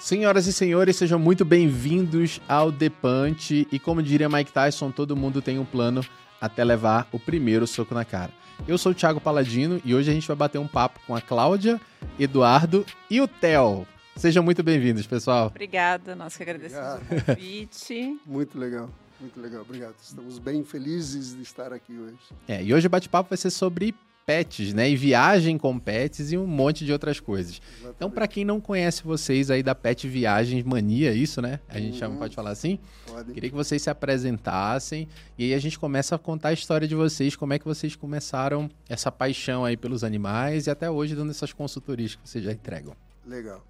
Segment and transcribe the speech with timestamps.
[0.00, 3.68] Senhoras e senhores, sejam muito bem-vindos ao Depante.
[3.70, 6.02] E como diria Mike Tyson, todo mundo tem um plano
[6.40, 8.32] até levar o primeiro soco na cara.
[8.66, 11.20] Eu sou o Thiago Paladino e hoje a gente vai bater um papo com a
[11.20, 11.78] Cláudia,
[12.18, 13.86] Eduardo e o Theo.
[14.16, 15.48] Sejam muito bem-vindos, pessoal.
[15.48, 17.22] Obrigada, nós que agradecemos Obrigado.
[17.22, 18.20] o convite.
[18.24, 18.90] Muito legal,
[19.20, 19.94] muito legal, obrigado.
[20.02, 22.16] Estamos bem felizes de estar aqui hoje.
[22.48, 23.94] É, e hoje o bate-papo vai ser sobre
[24.30, 24.88] pets, né?
[24.88, 27.60] E viagem com pets e um monte de outras coisas.
[27.60, 27.94] Exatamente.
[27.96, 31.58] Então, para quem não conhece vocês aí da Pet Viagens Mania, isso, né?
[31.68, 31.98] A gente uhum.
[31.98, 32.78] chama, pode falar assim?
[33.08, 33.32] Pode.
[33.32, 36.94] Queria que vocês se apresentassem e aí a gente começa a contar a história de
[36.94, 41.30] vocês, como é que vocês começaram essa paixão aí pelos animais e até hoje dando
[41.30, 42.94] essas consultorias que vocês já entregam.
[43.26, 43.60] Legal.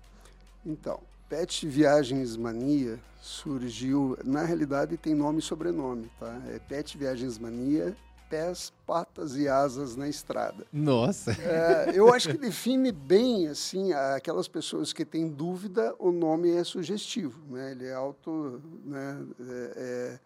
[0.67, 6.39] Então, Pet Viagens Mania surgiu, na realidade tem nome e sobrenome, tá?
[6.55, 7.97] É Pet Viagens Mania
[8.31, 10.65] pés, patas e asas na estrada.
[10.73, 11.33] Nossa!
[11.33, 16.63] É, eu acho que define bem, assim, aquelas pessoas que têm dúvida, o nome é
[16.63, 17.73] sugestivo, né?
[17.73, 19.27] Ele é auto, né?
[19.41, 20.21] É, é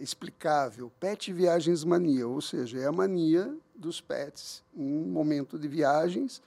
[0.00, 0.90] explicável.
[0.98, 6.42] Pet Viagens Mania, ou seja, é a mania dos pets em um momento de viagens.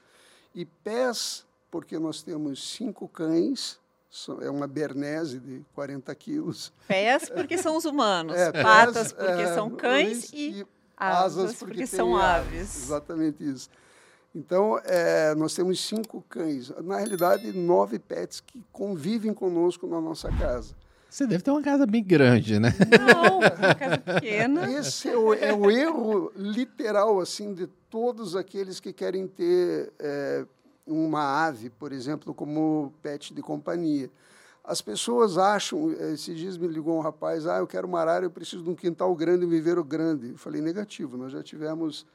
[0.54, 3.80] E pés, porque nós temos cinco cães,
[4.42, 6.73] é uma bernese de 40 quilos.
[6.88, 10.67] Pés porque são os humanos, é, patas porque é, são cães e, e
[10.98, 12.84] asas porque, porque são aves.
[12.84, 13.70] Exatamente isso.
[14.36, 16.72] Então, é, nós temos cinco cães.
[16.84, 20.76] Na realidade, nove pets que convivem conosco na nossa casa.
[21.09, 22.73] Você deve ter uma casa bem grande, né?
[23.00, 24.72] Não, uma casa pequena.
[24.72, 30.45] Esse é o, é o erro literal, assim, de todos aqueles que querem ter é,
[30.86, 34.09] uma ave, por exemplo, como pet de companhia.
[34.68, 38.26] As pessoas acham, eh, esses dias me ligou um rapaz, ah, eu quero uma arara,
[38.26, 40.32] eu preciso de um quintal grande, um viveiro grande.
[40.32, 42.06] Eu falei, negativo, nós já tivemos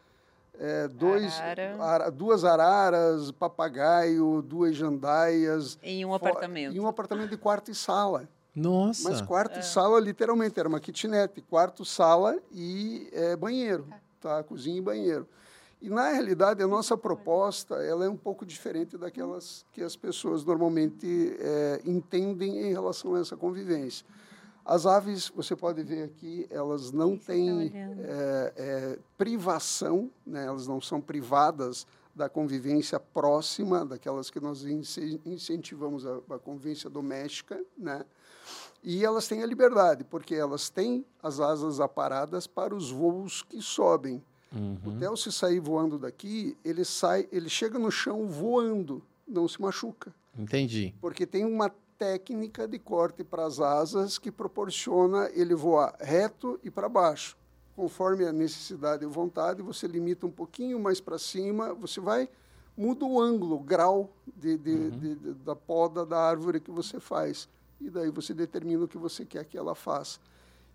[0.61, 1.83] é, dois, Arara.
[1.83, 5.78] ara, duas araras, papagaio, duas jandaias.
[5.83, 6.77] Em um apartamento.
[6.77, 8.28] Em um apartamento de quarto e sala.
[8.55, 9.08] Nossa!
[9.08, 9.61] Mas quarto é.
[9.61, 13.86] e sala, literalmente, era uma kitnet, quarto, sala e é, banheiro,
[14.20, 14.42] tá?
[14.42, 15.27] Cozinha e banheiro.
[15.82, 20.44] E, na realidade, a nossa proposta ela é um pouco diferente daquelas que as pessoas
[20.44, 24.06] normalmente é, entendem em relação a essa convivência.
[24.64, 30.46] As aves, você pode ver aqui, elas não têm é, é, privação, né?
[30.46, 37.60] elas não são privadas da convivência próxima, daquelas que nós incentivamos a, a convivência doméstica,
[37.76, 38.04] né?
[38.84, 43.60] E elas têm a liberdade, porque elas têm as asas aparadas para os voos que
[43.60, 44.22] sobem.
[44.55, 44.79] Uhum.
[44.85, 49.61] O Theo, se sair voando daqui, ele sai, ele chega no chão voando, não se
[49.61, 50.14] machuca.
[50.39, 50.95] Entendi.
[51.01, 56.70] Porque tem uma técnica de corte para as asas que proporciona ele voar reto e
[56.70, 57.36] para baixo.
[57.74, 62.29] Conforme a necessidade e vontade, você limita um pouquinho mais para cima, você vai,
[62.77, 64.91] muda o ângulo, o grau de, de, uhum.
[64.91, 67.48] de, da poda da árvore que você faz.
[67.80, 70.18] E daí você determina o que você quer que ela faça.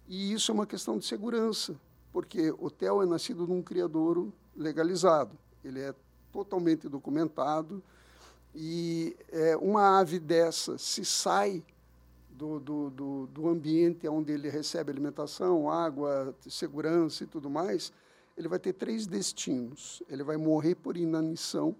[0.08, 1.76] E isso é uma questão de segurança
[2.12, 5.38] porque o TEL é nascido num criadouro legalizado.
[5.63, 5.94] Ele é
[6.31, 7.81] totalmente documentado
[8.56, 11.63] e é, uma ave dessa, se sai
[12.29, 17.91] do, do, do, do, ambiente onde ele recebe alimentação, água, segurança e tudo mais,
[18.38, 20.03] ele vai ter três destinos.
[20.07, 21.75] Ele vai morrer por inanição,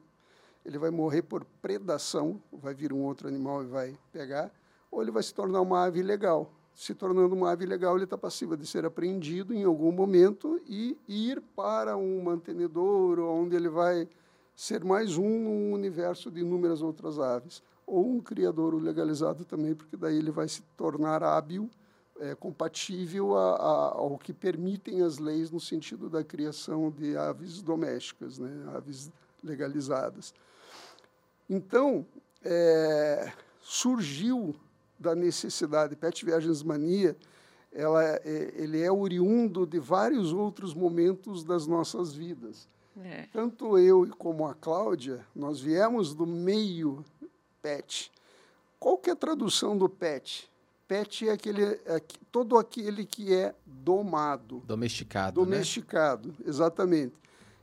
[0.66, 4.52] ele vai morrer por predação, vai vir um outro animal e vai pegar,
[4.92, 8.16] ou ele vai se tornar uma ave legal se tornando uma ave legal, ele está
[8.16, 14.08] passivo de ser apreendido em algum momento e ir para um mantenedor, onde ele vai
[14.56, 17.64] ser mais um num universo de inúmeras outras aves.
[17.84, 21.68] Ou um criador legalizado também, porque daí ele vai se tornar hábil,
[22.20, 27.60] é, compatível a, a, ao que permitem as leis no sentido da criação de aves
[27.60, 29.12] domésticas, né, aves
[29.44, 30.32] legalizadas.
[31.50, 32.06] Então,
[32.44, 34.54] é, surgiu
[35.00, 35.96] da necessidade.
[35.96, 37.16] Pet Viagens Mania,
[37.72, 42.68] ela, é, ele é oriundo de vários outros momentos das nossas vidas.
[43.04, 43.28] É.
[43.32, 47.06] Tanto eu como a Cláudia, nós viemos do meio
[47.62, 48.12] pet.
[48.80, 50.50] Qual que é a tradução do pet?
[50.88, 52.02] Pet é aquele, é
[52.32, 54.64] todo aquele que é domado.
[54.66, 55.42] Domesticado.
[55.42, 55.46] Né?
[55.46, 56.36] Domesticado, né?
[56.46, 57.14] exatamente.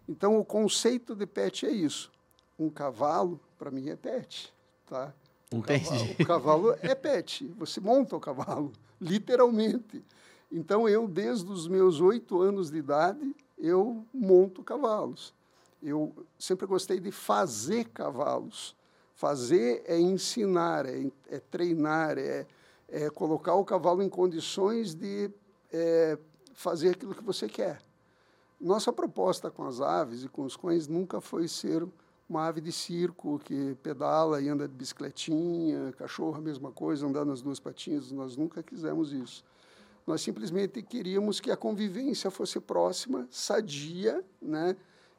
[0.08, 2.12] Então, o conceito de pet é isso.
[2.58, 4.52] Um cavalo, para mim, é pet.
[4.86, 5.12] Tá?
[5.58, 10.04] O cavalo, o cavalo é pet, você monta o cavalo, literalmente.
[10.50, 15.34] Então, eu, desde os meus oito anos de idade, eu monto cavalos.
[15.82, 18.74] Eu sempre gostei de fazer cavalos.
[19.14, 22.46] Fazer é ensinar, é, é treinar, é,
[22.88, 25.30] é, colocar o cavalo em condições de
[25.72, 26.18] é,
[26.54, 27.80] fazer aquilo que você quer.
[28.60, 31.86] Nossa proposta com as aves e com os cães nunca foi ser
[32.28, 37.24] uma ave de circo que pedala e anda de bicicletinha, cachorro a mesma coisa, andar
[37.24, 39.44] nas duas patinhas, nós nunca quisemos isso.
[40.06, 44.76] Nós simplesmente queríamos que a convivência fosse próxima, sadia, né?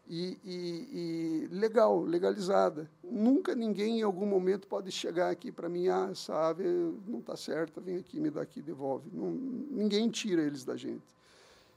[0.07, 2.87] E, e, e, legal, legalizada.
[3.03, 6.63] Nunca ninguém em algum momento pode chegar aqui para mim, ah, essa ave
[7.07, 9.09] não está certa, vem aqui, me dá aqui, devolve.
[9.11, 11.03] Não, ninguém tira eles da gente.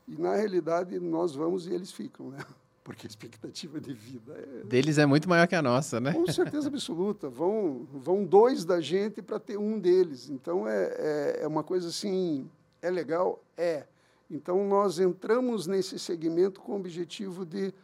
[0.07, 2.39] E, na realidade, nós vamos e eles ficam, né?
[2.89, 4.65] Porque a expectativa de vida é...
[4.65, 6.15] Deles é muito maior que a nossa, né?
[6.15, 7.29] Com certeza absoluta.
[7.29, 10.31] Vão, vão dois da gente para ter um deles.
[10.31, 12.51] Então, é, é, é uma coisa assim...
[12.81, 13.45] É legal?
[13.59, 13.85] É.
[14.31, 17.75] Então, nós entramos nesse segmento com o objetivo de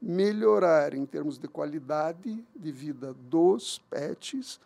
[0.00, 4.60] melhorar em termos de qualidade de vida dos pets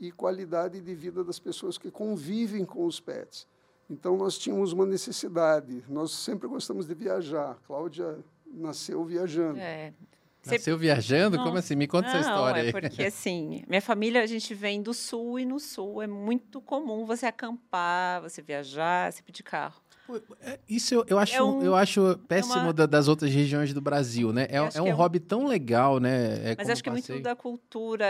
[0.00, 3.46] e qualidade de vida das pessoas que convivem com os pets.
[3.90, 5.84] Então, nós tínhamos uma necessidade.
[5.86, 7.58] Nós sempre gostamos de viajar.
[7.66, 8.24] Cláudia
[8.54, 9.58] nasceu viajando.
[9.58, 9.92] É.
[10.46, 11.36] Nasceu viajando?
[11.36, 11.74] Não, Como assim?
[11.74, 12.68] Me conta não, essa história.
[12.68, 16.60] É porque, assim, minha família, a gente vem do sul e no sul é muito
[16.60, 19.82] comum você acampar, você viajar, sempre de carro.
[20.42, 22.72] É, isso eu, eu acho, é um, eu acho péssimo é uma...
[22.74, 24.46] das outras regiões do Brasil, né?
[24.50, 26.50] É, é um, é hobby tão legal, né?
[26.50, 28.04] É Mas acho que é muito da cultura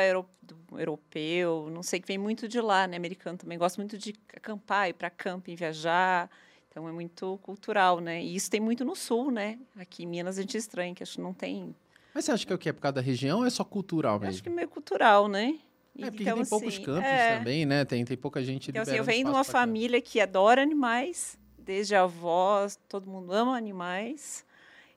[0.76, 2.96] europeu, não sei, que vem muito de lá, né?
[2.96, 6.28] Americano também gosta muito de acampar, ir para camping, viajar.
[6.74, 8.20] Então é muito cultural, né?
[8.20, 9.60] E isso tem muito no sul, né?
[9.76, 11.72] Aqui em Minas a gente estranha, que acho que não tem.
[12.12, 12.68] Mas você acha que é o que?
[12.68, 14.24] É por causa da região ou é só cultural mesmo?
[14.24, 15.60] Eu acho que é meio cultural, né?
[15.96, 17.38] É, porque então, tem assim, poucos campos é...
[17.38, 17.84] também, né?
[17.84, 21.94] Tem, tem pouca gente Então, assim, eu venho de uma família que adora animais, desde
[21.94, 24.44] avós, todo mundo ama animais.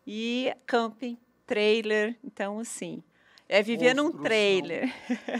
[0.08, 1.16] E camping,
[1.46, 3.04] trailer, então assim,
[3.48, 4.92] é viver num trailer.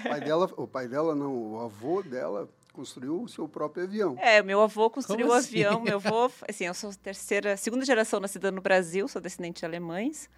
[0.06, 4.16] O pai dela, o pai dela não, o avô dela construiu o seu próprio avião.
[4.20, 5.64] É, meu avô construiu o assim?
[5.64, 5.82] avião.
[5.82, 10.30] Meu avô, assim, eu sou terceira, segunda geração nascida no Brasil, sou descendente de alemães.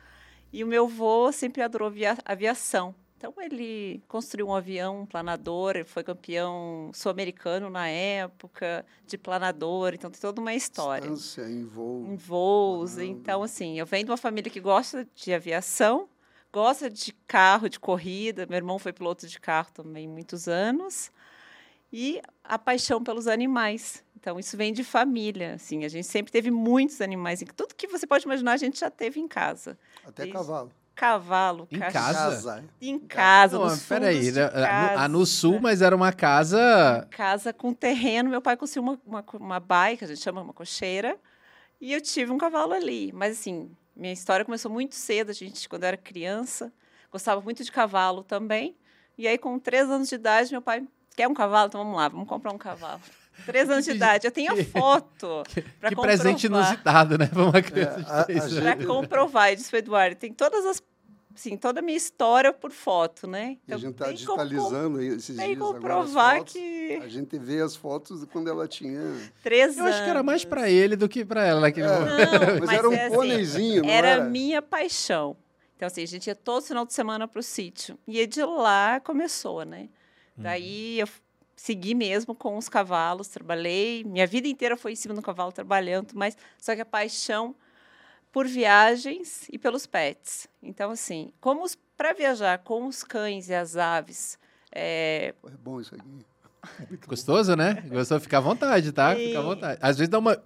[0.54, 2.96] E o meu avô sempre adorou via, aviação.
[3.18, 9.94] Então ele construiu um avião, um planador, ele foi campeão sul-americano na época de planador,
[9.94, 11.10] então tem toda uma história.
[11.10, 12.08] Distância em voo.
[12.08, 12.98] Em voos.
[12.98, 16.08] Então, assim, eu venho de uma família que gosta de aviação,
[16.54, 18.46] gosta de carro, de corrida.
[18.50, 21.12] Meu irmão foi piloto de carro também muitos anos.
[21.92, 24.04] E a paixão pelos animais.
[24.16, 25.56] Então, isso vem de família.
[25.56, 27.44] Assim, a gente sempre teve muitos animais.
[27.56, 29.78] Tudo que você pode imaginar, a gente já teve em casa.
[30.06, 30.34] Até Desde...
[30.34, 32.66] cavalo cavalo, em casa?
[32.82, 35.08] Em casa, Não, nos peraí, né?
[35.08, 37.08] no, no, sul, mas era uma casa...
[37.10, 41.18] Casa com terreno, meu pai construiu uma, uma, uma bike, a gente chama uma cocheira,
[41.80, 43.14] e eu tive um cavalo ali.
[43.14, 46.70] Mas, assim, minha história começou muito cedo, a gente, quando eu era criança,
[47.10, 48.76] gostava muito de cavalo também,
[49.18, 50.86] e aí, com três anos de idade, meu pai,
[51.20, 51.68] quer um cavalo?
[51.68, 53.02] Então, vamos lá, vamos comprar um cavalo.
[53.46, 54.26] Três anos de idade.
[54.26, 55.44] Eu tenho a foto.
[55.50, 57.26] Que, que presente inusitado, né?
[57.26, 60.16] Para uma criança é, Para comprovar, disse o Eduardo.
[60.16, 60.82] Tem todas as
[61.34, 63.58] assim, toda a minha história por foto, né?
[63.64, 67.62] Então, e a gente está digitalizando esses tem dias comprovar fotos, que a gente vê
[67.62, 69.00] as fotos de quando ela tinha
[69.42, 72.02] três Eu acho que era mais para ele do que para ela que é, não,
[72.02, 74.08] mas, mas, era um é assim, pôneizinho, não era?
[74.10, 75.38] Era minha paixão.
[75.78, 79.00] Então assim, a gente ia todo final de semana para o sítio e de lá
[79.00, 79.88] começou, né?
[80.40, 80.44] Uhum.
[80.44, 81.08] Daí eu
[81.56, 86.14] segui mesmo com os cavalos, trabalhei, minha vida inteira foi em cima do cavalo trabalhando,
[86.14, 87.54] mas só que a paixão
[88.32, 90.48] por viagens e pelos pets.
[90.64, 91.66] Então, assim, como
[91.98, 94.40] para viajar com os cães e as aves.
[94.72, 96.26] É, é bom isso aqui.
[96.90, 97.58] Muito Gostoso, bom.
[97.58, 97.84] né?
[97.90, 98.20] Gostou?
[98.20, 99.18] Fica à vontade, tá?
[99.18, 99.28] E...
[99.28, 99.80] Fica à vontade.
[99.82, 100.42] Às vezes dá uma.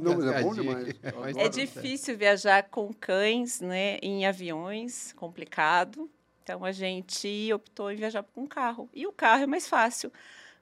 [0.00, 0.94] Não, mas é bom demais.
[1.36, 3.98] É difícil viajar com cães, né?
[4.02, 6.10] Em aviões, complicado.
[6.50, 8.90] Então a gente optou em viajar com carro.
[8.92, 10.12] E o carro é mais fácil.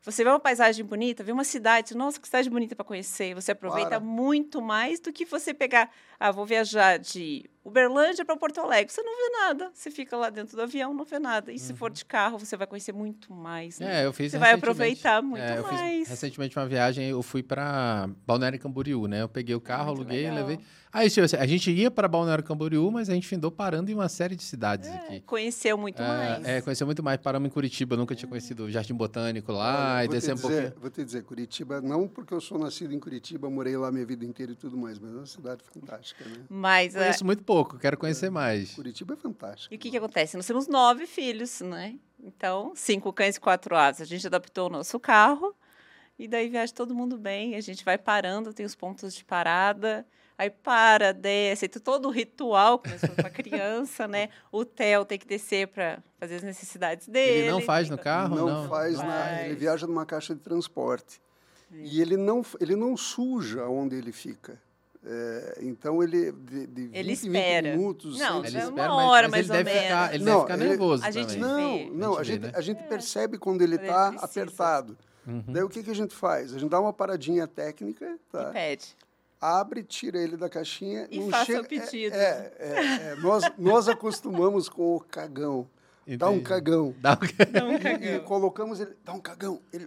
[0.02, 3.34] Você vê uma paisagem bonita, vê uma cidade, nossa, que cidade bonita para conhecer.
[3.34, 4.00] Você aproveita Para.
[4.00, 5.90] muito mais do que você pegar,
[6.20, 8.92] ah, vou viajar de Uberlândia para Porto Alegre.
[8.92, 9.70] Você não vê nada.
[9.72, 11.50] Você fica lá dentro do avião, não vê nada.
[11.50, 11.58] E uhum.
[11.58, 11.94] se for uhum.
[11.94, 13.78] de carro, você vai conhecer muito mais.
[13.78, 14.02] Né?
[14.02, 15.80] É, eu fiz Você vai aproveitar muito é, eu mais.
[15.80, 19.22] Fiz recentemente uma viagem, eu fui para Balneário Camboriú, né?
[19.22, 20.36] Eu peguei o carro, muito aluguei, legal.
[20.36, 20.58] levei.
[20.90, 23.94] Aí, tipo assim, a gente ia para Balneário Camboriú, mas a gente findou parando em
[23.94, 25.20] uma série de cidades é, aqui.
[25.20, 26.46] Conheceu muito é, mais.
[26.46, 27.20] É, conheceu muito mais.
[27.20, 30.72] Paramos em Curitiba, nunca tinha conhecido o Jardim Botânico lá, e descer um pouquinho.
[30.80, 34.24] Vou te dizer, Curitiba, não porque eu sou nascido em Curitiba, morei lá minha vida
[34.24, 36.44] inteira e tudo mais, mas é uma cidade fantástica, né?
[36.48, 37.26] Mas, Conheço é...
[37.26, 38.74] muito pouco, quero conhecer mais.
[38.74, 39.72] Curitiba é fantástico.
[39.72, 40.36] E o que, que acontece?
[40.36, 41.98] Nós temos nove filhos, né?
[42.22, 44.00] Então, cinco cães e quatro aves.
[44.00, 45.54] A gente adaptou o nosso carro
[46.18, 47.54] e daí viaja todo mundo bem.
[47.54, 50.06] A gente vai parando, tem os pontos de parada.
[50.36, 54.28] Aí para, desce, todo o ritual começou para criança, né?
[54.52, 57.40] O Theo tem que descer para fazer as necessidades dele.
[57.40, 58.36] Ele não faz no carro?
[58.36, 59.08] Não, não faz, faz.
[59.08, 61.20] Na, ele viaja numa caixa de transporte.
[61.72, 64.60] E ele não, ele não suja onde ele fica.
[65.04, 67.76] É, então ele de, de 20 Ele espera.
[67.76, 68.18] minutos.
[68.18, 70.14] Não, Ele é espera, uma mas- hora, mas mais ele ou deve ficar, menos.
[70.14, 71.90] ele Não, deve ficar ele- nervoso a gente também.
[71.90, 72.52] Não, não, A a gente gente, vê, né?
[72.56, 74.98] a gente percebe quando ele está apertado.
[75.26, 75.44] Uhum.
[75.48, 76.52] Daí o que, que a gente faz?
[76.54, 78.50] A gente dá uma paradinha técnica, tá?
[78.50, 78.96] E pede.
[79.40, 81.06] abre, tira ele da caixinha.
[81.10, 82.14] E não faça chega, o pedido.
[82.16, 85.68] É, é, é, é, nós, nós acostumamos com o cagão.
[86.16, 86.44] Dá um Entendi.
[86.48, 86.94] cagão.
[87.00, 88.20] Dá um- Dá um E, e cagão.
[88.24, 89.60] colocamos ele, dá um cagão.
[89.72, 89.86] Ele,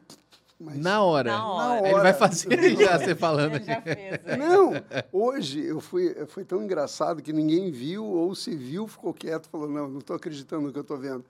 [0.62, 1.32] mas- Na hora.
[1.32, 1.88] Na hora.
[1.90, 4.24] Ele vai fazer já você falando Ele já fez.
[4.24, 4.38] né?
[4.38, 4.72] Não,
[5.12, 9.70] hoje eu fui, foi tão engraçado que ninguém viu, ou se viu, ficou quieto, falou,
[9.70, 11.26] não, não estou acreditando no que eu estou vendo.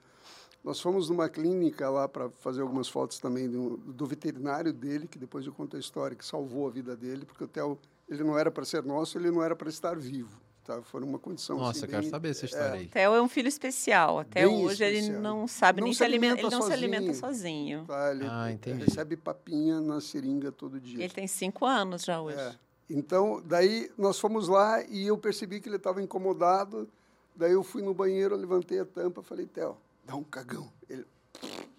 [0.62, 5.18] Nós fomos numa clínica lá para fazer algumas fotos também do, do veterinário dele, que
[5.18, 7.76] depois eu conto a história, que salvou a vida dele, porque o Theo,
[8.08, 10.40] ele não era para ser nosso, ele não era para estar vivo.
[10.64, 10.80] Tá?
[10.82, 12.86] Foi uma condição Nossa, assim, eu quero bem- saber essa história aí.
[12.86, 14.20] Theo é um filho especial.
[14.20, 15.20] Até Bem hoje ele especial.
[15.22, 16.72] não sabe Não nem se se alimenta Ele não se sozinho.
[16.94, 17.84] alimenta sozinho.
[17.84, 18.10] Tá?
[18.12, 18.84] Ele Ah, entendi.
[18.84, 21.02] recebe papinha na seringa todo dia.
[21.02, 22.38] Ele tem cinco anos já hoje.
[22.38, 22.54] É.
[22.88, 26.88] Então, daí nós fomos lá e eu percebi que ele estava incomodado.
[27.34, 30.70] Daí eu fui no banheiro, levantei a tampa, falei, Theo, dá um cagão.
[30.88, 31.04] Ele,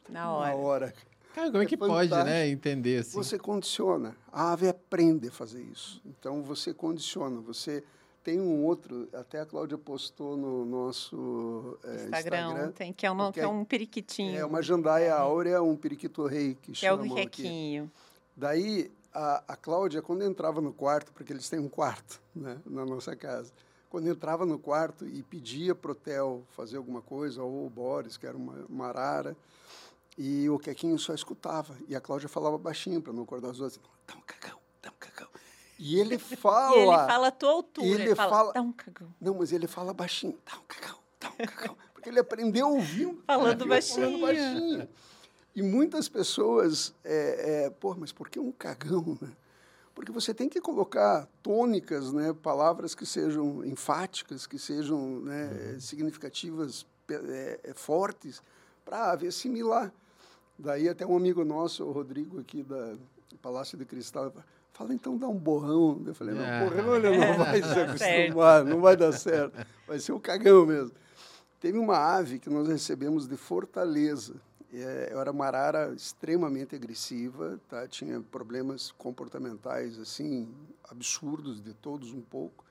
[0.09, 0.55] Na na hora.
[0.55, 0.93] hora.
[1.33, 2.25] Cara, como é que pode, fantástico.
[2.25, 2.47] né?
[2.49, 3.15] Entender assim.
[3.15, 4.15] Você condiciona.
[4.31, 6.01] A ave aprende a fazer isso.
[6.05, 7.39] Então você condiciona.
[7.41, 7.83] Você
[8.23, 12.71] tem um outro, até a Cláudia postou no nosso é, Instagram, Instagram.
[12.71, 14.39] tem que é, um, que é um periquitinho.
[14.39, 17.83] É uma jandaia áurea, um periquito rei, que, que é o chamam aqui.
[18.35, 22.85] Daí, a, a Cláudia, quando entrava no quarto, porque eles têm um quarto né, na
[22.85, 23.51] nossa casa,
[23.89, 28.25] quando entrava no quarto e pedia pro Theo fazer alguma coisa, ou o Boris, que
[28.25, 29.35] era uma, uma arara,
[30.17, 31.75] e o Quequinho só escutava.
[31.87, 33.79] E a Cláudia falava baixinho para não acordar os outros.
[34.07, 35.27] Dá um cagão, dá um cagão.
[35.85, 36.75] E ele fala...
[36.75, 37.87] E ele fala a tua altura.
[37.87, 39.13] Ele Ele, fala, fala- dá um cagão.
[39.19, 40.37] Não, mas ele fala baixinho.
[40.45, 41.77] Dá um cagão, dá um cagão.
[41.93, 43.05] Porque ele aprendeu a ouvir.
[43.05, 44.21] Falando Falando baixinho.
[44.21, 44.89] baixinho.
[45.55, 49.29] E muitas pessoas, é, é, pô, mas por que um cagão, né?
[49.93, 56.85] Porque você tem que colocar tônicas, né, palavras que sejam enfáticas, que sejam né, significativas,
[57.05, 58.41] pe- é, é, fortes,
[58.83, 59.93] para assimilar.
[60.57, 62.93] Daí até um amigo nosso, o Rodrigo, aqui da
[63.29, 64.31] do Palácio de Cristal,
[64.73, 66.01] fala, então dá um borrão.
[66.05, 66.63] Eu falei, não, Ah.
[66.65, 69.65] borrão ele não vai se acostumar, não vai dar certo.
[69.87, 70.91] Vai ser o cagão mesmo.
[71.59, 74.35] Teve uma ave que nós recebemos de Fortaleza.
[74.73, 77.87] É, era uma arara extremamente agressiva, tá?
[77.87, 80.49] tinha problemas comportamentais assim
[80.89, 82.65] absurdos, de todos um pouco.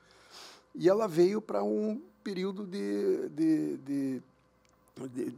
[0.75, 4.21] E ela veio para um período de, de- de,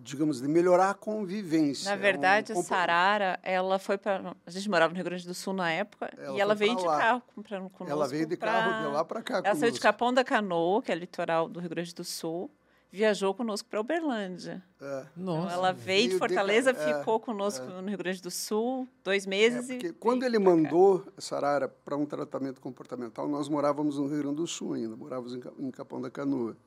[0.02, 1.90] digamos, de melhorar a convivência.
[1.90, 4.36] Na verdade, Um a Sarara, ela foi para.
[4.46, 6.84] A gente morava no Rio Grande do Sul na época Ela e ela veio de
[6.86, 6.98] lá.
[6.98, 7.92] carro comprando conosco.
[7.98, 9.36] Ela veio de pra- carro de lá para cá.
[9.38, 9.82] Ela saiu de conosco.
[9.82, 12.52] Capão da Canoa, que é litoral do Rio Grande do Sul,
[12.92, 14.62] viajou conosco para Uberlândia.
[14.82, 15.06] É.
[15.18, 15.54] Então, Nossa.
[15.56, 19.26] ela veio veio de de Fortaleza, é, ficou conosco no Rio Grande do Sul dois
[19.26, 19.94] É, meses porque e.
[19.94, 20.44] quando ele cá.
[20.44, 24.98] mandou essa arara para um tratamento comportamental, nós morávamos no Rio Grande do Sul ainda,
[24.98, 26.58] morávamos em Capão da Canoa.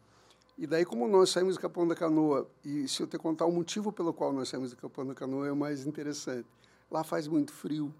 [0.58, 3.52] E daí, como nós saímos de Capão da Canoa, e se eu te contar o
[3.52, 6.48] motivo pelo qual nós saímos de Capão da Canoa, é o mais interessante.
[6.90, 7.94] Lá faz muito frio.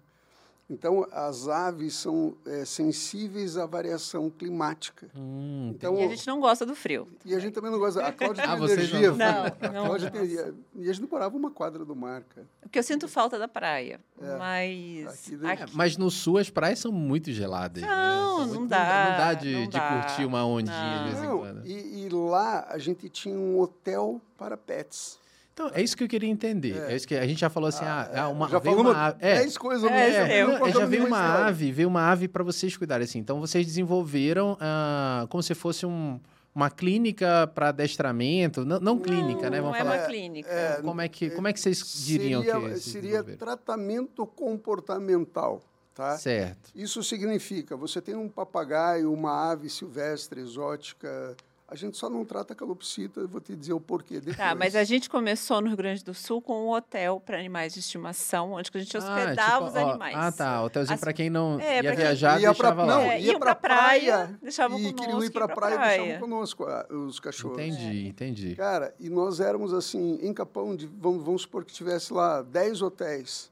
[0.71, 5.09] Então, as aves são é, sensíveis à variação climática.
[5.15, 7.07] Hum, Então, E a gente não gosta do frio.
[7.25, 8.05] e a gente também não gosta.
[8.05, 9.09] A Cláudia tem Ah, energia.
[9.11, 9.17] não.
[9.17, 10.55] Não, a não Cláudia tem, gosto.
[10.75, 12.47] e a gente morava uma quadra do mar, cara.
[12.61, 13.99] Porque eu sinto falta da praia.
[14.21, 14.37] É.
[14.37, 15.07] Mas.
[15.07, 17.81] Aqui dentro- É, mas no sul as praias são muito geladas.
[17.81, 17.87] né?
[17.89, 20.03] Não, não muito- dá, Não dá de, não de dá.
[20.03, 21.65] curtir uma ondinha de vez em Não, quando.
[21.65, 25.17] e, e lá a gente tinha um hotel para pets.
[25.61, 26.77] Então, é isso que eu queria entender.
[26.89, 29.17] É, isso que a gente já falou assim, ah, ah, uma, Já veio uma ave-
[29.19, 31.45] é, 10 coisas É, mesmo é, não, não já veio uma história.
[31.47, 33.19] ave, veio uma ave para vocês cuidarem assim.
[33.19, 36.17] Então vocês desenvolveram ah, como se fosse um-
[36.55, 39.57] uma clínica para adestramento, não, não clínica, né?
[39.57, 39.97] Não Vamos é falar.
[39.97, 40.49] uma clínica.
[40.49, 45.61] é, como é que como é que vocês diriam seria, que se seria tratamento comportamental,
[45.93, 46.17] tá?
[46.17, 46.71] Certo.
[46.73, 51.35] Isso significa, você tem um papagaio, uma ave silvestre, exótica,
[51.71, 54.37] a gente só não trata calopsita, eu vou te dizer o porquê depois.
[54.37, 57.73] Tá, mas a gente começou no Rio Grande do Sul com um hotel para animais
[57.73, 60.15] de estimação, onde a gente hospedava tipo, os ó, animais.
[60.17, 60.63] Ah, tá.
[60.63, 63.13] Hotelzinho As- para quem não É, ia pra quem- viajar, ia pra, deixava não, lá.
[63.13, 65.97] É, ia pra praia, praia, deixavam e queriam ir ia pra pra praia, praia.
[66.03, 67.59] deixavam conosco ah, os cachorros.
[67.59, 68.55] Entendi, entendi.
[68.55, 72.81] Cara, e nós éramos assim, em Capão, de, vamos, vamos supor que tivesse lá 10
[72.81, 73.51] hotéis.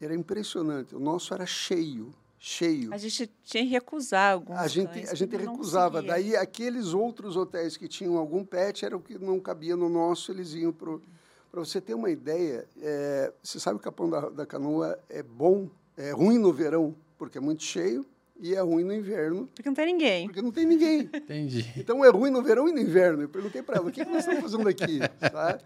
[0.00, 0.94] Era impressionante.
[0.94, 2.12] O nosso era cheio,
[2.46, 2.92] cheio.
[2.92, 6.02] A gente tinha que recusar alguns A gente, cães, a gente recusava.
[6.02, 10.30] Daí, aqueles outros hotéis que tinham algum pet, era o que não cabia no nosso,
[10.30, 10.98] eles iam para
[11.50, 15.22] Para você ter uma ideia, é, você sabe que o Capão da, da Canoa é
[15.22, 18.04] bom, é ruim no verão, porque é muito cheio,
[18.38, 20.26] e é ruim no inverno, Porque não tem ninguém.
[20.26, 21.08] porque não tem ninguém.
[21.14, 21.64] Entendi.
[21.78, 23.22] Então é ruim no verão e no inverno.
[23.22, 24.98] Eu perguntei para ela, o que, que nós estamos fazendo aqui?
[25.32, 25.58] Tá?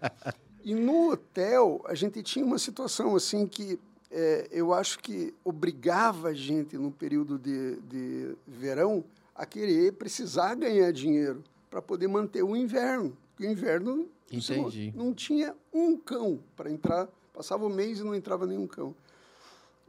[0.63, 3.79] E no hotel, a gente tinha uma situação assim que
[4.11, 9.03] é, eu acho que obrigava a gente, no período de, de verão,
[9.35, 13.15] a querer precisar ganhar dinheiro para poder manter o inverno.
[13.39, 14.93] O inverno Entendi.
[14.95, 18.95] Não, não tinha um cão para entrar, passava o mês e não entrava nenhum cão.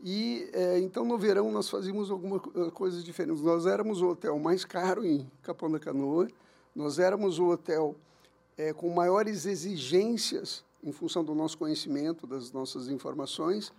[0.03, 2.41] E é, então no verão nós fazíamos algumas
[2.73, 3.43] coisas diferentes.
[3.43, 6.29] Nós éramos o hotel mais caro em Capão da Canoa,
[6.75, 7.95] nós éramos o hotel
[8.57, 13.73] é, com maiores exigências em função do nosso conhecimento, das nossas informações.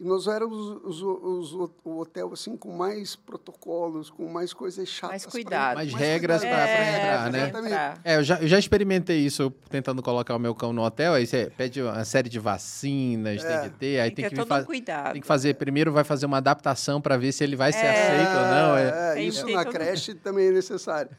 [0.00, 4.88] E nós éramos os, os, os, o hotel assim com mais protocolos, com mais coisas
[4.88, 5.24] chatas.
[5.24, 5.74] Mais cuidado.
[5.74, 7.42] Mais, mais regras para é, entrar, né?
[7.42, 8.00] Exatamente.
[8.04, 11.14] É, eu já, eu já experimentei isso, tentando colocar o meu cão no hotel.
[11.14, 13.60] Aí você pede uma série de vacinas, É.
[13.60, 14.00] tem que ter.
[14.00, 15.12] Aí Tem, tem, que que, ter todo fa- um cuidado.
[15.14, 15.54] tem que fazer.
[15.54, 17.90] Primeiro vai fazer uma adaptação para ver se ele vai ser É.
[17.90, 18.76] aceito ou não.
[18.76, 19.18] É.
[19.18, 21.10] É, isso tem na creche também é necessário.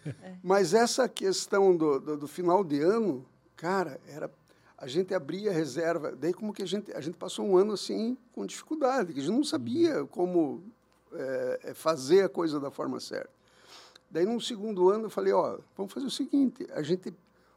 [0.42, 3.26] Mas essa questão do, do, do final de ano,
[3.58, 4.30] cara, era
[4.82, 6.16] a gente abria reserva.
[6.16, 9.24] Daí como que a gente a gente passou um ano assim com dificuldade, que a
[9.24, 10.64] gente não sabia como
[11.14, 13.30] é, é, fazer a coisa da forma certa.
[14.10, 17.14] Daí no segundo ano eu falei, ó, vamos fazer o seguinte, a gente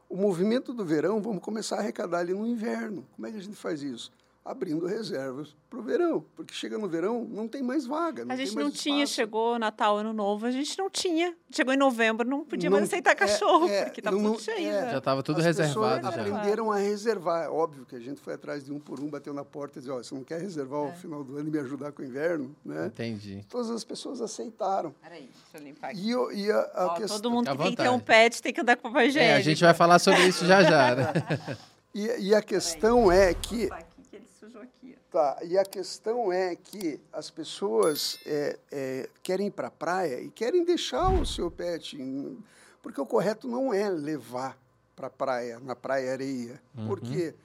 [0.09, 3.03] o movimento do verão, vamos começar a arrecadar ali no inverno.
[3.15, 4.11] Como é que a gente faz isso?
[4.45, 8.23] Abrindo reservas para o verão, porque chega no verão não tem mais vaga.
[8.23, 9.13] A tem gente mais não tinha, espaço.
[9.13, 11.33] chegou Natal, Ano Novo, a gente não tinha.
[11.49, 14.67] Chegou em novembro, não podia Não- mais aceitar cachorro, é, porque tá não- tudo cheio.
[14.67, 14.81] é.
[14.81, 14.91] né?
[14.91, 16.21] Já estava tudo As reservado pessoas já.
[16.33, 17.45] aprenderam a reservar.
[17.45, 19.81] É Óbvio que a gente foi atrás de um por um, bateu na porta e
[19.81, 20.89] disse, ó, você não quer reservar É.
[20.89, 22.53] o final do ano e me ajudar com o inverno?
[22.65, 22.87] Né?
[22.87, 23.45] Entendi.
[23.47, 24.93] Todas as pessoas aceitaram.
[25.01, 26.01] Peraí, deixa eu limpar aqui.
[26.11, 27.17] E, e a, a Ó, questão...
[27.21, 29.31] todo mundo que tem que ter um pet tem que andar com papel higiênico.
[29.35, 31.13] É, a gente vai falar sobre isso já já, né?
[31.95, 33.63] E, e a questão é que...
[33.65, 34.95] limpar aqui, que ele sujou aqui.
[34.97, 35.02] ó.
[35.13, 40.19] Tá, e a questão é que as pessoas é, é, querem ir para a praia
[40.19, 42.35] e querem deixar o seu pet, em-
[42.81, 44.57] porque o correto não é levar
[44.95, 46.87] para a praia, na praia areia, Uhum.
[46.87, 47.35] porque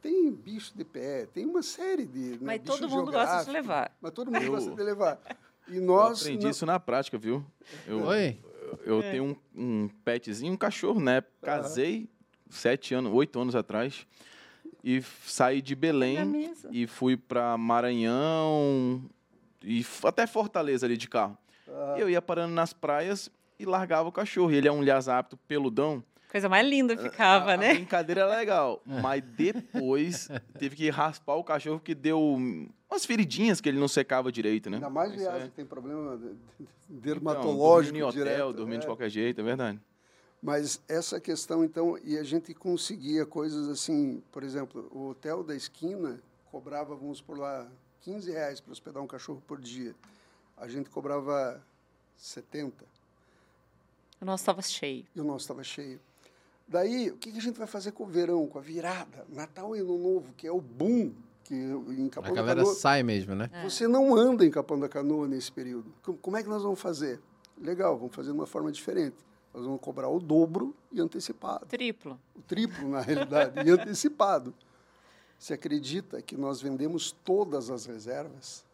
[0.00, 2.20] tem bicho de pé, tem uma série de.
[2.20, 3.96] né, Mas todo mundo gosta de levar.
[4.00, 5.20] Mas todo mundo Eu- gosta de levar.
[5.66, 6.20] E Eu nós.
[6.20, 7.44] aprendi não- isso na prática, viu?
[7.84, 8.38] Eu, Oi?
[8.84, 9.10] eu É.
[9.10, 9.36] tenho um,
[9.84, 11.24] um petzinho, um cachorro, né?
[11.42, 12.08] Casei
[12.48, 14.06] sete anos, oito anos atrás
[14.82, 19.02] e saí de Belém e fui para Maranhão
[19.62, 21.36] e até Fortaleza ali de carro.
[21.68, 21.94] Ah.
[21.96, 24.52] E eu ia parando nas praias e largava o cachorro.
[24.52, 26.02] E ele é um lhasa apto peludão.
[26.30, 27.72] Coisa mais linda ficava, a, a né?
[27.74, 32.20] brincadeira é legal, mas depois teve que raspar o cachorro porque deu
[32.90, 34.76] umas feridinhas que ele não secava direito, né?
[34.76, 35.48] Ainda mais viagem é.
[35.48, 38.52] que tem problema de- de- Então, dermatológico dormindo em hotel, direto.
[38.52, 38.88] dormindo de é.
[38.88, 39.80] qualquer jeito, é verdade.
[40.42, 45.54] Mas essa questão, então, e a gente conseguia coisas assim, por exemplo, o hotel da
[45.54, 46.20] esquina
[46.50, 47.66] cobrava, vamos por lá,
[48.02, 49.94] 15 reais para hospedar um cachorro por dia.
[50.56, 51.60] A gente cobrava
[52.16, 52.84] 70
[54.20, 55.04] O nosso estava cheio.
[55.14, 56.00] e o nosso estava cheio.
[56.68, 59.26] Daí, o que que a gente vai fazer com o verão, com a virada?
[59.30, 61.12] Natal e Ano Novo, que é o boom,
[61.44, 62.74] que em A Capão da galera Canoa...
[62.74, 63.50] sai mesmo, né?
[63.64, 65.92] Você não anda em Capão da Canoa nesse período.
[66.02, 67.20] Com- Como é que nós vamos fazer?
[67.60, 69.16] Legal, vamos fazer de uma forma diferente.
[69.58, 71.66] Nós vamos cobrar o dobro e antecipado.
[71.66, 72.18] Triplo.
[72.36, 74.54] o triplo na realidade, e antecipado.
[75.36, 78.64] Você acredita que nós vendemos todas as reservas?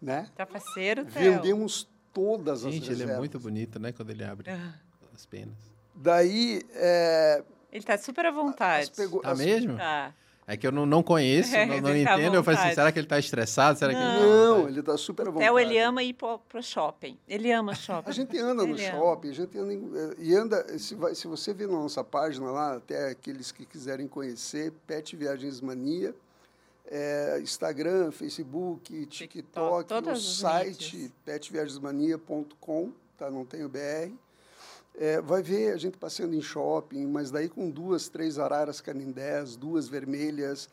[0.00, 0.28] Né?
[0.34, 1.34] Trapaceiro, Theo.
[1.36, 3.16] Vendemos todas as Gente, ele reservas.
[3.16, 3.92] é muito bonito, né?
[3.92, 4.74] Quando ele abre Ah.
[5.14, 5.56] as penas.
[5.94, 8.90] Daí, é, Ele tá super à vontade.
[8.94, 9.76] pegou, Tá as- mesmo?
[9.76, 10.14] Tá.
[10.46, 12.34] É que eu não, não conheço, É, não, não tá entendo.
[12.34, 13.78] Eu falei assim, será que ele tá estressado?
[13.78, 14.26] Será que ele...
[14.28, 15.46] Não, ele está super à vontade.
[15.48, 17.16] Theo, ele ama ir pro, pro shopping.
[17.28, 18.10] Ele ama shopping.
[18.10, 18.98] A gente anda no Ele ama.
[18.98, 20.78] shopping, a gente anda em- eh, e anda.
[20.78, 25.14] Se, vai- se você ver na nossa página lá, até aqueles que quiserem conhecer, Pet
[25.14, 26.12] Viagens Mania,
[26.90, 31.12] é, Instagram, Facebook, TikTok, todas o site mídias.
[31.24, 33.30] petviagemania.com, tá?
[33.30, 34.12] Não tem o BR.
[35.02, 39.56] É, vai ver a gente passeando em shopping, mas daí com duas, três araras canindés,
[39.56, 40.68] duas vermelhas,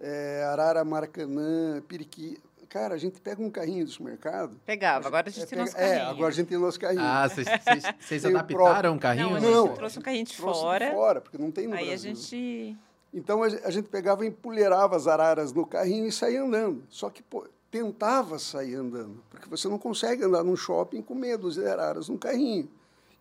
[0.00, 2.38] é, arara maracanã, periqui.
[2.68, 4.56] Cara, a gente pega um carrinho do supermercado.
[4.64, 6.10] Pegava, agora a gente é, tem nosso é, carrinho.
[6.10, 7.02] agora a gente tem nosso carrinho.
[7.02, 9.30] Ah, vocês- adaptaram o carrinho?
[9.30, 10.86] Não, a gente Não, trouxe um carrinho de Trouxe fora.
[10.86, 12.14] de fora, porque não tem no Aí a Brasil.
[12.14, 12.76] gente...
[13.12, 16.82] Então a ge- a gente pegava e empulheirava as araras no carrinho e saía andando.
[16.88, 21.36] Só que pô, tentava sair andando, porque você não consegue andar num shopping com meia
[21.36, 22.70] dúzia de araras no carrinho.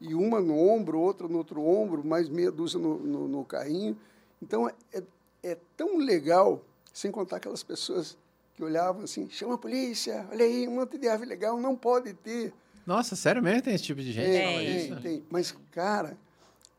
[0.02, 3.96] E uma no ombro, outra no outro ombro, mais meia dúzia no, no, no carrinho.
[4.42, 5.04] Então é, é,
[5.44, 6.62] é tão legal,
[6.92, 8.18] sem contar aquelas pessoas
[8.56, 12.14] que olhavam assim, chama a polícia, olha aí, um monte de ave legal, não pode
[12.16, 12.52] ter.
[12.86, 13.62] Nossa, sério mesmo?
[13.62, 14.26] Tem esse tipo de gente?
[14.32, 14.88] Tem?
[14.90, 15.26] Tem, tem.
[15.30, 16.18] Mas, cara,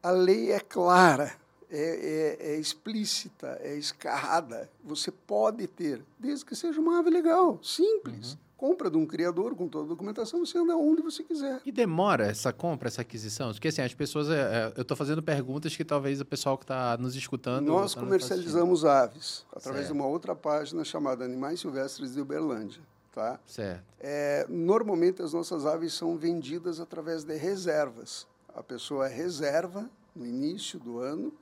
[0.03, 1.33] a lei é clara,
[1.71, 4.69] é, é- é explícita, é escarrada.
[4.85, 8.37] Você pode ter, desde que seja uma ave legal, simples.
[8.62, 11.61] Compra de um criador com toda a documentação, você anda onde você quiser.
[11.66, 13.51] E demora essa compra, essa aquisição?
[13.51, 14.31] Porque assim, as pessoas.
[14.31, 17.66] é, é, eu estou fazendo perguntas que talvez o pessoal que está nos escutando.
[17.66, 19.92] Nós tá comercializamos aves através Certo.
[19.92, 22.81] de uma outra página chamada Animais Silvestres de Uberlândia.
[23.12, 23.40] tá?
[23.44, 23.83] Certo.
[23.98, 28.29] É, normalmente as nossas aves são vendidas através de reservas.
[28.55, 31.33] A pessoa reserva no início do ano,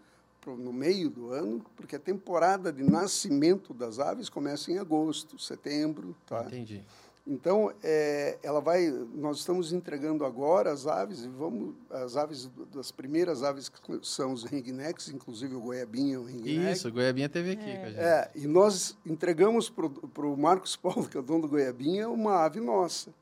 [0.46, 6.16] no meio do ano, porque a temporada de nascimento das aves começa em agosto, setembro,
[6.26, 6.44] tá?
[6.46, 6.83] Entendi.
[7.31, 8.90] Então, é, ela vai.
[9.14, 11.77] Nós estamos entregando agora as aves, e vamos.
[11.88, 16.73] As aves, das primeiras aves que são os ringnecks, inclusive o goiabinha, o ringneck.
[16.73, 18.01] Isso, o Goiabinha teve aqui com a gente.
[18.01, 22.45] É, e nós entregamos para o Marcos Paulo, que é o dono do Goiabinha, uma
[22.45, 23.14] ave nossa.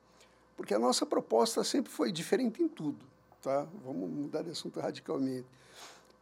[0.57, 3.05] Porque a nossa proposta sempre foi diferente em tudo.
[3.43, 3.67] Tá?
[3.85, 5.45] Vamos mudar de assunto radicalmente.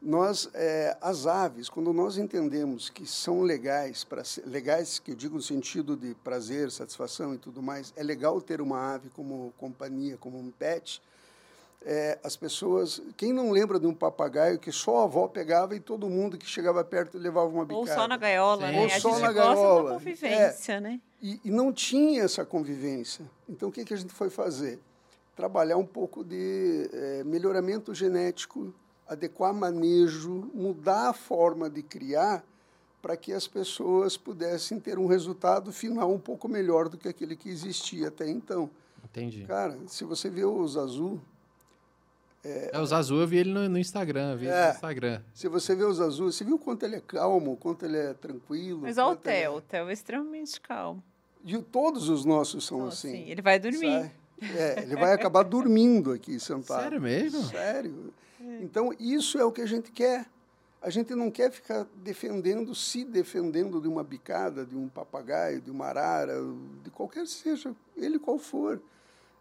[0.00, 5.36] Nós, é, as aves, quando nós entendemos que são legais, para legais que eu digo
[5.36, 10.16] no sentido de prazer, satisfação e tudo mais, é legal ter uma ave como companhia,
[10.18, 11.02] como um pet.
[11.88, 15.80] É, as pessoas, quem não lembra de um papagaio que só a avó pegava e
[15.80, 17.80] todo mundo que chegava perto levava uma bicada?
[17.80, 18.72] Ou só na gaiola, Sim.
[18.72, 18.80] né?
[18.80, 19.90] Ou a só gente na gosta gaiola.
[19.90, 21.00] da convivência, né?
[21.22, 23.24] E, e não tinha essa convivência.
[23.48, 24.80] Então, o que, que a gente foi fazer?
[25.34, 28.74] Trabalhar um pouco de eh, melhoramento genético,
[29.08, 32.44] adequar manejo, mudar a forma de criar
[33.00, 37.36] para que as pessoas pudessem ter um resultado final um pouco melhor do que aquele
[37.36, 38.68] que existia até então.
[39.04, 39.44] Entendi.
[39.44, 41.20] Cara, se você vê os azul,
[42.44, 44.68] É, os azul eu vi ele no, no Instagram, eu vi ele É.
[44.68, 45.20] no Instagram.
[45.34, 48.14] se você vê os azul, você viu quanto ele é calmo, o quanto ele é
[48.14, 48.80] tranquilo.
[48.82, 51.02] Mas olha o ele é- Theo, o Theo é extremamente calmo.
[51.44, 53.08] E o- todos os nossos são Então, assim.
[53.08, 53.80] assim, ele vai dormir.
[53.80, 54.12] Sai.
[54.42, 56.82] É, ele vai acabar dormindo aqui sentado.
[56.82, 57.42] Sério mesmo?
[57.44, 58.12] Sério.
[58.60, 60.26] Então, isso é o que a gente quer.
[60.80, 65.70] A gente não quer ficar defendendo, se defendendo de uma bicada, de um papagaio, de
[65.70, 66.34] uma arara,
[66.84, 68.80] de qualquer seja, ele qual for.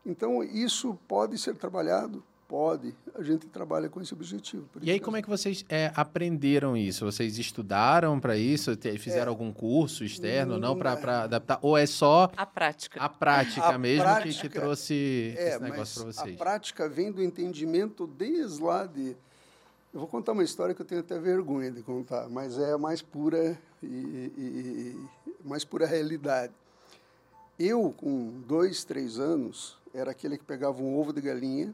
[0.06, 2.24] Então, isso pode ser trabalhado?
[2.48, 2.94] Pode.
[3.16, 4.68] A gente trabalha com esse objetivo.
[4.80, 7.04] E aí, como é que vocês é, aprenderam isso?
[7.04, 8.76] Vocês estudaram para isso?
[8.76, 11.58] Te- Fizeram algum curso externo, não, para adaptar?
[11.64, 13.02] Ou é só A prática.
[13.02, 16.36] a prática A mesmo que- que, prática- trouxe É, esse negócio para vocês?
[16.36, 19.18] a prática vem do entendimento desde lá de...
[19.92, 22.78] Eu vou contar uma história que eu tenho até vergonha de contar, mas é a
[22.78, 26.54] mais pura e, e- e- mais pura realidade.
[27.58, 31.74] Eu, com dois, três anos, era aquele que pegava um ovo de galinha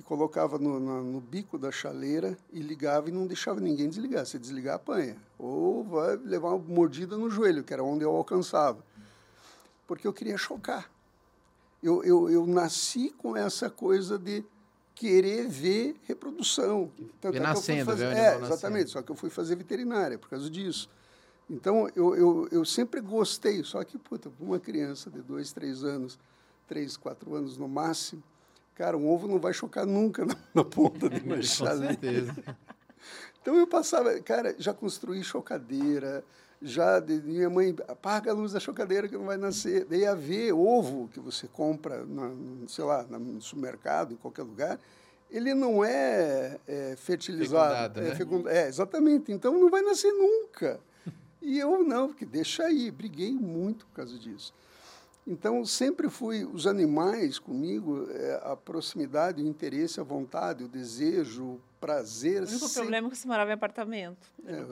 [0.00, 4.24] e colocava no, na- no bico da chaleira e ligava e não deixava ninguém desligar.
[4.24, 5.14] Se desligar, apanha.
[5.38, 8.82] Ou vai levar uma mordida no joelho, que era onde eu alcançava.
[9.86, 10.90] Porque eu queria chocar.
[11.82, 14.42] Eu, eu, eu nasci com essa coisa de
[14.94, 16.90] querer ver reprodução.
[17.20, 18.48] Tanto Ver é nascendo, fazer- É, exatamente.
[18.48, 18.88] nascendo.
[18.90, 20.88] Só que eu fui fazer veterinária por causa disso.
[21.48, 23.62] Então, eu, eu, eu sempre gostei.
[23.64, 26.18] Só que, puta, uma criança de dois, três anos,
[26.66, 28.22] três, quatro anos no máximo,
[28.80, 31.92] cara, um ovo não vai chocar nunca na, na ponta de uma Com chaleira.
[32.00, 32.34] certeza.
[33.42, 36.22] Então eu passava, cara, já construí chocadeira,
[36.60, 39.86] já de, minha mãe apaga a luz da chocadeira que não vai nascer.
[39.86, 42.30] Daí a ver ovo que você compra, na,
[42.68, 44.78] sei lá, no supermercado, em qualquer lugar,
[45.30, 47.72] ele não é, é fertilizado.
[47.94, 48.14] Fecundado, é, né?
[48.14, 49.32] fecund- é, exatamente.
[49.32, 50.78] Então não vai nascer nunca.
[51.40, 54.52] E eu não, porque deixa aí, briguei muito por causa disso.
[55.30, 61.44] Então, sempre fui, os animais comigo, é, a proximidade, o interesse, a vontade, o desejo,
[61.44, 62.42] o prazer.
[62.42, 64.26] O único sempre- problema é que você morava em apartamento.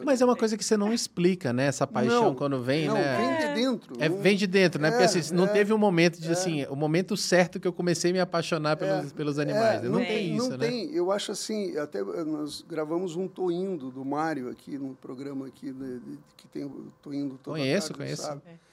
[0.05, 1.67] Mas é uma coisa que você não explica, né?
[1.67, 3.17] Essa paixão Não, quando vem, não, né?
[3.17, 3.95] vem de dentro.
[4.01, 4.91] É, não- vem de dentro, né?
[4.91, 7.73] Porque É, assim, não é, teve um momento de assim, o momento certo que eu
[7.73, 9.79] comecei a me apaixonar pelos, pelos animais.
[9.79, 9.89] É, né?
[9.89, 10.67] não, não tem isso, não né?
[10.67, 10.93] tem.
[10.93, 15.71] Eu acho assim, até eh, nós gravamos um Toindo do Mário aqui no programa aqui
[15.73, 18.23] de- de- que tem o Toindo toda Conheço, tarde, conheço.
[18.23, 18.43] sabe?
[18.45, 18.68] É.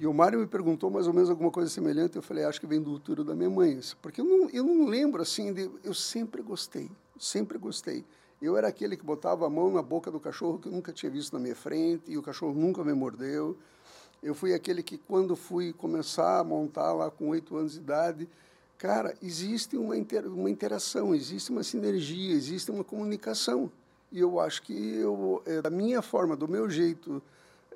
[0.00, 2.16] E o Mário me perguntou mais ou menos alguma coisa semelhante.
[2.16, 3.74] Eu falei, acho que vem do útero da minha mãe.
[3.74, 3.98] isso.
[4.00, 8.02] Porque eu não, eu não lembro assim, de, eu sempre gostei, sempre gostei.
[8.40, 11.12] Eu era aquele que botava a mão na boca do cachorro que eu nunca tinha
[11.12, 13.58] visto na minha frente e o cachorro nunca me mordeu.
[14.22, 18.26] Eu fui aquele que, quando fui começar a montar lá com oito anos de idade,
[18.78, 23.70] cara, existe uma, inter, uma interação, existe uma sinergia, existe uma comunicação.
[24.10, 27.22] E eu acho que eu, é, da minha forma, do meu jeito,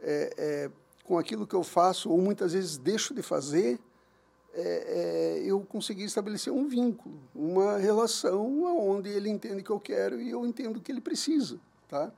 [0.00, 0.70] é, é,
[1.05, 3.79] com aquilo que eu faço, ou muitas vezes deixo de fazer,
[4.55, 10.21] é, é, eu consegui estabelecer um vínculo, uma relação onde ele entende que eu quero
[10.21, 12.11] e eu entendo que ele precisa, tá?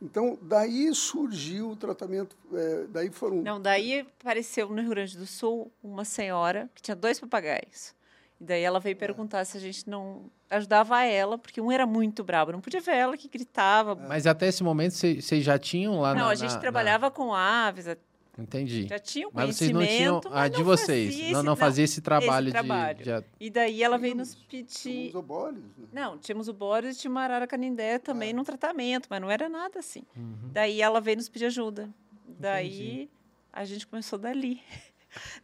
[0.00, 3.36] Então, daí surgiu o tratamento, é, daí foram...
[3.42, 7.94] Não, daí apareceu no Rio Grande do Sul uma senhora que tinha dois papagaios.
[8.40, 8.80] E daí ela É.
[8.80, 12.80] veio perguntar se a gente não ajudava ela, porque um era muito brabo, não podia
[12.80, 13.94] ver ela que gritava.
[13.94, 16.30] Mas até esse momento vocês já tinham lá não, na...
[16.30, 17.96] a gente na- trabalhava com aves, na-
[18.38, 18.86] Entendi.
[18.88, 20.20] já tinha o Mas vocês não tinham...
[20.26, 21.10] Ah, mas de vocês.
[21.14, 22.98] fazia não, esse- não fazia esse trabalho, de- trabalho.
[23.04, 23.24] de...
[23.38, 25.08] E daí ela veio Tínhamos- nos pedir...
[25.10, 25.86] Os obólios, né?
[25.92, 28.32] Não, tínhamos o Boris e tinha uma arara canindé também É.
[28.32, 30.02] no tratamento, mas não era nada assim.
[30.16, 30.50] Uhum.
[30.52, 31.90] Daí ela veio nos pedir ajuda.
[32.26, 33.10] Daí
[33.52, 34.60] a gente começou dali.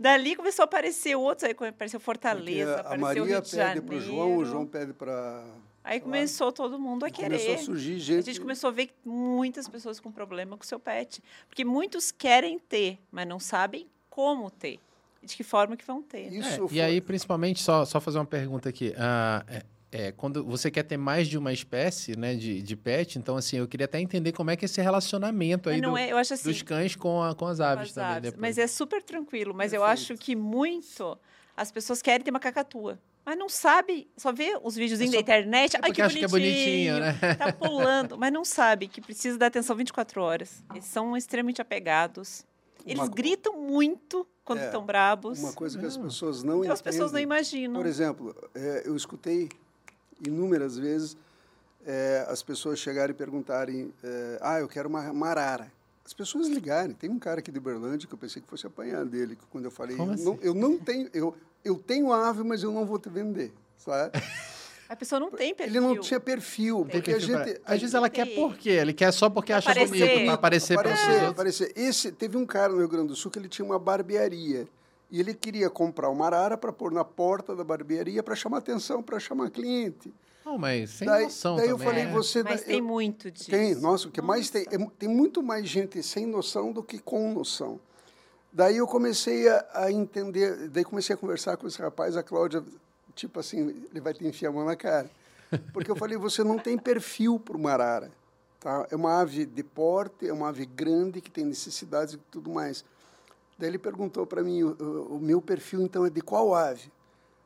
[0.00, 3.80] Dali começou a aparecer outros, aí apareceu Porque Fortaleza, a apareceu Maria Rio de pede
[3.82, 4.44] para o João, o Janeiro.
[4.46, 5.44] João pede para.
[5.90, 7.38] Aí começou todo mundo a querer.
[7.38, 8.26] Começou a surgir A gente.
[8.26, 11.22] gente começou a ver muitas pessoas com problema com o seu pet.
[11.48, 14.78] Porque muitos querem ter, mas não sabem como ter.
[15.22, 16.30] E de que forma que vão ter.
[16.30, 18.92] Isso É, foi- E aí, principalmente, só, só fazer uma pergunta aqui.
[18.98, 23.18] Ah, é, é, quando você quer ter mais de uma espécie né, de, de pet,
[23.18, 26.12] então, assim, eu queria até entender como é que é esse relacionamento aí do- é,
[26.12, 26.50] eu acho assim.
[26.50, 28.10] dos cães com, a- com as aves com as também.
[28.10, 28.22] aves.
[28.24, 28.40] depois.
[28.42, 29.54] Mas é super tranquilo.
[29.54, 30.12] Mas eu Perfeito.
[30.12, 31.18] acho que muito
[31.56, 32.98] as pessoas querem ter uma cacatua.
[33.28, 35.76] Mas não sabe, só vê os videozinhos É só- da internet.
[35.76, 36.94] É Ai, que acha que é bonitinho.
[36.94, 37.34] bonitinho, né?
[37.34, 40.64] Tá pulando, mas não sabe que precisa dar atenção 24 horas.
[40.70, 42.46] Eles são extremamente apegados.
[42.86, 45.38] Eles Uma- gritam muito quando É, estão brabos.
[45.40, 46.04] Uma coisa que as Não.
[46.04, 47.36] pessoas não Então as pessoas não entendem.
[47.36, 47.74] imaginam.
[47.82, 49.50] Por exemplo, é, eu escutei
[50.26, 51.14] inúmeras vezes
[51.86, 55.70] é, as pessoas chegarem e perguntarem: é, Ah, eu quero uma, uma arara.
[56.08, 56.94] As pessoas ligarem.
[56.94, 59.66] Tem um cara aqui de Uberlândia que eu pensei que fosse apanhar dele, que quando
[59.66, 60.38] eu falei: Como não, assim?
[60.40, 61.10] Eu não tenho.
[61.12, 63.52] Eu, eu tenho ave, mas eu não vou te vender.
[63.76, 64.12] Sabe?
[64.88, 65.76] A pessoa não tem perfil.
[65.76, 67.60] Ele não tinha perfil, Tem porque a Perfil pra- gente.
[67.66, 68.34] Às vezes ela quer Tem.
[68.36, 68.70] por quê?
[68.70, 70.06] Ele quer só porque Pra acha aparecer.
[70.08, 71.30] bonito, pra aparecer para aparecer, outros.
[71.30, 71.72] aparecer.
[71.76, 74.66] Esse, teve um cara no Rio Grande do Sul que ele tinha uma barbearia.
[75.10, 79.02] E ele queria comprar uma arara para pôr na porta da barbearia para chamar atenção,
[79.02, 80.10] para chamar cliente.
[80.48, 81.80] Não, mas sem daí noção daí também.
[81.86, 82.12] eu falei, né?
[82.12, 82.42] você...
[82.42, 83.50] Mas eu- tem muito disso.
[83.50, 84.76] Tem, nossa, o que mais tem, Nossa.
[84.82, 87.78] é tem muito mais gente sem noção do que com noção.
[88.50, 92.64] Daí eu comecei a, a entender, daí comecei a conversar com esse rapaz, a Cláudia,
[93.14, 95.10] tipo assim, ele vai te enfiar a mão na cara.
[95.72, 98.10] Porque eu falei, você não tem perfil para uma arara.
[98.58, 98.86] Tá?
[98.90, 102.84] É uma ave de porte, é uma ave grande que tem necessidades e tudo mais.
[103.58, 106.90] Daí ele perguntou para mim, o, o- o meu perfil então é de qual ave?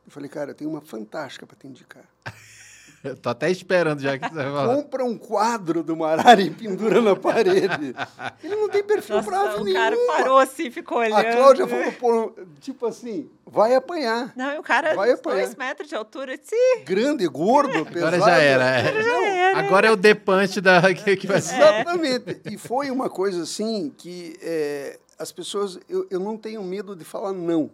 [0.05, 2.05] Eu falei, cara, eu tenho uma fantástica para te indicar.
[3.03, 4.75] Eu tô até esperando já que você vai falar.
[4.75, 7.93] compra um quadro do Marara e pendura na parede.
[8.43, 9.83] Ele não tem perfil Nossa, pra ave o nenhuma.
[9.83, 11.17] cara parou assim, ficou olhando.
[11.17, 14.31] A Cláudia falou, pô, tipo assim, vai apanhar.
[14.35, 15.37] Não, o cara, Vai apanhar.
[15.45, 18.15] dois metros de altura, disse, Grande, gordo, pesado.
[18.15, 18.63] Agora já era.
[18.65, 19.53] é.
[19.55, 21.55] Agora é o depunch da, que, que vai ser.
[21.55, 22.41] Exatamente.
[22.51, 25.77] E foi uma coisa assim que é, as pessoas.
[25.89, 27.69] Eu, eu não tenho medo de falar não.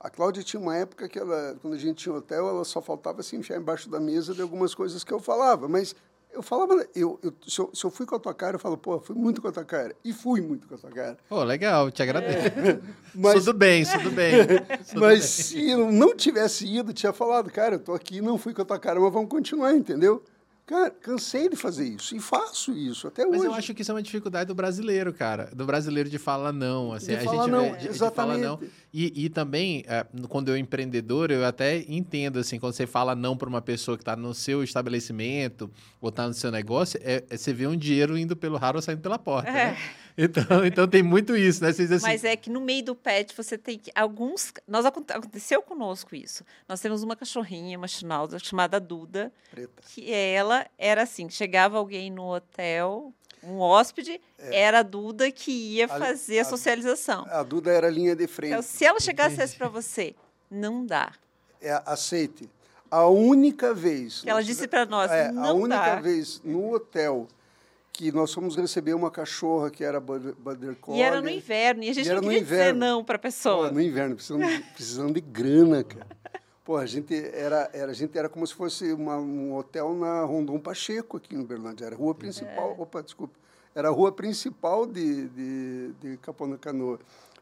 [0.00, 3.22] A Cláudia tinha uma época que ela, quando a gente tinha hotel, ela só faltava
[3.22, 5.68] se enfiar embaixo da mesa de algumas coisas que eu falava.
[5.68, 5.94] Mas
[6.32, 8.78] eu falava, eu, eu, se, eu, se eu fui com a tua cara, eu falo,
[8.78, 9.94] pô, fui muito com a tua cara.
[10.02, 11.18] E fui muito com a tua cara.
[11.28, 12.80] Pô, legal, te agradeço.
[13.14, 14.32] Mas- Tudo bem, tudo bem.
[14.88, 15.20] Tudo Mas bem.
[15.20, 18.64] se eu não tivesse ido, tinha falado, cara, eu tô aqui, não fui com a
[18.64, 20.22] tua cara, mas vamos continuar, entendeu?
[20.70, 23.46] Cara, cansei de fazer isso e faço isso até Mas hoje.
[23.48, 25.50] eu acho que isso é uma dificuldade do brasileiro, cara.
[25.52, 26.92] Do brasileiro de falar não.
[26.92, 28.54] Assim, De a falar gente não, vê- de, de falar não.
[28.54, 28.72] exatamente.
[28.94, 33.36] E, e também, é, quando eu empreendedor, eu até entendo, assim, quando você fala não
[33.36, 35.68] para uma pessoa que está no seu estabelecimento
[36.00, 38.82] ou está no seu negócio, é, é você vê um dinheiro indo pelo raro ou
[38.82, 39.76] saindo pela porta, né?
[40.16, 41.70] Então, então tem muito isso, né?
[41.70, 43.90] Assim, Mas é que no meio do pet você tem que.
[43.94, 44.52] Alguns.
[44.66, 46.44] Nós aconte- aconteceu conosco isso.
[46.68, 49.82] Nós temos uma cachorrinha, uma chinalda, chamada Duda, Preta.
[49.88, 55.86] que ela era assim: chegava alguém no hotel, um hóspede, era a Duda que ia
[55.86, 57.26] A- fazer a, a- socialização.
[57.30, 58.50] A Duda era linha de frente.
[58.52, 60.14] Então, se ela chegasse para você,
[60.50, 61.12] não dá.
[61.60, 62.48] É, aceite.
[62.90, 64.22] A única vez.
[64.22, 66.00] Que ela nós disse para nós, é, a não única dá.
[66.00, 67.28] vez no hotel
[67.92, 71.00] que nós fomos receber uma cachorra que era Border Collie.
[71.00, 73.18] E era no inverno, e a gente E não no queria dizer não para a
[73.18, 73.68] pessoa.
[73.68, 76.06] Pô, no inverno, precisando de, precisando de grana, cara.
[76.64, 80.22] Pô, a gente era, era, a gente era como se fosse uma- um hotel na
[80.24, 81.84] Rondon Pacheco aqui em Uberlândia.
[81.86, 82.76] Era a rua principal.
[82.78, 83.34] Opa, desculpa.
[83.74, 86.98] Era a rua principal de, de, de Capão da Canoa.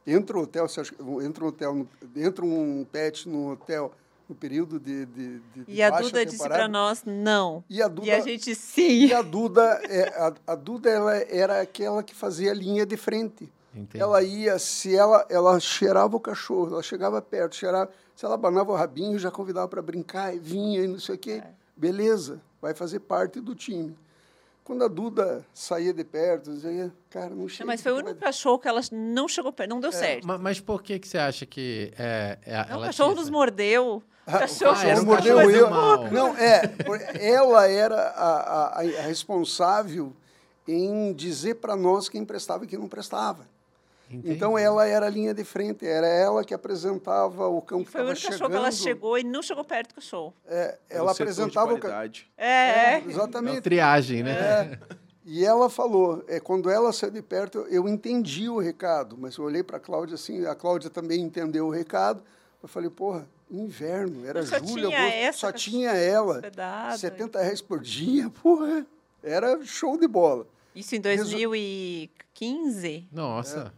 [0.06, 3.92] Entra o hotel, você acha, entra um hotel, no- entra um pet no hotel
[4.28, 6.60] no período de, de, de E a Duda disse temporada.
[6.62, 7.64] para nós não.
[7.68, 9.06] E a Duda, E a gente sim.
[9.06, 12.96] e a Duda, é, a, a Duda ela era aquela que fazia a linha de
[12.96, 13.50] frente.
[13.74, 14.02] Entendi.
[14.02, 18.72] Ela ia, se ela, ela cheirava o cachorro, ela chegava perto, cheirava, se ela abanava
[18.72, 21.42] o rabinho, já convidava para brincar, e vinha e não sei o quê.
[21.44, 21.50] É.
[21.76, 23.96] Beleza, vai fazer parte do time.
[24.64, 27.66] Quando a Duda saía de perto, dizia, cara, não chega.
[27.66, 30.26] Mas foi o vai único cachorro que ela não chegou perto, não deu certo.
[30.26, 33.20] Ma- Mas, por que, que você acha que é, é, Não, ela o cachorro tinha
[33.22, 34.02] nos mordeu.
[34.28, 35.70] O cachorro, Ah, era um mordeu cachorro eu.
[35.70, 36.04] mal.
[36.10, 36.62] Não, é.
[37.20, 40.12] Ela era a, a- a responsável
[40.66, 43.46] em dizer para nós quem prestava e quem não prestava.
[44.10, 44.32] Entendi.
[44.34, 48.00] Então ela era a linha de frente, era ela que apresentava o cão que Foi
[48.00, 48.38] o estava único chegando.
[48.38, 50.34] cachorro que ela chegou e não chegou perto do cachorro.
[50.46, 51.80] É, ela o apresentava o cachorro.
[51.80, 52.30] qualidade.
[52.36, 52.94] É, é.
[52.94, 53.60] É Exatamente.
[53.60, 54.32] triagem, né?
[54.32, 54.78] É.
[55.26, 59.36] E ela falou, é, quando ela saiu de perto, eu, eu entendi o recado, mas
[59.36, 62.22] eu olhei para a Cláudia assim, a Cláudia também entendeu o recado.
[62.62, 66.34] Eu falei, porra, inverno, era Só julho, tinha agosto, essa só tinha ela.
[66.36, 66.98] hospedada.
[66.98, 68.86] 70 reais por dia, porra,
[69.22, 70.46] era show de bola.
[70.74, 73.08] Isso em Resu- 2015.
[73.12, 73.72] Nossa.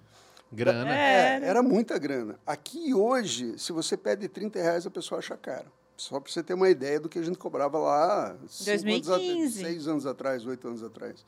[0.53, 0.93] Grana.
[0.95, 2.39] É, era muita grana.
[2.47, 5.67] Aqui hoje, se você pede 30 reais, a pessoa acha caro.
[5.97, 9.19] Só para você ter uma ideia do que a gente cobrava lá cinco anos at-
[9.21, 9.61] 2015.
[9.63, 11.25] seis anos atrás, oito anos atrás.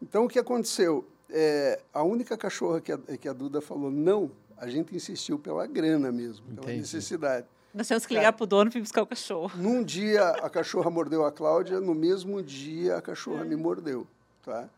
[0.00, 1.04] Então, o que aconteceu?
[1.30, 5.66] É, a única cachorra que a, que a Duda falou não, a gente insistiu pela
[5.66, 6.80] grana mesmo, pela Entendi.
[6.80, 7.46] necessidade.
[7.74, 9.52] Nós temos que ligar pro dono para ir buscar o cachorro.
[9.56, 13.44] Num dia a cachorra mordeu a Cláudia, no mesmo dia a cachorra É.
[13.44, 14.06] me mordeu.
[14.42, 14.68] Tá?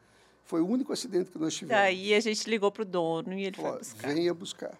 [0.45, 1.81] Foi o único acidente que nós tivemos.
[1.81, 4.09] Daí a gente ligou pro dono e ele foi Falou, buscar.
[4.13, 4.75] venha buscar.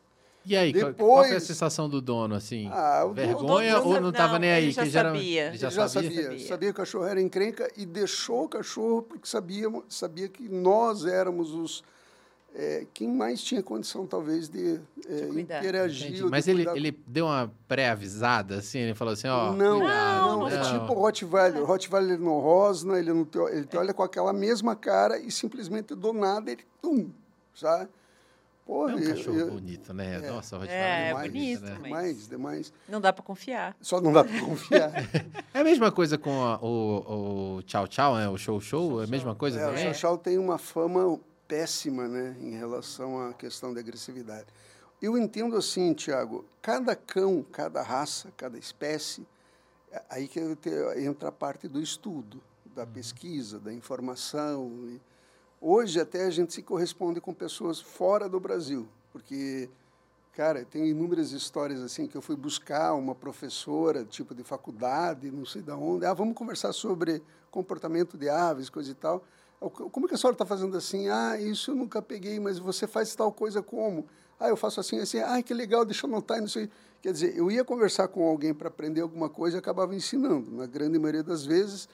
[0.45, 2.69] E aí, qual- qual foi a Depois- sensação do dono, assim?
[2.73, 4.65] Ah, o dono- Vergonha o dono ou não estava nem aí?
[4.65, 5.47] ele já que já era- sabia.
[5.49, 6.11] Ele já, Ele já sabia?
[6.11, 6.49] sabia, Sabia.
[6.49, 6.69] sabia.
[6.69, 11.53] que o cachorro era encrenca e deixou o cachorro porque sabia, sabia que nós éramos
[11.53, 11.85] os
[12.55, 16.09] é, quem mais tinha condição talvez de, é, interagir.
[16.11, 16.77] Ou de Mas ele, cuidar.
[16.77, 18.79] ele deu uma pré-avisada, assim?
[18.81, 20.27] Ele falou assim, ó, não, cuidado.
[20.39, 21.65] não, é tipo Rottweiler.
[21.65, 25.31] Rottweiler ele não rosna, ele não te, ele te olha com aquela mesma cara e
[25.31, 27.11] simplesmente do nada ele tum,
[27.55, 27.89] sabe?
[28.67, 30.21] Porra, É um eu- cachorro eu- bonito, né?
[30.23, 30.31] é.
[30.31, 31.71] Nossa, o É, Rottweiler é demais, bonito, né?
[31.71, 32.73] mas- demais, demais.
[32.89, 33.77] Não dá para confiar.
[33.81, 34.93] Só não dá para confiar.
[35.53, 38.29] É a mesma coisa com a- o, o Tchau Tchau, né?
[38.29, 39.83] O Show Show, é a mesma coisa É, o também?
[39.85, 41.19] Chachal tem uma fama
[41.51, 44.47] péssima né, em relação à questão da agressividade.
[45.03, 49.27] Eu entendo assim, Tiago, cada cão, cada raça, cada espécie,
[50.09, 50.39] aí que
[50.97, 52.41] entra a parte do estudo,
[52.73, 55.01] da pesquisa, da informação.
[55.61, 59.69] Hoje até a gente se corresponde com pessoas fora do Brasil, porque,
[60.33, 65.45] cara, tem inúmeras histórias assim que eu fui buscar uma professora, tipo de faculdade, não
[65.45, 69.25] sei de onde, ah, vamos conversar sobre comportamento de aves, coisa e tal.
[69.61, 71.09] Eu, Como que a senhora está fazendo assim?
[71.09, 74.07] Ah, isso eu nunca peguei, mas você faz tal coisa como?
[74.39, 75.19] Ah, eu faço assim, assim.
[75.19, 76.41] Ah, que legal, deixa eu anotar.
[76.41, 76.71] Não sei.
[77.03, 80.51] Quer dizer, eu ia conversar com alguém para aprender alguma coisa e acabava ensinando.
[80.51, 81.89] Na grande maioria das vezes,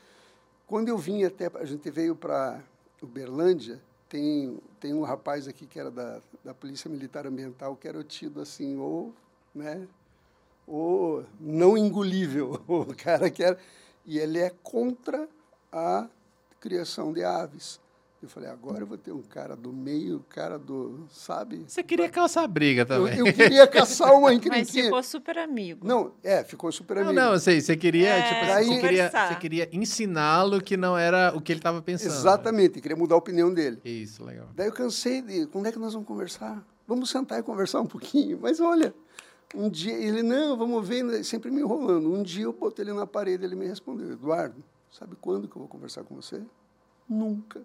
[0.66, 2.60] quando eu vim até, a gente veio para
[3.00, 8.02] Uberlândia, tem, tem um rapaz aqui que era da, da Polícia Militar Ambiental, que era
[8.02, 9.12] tido assim, ou,
[9.54, 9.86] né,
[10.66, 13.58] ou não engolível, o cara que era,
[14.04, 15.28] e ele é contra
[15.70, 16.08] a
[16.70, 17.78] criação de aves.
[18.20, 21.64] Eu falei, agora eu vou ter um cara do meio, cara do, sabe?
[21.68, 23.18] Você queria calçar briga Eu, também.
[23.18, 24.84] eu queria caçar uma Mas encrenquinha.
[24.84, 25.86] ficou super amigo.
[25.86, 27.20] Não, é, ficou super Não, amigo.
[27.20, 30.96] não, eu sei, você queria, É, tipo, assim, você, queria, você queria ensiná-lo que não
[30.98, 32.10] era o que ele estava pensando.
[32.10, 33.78] Exatamente, queria mudar a opinião dele.
[33.84, 34.48] Isso, legal.
[34.56, 36.66] Daí eu cansei de, quando é que nós vamos conversar?
[36.88, 38.38] Vamos sentar e conversar um pouquinho.
[38.42, 38.92] Mas olha,
[39.54, 42.12] um dia, ele, não, vamos ver, né, sempre me enrolando.
[42.12, 45.60] Um dia eu botei ele na parede, ele me respondeu, Eduardo, sabe quando que eu
[45.60, 46.42] vou conversar com você?
[47.08, 47.62] Nunca.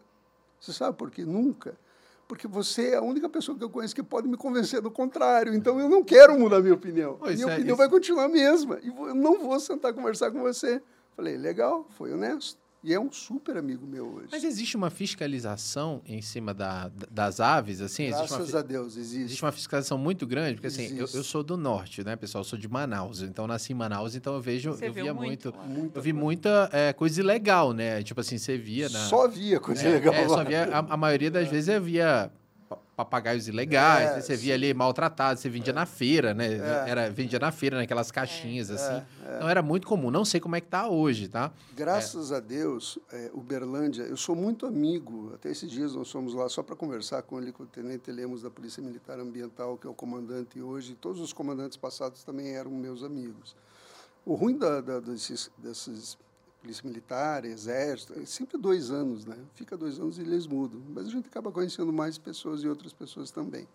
[0.59, 1.25] Você sabe por quê?
[1.25, 1.75] Nunca.
[2.27, 5.53] Porque você é a única pessoa que eu conheço que pode me convencer do contrário.
[5.53, 7.17] Então eu não quero mudar minha opinião.
[7.17, 8.79] Pô, isso minha é- opinião isso- vai continuar a mesma.
[8.81, 10.81] E eu não vou sentar conversar com você.
[11.15, 12.60] Falei, legal, foi honesto.
[12.83, 14.27] E é um super amigo meu hoje.
[14.31, 18.05] Mas existe uma fiscalização em cima da, das aves, assim?
[18.05, 19.23] Existe uma, Graças fi- a Deus, existe.
[19.25, 20.55] existe uma fiscalização muito grande?
[20.55, 22.41] Porque, assim, eu, eu sou do norte, né, pessoal?
[22.41, 23.21] Eu sou de Manaus.
[23.21, 25.95] Então, eu nasci em Manaus, então eu vejo, Você eu via muito muito...
[25.97, 26.25] eu vi coisa.
[26.25, 28.01] muita é, coisa ilegal, né?
[28.01, 28.99] Tipo assim, você via na...
[29.07, 30.27] Só via coisa É, legal é, lá.
[30.37, 32.31] só via, a, a maioria das vezes eu via
[33.05, 34.21] papagaios ilegais, É, né?
[34.21, 36.47] você via ali maltratados, você vendia na feira, né?
[36.55, 36.89] É.
[36.89, 39.03] Era, vendia na feira, naquelas caixinhas, assim.
[39.25, 39.35] é.
[39.35, 40.11] Então era muito comum.
[40.11, 41.51] Não sei como é que tá hoje, tá?
[41.75, 46.47] Graças a Deus, é, Uberlândia, eu sou muito amigo, até esses dias nós fomos lá
[46.49, 49.89] só para conversar com ele, com o Tenente Lemos da Polícia Militar Ambiental, que é
[49.89, 53.55] o comandante hoje, todos os comandantes passados também eram meus amigos.
[54.25, 56.17] O ruim da, da, desses, desses
[56.61, 59.35] Polícia Militar, Exército, é sempre dois anos, né?
[59.55, 60.79] Fica dois anos e eles mudam.
[60.89, 63.67] Mas a gente acaba conhecendo mais pessoas e outras pessoas também.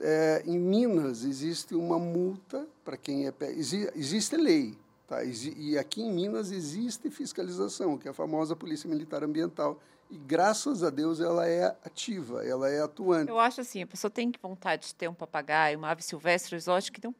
[0.00, 6.02] É, em Minas existe uma multa para quem é exi, existe lei tá e aqui
[6.02, 11.18] em Minas existe fiscalização que é a famosa polícia militar ambiental e graças a Deus
[11.18, 15.08] ela é ativa ela é atuante Eu acho assim, a pessoa tem vontade de ter
[15.08, 17.12] um papagaio, uma ave silvestre exótica, então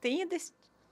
[0.00, 0.26] tenha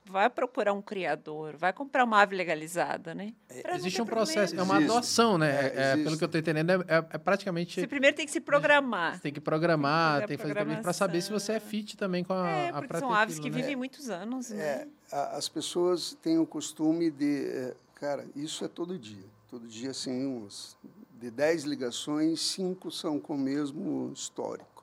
[0.05, 3.33] vai procurar um criador, vai comprar uma ave legalizada, né?
[3.63, 4.93] Pra não Existe um processo, é uma Existe.
[4.93, 5.51] adoção, né?
[5.51, 7.81] É, É, é, pelo que eu estou entendendo, é, é- é praticamente.
[7.81, 9.15] Você primeiro tem que se programar.
[9.17, 11.97] Você tem que programar, Tem tem que que fazer para saber se você é fit
[11.97, 13.57] também com a, É, a porque pra são aves que né?
[13.57, 14.63] vivem muitos anos, né?
[14.63, 14.89] É,
[15.37, 17.47] as pessoas têm o costume de.
[17.47, 19.25] é, Cara, isso é todo dia.
[19.49, 20.77] Todo dia, assim, uns,
[21.21, 24.83] de 10 ligações, cinco são com o mesmo histórico.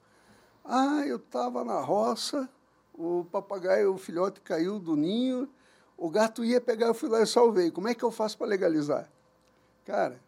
[0.63, 2.47] Ah, eu estava na roça,
[2.99, 5.47] o papagaio, o filhote caiu do ninho,
[5.97, 7.71] o gato ia pegar, eu fui lá e salvei.
[7.71, 9.09] Como é que eu faço para legalizar?
[9.85, 10.19] Cara,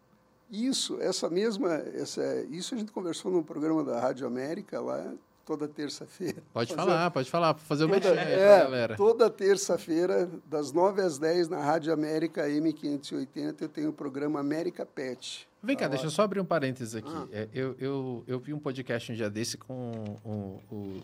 [0.50, 1.74] isso, essa mesma.
[1.94, 5.12] Essa, isso a gente conversou no programa da Rádio América lá.
[5.44, 6.42] toda terça-feira.
[6.52, 8.96] Pode fazer, falar, pode falar, fazer o toda, é, galera.
[8.96, 14.86] Toda terça-feira, das 9 às 10, na Rádio América M580, eu tenho o programa América
[14.86, 15.48] Pet.
[15.62, 17.10] Vem cá, Tá deixa eu só abrir um parênteses aqui.
[17.12, 17.26] Ah.
[17.32, 21.02] É, eu, eu, eu vi um podcast um dia desse com o, o-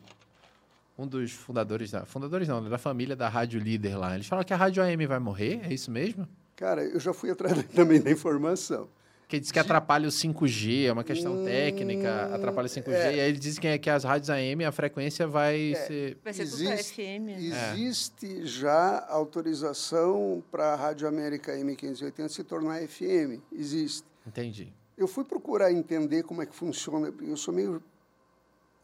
[0.98, 2.04] um dos fundadores da.
[2.04, 4.14] Fundadores não, né, da família da Rádio Líder lá.
[4.14, 6.28] Eles falam que a Rádio AM vai morrer, é isso mesmo?
[6.56, 8.88] Cara, eu já fui atrás também da informação.
[9.28, 12.88] Que diz que atrapalha o 5G, é uma questão Hum, técnica, atrapalha o 5G.
[12.94, 13.14] é.
[13.16, 16.16] E aí eles dizem que, é que as rádios AM, a frequência vai ser.
[16.24, 17.28] Vai ser tudo Existe- FM.
[17.28, 17.72] É.
[17.74, 23.40] Existe já autorização para a Rádio América M580 se tornar FM.
[23.52, 24.02] Existe.
[24.26, 24.72] Entendi.
[24.96, 27.12] Eu fui procurar entender como é que funciona.
[27.20, 27.82] Eu sou meio,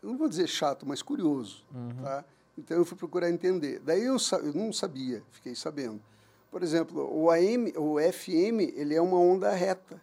[0.04, 1.64] eu não vou dizer chato, mas curioso,
[2.02, 2.22] tá?
[2.58, 3.80] Então eu fui procurar entender.
[3.80, 6.00] Daí eu, eu não sabia, fiquei sabendo.
[6.50, 10.00] Por exemplo, o AM, o FM, ele é uma onda reta.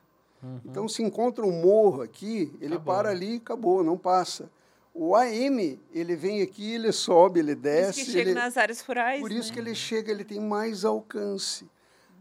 [0.66, 3.16] Então se encontra um morro aqui, ele Acabou, para né?
[3.16, 4.50] ali, acabou, não passa.
[4.92, 8.40] O AM, ele vem aqui, ele sobe, ele Por desce, isso que chega ele...
[8.40, 9.22] nas áreas rurais.
[9.22, 9.54] Por isso né?
[9.54, 11.70] que ele chega, ele tem mais alcance.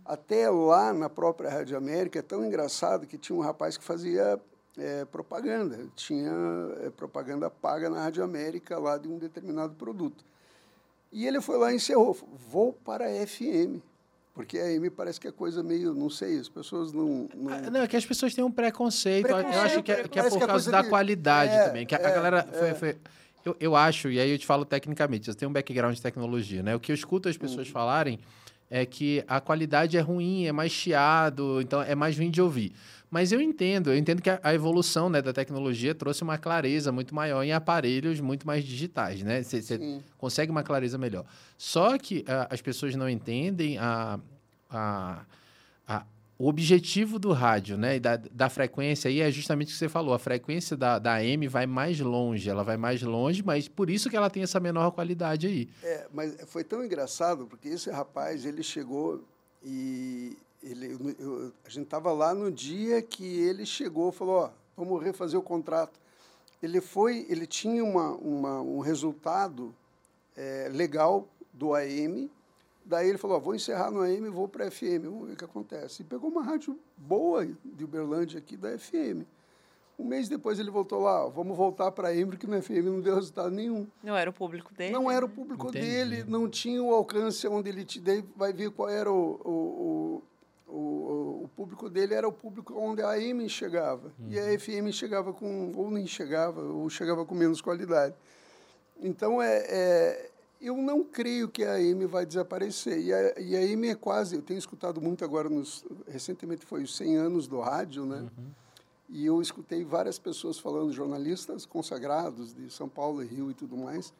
[0.05, 4.39] Até lá na própria Rádio América é tão engraçado que tinha um rapaz que fazia
[4.79, 6.31] eh, propaganda, tinha
[6.83, 10.25] eh, propaganda paga na Rádio América lá de um determinado produto.
[11.12, 12.16] E ele foi lá e encerrou,
[12.49, 13.81] vou para a FM,
[14.33, 17.29] porque a AM parece que é coisa meio, não sei, as pessoas não...
[17.35, 19.27] não- Ah, Não, é que as pessoas têm um preconceito.
[19.27, 21.64] Eu Preconceito, acho que é, que é por que é causa da de- qualidade é,
[21.66, 21.85] também.
[21.87, 22.68] Que a, é, galera foi.
[22.68, 22.75] é.
[22.75, 22.97] foi-
[23.45, 26.62] eu, eu acho, e aí eu te falo tecnicamente, eu tenho um background de tecnologia,
[26.62, 26.77] né?
[26.77, 27.73] O que eu escuto as pessoas Uhum.
[27.73, 28.21] falarem
[28.71, 32.73] é que a qualidade é ruim, é mais chiado, então é mais ruim de ouvir.
[33.11, 37.12] Mas eu entendo, eu entendo que a, evolução né, da tecnologia trouxe uma clareza muito
[37.12, 39.43] maior em aparelhos muito mais digitais, né?
[39.43, 39.77] Você
[40.16, 41.25] consegue uma clareza melhor.
[41.59, 44.21] Só que ah, as pessoas não entendem a,
[44.71, 45.23] a,
[45.89, 46.05] a-
[46.43, 48.01] o objetivo do rádio, né?
[48.01, 50.14] Da, da frequência aí é justamente o que você falou.
[50.14, 54.09] A frequência da, da AM vai mais longe, ela vai mais longe, mas por isso
[54.09, 55.68] que ela tem essa menor qualidade aí.
[55.82, 59.22] É, mas foi tão engraçado, porque esse rapaz, ele chegou
[59.62, 65.03] e ele, eu- a gente estava lá no dia que ele chegou, falou, ó, vamos
[65.05, 66.01] refazer o contrato.
[66.62, 69.74] Ele foi, ele tinha uma, uma, um resultado
[70.34, 72.30] é, legal do AM,
[72.91, 75.34] daí ele falou, ó, vou encerrar no AM e vou para a FM, vamos ver
[75.34, 76.03] o que acontece.
[76.03, 79.24] E pegou uma rádio boa de Uberlândia aqui da FM.
[79.97, 82.86] Um mês depois ele voltou lá, ó, vamos voltar para a AM, porque no FM
[82.86, 83.86] não deu resultado nenhum.
[84.03, 84.93] Não era o público dele.
[84.93, 85.86] Não era o público Entendi.
[85.86, 90.22] dele, não tinha o alcance onde ele te daí vai ver qual era o, o,
[90.66, 94.91] o, o, o público dele era o público onde a AM chegava e a FM
[94.91, 98.16] chegava com ou nem chegava ou chegava com menos qualidade.
[99.01, 100.30] Então é, é
[100.61, 104.37] eu não creio que a AM vai desaparecer e a, e a AM é quase
[104.37, 108.29] eu tenho escutado muito agora nos recentemente foi os 100 anos do rádio, né?
[109.09, 114.13] E eu escutei várias pessoas falando, jornalistas consagrados de São Paulo, Rio e tudo mais,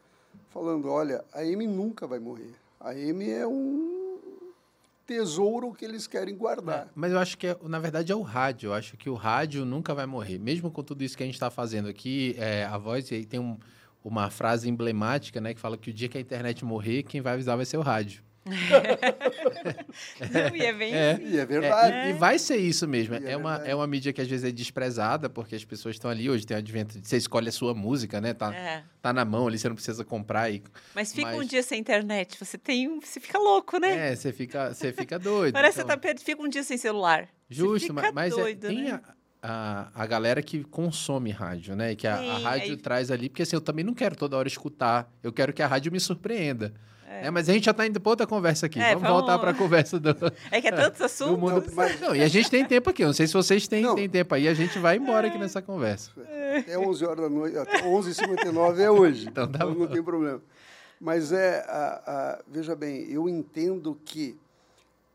[0.49, 2.55] falando: olha, a M nunca vai morrer.
[2.81, 4.19] A M é um
[5.07, 6.89] tesouro que eles querem guardar.
[6.95, 8.69] Mas eu acho que, é- na verdade, é o rádio.
[8.69, 10.39] Eu acho que o rádio nunca vai morrer.
[10.39, 13.39] Mesmo com tudo isso que a gente está fazendo aqui, é, a voz aí tem
[13.41, 13.59] um-
[14.03, 15.55] uma frase emblemática, né?
[15.55, 17.83] Que fala que o dia que a internet morrer, quem vai avisar vai ser o
[17.83, 18.23] rádio.
[20.31, 21.13] Não, e é bem É.
[21.13, 21.25] assim.
[21.29, 21.95] E é verdade.
[21.95, 23.15] É, e, e vai ser isso mesmo.
[23.15, 23.71] É É, uma, verdade.
[23.71, 26.29] é uma mídia que às vezes é desprezada, porque as pessoas estão ali.
[26.31, 26.99] Hoje tem o advento.
[26.99, 28.33] de- Você escolhe a sua música, né?
[28.35, 28.83] Tá, É.
[29.03, 30.51] tá na mão ali, você não precisa comprar.
[30.51, 30.63] E,
[30.95, 34.13] Mas fica um Mas- dia sem internet, você tem um, você fica louco, né?
[34.13, 35.53] é, você fica, você fica doido.
[35.55, 35.89] Parece que então.
[35.91, 37.25] você tá perdido, fica um dia sem celular.
[37.49, 38.93] Você Justo, fica ma- mas é- doido, tem né?
[38.93, 41.95] a, a, a galera que consome rádio, né?
[41.95, 44.37] Que a, a Sim, rádio aí- traz ali, porque assim, eu também não quero toda
[44.37, 45.11] hora escutar.
[45.23, 46.73] Eu quero que a rádio me surpreenda.
[47.09, 47.23] É.
[47.25, 47.31] né?
[47.31, 48.79] Mas a gente já tá indo pra outra conversa aqui.
[48.79, 50.11] É, vamos, vamos- voltar pra conversa do,
[50.53, 51.39] É que é tantos assuntos.
[51.39, 51.65] mundo.
[51.67, 53.05] Não, mas- Não, e a gente tem tempo aqui.
[53.05, 53.95] Não sei se vocês têm, Não.
[53.97, 54.47] têm tempo aí.
[54.47, 56.11] A gente vai embora aqui nessa conversa.
[56.61, 59.27] Até 11 horas da noite, até 11h59 é hoje.
[59.31, 59.87] Então tá não bom.
[59.87, 60.41] tem problema.
[61.01, 64.39] Mas é, a- a- veja bem, eu entendo que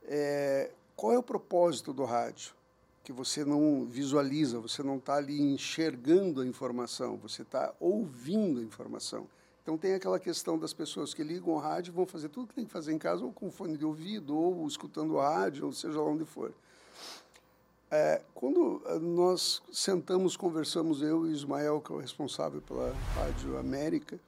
[0.07, 2.54] é, qual é o propósito do rádio?
[3.05, 8.63] Que você não visualiza, você não está ali enxergando a informação, você está ouvindo a
[8.63, 9.27] informação.
[9.61, 12.55] Então tem aquela questão das pessoas que ligam o rádio e vão fazer tudo que
[12.55, 16.01] tem que fazer em casa, ou com fone de ouvido, ou escutando rádio, ou seja
[16.01, 16.51] lá onde for.
[17.91, 23.55] É, quando eh, nós sentamos, conversamos, eu e Ismael, que é o responsável pela Rádio
[23.59, 24.19] América,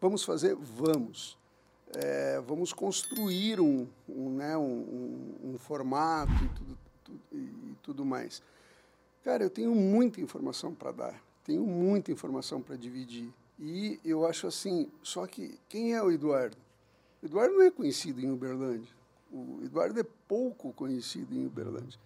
[0.00, 0.54] vamos fazer?
[0.54, 1.36] Vamos.
[1.94, 4.60] É, vamos construir um, um, né, um,
[5.42, 6.78] um- um formato e tudo-
[7.32, 8.42] e tudo mais.
[9.24, 13.32] Cara, eu tenho muita informação para dar, tenho muita informação para dividir.
[13.58, 16.56] E eu acho assim, só que quem é o Eduardo?
[17.22, 18.92] O Eduardo não é conhecido em Uberlândia.
[19.32, 21.98] O Eduardo é pouco conhecido em Uberlândia.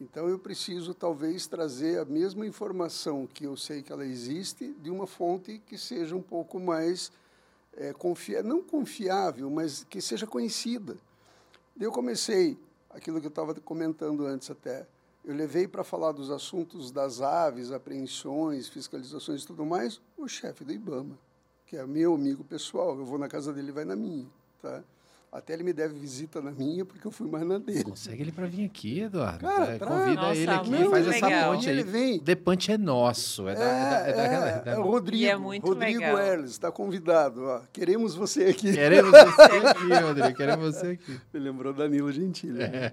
[0.00, 4.90] Então eu preciso talvez trazer a mesma informação que eu sei que ela existe de
[4.90, 7.10] uma fonte que seja um pouco mais
[7.76, 10.96] é, confia não confiável, mas que seja conhecida.
[11.78, 12.56] Eu comecei
[12.96, 14.86] aquilo que eu estava comentando antes até.
[15.22, 20.64] Eu levei para falar dos assuntos das aves, apreensões, fiscalizações e tudo mais, o chefe
[20.64, 21.18] do IBAMA,
[21.66, 22.96] que é meu amigo pessoal.
[22.96, 24.26] Eu vou na casa dele, vai na minha,
[24.62, 24.82] tá?
[25.36, 27.84] Até ele me deve visita na minha, porque eu fui mais na dele.
[27.84, 29.40] Consegue ele para vir aqui, Eduardo.
[29.46, 29.92] Cara, é, traz.
[29.92, 31.52] convida Nossa, ele aqui, muito faz essa legal.
[31.52, 31.86] ponte Ele aí.
[31.86, 32.16] vem.
[32.16, 33.46] O Depante é nosso.
[33.46, 33.68] É, da, é, da,
[34.06, 35.22] é, da, é, da- é o Rodrigo.
[35.22, 36.18] E é muito Rodrigo legal.
[36.18, 37.42] Erles, está convidado.
[37.44, 37.60] Ó.
[37.70, 38.72] Queremos você aqui.
[38.72, 40.34] Queremos você aqui, Rodrigo.
[40.34, 41.20] Queremos você aqui.
[41.34, 42.58] Me lembrou Danilo Gentili.
[42.58, 42.92] né?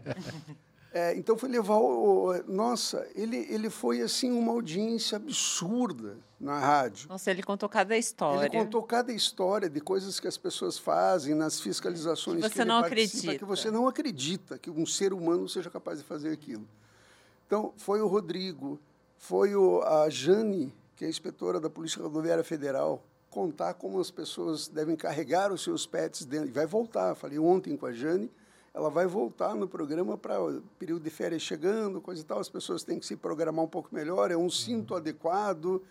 [0.94, 6.60] É, então foi levar o, o- Nossa, ele, ele foi assim uma audiência absurda na
[6.60, 7.10] rádio.
[7.10, 8.46] Nossa, ele contou cada história.
[8.46, 12.68] Ele contou cada história de coisas que as pessoas fazem nas fiscalizações Que você ele
[12.70, 13.38] não acredita.
[13.40, 16.68] que você não acredita que um ser humano seja capaz de fazer aquilo.
[17.48, 18.80] Então, foi o Rodrigo,
[19.18, 24.68] foi o, a Jane, que é inspetora da Polícia Rodoviária Federal, contar como as pessoas
[24.68, 26.50] devem carregar os seus pets dentro.
[26.50, 28.30] E vai voltar, falei ontem com a Jane,
[28.74, 30.36] ela vai voltar no programa para
[30.80, 32.40] período de férias chegando, coisa e tal.
[32.40, 34.32] As pessoas têm que se programar um pouco melhor.
[34.32, 35.82] É um cinto adequado,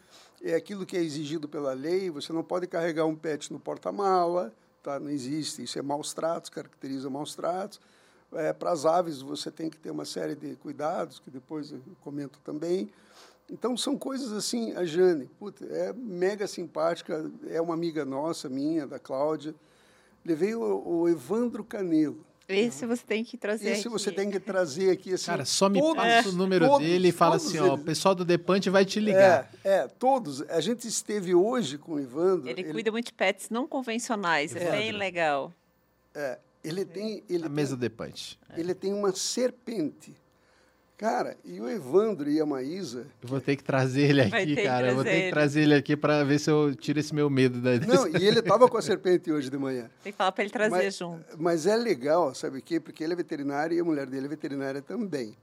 [0.43, 2.11] é aquilo que é exigido pela lei.
[2.11, 4.53] Você não pode carregar um pet no porta-mala,
[4.83, 4.99] tá?
[4.99, 5.63] não existe.
[5.63, 7.81] Isso é maus tratos, caracteriza maus tratos.
[8.33, 11.81] É, para as aves, você tem que ter uma série de cuidados, que depois eu
[12.01, 12.91] comento também.
[13.49, 14.73] Então, são coisas assim.
[14.73, 19.55] A Jane, puta, é mega simpática, é uma amiga nossa, minha, da Cláudia.
[20.25, 22.32] Levei o, o Evandro Canelo.
[22.59, 23.89] Esse você tem que trazer Esse aqui.
[23.89, 25.15] você tem que trazer aqui.
[25.15, 27.73] Assim, Cara, só me todos, passa o número todos, dele e fala assim, ó, o
[27.75, 27.85] eles.
[27.85, 29.51] pessoal do Depante vai te ligar.
[29.65, 30.43] É, é, todos.
[30.43, 32.49] A gente esteve hoje com o Evandro.
[32.49, 34.55] Ele, cuida muito de pets não convencionais.
[34.57, 34.99] É bem Evandro.
[34.99, 35.53] legal.
[36.15, 38.39] é, ele tem, ele A tem, mesa do Depante.
[38.57, 40.15] ele tem uma serpente.
[41.03, 43.09] Cara, e o Evandro e a Maísa.
[43.21, 44.91] Eu vou ter que trazer ele Vai aqui, cara.
[44.91, 45.31] Eu vou ter que ele.
[45.33, 48.39] trazer ele aqui pra ver se eu tiro esse meu medo da Não, e ele
[48.39, 49.91] estava com a serpente hoje de manhã.
[50.01, 51.25] Tem que falar para ele trazer mas, junto.
[51.37, 52.79] Mas é legal, sabe o quê?
[52.79, 55.37] Porque ele é veterinário e a mulher dele é veterinária também.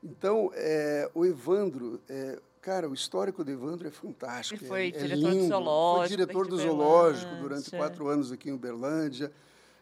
[0.00, 4.62] Então, é, o Evandro, é, cara, o histórico do Evandro é fantástico.
[4.62, 8.48] Ele foi é, é diretor do zoológico Foi diretor do zoológico durante quatro anos aqui
[8.48, 9.32] em Uberlândia.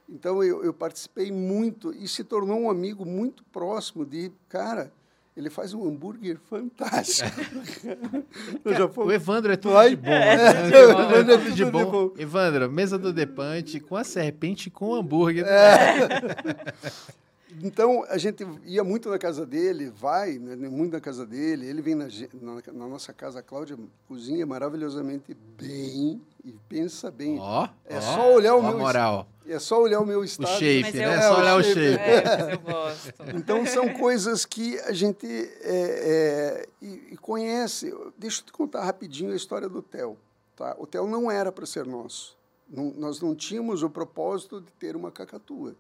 [0.09, 4.91] Então, eu, eu participei muito e se tornou um amigo muito próximo de, cara,
[5.39, 7.31] ele faz um hambúrguer fantástico.
[9.05, 9.91] O Evandro é tudo Vai.
[9.91, 10.11] de bom.
[10.11, 10.71] É, né?
[10.71, 12.13] o É Evandro é tudo tudo de de bom.
[12.19, 15.47] Evandro, mesa do Depante com a serpente e com o hambúrguer.
[17.63, 21.81] Então, a gente ia muito na casa dele, vai né, muito na casa dele, ele
[21.83, 22.07] vem na,
[22.41, 27.39] na, na nossa casa, a Cláudia cozinha maravilhosamente bem e pensa bem.
[27.39, 29.29] Ó, É ó, só olhar o a meu- moral.
[29.47, 30.49] É só olhar o meu O estado.
[30.59, 31.05] shape, Mas né?
[31.07, 31.81] eu É só olhar o shape.
[31.81, 33.15] É, eu gosto.
[33.35, 37.91] Então, são coisas que a gente é, é, e, e conhece.
[38.19, 40.19] Deixa eu te contar rapidinho a história do Theo.
[40.55, 40.77] Tá?
[40.79, 42.37] O Theo não era para ser nosso.
[42.69, 45.75] Não- nós não tínhamos o propósito de ter uma cacatua.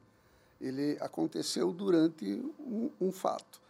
[0.61, 2.25] Ele aconteceu durante
[2.59, 3.61] um, um fato.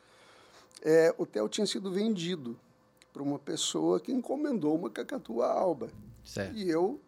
[0.82, 2.58] É, o Theo tinha sido vendido
[3.12, 5.88] para uma pessoa que encomendou uma cacatua alba.
[6.24, 6.56] Certo.
[6.56, 7.00] E eu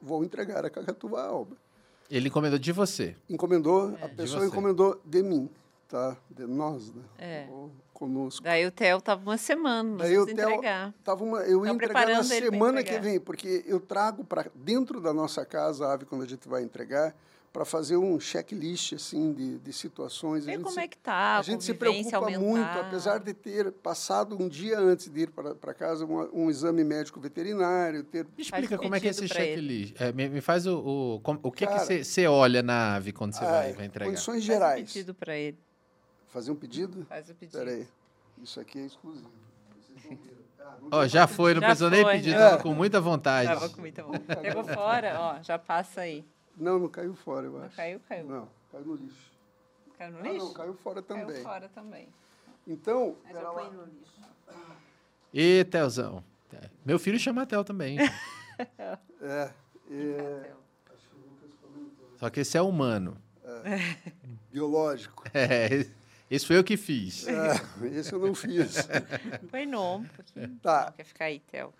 [0.00, 1.56] vou entregar a cacatua alba.
[2.10, 3.16] Ele encomendou de você.
[3.28, 5.48] Encomendou, a De pessoa encomendou de mim,
[5.88, 6.16] tá?
[6.30, 7.02] De nós, né?
[7.18, 7.46] É.
[7.50, 8.42] Ou conosco.
[8.42, 10.94] Daí o Theo tava uma semana, Daí o Theo entregar.
[11.04, 15.12] tava uma, eu ia entregar na semana que vem, porque eu trago para dentro da
[15.12, 17.14] nossa casa a ave quando a gente vai entregar
[17.52, 20.44] para fazer um checklist assim de, de situações.
[20.44, 22.38] Ver como se- é que tá, a gente se preocupa aumentar.
[22.40, 26.84] muito, apesar de ter passado um dia antes de ir para casa um, um exame
[26.84, 30.00] médico veterinário, ter Me explica um como é que é pedido esse checklist.
[30.00, 30.78] É, me, me faz o.
[30.78, 34.10] O, o que Cara, que você olha na ave quando você vai, vai entregar?
[34.10, 34.92] condições Faz um gerais.
[34.92, 35.58] pedido para ele.
[36.28, 37.04] Fazer um pedido?
[37.08, 37.58] Faz o pedido.
[37.58, 37.86] Espera aí.
[38.40, 39.28] Isso aqui é exclusivo.
[40.60, 42.12] Ah, Ó, já foi, não Já precisou nem foi.
[42.16, 42.38] pedir, É.
[42.38, 43.48] tava com muita vontade.
[43.48, 44.40] Tava com muita vontade.
[44.40, 46.24] Pegou fora, ó, já passa aí.
[46.60, 47.74] Não, não caiu fora, eu Não acho.
[47.76, 48.24] caiu, caiu.
[48.26, 49.30] Não, caiu no lixo.
[49.98, 50.44] Caiu no Ah, lixo?
[50.46, 51.26] não, caiu fora também.
[51.26, 52.08] Caiu fora também.
[52.66, 54.20] Então, Mas eu ponho no lixo.
[55.32, 56.22] E Telzão.
[56.52, 57.96] É, Meu filho chama Tel também.
[59.22, 59.50] É,
[59.90, 60.52] é,
[62.18, 63.16] Só que esse é humano.
[64.52, 65.24] biológico.
[65.32, 65.86] É,
[66.30, 67.26] esse foi eu que fiz.
[67.26, 67.54] É,
[67.98, 68.86] esse eu não fiz.
[69.50, 70.58] Põe no ombro um pouquinho.
[70.62, 70.86] Tá.
[70.86, 71.72] Não, quer ficar aí, Theo.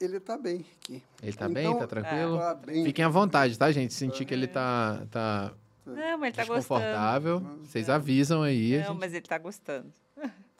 [0.00, 1.02] Ele tá bem aqui.
[1.22, 1.78] Ele tá Então, bem?
[1.78, 2.38] Tá tranquilo?
[2.38, 2.84] Tá bem.
[2.84, 3.94] Fiquem à vontade, tá, gente?
[3.94, 5.52] Sentir que ele tá, tá
[5.86, 6.58] Não, mas ele tá gostando.
[6.58, 8.78] desconfortável, vocês avisam aí.
[8.78, 9.92] Não, gente mas ele tá gostando.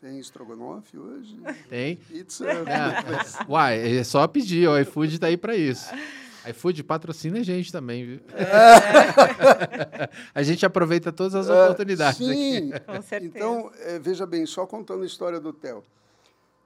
[0.00, 1.38] Tem estrogonofe hoje?
[1.68, 1.94] Tem.
[1.94, 2.44] Pizza?
[2.44, 5.88] É, uai, é só pedir, o iFood tá aí pra isso.
[6.48, 8.20] iFood patrocina a gente também, viu?
[8.34, 10.08] É.
[10.34, 12.18] a gente aproveita todas as é, oportunidades.
[12.18, 12.84] Sim, aqui.
[12.84, 13.32] com certeza.
[13.36, 15.84] Então, é, veja bem, só contando a história do hotel.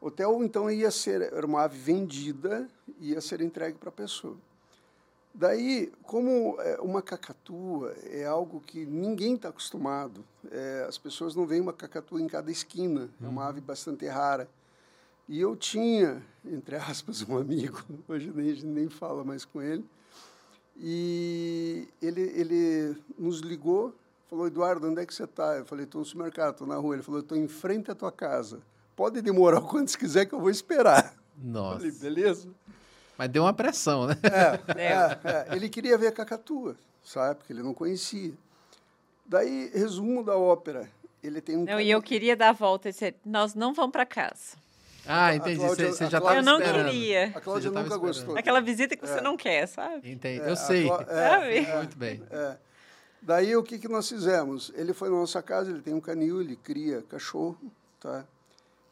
[0.00, 2.68] O hotel, então, ia ser, era uma ave vendida,
[3.00, 4.36] ia ser entregue para a pessoa.
[5.34, 11.46] Daí, como é, uma cacatua é algo que ninguém está acostumado, é, as pessoas não
[11.46, 13.48] veem uma cacatua em cada esquina, é uma uhum.
[13.48, 14.48] ave bastante rara.
[15.28, 19.60] E eu tinha, entre aspas, um amigo, hoje nem, a gente nem fala mais com
[19.60, 19.84] ele,
[20.78, 23.94] e ele, ele nos ligou,
[24.28, 25.56] falou, Eduardo, onde é que você está?
[25.56, 26.94] Eu falei, estou no supermercado, estou na rua.
[26.94, 28.60] Ele falou, estou em frente à tua casa.
[28.96, 31.14] Pode demorar o quanto quiser que eu vou esperar.
[31.36, 31.76] Nossa.
[31.76, 32.48] Falei, beleza.
[33.18, 34.16] Mas deu uma pressão, né?
[34.24, 37.36] É, é, é, Ele queria ver a cacatua, sabe?
[37.36, 38.32] Porque ele não conhecia.
[39.26, 40.88] Daí, resumo da ópera.
[41.22, 41.64] Ele tem um.
[41.64, 44.56] Não, e eu queria dar a volta e dizer: nós não vamos para casa.
[45.06, 45.58] Ah, entendi.
[45.58, 47.32] Cláudia, você, já estava Eu não queria.
[47.34, 48.00] A Cláudia nunca esperando.
[48.00, 48.36] gostou.
[48.36, 49.08] Aquela visita que é.
[49.08, 50.10] você não quer, sabe?
[50.10, 50.40] Entendi.
[50.40, 50.88] É, eu sei.
[51.08, 52.22] É, Muito bem.
[52.30, 52.56] É.
[53.22, 54.72] Daí, o que, que nós fizemos?
[54.74, 57.58] Ele foi na nossa casa, ele tem um canil, ele cria cachorro,
[58.00, 58.24] tá?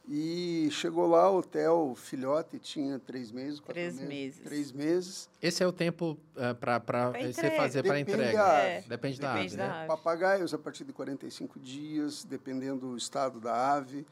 [0.07, 4.41] E chegou lá, o hotel, filhote, tinha três meses, quatro três meses, meses.
[4.43, 5.31] Três meses.
[5.41, 8.43] Esse é o tempo uh, para você fazer para entrega?
[8.43, 8.85] É.
[8.87, 9.79] Depende da Depende ave, da né?
[9.79, 9.89] ave.
[9.89, 14.07] Papagaios a partir de 45 dias, dependendo do estado da ave.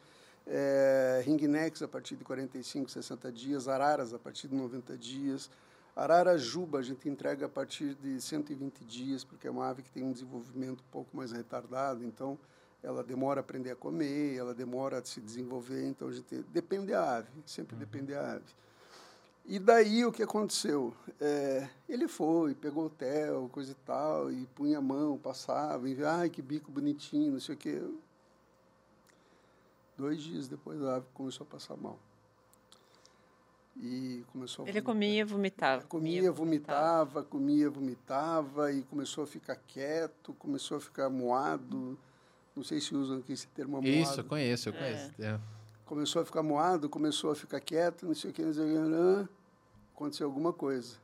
[0.46, 3.68] É, ringnex a partir de 45, 60 dias.
[3.68, 5.50] Araras a partir de 90 dias.
[5.94, 9.90] Arara juba a gente entrega a partir de 120 dias, porque é uma ave que
[9.90, 12.02] tem um desenvolvimento um pouco mais retardado.
[12.02, 12.38] Então,
[12.82, 16.88] ela demora a aprender a comer, ela demora a se desenvolver, então a gente depende
[16.88, 17.80] da ave, sempre uhum.
[17.80, 18.44] depende da ave.
[19.44, 20.94] E daí o que aconteceu?
[21.20, 26.04] É, ele foi, pegou o hotel, coisa e tal, e punha a mão, passava, e
[26.04, 27.82] ai que bico bonitinho, não sei o quê.
[29.96, 31.98] Dois dias depois a ave começou a passar mal.
[33.76, 35.82] E começou Ele comia, vomitava.
[35.86, 41.98] Comia, vomitava, comia, vomitava, e começou a ficar quieto, começou a ficar moado.
[42.54, 43.88] Não sei se usam aqui esse termo moado.
[43.88, 45.12] Isso, eu conheço, eu conheço.
[45.18, 45.26] É.
[45.26, 45.40] É.
[45.84, 49.26] Começou a ficar moado, começou a ficar quieto, não sei o que, não sei o
[49.26, 49.28] que.
[49.94, 50.96] Aconteceu alguma coisa.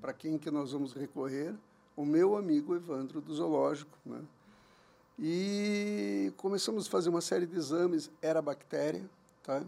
[0.00, 1.54] Para quem que nós vamos recorrer?
[1.96, 3.96] O meu amigo Evandro do Zoológico.
[4.04, 4.20] Né?
[5.18, 9.08] E começamos a fazer uma série de exames, era bactéria.
[9.42, 9.62] Tá?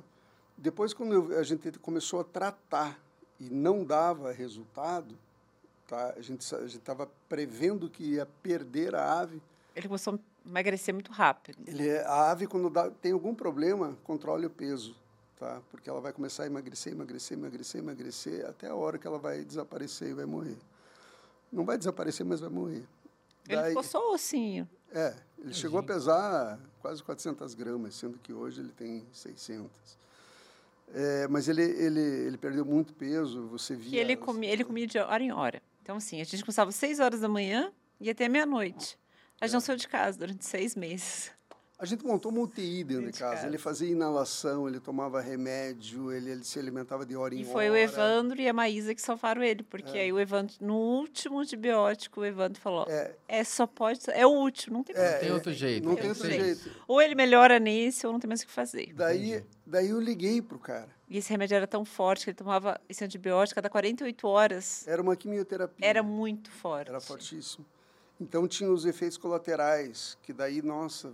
[0.57, 3.01] Depois, quando eu, a gente começou a tratar
[3.41, 5.16] e não dava resultado,
[5.86, 6.14] tá?
[6.16, 9.41] a gente estava prevendo que ia perder a ave.
[9.74, 10.18] Ele começou a
[10.49, 11.59] emagrecer muito rápido.
[11.66, 14.96] Ele, é, a ave, quando dá, tem algum problema, controle o peso,
[15.38, 15.61] tá?
[15.70, 19.44] Porque ela vai começar a emagrecer, emagrecer, emagrecer, emagrecer, até a hora que ela vai
[19.44, 20.57] desaparecer e vai morrer.
[21.53, 22.84] Não vai desaparecer, mas vai morrer.
[23.46, 24.68] Ele Daí, ficou só ossinho.
[24.92, 29.70] É, ele chegou a pesar quase 400 gramas, sendo que hoje ele tem 600.
[30.94, 33.90] É, mas ele, ele, ele perdeu muito peso, você via...
[33.90, 35.62] Que ele comia, ele comia de hora em hora.
[35.82, 37.70] Então, assim, a gente começava às 6 horas da manhã
[38.01, 38.99] e até meia-noite.
[39.41, 41.30] A gente não saiu de casa durante seis meses.
[41.80, 43.36] A gente montou uma UTI dentro de casa.
[43.36, 43.47] casa.
[43.47, 47.49] Ele fazia inalação, ele tomava remédio, ele, ele se alimentava de hora em hora.
[47.49, 50.01] E foi o Evandro e a Maísa que salvaram ele, porque é.
[50.03, 54.01] aí o Evandro, no último antibiótico, o Evandro falou: é, é só pode.
[54.09, 55.89] É o último, não tem, é, não tem outro jeito.
[55.89, 56.45] Não tem outro jeito.
[56.45, 56.70] jeito.
[56.89, 58.93] Ou ele melhora nesse, ou não tem mais o que fazer.
[58.95, 60.89] Daí, daí eu liguei pro cara.
[61.09, 64.86] E esse remédio era tão forte que ele tomava esse antibiótico a cada 48 horas.
[64.89, 65.86] Era uma quimioterapia.
[65.86, 66.89] Era muito forte.
[66.89, 67.64] Era fortíssimo.
[68.20, 71.12] Então tinha os efeitos colaterais, que daí, nossa,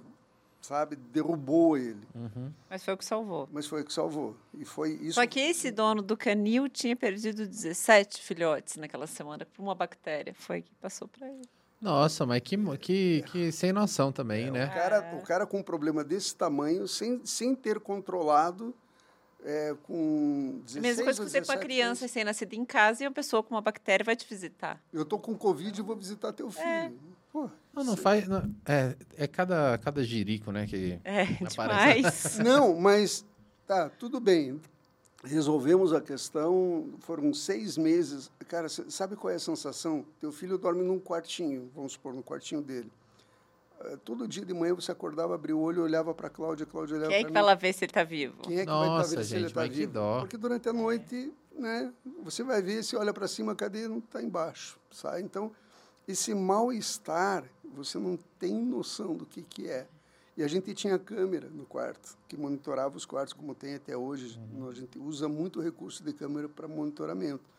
[0.61, 2.07] sabe, derrubou ele.
[2.15, 2.53] Uhum.
[2.69, 3.49] Mas foi o que salvou.
[3.53, 4.35] Mas foi o que salvou.
[4.55, 5.15] E foi isso.
[5.15, 10.35] Só que esse dono do canil tinha perdido 17 filhotes naquela semana por uma bactéria.
[10.35, 11.49] Foi que passou para ele.
[11.81, 14.65] Nossa, mas que, que, que sem noção também, é, né?
[14.65, 18.75] O cara, o cara com um problema desse tamanho, sem, sem ter controlado
[19.45, 23.07] é, com 16 Mesma coisa que você com a criança sem nascida em casa e
[23.07, 24.83] uma pessoa com uma bactéria vai te visitar.
[24.93, 26.67] Eu tô com Covid e vou visitar teu filho.
[26.67, 26.91] É.
[27.31, 28.27] Pô, não, não faz.
[28.27, 30.67] Não, é, é cada, cada jirico, né?
[30.67, 32.39] Que é, demais.
[32.43, 33.25] não, mas
[33.67, 34.61] tá, tudo bem.
[35.23, 38.31] Resolvemos a questão, foram seis meses.
[38.47, 40.05] Cara, sabe qual é a sensação?
[40.21, 42.91] Teu filho dorme num quartinho, vamos supor, no quartinho dele.
[43.81, 47.11] Eh, todo dia de manhã você acordava, abria o olho, olhava para Cláudia, Cláudia olhava
[47.11, 48.37] para Quem é que vai lá ver se ele está vivo?
[48.43, 49.93] Quem é que Nossa, vai tá ver gente, se ele está vivo?
[49.93, 50.21] Dó.
[50.21, 53.89] Porque durante a noite, né, você vai ver, se olha para cima, cadê?
[53.89, 55.23] Não está embaixo, sabe?
[55.23, 55.53] Então,
[56.07, 57.45] esse mal-estar,
[57.75, 59.87] você não tem noção do que, que é.
[60.37, 64.39] E a gente tinha câmera no quarto, que monitorava os quartos, como tem até hoje.
[64.53, 64.69] Uhum.
[64.69, 67.54] A gente usa muito recurso de câmera para monitoramento.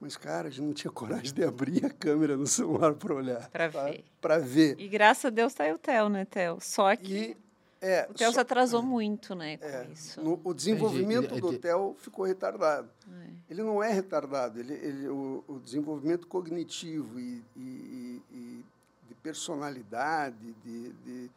[0.00, 3.50] Mas, cara, a gente não tinha coragem de abrir a câmera no celular para olhar.
[3.50, 3.84] Para tá?
[3.84, 4.04] ver.
[4.20, 4.80] Para ver.
[4.80, 6.58] E graças a Deus tá aí o Theo, né, Theo?
[6.60, 7.12] Só que.
[7.12, 7.36] E
[7.82, 10.20] É, O Theo se atrasou muito, né, com é, isso.
[10.20, 12.90] no- o desenvolvimento do Ele- hotel ficou retardado.
[13.10, 13.26] É.
[13.48, 18.64] Ele não é retardado, ele, ele- o, o desenvolvimento cognitivo e, e- e- e
[19.08, 21.30] de personalidade, de, de,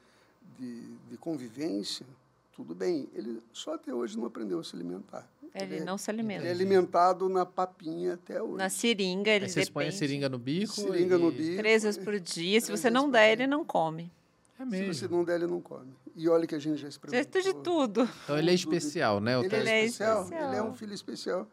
[0.60, 2.06] de- de convivência,
[2.54, 3.08] tudo bem.
[3.14, 5.26] Ele só até hoje não aprendeu a se alimentar.
[5.54, 6.46] Ele é- não se Ele alimenta.
[6.48, 8.58] é alimentado na papinha até hoje.
[8.58, 10.00] Na seringa, ele Aí vocês põem a depende.
[10.00, 10.74] seringa no bico.
[10.74, 11.20] Seringa e...
[11.20, 11.58] no bico.
[11.58, 12.60] Três vezes por dia.
[12.60, 14.12] Se você não der, ele não come.
[14.60, 14.94] É Se mesmo.
[14.94, 15.94] você não der, ele não come.
[16.16, 17.32] E olha que a gente já experimentou.
[17.32, 18.10] Precisa de tudo.
[18.24, 19.38] Então ele é especial, né?
[19.38, 20.48] O Ele, é é especial, especial.
[20.50, 21.48] ele é um filho especial.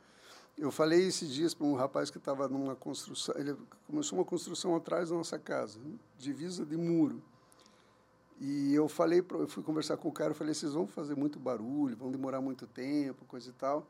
[0.59, 4.77] Eu falei esses dias para um rapaz que estava numa construção, ele começou uma construção
[4.77, 5.79] atrás da nossa casa,
[6.19, 7.23] divisa de muro.
[8.41, 11.39] E eu falei, eu fui conversar com o cara, eu falei, vocês vão fazer muito
[11.39, 13.87] barulho, vão demorar muito tempo, coisa e tal.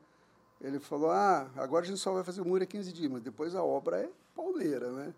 [0.59, 3.21] Ele falou, ah, agora a gente só vai fazer o muro em 15 dias, mas
[3.23, 5.13] depois a obra é pauleira, né?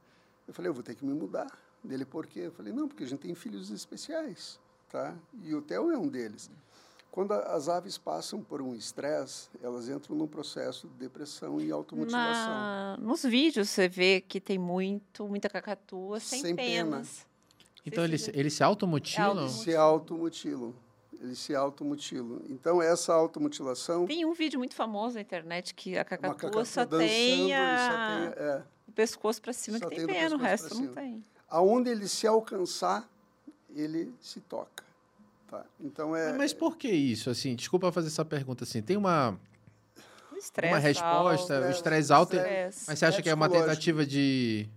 [0.47, 1.47] Eu falei, eu vou ter que me mudar.
[1.83, 2.41] Dele, por quê?
[2.41, 4.59] Eu falei, não, porque a gente tem filhos especiais,
[4.89, 5.15] tá?
[5.41, 6.49] E o Theo é um deles.
[7.11, 11.71] Quando a- as aves passam por um estresse, elas entram num processo de depressão e
[11.71, 12.23] automutilação.
[12.53, 17.03] Na, nos vídeos você vê que tem muito, muita cacatua sem, Sem pena.
[17.85, 19.39] Então eles, eles se automutilam?
[19.39, 20.73] Auto- Se automutilam.
[21.21, 22.41] Eles se automutilam.
[22.49, 24.05] Então, essa automutilação...
[24.05, 28.35] Tem um vídeo muito famoso na internet que a cacatua cacatua só tem, a- só
[28.35, 31.23] tem é, o pescoço para cima que tem pena, o resto não tem.
[31.49, 33.09] aonde ele se alcançar,
[33.73, 34.83] ele se toca.
[35.47, 35.65] Tá?
[35.79, 36.33] Então, é...
[36.33, 37.29] Mas por que isso?
[37.29, 38.81] Assim, desculpa fazer essa pergunta assim.
[38.81, 39.39] Tem uma,
[40.67, 42.35] uma resposta, alto, o é, estresse alto.
[42.35, 42.83] estresse.
[42.87, 44.67] Mas você acha que é uma tentativa de,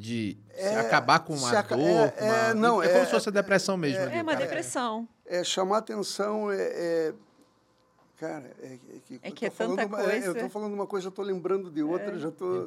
[0.00, 1.86] de se É, acabar com uma aca- dor?
[1.86, 4.02] é- com uma- é, não, é como é- se fosse a depressão mesmo.
[4.02, 4.44] ali, É uma cara.
[4.46, 5.06] depressão.
[5.26, 7.14] é chamar atenção é, é-
[8.18, 10.30] cara é, é que, É eu que é tanta uma- é, eu coisa.
[10.32, 12.66] estou falando uma coisa já estou lembrando de outra já estou.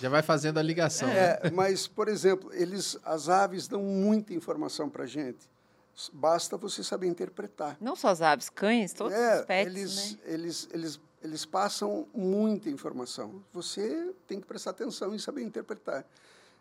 [0.00, 1.08] Já vai fazendo a ligação.
[1.08, 1.38] né?
[1.42, 5.48] é, mas por exemplo eles as aves dão muita informação para gente
[6.12, 10.18] basta você saber interpretar Não só as aves, cães, todos é, os pets, eles, né?
[10.24, 16.04] eles eles eles passam muita informação você tem que prestar atenção e saber interpretar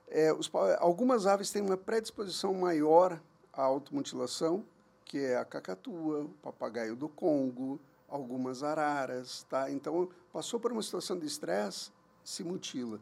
[0.09, 0.49] é, os
[0.79, 3.19] algumas aves têm uma predisposição maior
[3.53, 4.65] à automutilação,
[5.05, 9.69] que é a cacatua, o papagaio do Congo, algumas araras, tá?
[9.71, 11.91] Então, passou por uma situação de estresse,
[12.23, 12.99] se mutila.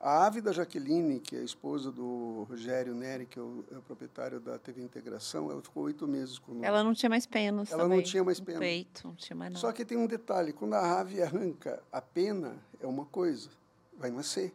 [0.00, 3.78] A ave da Jaqueline, que é a esposa do Rogério Neri, que é o, é
[3.78, 6.66] o proprietário da TV Integração, ela ficou oito meses conosco.
[6.66, 8.58] Ela não tinha mais penas Ela não também, tinha mais pena.
[8.58, 9.60] peito, não tinha mais nada.
[9.60, 13.48] Só que tem um detalhe, quando a ave arranca a pena, é uma coisa,
[13.96, 14.52] vai nascer.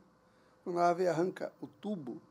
[0.70, 2.22] Quando a ave arranca o tubo,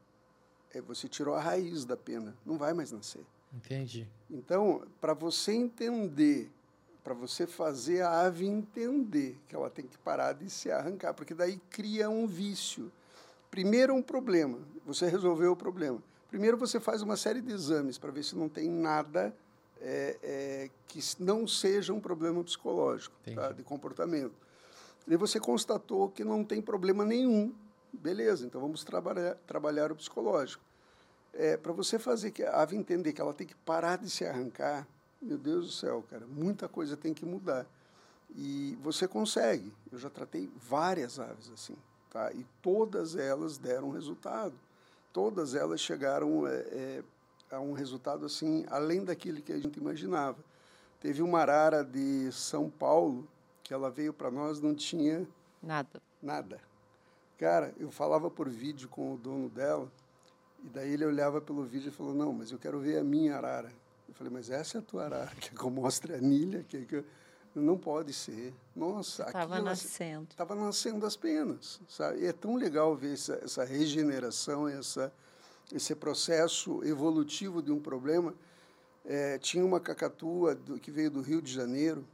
[0.73, 3.27] é, você tirou a raiz da pena, não vai mais nascer.
[3.53, 4.07] Entendi.
[4.31, 6.49] Então, para você entender,
[7.03, 11.35] para você fazer a ave entender que ela tem que parar de se arrancar, porque
[11.35, 12.93] daí cria um vício.
[13.51, 16.01] Primeiro um problema, você resolveu o problema.
[16.31, 19.35] Primeiro você faz uma série de exames para ver se não tem nada
[19.81, 24.37] é, é, que não seja um problema psicológico, tá, de comportamento.
[25.09, 27.53] E você constatou que não tem problema nenhum.
[27.93, 30.63] Beleza, então vamos trabalhar, trabalhar o psicológico.
[31.33, 34.25] É, para você fazer que a ave entender que ela tem que parar de se
[34.25, 34.87] arrancar,
[35.21, 37.67] meu Deus do céu, cara, muita coisa tem que mudar.
[38.35, 39.73] E você consegue.
[39.91, 41.77] Eu já tratei várias aves assim,
[42.11, 42.33] tá?
[42.33, 44.55] E todas elas deram resultado.
[45.13, 47.03] Todas elas chegaram é, é,
[47.51, 50.39] a um resultado assim além daquilo que a gente imaginava.
[51.01, 53.27] Teve uma arara de São Paulo
[53.63, 55.27] que ela veio para nós não tinha
[55.63, 56.01] Nada.
[56.23, 56.61] Nada.
[57.39, 59.91] Cara, eu falava por vídeo com o dono dela,
[60.65, 63.37] e daí ele olhava pelo vídeo e falou: Não, mas eu quero ver a minha
[63.37, 63.73] arara.
[64.09, 65.31] Eu falei: Mas essa é a tua arara?
[65.41, 66.65] Que eu mostre a anilha?
[66.69, 67.05] Quer que eu...
[67.55, 68.55] Não pode ser.
[68.77, 70.27] Nossa, Estava aquilo nascendo.
[70.31, 72.21] estava nascendo as penas, sabe?
[72.21, 75.13] E é tão legal ver essa, essa regeneração, essa,
[75.73, 78.35] esse processo evolutivo de um problema.
[79.05, 82.05] É, tinha uma cacatua do, que veio do Rio de Janeiro,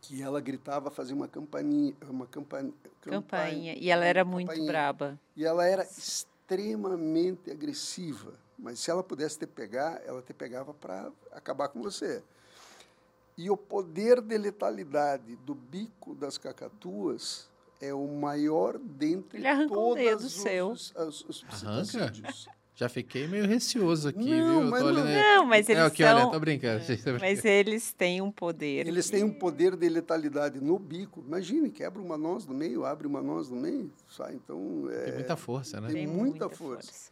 [0.00, 3.74] que ela gritava, fazia uma campainha, uma campan, Campainha.
[3.78, 4.66] E ela era muito campainha.
[4.66, 5.20] braba.
[5.36, 8.32] E ela era extremamente agressiva.
[8.58, 12.22] Mas se ela pudesse te pegar, ela te pegava para acabar com você.
[13.36, 17.48] E o poder de letalidade do bico das cacatuas
[17.80, 20.70] é o maior dentre Ele um todos os, seu.
[20.70, 21.82] os, os, os Arranca?
[21.82, 22.48] psitacídeos.
[22.78, 24.62] Já fiquei meio receoso aqui, Não, viu?
[24.62, 25.10] Eu mas olhando...
[25.10, 26.16] Não, mas eles é, aqui, são...
[26.16, 26.84] olha, tô brincando.
[26.86, 27.18] brincando.
[27.18, 28.86] Mas eles têm um poder.
[28.86, 31.20] Eles têm um poder de letalidade no bico.
[31.26, 34.34] Imagine, quebra uma noz no meio, abre uma noz no meio, sai.
[34.34, 35.88] Então, é, Tem muita força, né?
[35.90, 37.10] tem muita força.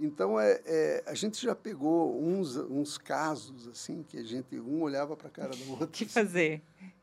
[0.00, 4.82] Então, é, é, a gente já pegou uns, uns casos, assim, que a gente, um
[4.82, 5.88] olhava para a cara do O outro.
[5.88, 6.62] que assim, fazer?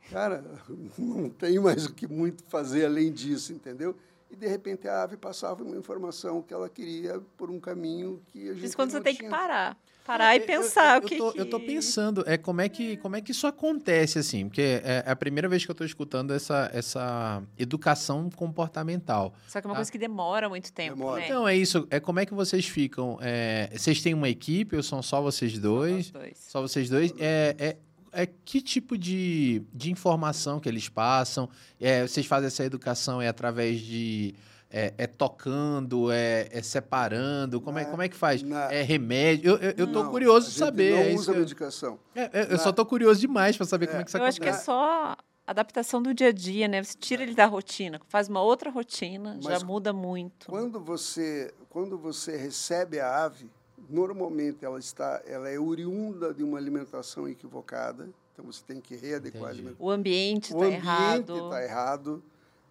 [0.10, 0.42] Cara,
[0.98, 3.94] não tem mais o que muito fazer além disso, entendeu?
[4.36, 8.50] E de repente a ave passava uma informação que ela queria por um caminho que
[8.50, 9.30] a gente Isso quando você não tem que tinha.
[9.32, 9.78] parar.
[10.06, 11.40] Parar e pensar eu, o que, tô, que...
[11.40, 15.04] eu tô pensando, é como é que como é que isso acontece assim, porque é
[15.04, 19.34] é a primeira vez que eu estou escutando essa essa educação comportamental.
[19.48, 19.80] Só que é uma Tá.
[19.80, 21.20] coisa que demora muito tempo, Demora.
[21.22, 21.26] né?
[21.26, 21.88] Então é isso.
[21.90, 23.18] É como é que vocês ficam?
[23.20, 26.12] É, vocês têm uma equipe ou são só vocês dois?
[26.12, 26.38] Nós dois.
[26.38, 27.12] Só vocês dois?
[27.18, 27.78] É, é,
[28.16, 31.50] é que tipo de, de informação que eles passam?
[31.80, 34.34] É, vocês fazem essa educação é através de
[34.72, 37.62] é, é tocando, é, é separando?
[37.62, 38.42] Como, é, Na- como é que faz?
[38.42, 39.52] na- É remédio?
[39.52, 40.92] Eu, eu, eu tô Não, curioso de saber.
[40.92, 42.00] Não é isso usa eu- medicação.
[42.16, 44.24] é, é, eu Na- só tô curioso demais para saber como é que isso Eu
[44.24, 44.66] acho que é acontece.
[44.66, 45.16] só
[45.48, 46.84] adaptação do dia a dia, né?
[46.84, 50.48] Você tira ele da rotina, faz uma outra rotina, Mas já muda muito.
[50.48, 53.50] Quando você, quando você recebe a ave,
[53.90, 58.10] normalmente ela está, ela é oriunda de uma alimentação equivocada.
[58.34, 59.86] Então você tem que readequar a alimentação.
[59.86, 60.84] O ambiente O está ambiente
[61.32, 61.36] errado.
[61.46, 62.24] está errado.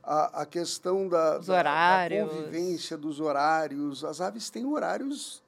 [0.02, 4.04] A, a questão da, Os da- da convivência dos horários.
[4.04, 5.42] As aves têm horários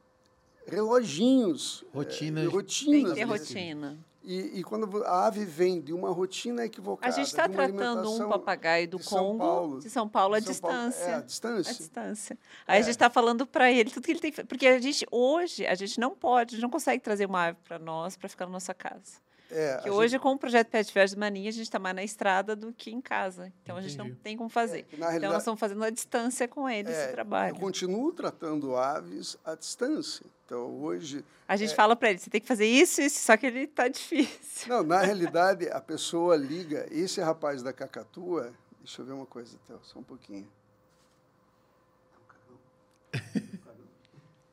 [0.67, 1.85] reloginhos.
[1.95, 2.45] Rotinas.
[2.45, 3.09] Tem rotinas.
[3.13, 3.99] que ter rotina.
[4.29, 7.07] E, e quando a ave vem de uma rotina equivocada.
[7.13, 9.79] A gente está tratando um alimentação papagaio do de São Congo, Paulo.
[9.79, 11.05] de São Paulo, à São Paulo- distância.
[11.05, 11.75] É, à À distância.
[11.75, 12.39] distância.
[12.67, 14.49] Aí a gente está falando para ele tudo que ele tem que fazer.
[14.49, 17.59] Porque a gente, hoje, a gente não pode, a gente não consegue trazer uma ave
[17.63, 19.25] para nós, para ficar na nossa casa.
[19.49, 22.03] É, Porque a hoje, com o projeto Pet Verdes Mania, a gente está mais na
[22.03, 23.53] estrada do que em casa.
[23.63, 24.21] Então, a gente não Entendi.
[24.23, 24.79] tem como fazer.
[24.79, 27.55] gente- na Então, nós estamos fazendo à distância com ele É, esse trabalho.
[27.55, 30.27] Eu continuo tratando aves à distância.
[30.47, 31.25] Então, hoje.
[31.49, 31.75] A gente É.
[31.75, 34.69] fala para ele, você tem que fazer isso, isso, só que ele está difícil.
[34.69, 36.87] Não, na realidade, a pessoa liga.
[36.91, 38.53] Esse rapaz da cacatua.
[38.79, 40.47] Deixa eu ver uma coisa, Théo, só um pouquinho.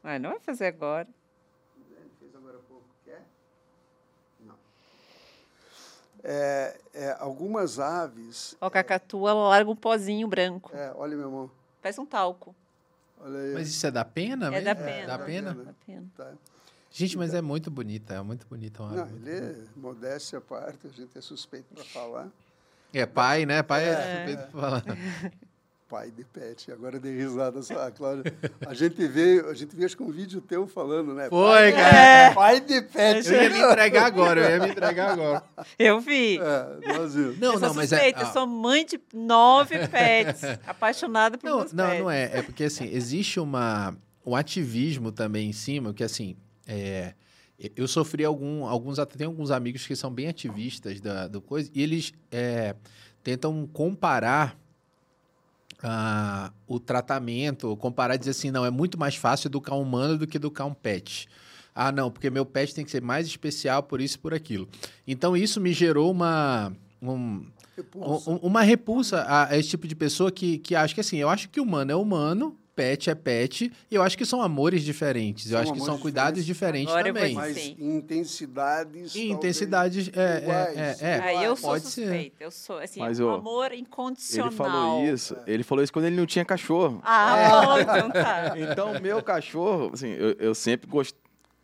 [0.02, 1.08] Mas não vai fazer agora.
[1.78, 2.84] Ele fez agora há pouco.
[3.06, 3.22] Quer?
[4.42, 4.56] Não.
[6.24, 8.56] É, é, algumas aves.
[8.60, 10.72] Ó, a cacatua ela larga um pozinho branco.
[10.76, 11.52] É, olha, meu irmão.
[11.82, 12.56] Parece um talco.
[13.24, 13.54] Olha aí.
[13.54, 14.66] Mas isso é da pena É mesmo?
[14.66, 15.08] da pena.
[15.08, 15.54] Da pena?
[15.54, 16.06] Dá pena.
[16.16, 16.34] Tá.
[16.92, 20.86] Gente, mas é muito bonita, é muito bonita uma Não, ele é modéstia à parte,
[20.86, 22.30] a gente é suspeito para falar.
[22.94, 23.64] É pai, né?
[23.64, 24.18] Pai é, É.
[24.28, 24.84] suspeito pra falar.
[25.94, 26.72] Pai de pet.
[26.72, 28.34] Agora dei risada só, a Cláudia.
[28.66, 31.30] A gente vê, a gente vê acho que um vídeo teu falando, né?
[31.30, 32.34] Foi, pai, cara.
[32.34, 33.32] Pai de pet.
[33.32, 35.44] Eu ia me entregar agora, eu ia me entregar agora.
[35.78, 36.40] Eu vi.
[36.40, 37.40] É, nós vimos.
[37.40, 37.98] Não, eu sou não, mas é.
[37.98, 42.00] suspeita, eu ah, sou mãe de nove pets, apaixonada por Não, meus não, pets.
[42.02, 42.24] não é.
[42.40, 46.36] É porque, assim, existe uma, um ativismo também em cima, que, assim,
[46.66, 47.14] é,
[47.76, 51.70] eu sofri algum, alguns, até tem alguns amigos que são bem ativistas da, do coisa,
[51.72, 52.76] e eles é,
[53.24, 54.58] tentam comparar
[55.84, 60.18] ah, o tratamento, comparar e dizer assim, não, é muito mais fácil educar um humano
[60.18, 61.28] do que educar um pet.
[61.76, 64.68] Ah, não, porque meu pet tem que ser mais especial por isso e por aquilo.
[65.08, 66.72] Então, isso me gerou uma...
[67.02, 68.30] um- Repulsa.
[68.30, 71.28] um- uma repulsa a, a esse tipo de pessoa que, que acha que assim, eu
[71.28, 75.46] acho que humano é humano, pet é pet, e eu acho que são amores diferentes.
[75.46, 77.34] eu São acho que são cuidados diferentes eu vou também.
[77.34, 77.76] Mas Sim.
[77.80, 79.16] intensidades.
[79.16, 81.20] E intensidades é, iguais, é, é, é.
[81.20, 82.02] Aí eu sou Pode ser.
[82.02, 84.48] suspeita, eu sou, assim, Mas, um ó, amor incondicional.
[84.48, 85.38] Ele falou isso.
[85.46, 87.02] Ele falou isso quando ele não tinha cachorro.
[87.04, 88.54] Ah, bom, então tá.
[88.58, 91.16] Então, meu cachorro, assim, eu, eu sempre gost...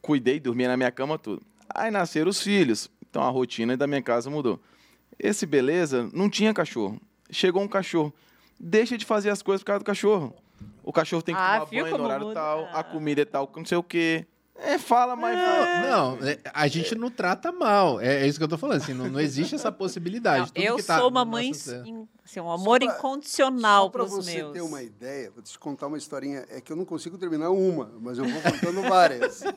[0.02, 1.42] cuidei, dormia na minha cama, tudo.
[1.74, 2.90] Aí nasceram os filhos.
[3.10, 4.60] Então a rotina da minha casa mudou.
[5.18, 7.00] Esse beleza não tinha cachorro.
[7.32, 8.14] Chegou um cachorro.
[8.60, 10.34] Deixa de fazer as coisas por causa do cachorro.
[10.84, 12.40] O cachorro tem que Ah, tomar banho no horário muda?
[12.40, 14.26] tal, a comida é tal, não sei o quê.
[14.62, 15.88] É, fala, mas fala.
[15.88, 18.02] Não, é, a gente não trata mal.
[18.02, 18.82] É, é isso que eu tô falando.
[18.82, 20.52] Assim, não, não existe essa possibilidade.
[20.54, 21.52] Não, eu que tá sou uma no mãe, in-
[22.26, 24.52] assim, um amor pra- incondicional para para os você meus.
[24.52, 26.46] ter uma ideia, vou te contar uma historinha.
[26.50, 29.44] É que eu não consigo terminar uma, mas eu vou contando várias.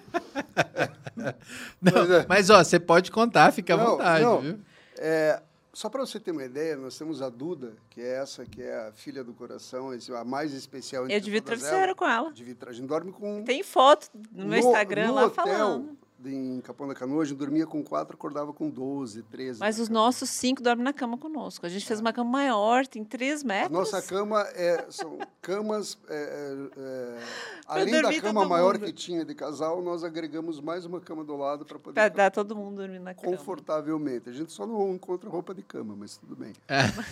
[1.17, 2.27] Não, Mas é.
[2.29, 4.41] mas, ó, você pode contar, fica à vontade, não.
[4.41, 4.59] viu?
[4.99, 5.41] É,
[5.73, 8.89] só para você ter uma ideia, nós temos a Duda, que é essa, que é
[8.89, 11.97] a filha do coração, a mais especial Eu todas travesseiro elas.
[11.97, 12.33] com ela.
[12.33, 13.43] Divide tra- A gente dorme com...
[13.45, 15.99] Tem foto no meu Instagram no lá hotel, falando.
[16.25, 19.61] Em Capão da Canoa, a gente dormia com quatro, acordava com 12, 13.
[19.61, 20.01] Mas os cama.
[20.01, 21.64] nossos cinco dormem na cama conosco.
[21.66, 23.70] A gente fez uma cama maior, tem três A metros.
[23.73, 25.99] nossa cama é, são camas.
[26.09, 27.18] é, é, é,
[27.66, 28.87] além da dormir cama maior mundo.
[28.87, 32.31] que tinha de casal, nós agregamos mais uma cama do lado para poder ficar dar
[32.31, 33.37] todo mundo dormindo na cama.
[33.37, 34.29] confortavelmente.
[34.29, 36.53] A gente só não encontra roupa de cama, mas tudo bem.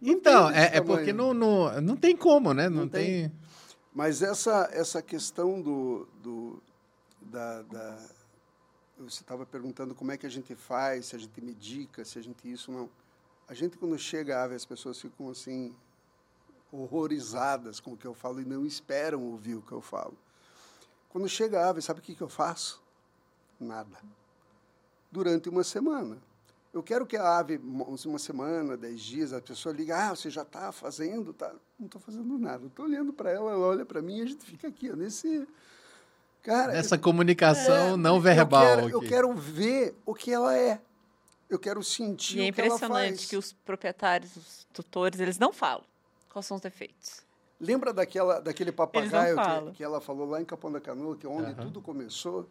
[0.00, 0.86] Então, é, é tamanho.
[0.86, 2.68] porque não, não, não tem como, né?
[2.68, 3.28] Não, Não tem.
[3.28, 3.32] tem...
[3.92, 6.62] Mas essa, essa questão do, do
[7.20, 7.98] da, da-
[8.98, 12.22] você estava perguntando como é que a gente faz, se a gente medica, se a
[12.22, 12.90] gente isso não.
[13.46, 15.74] A gente quando chega a ave, as pessoas ficam assim
[16.70, 20.16] horrorizadas com o que eu falo e não esperam ouvir o que eu falo.
[21.08, 22.82] Quando chega a ave, sabe o que, que eu faço?
[23.58, 23.96] Nada.
[25.10, 26.18] Durante uma semana.
[26.72, 30.42] Eu quero que a ave, uma semana, dez dias, a pessoa liga, ah, você já
[30.42, 31.32] está fazendo?
[31.32, 31.54] Tá.
[31.78, 32.66] Não estou fazendo nada.
[32.66, 35.48] Estou olhando para ela, ela olha para mim e a gente fica aqui, ó, nesse...
[36.48, 38.64] Cara, Nessa eu, comunicação é, não verbal.
[38.64, 40.80] Eu quero, eu quero, ver o que ela é.
[41.50, 42.60] Eu quero sentir e é o que.
[42.62, 45.84] É impressionante que os proprietários, os tutores, eles não falam
[46.32, 47.20] quais são os defeitos.
[47.60, 51.28] Lembra daquela, daquele papagaio que, que, ela falou lá em Capão da Canoa, que é
[51.28, 51.54] onde uhum.
[51.54, 52.48] tudo começou?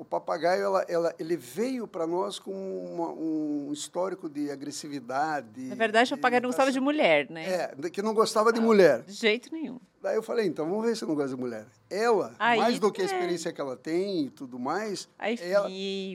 [0.00, 5.60] O papagaio, ela, ela, ele veio para nós com uma, um histórico de agressividade.
[5.64, 7.44] Na verdade, o papagaio não gostava de mulher, né?
[7.44, 9.02] É, que não gostava de mulher.
[9.02, 9.78] De jeito nenhum.
[10.00, 11.66] Daí eu falei, então vamos ver se não gosta de mulher.
[11.90, 13.06] Ela, Aí, mais do que a é.
[13.08, 15.06] experiência que ela tem e tudo mais.
[15.18, 15.68] Aí ela,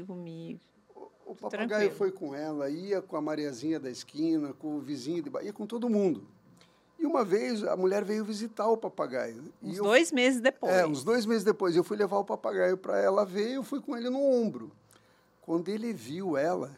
[0.08, 0.60] comigo.
[0.96, 1.96] O, o papagaio Tranquilo.
[1.96, 5.68] foi com ela, ia com a Mariazinha da esquina, com o vizinho de ia com
[5.68, 6.28] todo mundo.
[6.98, 9.54] E uma vez a mulher veio visitar o papagaio.
[9.62, 10.74] Uns eu, dois meses depois.
[10.74, 11.76] É, uns dois meses depois.
[11.76, 14.72] Eu fui levar o papagaio para ela ver e eu fui com ele no ombro.
[15.42, 16.72] Quando ele viu ela,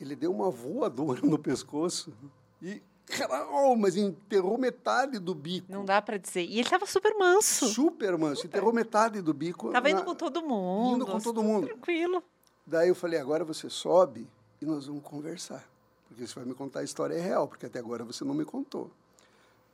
[0.00, 2.12] ele deu uma voadora no pescoço
[2.60, 5.70] e Caralho, mas enterrou metade do bico.
[5.70, 6.44] Não dá para dizer.
[6.44, 7.66] E ele estava super manso.
[7.66, 8.42] Super manso.
[8.42, 8.48] Super.
[8.48, 9.70] Enterrou metade do bico.
[9.70, 10.96] Tava indo com todo mundo.
[10.96, 11.66] Indo com todo mundo.
[11.66, 12.22] Tranquilo.
[12.66, 14.26] Daí eu falei, agora você sobe
[14.60, 15.68] e nós vamos conversar.
[16.08, 18.90] Porque você vai me contar a história real, porque até agora você não me contou.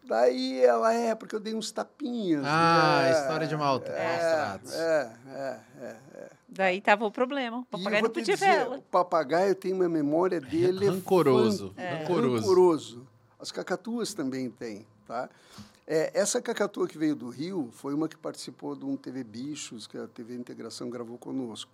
[0.08, 2.42] Daí ela é, porque eu dei uns tapinhas.
[2.42, 3.10] Ah, né?
[3.10, 3.92] história de malta.
[3.92, 6.30] É, é, é, é, é.
[6.48, 7.58] Daí tava o problema.
[7.58, 8.78] O papagaio não podia dizer, ver ela.
[8.78, 10.88] O papagaio tem uma memória dele.
[10.88, 11.74] Rancoroso.
[11.76, 11.96] É.
[11.96, 12.36] Rancoroso.
[12.36, 13.06] Rancoroso.
[13.38, 15.28] As cacatuas também têm, tá?
[15.86, 19.86] É, essa cacatua que veio do Rio foi uma que participou de um TV Bichos,
[19.86, 21.70] que a TV Integração gravou conosco.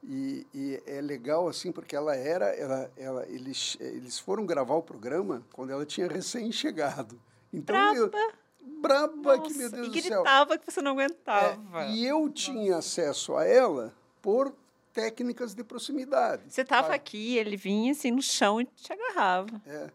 [0.00, 4.82] E, e, é legal assim porque ela era, ela, ela, eles, eles foram gravar o
[4.82, 7.18] programa quando ela tinha recém chegado.
[7.56, 8.18] Então, braba.
[8.18, 8.32] Eu,
[8.80, 10.00] braba Nossa, que, meu Deus do céu.
[10.00, 11.58] E gritava que você não aguentava.
[11.80, 14.54] É, e eu tinha acesso a ela por
[14.92, 16.42] técnicas de proximidade.
[16.48, 16.94] Você estava tá?
[16.94, 19.60] aqui, ele vinha assim no chão e te agarrava.
[19.66, 19.90] É.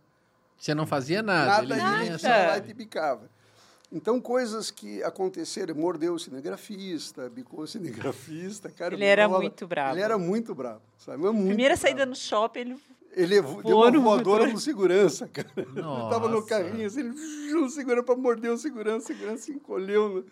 [0.58, 1.62] Você não fazia nada.
[1.62, 3.30] Nada, ele vinha só lá e te bicava.
[3.92, 8.94] Então, coisas que aconteceram, mordeu o cinegrafista, bicou o cinegrafista, cara.
[8.94, 9.96] Ele era muito bravo.
[9.96, 11.18] Ele era muito bravo, sabe?
[11.18, 11.82] Muito Primeira bravo.
[11.82, 12.78] saída no shopping, ele
[13.14, 15.50] ele deu uma voadora no segurança, cara.
[15.74, 16.02] Nossa.
[16.02, 20.26] Ele tava no carrinho, assim, ele segurou para morder o segurança, o segurança encolheu.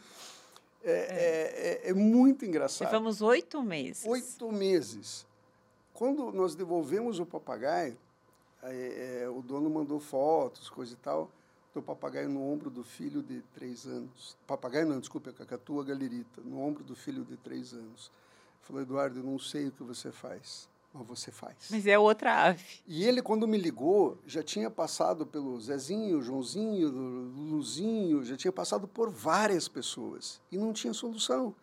[0.83, 1.87] É, é.
[1.87, 2.87] É, é, muito engraçado.
[2.87, 4.05] Levamos oito meses.
[4.05, 5.25] Oito meses.
[5.93, 7.97] Quando nós devolvemos o papagaio,
[8.61, 11.29] é, é, o dono mandou fotos, coisa e tal,
[11.73, 14.37] do papagaio no ombro do filho de três anos.
[14.45, 18.11] Papagaio não, desculpe, a cacatua galerita, no ombro do filho de três anos.
[18.61, 21.55] Falou, Eduardo, eu não sei o que você faz mas você faz.
[21.69, 22.63] Mas é outra ave.
[22.87, 28.87] E ele, quando me ligou, já tinha passado pelo Zezinho, Joãozinho, Luzinho, já tinha passado
[28.87, 31.53] por várias pessoas e não tinha solução.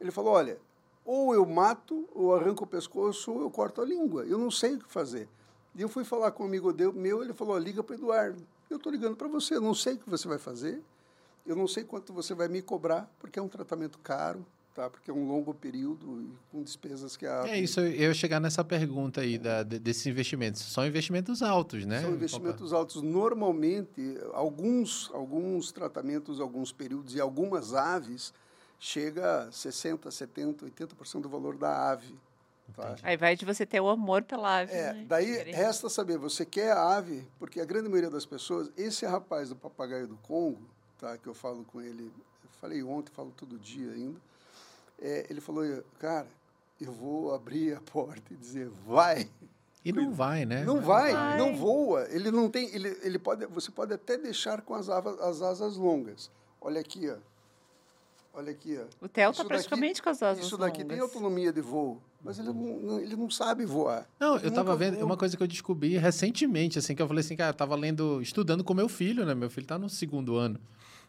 [0.00, 0.58] Ele falou: olha,
[1.04, 4.24] ou eu mato, ou arranco o pescoço, ou eu corto a língua.
[4.24, 5.28] Eu não sei o que fazer.
[5.74, 8.46] E eu fui falar com um amigo meu, ele falou: liga para o Eduardo.
[8.70, 10.82] Eu estou ligando para você, eu não sei o que você vai fazer,
[11.46, 14.44] eu não sei quanto você vai me cobrar, porque é um tratamento caro,
[14.74, 14.90] tá?
[14.90, 17.46] Porque é um longo período e com despesas que a...
[17.46, 20.60] É isso, eu ia chegar nessa pergunta aí da, desses investimentos.
[20.60, 22.02] São investimentos altos, né?
[22.02, 22.80] São investimentos Opa.
[22.80, 23.00] altos.
[23.00, 28.34] Normalmente, alguns, alguns tratamentos, alguns períodos e algumas aves
[28.78, 32.14] chega a 60%, 70%, 80% do valor da ave.
[32.74, 32.96] Tá?
[33.02, 34.72] Aí vai de você ter o amor pela ave.
[34.72, 35.04] É, né?
[35.06, 39.50] daí resta saber, você quer a ave, porque a grande maioria das pessoas, esse rapaz
[39.50, 40.62] do papagaio do Congo,
[40.98, 42.04] tá, que eu falo com ele,
[42.42, 44.18] eu falei ontem, falo todo dia ainda,
[45.04, 45.62] é, ele falou,
[45.98, 46.26] cara,
[46.80, 49.28] eu vou abrir a porta e dizer, vai.
[49.84, 50.64] E não vai, né?
[50.64, 52.06] Não vai, vai, não voa.
[52.10, 55.76] Ele não tem, ele, ele pode, você pode até deixar com as, avas, as asas
[55.76, 56.30] longas.
[56.58, 57.16] Olha aqui, ó.
[58.32, 59.04] Olha aqui, ó.
[59.04, 60.96] O Theo está praticamente com as asas Isso daqui longas.
[60.96, 64.08] tem autonomia de voo, mas ele não, ele não sabe voar.
[64.18, 65.04] Não, eu estava vendo, voou.
[65.04, 68.22] uma coisa que eu descobri recentemente, assim, que eu falei assim, cara, eu estava lendo,
[68.22, 69.34] estudando com meu filho, né?
[69.34, 70.58] Meu filho está no segundo ano.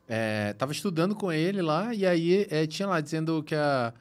[0.08, 3.92] É, tava estudando com ele lá e aí é, tinha lá dizendo que a,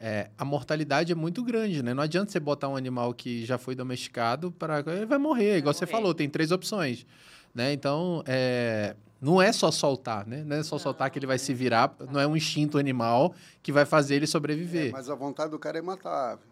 [0.00, 1.94] é, a mortalidade é muito grande, né?
[1.94, 5.72] Não adianta você botar um animal que já foi domesticado para ele vai morrer, igual
[5.72, 5.92] vai você morrer.
[5.92, 7.06] falou, tem três opções,
[7.54, 7.72] né?
[7.72, 10.42] Então, é, não é só soltar, né?
[10.44, 13.32] Não é só não, soltar que ele vai se virar, não é um instinto animal
[13.62, 14.88] que vai fazer ele sobreviver.
[14.88, 16.42] É, mas a vontade do cara é matar a ave.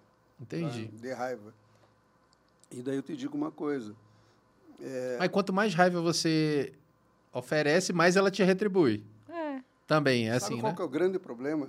[0.41, 0.87] Entendi.
[0.87, 1.03] Tá?
[1.03, 1.53] De raiva.
[2.71, 3.93] E daí eu te digo uma coisa.
[4.81, 5.17] É...
[5.19, 6.73] Mas quanto mais raiva você
[7.33, 9.05] oferece, mais ela te retribui.
[9.29, 9.61] É.
[9.87, 10.79] Também, é Sabe assim, qual né?
[10.81, 11.67] é o grande problema?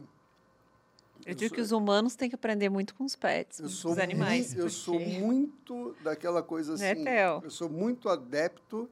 [1.25, 1.55] Eu, eu digo sou...
[1.55, 4.47] que os humanos têm que aprender muito com os pets, eu com os animais.
[4.47, 7.07] Muito, eu sou muito daquela coisa né, assim.
[7.07, 8.89] É, eu sou muito adepto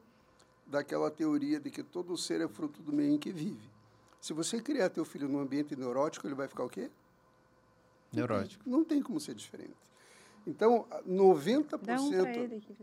[0.66, 3.68] daquela teoria de que todo ser é fruto do meio em que vive.
[4.20, 6.90] Se você criar teu filho num ambiente neurótico, ele vai ficar o quê?
[8.12, 8.62] Neurótico.
[8.64, 9.74] Não tem, não tem como ser diferente.
[10.46, 11.80] Então, 90%.
[11.82, 12.76] Dá um ele aqui.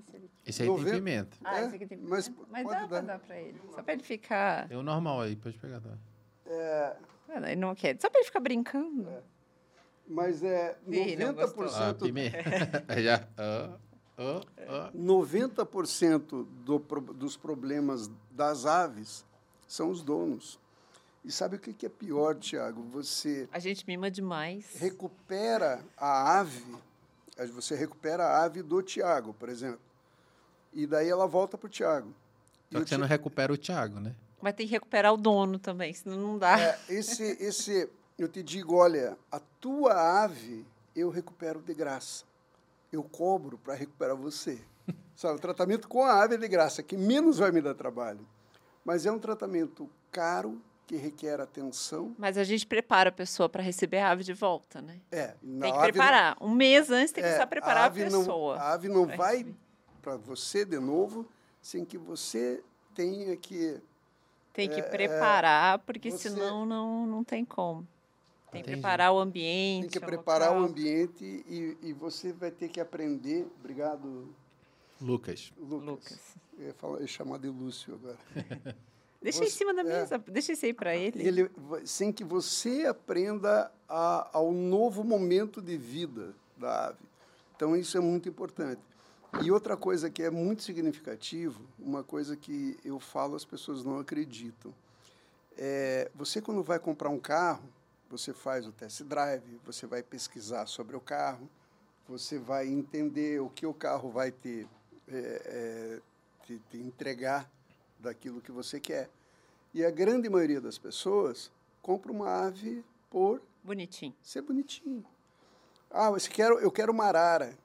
[0.46, 1.38] Esse aí 90 tem pimenta.
[1.44, 2.48] Ah, É, esse aqui tem mas pimenta.
[2.52, 3.20] Mas pode dá pra dar.
[3.20, 3.62] pra ele.
[3.76, 4.68] Só pra ele ficar.
[4.68, 5.82] Tem o normal aí, pode pegar.
[5.82, 5.98] Tá?
[6.50, 6.96] Ah,
[7.52, 7.98] Ele não quer.
[8.00, 9.08] Só pra ele ficar brincando.
[10.08, 11.66] Mas é Ih, não gostou.
[11.66, 12.38] 90%, Ah, pimenta.
[13.02, 13.28] Já.
[13.38, 13.78] Ah,
[14.18, 14.92] ah, ah.
[14.96, 16.80] 90% do,
[17.14, 19.26] dos problemas das aves
[19.68, 20.60] são os donos.
[21.26, 22.82] E sabe o que é pior, Tiago?
[22.84, 24.78] Você A gente mima demais.
[24.80, 26.64] recupera a ave,
[27.46, 29.80] você recupera a ave do Tiago, por exemplo.
[30.74, 32.14] E daí ela volta para o Tiago.
[32.72, 34.16] Só que você não recupera o Thiago, né?
[34.42, 36.60] Mas tem que recuperar o dono também, senão não dá.
[36.60, 40.66] É, esse, esse, eu te digo, olha, a tua ave
[40.96, 42.26] eu recupero de graça.
[42.92, 44.60] Eu cobro para recuperar você.
[45.16, 48.26] Sabe, o tratamento com a ave é de graça, que menos vai me dar trabalho.
[48.86, 52.16] Mas é um tratamento caro, que requer atenção.
[52.18, 55.02] Mas a gente prepara a pessoa para receber a ave de volta, né?
[55.12, 56.38] É, Tem que preparar.
[56.40, 58.56] Um mês antes tem que É, começar a preparar a, pessoa.
[58.56, 59.46] Não, a ave não vai
[60.02, 61.28] para você de novo
[61.62, 62.64] sem que você
[62.96, 63.80] tenha que.
[64.54, 67.86] Tem que é, preparar, porque você- senão não, não tem como.
[68.50, 68.82] Tem que Entendi.
[68.82, 69.82] preparar o ambiente.
[69.82, 70.70] Tem que o preparar o local.
[70.70, 73.46] ambiente e, e você vai ter que aprender.
[73.60, 74.34] Obrigado,
[75.02, 75.52] Lucas.
[75.60, 75.86] Lucas.
[75.86, 76.20] Lucas.
[76.58, 78.18] Eu ia, falar, eu ia chamar de Lúcio agora.
[79.22, 79.84] Deixa em Você- cima da é.
[79.84, 81.26] mesa, deixa isso aí para ele.
[81.28, 81.52] Ele,
[81.86, 87.00] sem que você aprenda a, ao novo momento de vida da ave.
[87.56, 88.82] Então, isso é muito importante.
[89.44, 94.00] E outra coisa que é muito significativo, uma coisa que eu falo, as pessoas não
[94.00, 94.74] acreditam.
[95.58, 97.68] É, você, quando vai comprar um carro,
[98.10, 101.50] você faz o test drive, você vai pesquisar sobre o carro,
[102.08, 104.68] você vai entender o que o carro vai te,
[105.08, 106.00] é, é,
[106.46, 107.52] te, te entregar
[108.00, 109.10] daquilo que você quer.
[109.74, 114.16] E a grande maioria das pessoas compra uma ave por Bonitinho.
[114.22, 115.06] ser bonitinho.
[115.92, 117.58] Ah, você quer, eu quero uma arara.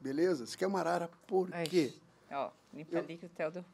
[0.00, 0.46] Beleza?
[0.46, 1.92] Você quer uma arara por Ai, quê?
[2.30, 3.64] Ó, limpa ali que o Theo deu-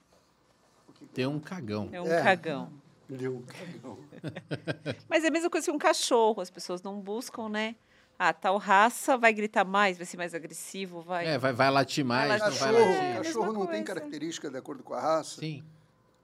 [1.15, 1.89] Tem um cagão.
[1.93, 2.23] é um É.
[2.23, 2.73] cagão.
[3.09, 3.99] Deu um cagão.
[5.09, 6.41] Mas é a mesma coisa que um cachorro.
[6.41, 7.77] As pessoas não buscam, né?
[8.19, 11.27] Ah, tal raça vai gritar mais, vai ser mais agressivo, vai.
[11.27, 12.61] É, vai, vai latir mais, Vai não latir.
[12.61, 13.05] vai Cachorro, latir.
[13.05, 13.85] É, cachorro mesma não tem coisa.
[13.85, 15.41] característica de acordo com a raça.
[15.41, 15.63] Sim.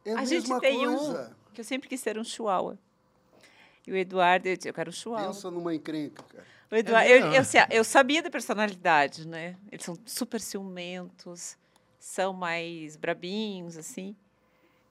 [0.04, 1.36] É a, a gente mesma tem coisa.
[1.48, 2.78] um que eu sempre quis ter um chihuahua.
[3.86, 5.26] E o Eduardo, eu, disse, eu quero um chihuahua.
[5.26, 6.46] Pensa numa encrenca, cara.
[6.70, 7.26] O Eduardo, mesmo?
[7.34, 9.56] eu, eu, eu sabia da personalidade, né?
[9.70, 11.58] Eles são super ciumentos,
[11.98, 14.16] são mais brabinhos, assim.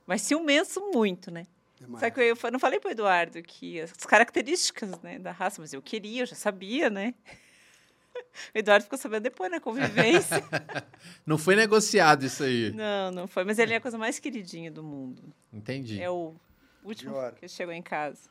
[0.05, 1.47] Mas ciumentos muito, né?
[1.81, 1.99] Demais.
[1.99, 5.81] Só que eu não falei pro Eduardo que as características né, da raça, mas eu
[5.81, 7.13] queria, eu já sabia, né?
[8.53, 10.43] O Eduardo ficou sabendo depois na convivência.
[11.25, 12.71] Não foi negociado isso aí.
[12.73, 13.45] não, não foi.
[13.45, 15.33] Mas ele é a coisa mais queridinha do mundo.
[15.51, 15.99] Entendi.
[16.01, 16.35] É o
[16.83, 17.33] último Pior.
[17.35, 18.29] que chegou em casa.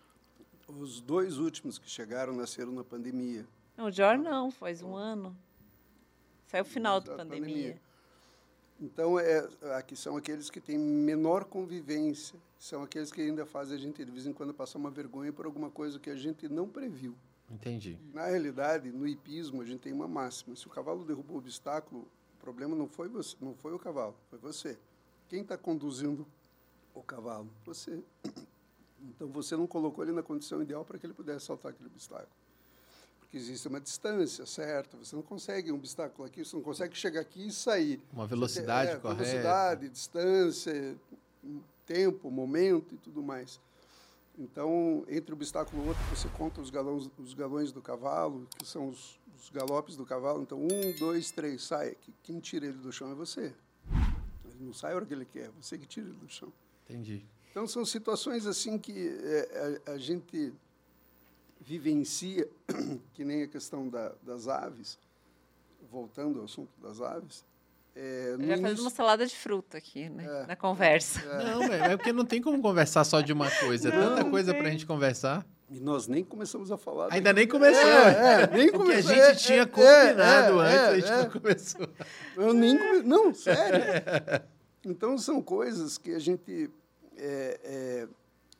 [0.68, 3.46] Os dois últimos que chegaram nasceram na pandemia.
[3.74, 5.34] Não, o Jor não, faz um ano.
[6.46, 7.40] Saiu o final da Da pandemia.
[7.48, 7.80] pandemia.
[8.80, 12.40] Então, é, aqui são aqueles que têm menor convivência.
[12.58, 15.44] São aqueles que ainda fazem a gente, de vez em quando, passar uma vergonha por
[15.44, 17.14] alguma coisa que a gente não previu.
[17.50, 17.98] Entendi.
[18.14, 20.56] Na realidade, no hipismo, a gente tem uma máxima.
[20.56, 24.14] Se o cavalo derrubou o obstáculo, o problema não foi, você, não foi o cavalo,
[24.30, 24.78] foi você.
[25.28, 26.26] Quem está conduzindo
[26.94, 27.50] o cavalo?
[27.66, 28.02] Você.
[29.02, 32.30] Então, você não colocou ele na condição ideal para que ele pudesse saltar aquele obstáculo.
[33.30, 34.96] Porque existe uma distância, certo?
[34.96, 38.02] Você não consegue um obstáculo aqui, você não consegue chegar aqui e sair.
[38.12, 39.22] Uma velocidade É, correta.
[39.22, 40.98] Velocidade, distância,
[41.86, 43.60] tempo, momento e tudo mais.
[44.36, 48.66] Então, entre um obstáculo e outro, você conta os galões, os galões do cavalo, que
[48.66, 50.42] são os, os galopes do cavalo.
[50.42, 51.96] Então, um, dois, três, sai.
[52.24, 53.54] Quem tira ele do chão é você.
[54.44, 56.52] Ele não sai a hora que ele quer, é você que tira ele do chão.
[56.88, 57.24] Entendi.
[57.52, 60.52] Então, são situações assim que é, a, a gente
[61.60, 62.48] vivencia,
[63.14, 64.98] que nem a questão da, das aves,
[65.90, 67.44] voltando ao assunto das aves.
[67.94, 70.24] É, Já faz início- uma salada de fruta aqui, né?
[70.24, 70.46] É.
[70.46, 71.20] Na conversa.
[71.42, 73.88] Não, é é porque não tem como conversar só de uma coisa.
[73.88, 74.62] É tanta Não coisa tem.
[74.62, 75.44] pra gente conversar.
[75.68, 77.12] E nós nem começamos a falar.
[77.12, 77.80] Ainda nem começou.
[77.88, 79.10] É, é, nem O que a começou.
[79.14, 81.22] gente É, tinha é, combinado é, antes, a é, gente é.
[81.22, 81.88] não começou.
[82.36, 83.02] Eu nem come...
[83.02, 83.82] Não, sério.
[84.84, 86.70] Então, são coisas que a gente
[87.16, 88.08] é, é,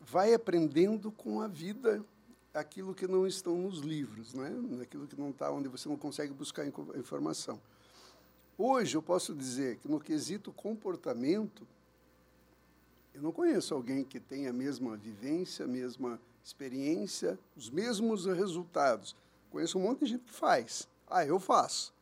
[0.01, 2.05] vai aprendendo com a vida
[2.53, 4.51] aquilo que não estão nos livros, né?
[4.83, 7.61] aquilo que não está onde você não consegue buscar informação.
[8.59, 11.67] Hoje, eu posso dizer que, no quesito comportamento,
[13.15, 19.17] eu não conheço alguém que tenha a mesma vivência, a mesma experiência, os mesmos resultados.
[19.51, 20.89] Conheço um monte de gente que faz.
[21.09, 21.93] Ah, eu faço.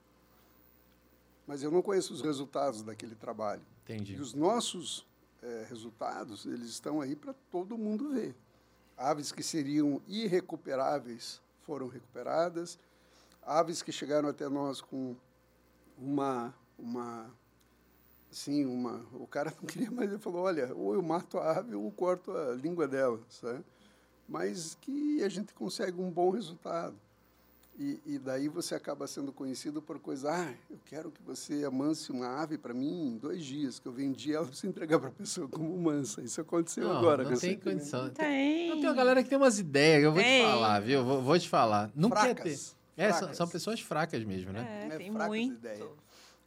[1.46, 3.62] Mas eu não conheço os resultados daquele trabalho.
[3.84, 4.14] Entendi.
[4.14, 5.06] E os nossos
[5.42, 8.34] eh, resultados, eles estão aí para todo mundo ver.
[8.98, 12.78] Aves que seriam irrecuperáveis foram recuperadas.
[13.42, 15.14] Aves que chegaram até nós com
[15.96, 17.30] uma, uma,
[18.30, 21.74] assim, uma, o cara não queria mais, ele falou, olha, ou eu mato a ave
[21.74, 23.64] ou eu corto a língua dela, sabe?
[24.28, 26.96] Mas que a gente consegue um bom resultado.
[27.78, 32.10] E, e, daí você acaba sendo conhecido por coisa, ah, eu quero que você amance
[32.10, 35.10] uma ave para mim em dois dias, que eu vendi ela para você entregar para
[35.10, 36.20] a pessoa como mansa.
[36.20, 37.22] Isso aconteceu não, agora.
[37.22, 38.10] Não tem condição.
[38.10, 38.70] Tem.
[38.70, 40.44] Não, tem uma galera que tem umas ideias, eu vou tem.
[40.44, 41.04] te falar, viu?
[41.04, 41.88] Vou, vou te falar.
[41.94, 42.78] Não fracas, quer ter.
[43.00, 44.88] É, são, são, pessoas fracas mesmo, né?
[44.90, 45.54] É, É tem fracas muito.
[45.54, 45.88] ideias.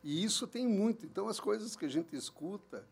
[0.03, 1.05] E isso tem muito.
[1.05, 2.83] Então, as coisas que a gente escuta,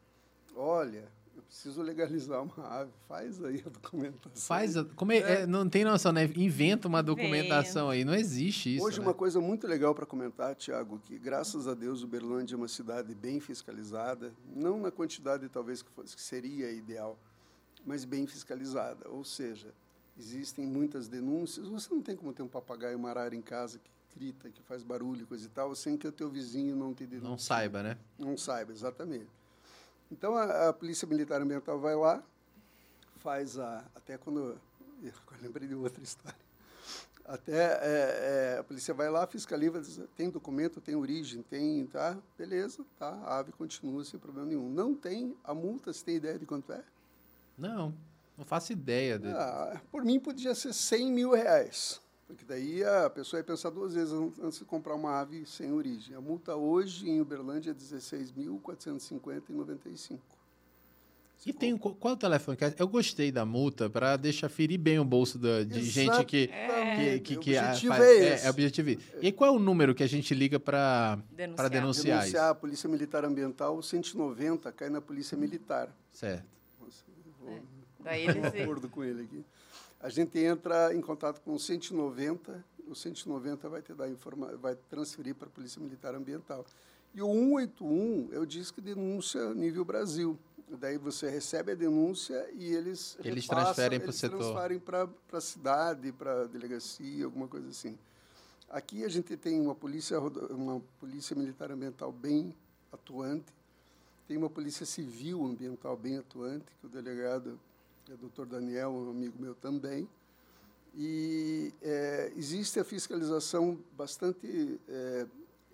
[0.56, 4.32] olha, eu preciso legalizar uma ave, faz aí a documentação.
[4.36, 4.78] Faz.
[4.78, 6.26] a- Como é, é, não tem noção, né?
[6.36, 8.04] Inventa uma documentação aí.
[8.06, 8.86] Não existe isso.
[8.86, 9.06] Hoje, né?
[9.06, 13.16] uma coisa muito legal para comentar, Tiago, que graças a Deus Uberlândia é uma cidade
[13.16, 17.18] bem fiscalizada, não na quantidade talvez que, fosse, que seria ideal,
[17.86, 19.08] mas bem fiscalizada.
[19.10, 19.74] Ou seja,
[20.18, 21.68] existem muitas denúncias.
[21.68, 23.90] Você não tem como ter um papagaio uma arara em casa que
[24.20, 27.30] grita, que faz barulho, coisa e tal, sem que o teu vizinho não te denuncie.
[27.30, 27.98] Não saiba, né?
[28.18, 29.28] Não saiba, exatamente.
[30.12, 32.24] Então a, a Polícia Militar Ambiental vai lá,
[33.18, 33.86] faz a.
[33.96, 34.60] Até quando.
[35.04, 36.50] eu lembrei de outra história.
[37.30, 42.18] Até é, é, a polícia vai lá, fiscaliza, diz, tem documento, tem origem, tem, tá?
[42.36, 43.10] Beleza, tá?
[43.24, 44.68] A ave continua sem problema nenhum.
[44.68, 46.84] Não tem, a multa, você tem ideia de quanto é?
[47.56, 47.94] Não,
[48.36, 49.20] não faço ideia.
[49.20, 49.28] De...
[49.28, 52.02] Ah, por mim podia ser 100 mil reais.
[52.30, 55.72] Porque daí a pessoa ia pensar duas vezes an- antes de comprar uma ave sem
[55.74, 56.16] origem.
[56.16, 60.20] A multa hoje em Uberlândia é 16.450,95.
[61.46, 62.58] E tem qual, qual é o telefone?
[62.58, 66.48] que Eu gostei da multa para deixar ferir bem o bolso da, de gente que
[66.48, 67.20] que, Exatamente.
[67.22, 68.46] que, O que a- objetivo faz- é é, esse.
[68.46, 68.90] é o objetivo.
[69.22, 71.56] E qual é o número que a gente liga para Denunciar.
[71.56, 75.88] para denunciar, Denunciar a Polícia Militar Ambiental, o 190 cai na Polícia Militar.
[76.12, 76.20] isso?
[76.20, 76.44] Certo.
[76.80, 77.60] Nossa, eu vou
[78.02, 78.62] Daí ter um eles.
[78.62, 79.46] acordo com ele aqui.
[80.00, 84.76] A gente entra em contato com o 190, o 190 vai te dar informa vai
[84.90, 86.66] transferir para a Polícia Militar Ambiental.
[87.14, 90.40] E o 181 é o disco de denúncia nível Brasil.
[90.70, 94.38] Daí você recebe a denúncia e eles Eles repassam, transferem pro eles setor.
[94.38, 97.98] transferem para a cidade, para a delegacia, alguma coisa assim.
[98.70, 102.56] Aqui a gente tem uma polícia uma polícia militar ambiental bem
[102.92, 103.52] atuante,
[104.28, 107.60] tem uma polícia civil ambiental bem atuante, que o delegado
[108.10, 110.08] é doutor Daniel, um amigo meu também.
[110.96, 115.28] E é, existe a fiscalização bastante é,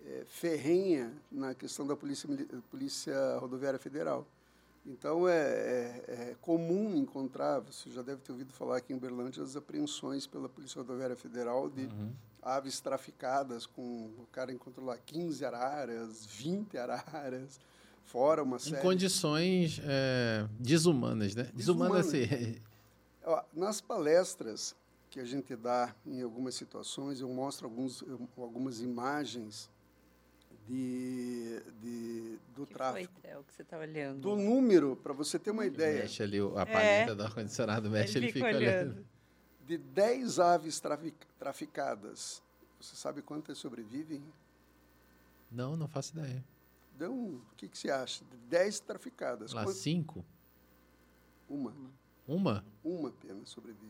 [0.06, 2.28] é, ferrenha na questão da polícia,
[2.70, 4.26] polícia Rodoviária Federal.
[4.84, 9.42] Então, é, é- é comum encontrar, você já deve ter ouvido falar aqui em Uberlândia,
[9.42, 11.88] as apreensões pela Polícia Rodoviária Federal de
[12.40, 17.58] aves traficadas, com o cara encontrou lá 15 araras, 20 araras,
[18.06, 18.80] fora uma Em série...
[18.82, 21.50] condições é, desumanas, né?
[21.54, 22.56] Desumanas, assim.
[23.24, 24.74] Ó, Nas palestras
[25.10, 29.68] que a gente dá em algumas situações, eu mostro alguns, eu- algumas imagens
[30.66, 33.12] de, de, do que tráfico.
[33.20, 34.20] foi, Theo, que você está olhando?
[34.20, 38.18] Do número, para você ter uma ideia, Mexe ali o- a paleta do ar-condicionado, mexe,
[38.18, 39.04] ele, fica olhando.
[39.66, 42.42] de 10 aves trafi- traficadas,
[42.80, 44.22] você sabe quantas sobrevivem?
[45.50, 46.44] Não, não faço ideia.
[46.96, 48.24] Então, o que, que você acha?
[48.24, 50.24] De 10 traficadas, Lá, quantas- cinco?
[51.48, 51.72] uma.
[52.26, 52.64] Uma?
[52.82, 53.84] uma apenas sobrevive.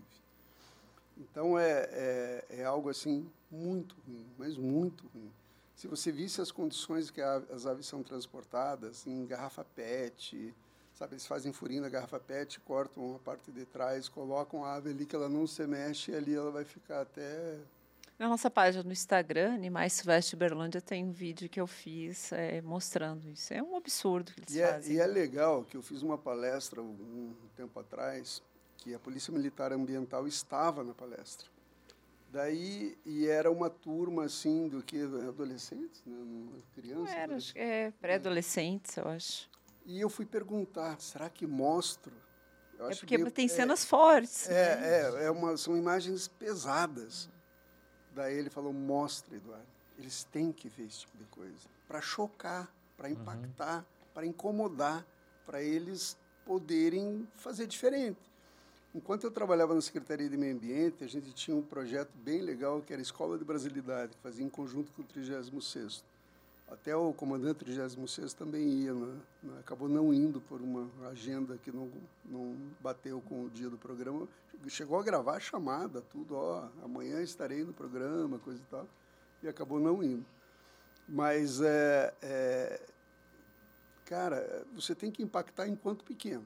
[1.16, 5.30] Então é, é, é algo assim muito ruim, mas muito ruim.
[5.74, 10.52] Se você visse as condições que a- as aves são transportadas em garrafa PET,
[10.92, 14.90] sabe, eles fazem furinho na garrafa PET, cortam a parte de trás, colocam a ave
[14.90, 17.58] ali que ela não se mexe e ali ela vai ficar até
[18.18, 22.32] Na nossa página no Instagram, Animais Silvestres de Berlândia, tem um vídeo que eu fiz
[22.32, 23.52] é, mostrando isso.
[23.52, 24.96] É um absurdo que eles E é, fazem.
[24.96, 28.42] e é legal que eu fiz uma palestra um, tempo atrás,
[28.78, 31.46] que a Polícia Militar Ambiental estava na palestra.
[32.32, 35.00] Daí, e era uma turma, assim, do que?
[35.02, 36.16] Adolescentes, né?
[36.74, 37.04] Crianças.
[37.04, 37.50] Não era, adolescentes.
[37.50, 39.50] acho é pré-adolescentes, eu acho.
[39.84, 42.12] E eu fui perguntar, será que mostro?
[42.78, 44.48] Eu É porque meio- tem é, cenas fortes.
[44.48, 44.54] né?
[44.54, 47.28] É, é, é uma, são imagens pesadas.
[48.16, 49.66] Daí ele falou, mostra, Eduardo.
[49.98, 51.68] Eles têm que ver esse tipo de coisa.
[51.86, 52.66] Para chocar,
[52.96, 53.84] para impactar,
[54.14, 55.06] para incomodar,
[55.44, 56.16] para eles
[56.46, 58.18] poderem fazer diferente.
[58.94, 62.80] Enquanto eu trabalhava na Secretaria de Meio Ambiente, a gente tinha um projeto bem legal
[62.80, 66.02] que era a Escola de Brasilidade, que fazia em conjunto com o 36º.
[66.68, 69.20] Até o comandante 36 também ia, né?
[69.60, 71.88] acabou não indo por uma agenda que não,
[72.24, 74.26] não bateu com o dia do programa.
[74.68, 78.86] Chegou a gravar a chamada, tudo, ó, amanhã estarei no programa, coisa e tal,
[79.44, 80.26] e acabou não indo.
[81.08, 82.80] Mas, é, é,
[84.04, 86.44] cara, você tem que impactar enquanto pequeno.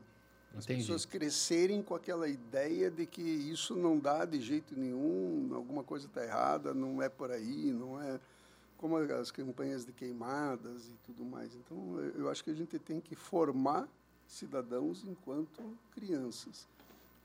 [0.55, 0.81] As Entendi.
[0.83, 6.07] pessoas crescerem com aquela ideia de que isso não dá de jeito nenhum, alguma coisa
[6.07, 8.21] está errada, não é por aí, não é
[8.81, 11.55] como as campanhas de queimadas e tudo mais.
[11.55, 13.87] Então, eu acho que a gente tem que formar
[14.27, 16.67] cidadãos enquanto crianças.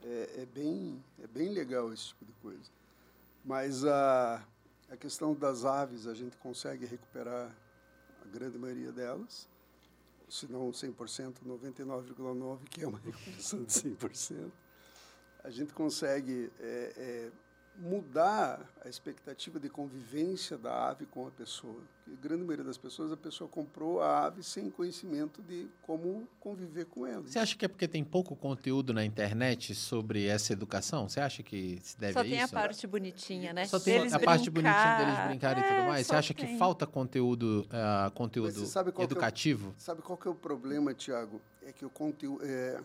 [0.03, 2.69] É, é bem, é bem legal esse tipo de coisa.
[3.45, 4.45] Mas a,
[4.89, 7.49] a questão das aves, a gente consegue recuperar
[8.21, 9.47] a grande maioria delas,
[10.27, 14.51] se não 100%, 99,9%, que é uma recuperação de 100%.
[15.41, 17.31] A gente consegue é, é,
[17.77, 21.81] mudar a expectativa de convivência da ave com a pessoa.
[22.07, 26.85] a grande maioria das pessoas, a pessoa comprou a ave sem conhecimento de como conviver
[26.85, 27.23] com ela.
[27.23, 31.09] Você acha que é porque tem pouco conteúdo na internet sobre essa educação?
[31.09, 32.31] Você acha que se deve só a isso?
[32.31, 33.65] Só tem a parte bonitinha, né?
[33.65, 36.07] Só tem a parte bonitinha deles brincarem é, e tudo é, mais.
[36.07, 36.45] Você acha tem.
[36.45, 39.69] que falta conteúdo, uh, conteúdo sabe educativo?
[39.69, 41.41] É o, sabe qual que é o problema, Tiago?
[41.63, 42.43] É que o conteúdo...
[42.45, 42.81] É,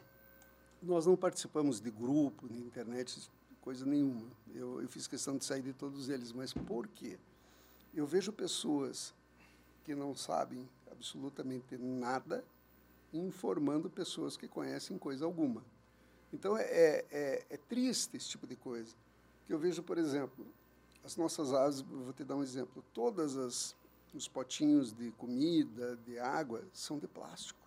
[0.83, 3.31] nós não participamos de grupo, na internet,
[3.61, 4.27] coisa nenhuma.
[4.55, 7.19] Eu, eu fiz questão de sair de todos eles, mas por quê?
[7.95, 9.15] Eu vejo pessoas
[9.85, 12.45] que não sabem absolutamente nada
[13.13, 15.65] informando pessoas que conhecem coisa alguma.
[16.33, 18.95] Então é, é, é, é triste esse tipo de coisa.
[19.47, 20.47] Que eu vejo, por exemplo,
[21.05, 23.77] as nossas aves, vou te dar um exemplo, todas as
[24.13, 27.61] os potinhos de comida, de água, são de plástico.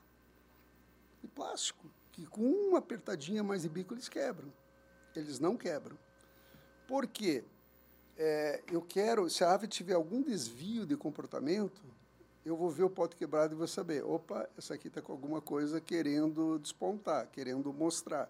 [1.21, 4.51] De plástico, que com uma apertadinha mais de bico eles quebram
[5.19, 5.97] eles não quebram.
[6.87, 7.43] Por quê?
[8.17, 11.81] É, eu quero, se a ave tiver algum desvio de comportamento,
[12.45, 15.41] eu vou ver o pote quebrado e vou saber, opa, essa aqui está com alguma
[15.41, 18.29] coisa querendo despontar, querendo mostrar.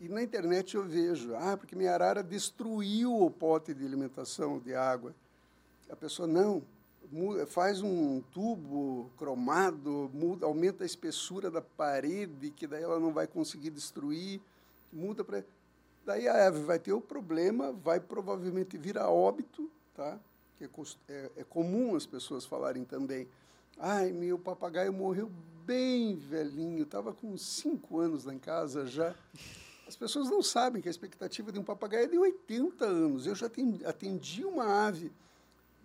[0.00, 4.74] E na internet eu vejo, ah, porque minha arara destruiu o pote de alimentação de
[4.74, 5.14] água.
[5.90, 6.62] A pessoa, não,
[7.46, 13.26] faz um tubo cromado, muda, aumenta a espessura da parede, que daí ela não vai
[13.26, 14.40] conseguir destruir,
[14.92, 15.44] muda para...
[16.08, 20.18] Daí a ave vai ter o problema, vai provavelmente vir a óbito, tá?
[20.56, 20.68] que é,
[21.06, 23.28] é, é comum as pessoas falarem também.
[23.78, 25.30] Ai, meu papagaio morreu
[25.66, 29.14] bem velhinho, estava com cinco anos lá em casa já.
[29.86, 33.26] As pessoas não sabem que a expectativa de um papagaio é de 80 anos.
[33.26, 33.50] Eu já
[33.84, 35.12] atendi uma ave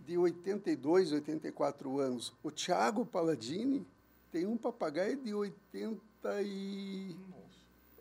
[0.05, 2.31] de 82, 84 anos.
[2.41, 3.85] O Tiago Palladini
[4.31, 5.99] tem um papagaio de 80
[6.43, 7.13] e...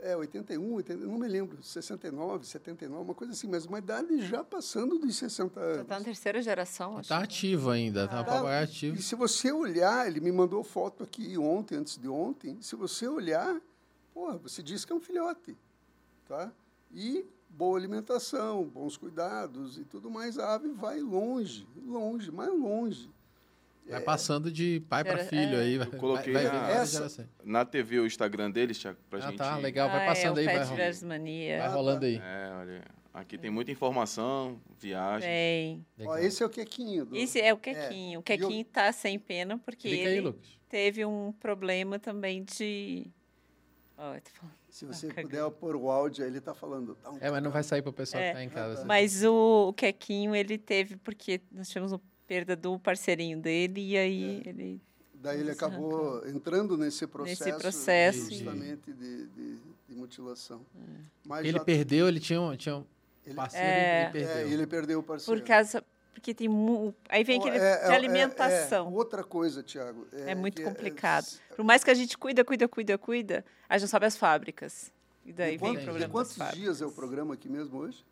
[0.05, 4.43] É, 81, 80, não me lembro, 69, 79, uma coisa assim, mas uma idade já
[4.43, 5.77] passando dos 60 anos.
[5.77, 7.03] Já está na terceira geração, acho.
[7.03, 8.97] Está ativo ainda, está ah, tá, ativo.
[8.97, 13.07] E se você olhar, ele me mandou foto aqui ontem, antes de ontem, se você
[13.07, 13.61] olhar,
[14.13, 15.57] porra, você diz que é um filhote,
[16.27, 16.51] tá?
[16.93, 23.09] E boa alimentação, bons cuidados e tudo mais, a ave vai longe, longe, mais longe.
[23.89, 25.63] Vai passando de pai para filho é.
[25.63, 25.75] aí.
[25.75, 29.39] Eu coloquei vai, vai na, essa, na TV o Instagram deles, Thiago, pra ah, gente.
[29.39, 29.91] tá, legal.
[29.91, 30.67] Vai ah, passando é, aí.
[30.67, 31.59] Vai, Mania.
[31.59, 32.17] vai rolando aí.
[32.17, 32.83] É, olha.
[33.13, 35.29] Aqui tem muita informação, viagem.
[35.29, 36.07] Tem.
[36.07, 37.05] Ó, esse é o Quequinho.
[37.05, 37.15] Do...
[37.15, 38.17] Esse é o Quequinho.
[38.17, 38.19] É.
[38.19, 40.35] O Quequinho tá sem pena porque Clica ele aí,
[40.67, 43.11] teve um problema também de...
[43.99, 44.15] Ó,
[44.71, 46.95] Se você ah, puder pôr o áudio, ele tá falando.
[46.95, 48.85] Tá um é, mas não vai sair para o pessoal é, que tá em casa.
[48.87, 53.97] Mas o, o Quequinho, ele teve, porque nós tivemos um perda do parcerinho dele e
[53.97, 54.49] aí é.
[54.49, 54.81] ele
[55.15, 56.29] daí ele acabou arrancou.
[56.29, 59.59] entrando nesse processo, nesse processo justamente de, de,
[59.89, 60.65] de mutilação.
[60.75, 61.01] É.
[61.25, 61.65] Mas ele já...
[61.65, 62.85] perdeu, ele tinha um, tinha um
[63.25, 64.37] ele, parceiro é, ele perdeu.
[64.37, 65.41] É, ele perdeu o parceiro.
[65.41, 65.85] Por causa
[66.23, 66.49] porque tem
[67.09, 68.87] aí vem aquele é, de é, alimentação.
[68.87, 70.07] É, outra coisa, Tiago.
[70.13, 71.27] É, muito complicado.
[71.57, 74.93] Por mais que a gente cuida, cuida, cuida, cuida, a gente sobe as fábricas.
[75.27, 76.09] E daí e vem o problema.
[76.09, 78.05] Quantos dias é o programa aqui mesmo hoje?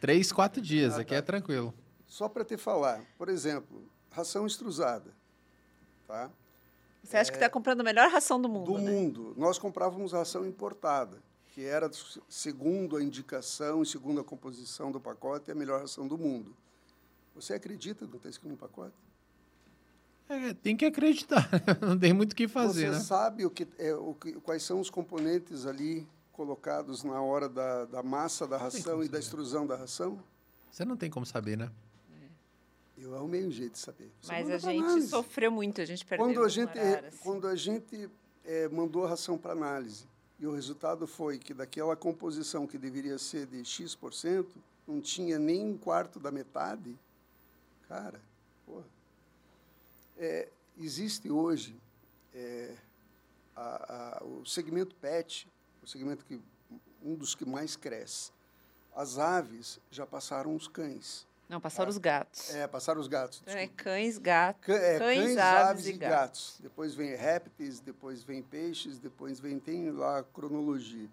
[0.00, 0.94] três, quatro dias.
[0.94, 1.16] Ah, aqui tá.
[1.16, 1.72] é tranquilo.
[2.16, 5.14] Só para te falar, por exemplo, ração extrusada.
[6.08, 6.30] Tá?
[7.02, 8.72] Você acha é, que está comprando a melhor ração do mundo?
[8.72, 8.90] Do né?
[8.90, 9.34] mundo.
[9.36, 11.90] Nós comprávamos ração importada, que era,
[12.26, 16.56] segundo a indicação e segundo a composição do pacote, a melhor ração do mundo.
[17.34, 18.96] Você acredita que não está escrito no pacote?
[20.26, 21.50] É, tem que acreditar,
[21.86, 22.86] não tem muito o que fazer.
[22.86, 23.00] Você né?
[23.00, 27.84] sabe o que, é, o que, quais são os componentes ali colocados na hora da,
[27.84, 30.18] da massa da ração e da extrusão da ração?
[30.70, 31.70] Você não tem como saber, né?
[32.98, 34.10] Eu arrumei um jeito de saber.
[34.20, 35.08] Você Mas a gente análise.
[35.08, 37.18] sofreu muito, a gente perdeu quando a gente assim.
[37.22, 38.10] Quando a gente
[38.44, 40.06] é, mandou a ração para análise
[40.38, 44.46] e o resultado foi que daquela composição que deveria ser de X%,
[44.86, 46.96] não tinha nem um quarto da metade,
[47.88, 48.20] cara,
[48.64, 48.84] porra.
[50.16, 50.48] É,
[50.78, 51.76] existe hoje
[52.34, 52.74] é,
[53.54, 55.48] a, a, o segmento PET,
[55.82, 56.40] o segmento que
[57.02, 58.32] um dos que mais cresce.
[58.94, 61.25] As aves já passaram os cães.
[61.48, 62.54] Não, passaram ah, os gatos.
[62.54, 63.42] É, passaram os gatos.
[63.46, 64.66] É, cães, gatos.
[64.66, 66.16] Cã, é, cães, cães, aves, aves e gatos.
[66.16, 66.56] gatos.
[66.60, 71.08] Depois vem répteis, depois vem peixes, depois vem tem lá a cronologia.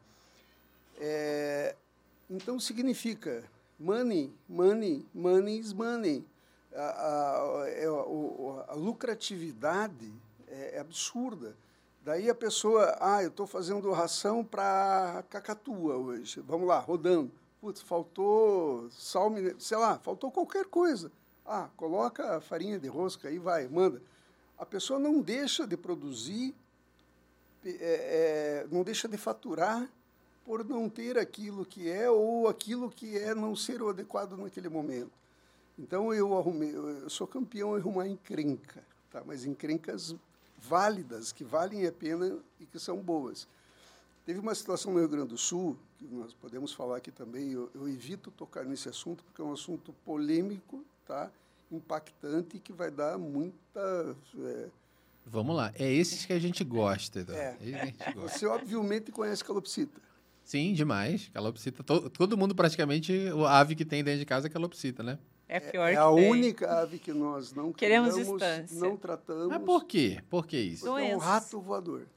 [0.99, 1.75] É,
[2.29, 3.43] então significa
[3.79, 6.25] money, money, money is money.
[6.75, 10.11] a, a, é, a, a lucratividade
[10.47, 11.55] é, é, absurda.
[12.03, 16.41] Daí a pessoa, ah, eu estou fazendo ração para cacatua hoje.
[16.41, 17.31] Vamos lá, rodando.
[17.63, 21.09] Putz, faltou sal, sei lá, faltou qualquer coisa.
[21.45, 24.01] Ah, coloca a farinha de rosca aí, vai, manda.
[24.57, 26.53] A pessoa não deixa de produzir,
[27.63, 29.89] é, é, não deixa de faturar
[30.43, 34.67] por não ter aquilo que é ou aquilo que é não ser o adequado naquele
[34.67, 35.13] momento.
[35.79, 39.23] Então eu arrumei, eu sou campeão em arrumar encrenca, tá?
[39.25, 40.13] Mas encrencas
[40.57, 43.47] válidas, que valem a pena e que são boas.
[44.25, 47.69] Teve uma situação no Rio Grande do Sul, que nós podemos falar aqui também, eu,
[47.75, 51.29] eu evito tocar nesse assunto, porque é um assunto polêmico, tá?
[51.71, 54.15] impactante, que vai dar muita...
[54.37, 54.67] É...
[55.25, 57.21] Vamos lá, é esses que a gente gosta.
[57.21, 57.35] Então.
[57.35, 57.57] É.
[57.61, 58.37] é gente gosta.
[58.37, 59.99] Você obviamente conhece calopsita.
[60.43, 61.29] Sim, demais.
[61.33, 65.17] Calopsita, todo, todo mundo praticamente, a ave que tem dentro de casa é calopsita, né?
[65.47, 68.79] É, pior é, é a única ave que nós não queremos criamos, distância.
[68.79, 69.47] não tratamos.
[69.47, 70.21] Mas por quê?
[70.29, 70.85] Por que isso?
[70.85, 72.07] Porque é um rato voador.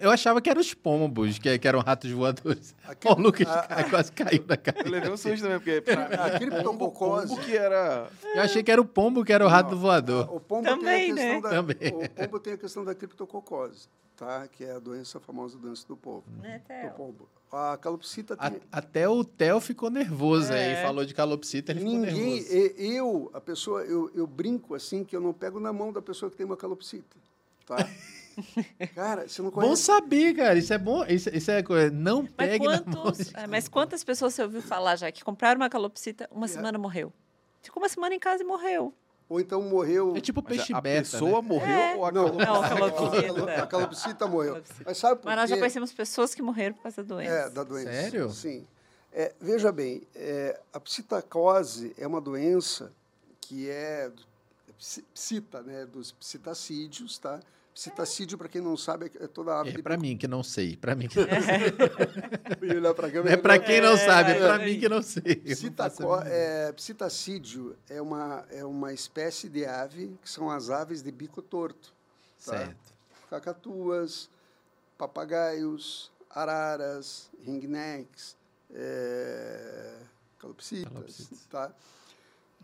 [0.00, 2.74] Eu achava que eram os pombos, que, que eram ratos voadores.
[2.84, 4.80] Aqui, o Lucas a, quase caiu na cara.
[4.84, 7.28] Eu levei um susto também, porque pra a criptococose...
[7.28, 8.08] pombo que era...
[8.34, 10.28] Eu achei que era o pombo que era o rato voador.
[10.34, 11.40] O pombo também, tem a questão né?
[11.40, 12.04] da, Também.
[12.04, 14.48] O pombo tem a questão da criptococose, tá?
[14.48, 16.24] que é a doença, a famosa doença do pombo.
[16.42, 17.28] Né, Do pombo.
[17.52, 18.60] A calopsita A- tem...
[18.72, 20.78] até o Theo ficou nervoso É.
[20.78, 22.56] aí, falou de calopsita, ele ficou Ninguém, nervoso.
[22.82, 26.02] e- eu, a pessoa, eu, eu brinco assim que eu não pego na mão da
[26.02, 27.16] pessoa que tem uma calopsita,
[27.64, 27.76] tá?
[28.94, 29.82] Cara, você não Bom conhece.
[29.82, 30.58] saber, cara.
[30.58, 31.04] Isso é bom.
[31.06, 31.90] Isso, isso é coisa.
[31.90, 33.02] Não Mas, pegue na mão.
[33.04, 36.48] quantos, é, mas quantas pessoas você ouviu falar já que compraram uma calopsita, uma É.
[36.48, 37.12] semana morreu?
[37.62, 38.92] Ficou uma semana em casa e morreu.
[39.28, 40.14] Ou então morreu.
[40.16, 41.48] É tipo Mas peixe a beta, pessoa né?
[41.48, 41.96] morreu É.
[41.96, 43.62] ou a Não, Não, a a calopsita.
[43.62, 44.52] a calopsita morreu.
[44.52, 44.82] Calopsita.
[44.86, 47.32] Mas sabe por Mas nós já conhecemos pessoas que morreram por causa da doença.
[47.32, 47.90] É, da doença.
[47.92, 48.30] Sério?
[48.30, 48.64] Sim.
[49.12, 52.92] É, veja bem, é, a psitacose é uma doença
[53.40, 54.12] que é
[54.78, 57.40] psi- psita, né, dos psitacídeos, tá?
[57.76, 60.78] Psitacídio, para quem não sabe, é toda ave É pra mim que não sei.
[60.78, 61.26] Pra mim que É.
[61.28, 62.94] não sei.
[62.96, 64.64] Pra câmera, É pra quem não É, sabe, é é.
[64.64, 65.22] mim que não sei.
[65.22, 71.02] A mínima é, psitacídio é uma, é uma espécie de ave, que são as aves
[71.02, 71.92] de bico torto.
[72.46, 72.56] tá?
[72.56, 72.94] Certo.
[73.28, 74.30] Cacatuas,
[74.96, 78.38] papagaios, araras, ringnecks,
[78.72, 79.98] é,
[80.38, 81.46] calopsitas, Calopsitas.
[81.50, 81.70] tá?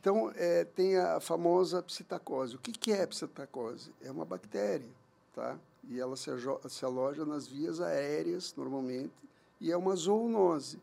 [0.01, 2.57] Então, é, tem a famosa psitacose.
[2.57, 3.93] O que, que é psitacose?
[4.03, 4.89] É uma bactéria,
[5.33, 5.59] tá?
[5.89, 6.31] E ela se,
[6.69, 9.13] se aloja nas vias aéreas, normalmente,
[9.61, 10.81] e é uma zoonose.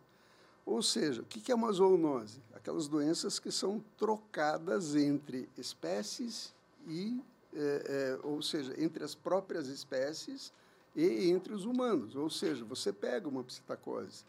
[0.66, 2.42] Ou seja, o que é uma zoonose?
[2.54, 6.54] Aquelas doenças que são trocadas entre espécies
[6.88, 7.20] e,
[7.54, 10.54] é, é, ou seja, entre as próprias espécies
[10.96, 12.16] e entre os humanos.
[12.16, 14.24] Ou seja, você pega uma psitacose,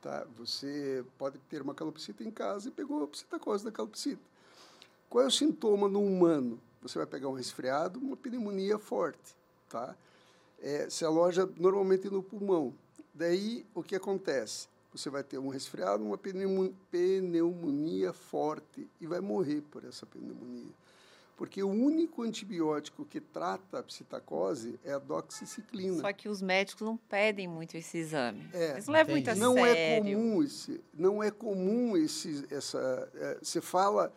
[0.00, 0.26] tá?
[0.38, 4.22] Você pode ter uma calopsita em casa e pegou a psitacose da calopsita.
[5.10, 6.58] Qual é o sintoma no humano?
[6.82, 9.36] Você vai pegar um resfriado, uma pneumonia forte,
[9.74, 9.96] tá?
[10.62, 12.72] É, se aloja normalmente no pulmão.
[13.12, 14.68] Daí, o que acontece?
[14.92, 20.70] Você vai ter um resfriado, uma pneumo- pneumonia forte e vai morrer por essa pneumonia.
[21.36, 26.00] Porque o único antibiótico que trata a psitacose é a doxiciclina.
[26.00, 28.48] Só que os médicos não pedem muito esse exame.
[28.52, 30.16] É, Eles não levam muito a não é sério.
[30.16, 33.10] comum esse, não é comum esse, essa.
[33.16, 34.12] é, você fala,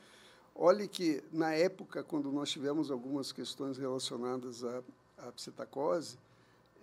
[0.53, 4.83] olhe que na época quando nós tivemos algumas questões relacionadas à,
[5.17, 6.17] à psitacose,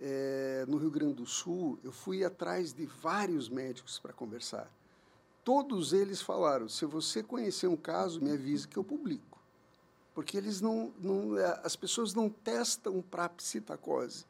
[0.01, 4.70] é, no Rio Grande do Sul, eu fui atrás de vários médicos para conversar.
[5.44, 9.39] Todos eles falaram: se você conhecer um caso, me avise que eu publico,
[10.15, 14.24] porque eles não, não é, as pessoas não testam para psitacose.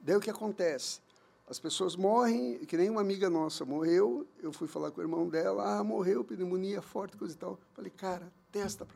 [0.00, 1.00] Daí o que acontece?
[1.46, 5.28] As pessoas morrem, que nem uma amiga nossa morreu, eu fui falar com o irmão
[5.28, 7.58] dela, ah, morreu, pneumonia forte, coisa e tal.
[7.74, 8.86] Falei, cara, testa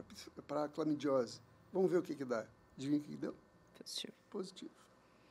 [0.46, 1.40] para clamidiose.
[1.70, 2.46] Vamos ver o que, que dá.
[2.76, 3.34] Adivinha o que, que deu?
[3.78, 4.12] Positivo.
[4.30, 4.70] Positivo.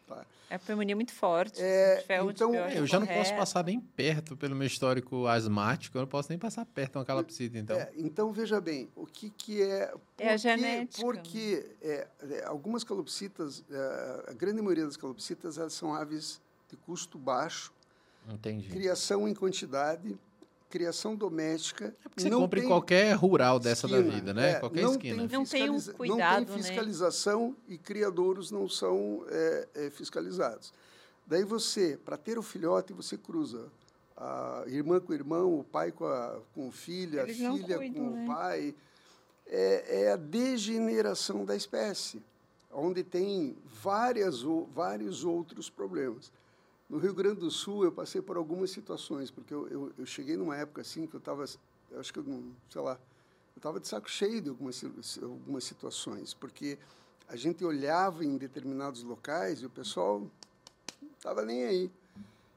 [0.08, 0.26] Tá.
[0.50, 1.62] É a pneumonia muito forte.
[1.62, 3.38] É, então- É, eu já não posso correto.
[3.38, 7.06] passar nem perto pelo meu histórico asmático, eu não posso nem passar perto de uma
[7.06, 7.76] calopsita, então.
[7.78, 9.88] É, então, veja bem, o que, que é...
[9.88, 11.02] por É a genética.
[11.02, 16.78] Porque é, é, algumas calopsitas, é, a grande maioria das calopsitas, elas são aves de
[16.78, 17.74] custo baixo,
[18.30, 18.70] Entendi.
[18.70, 20.18] criação em quantidade,
[20.70, 21.96] criação doméstica.
[22.04, 24.52] É porque você não compra em tem qualquer rural dessa da esquina, vida, né?
[24.52, 25.28] é, qualquer não esquina.
[25.28, 26.64] Tem Não tem um cuidado, Não tem né?
[26.64, 30.74] fiscalização e criadouros não são é, é, fiscalizados.
[31.26, 33.66] Daí você, para ter o filhote, você cruza
[34.16, 37.94] a irmã com o irmão, o pai com a com o filho, a filha cuidam,
[37.94, 38.24] com né?
[38.24, 38.76] o pai.
[39.50, 42.22] É, é a degeneração da espécie,
[42.72, 46.32] onde tem várias, ou- vários outros problemas.
[46.90, 50.38] No Rio Grande do Sul, eu passei por algumas situações, porque eu, eu, eu cheguei
[50.38, 52.94] numa época assim que eu estava, acho que, eu não- sei lá,
[53.56, 54.82] eu estava de saco cheio de algumas,
[55.22, 56.78] algumas situações, porque
[57.28, 60.26] a gente olhava em determinados locais e o pessoal
[61.18, 61.92] estava nem aí.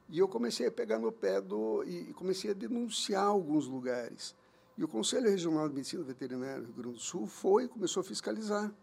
[0.09, 1.83] E eu comecei a pegar no pé do.
[1.85, 4.35] e comecei a denunciar alguns lugares.
[4.77, 8.01] E o Conselho Regional de Medicina Veterinária do Rio Grande do Sul foi e começou
[8.01, 8.73] a fiscalizar.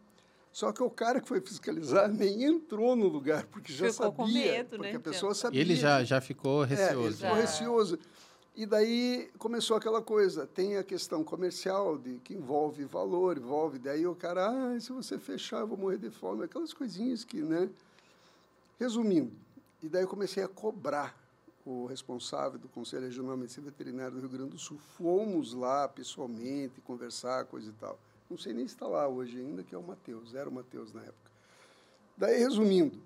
[0.53, 4.17] Só que o cara que foi fiscalizar nem entrou no lugar, porque já ficou sabia.
[4.17, 4.97] Com medo, porque né?
[4.97, 5.61] a pessoa sabia.
[5.61, 6.91] Ele já, já ficou receoso.
[6.91, 7.35] É, ele ficou Já.
[7.37, 7.99] receoso.
[8.57, 14.05] E daí começou aquela coisa, tem a questão comercial de que envolve valor, envolve, daí
[14.05, 17.71] o cara, ah, se você fechar, eu vou morrer de fome, aquelas coisinhas que, né?
[18.81, 19.31] Resumindo,
[19.81, 21.17] e daí eu comecei a cobrar
[21.65, 24.79] o responsável do Conselho Regional de Medicina Veterinária do Rio Grande do Sul.
[24.97, 27.97] Fomos lá pessoalmente conversar, coisa e tal.
[28.29, 30.93] Não sei nem se está lá hoje ainda, que é o Matheus, era o Matheus
[30.93, 31.31] na época.
[32.17, 33.01] Daí, resumindo,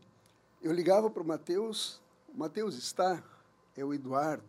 [0.63, 2.01] eu ligava para o Matheus,
[2.35, 3.23] o Matheus está,
[3.77, 4.43] é o Eduardo.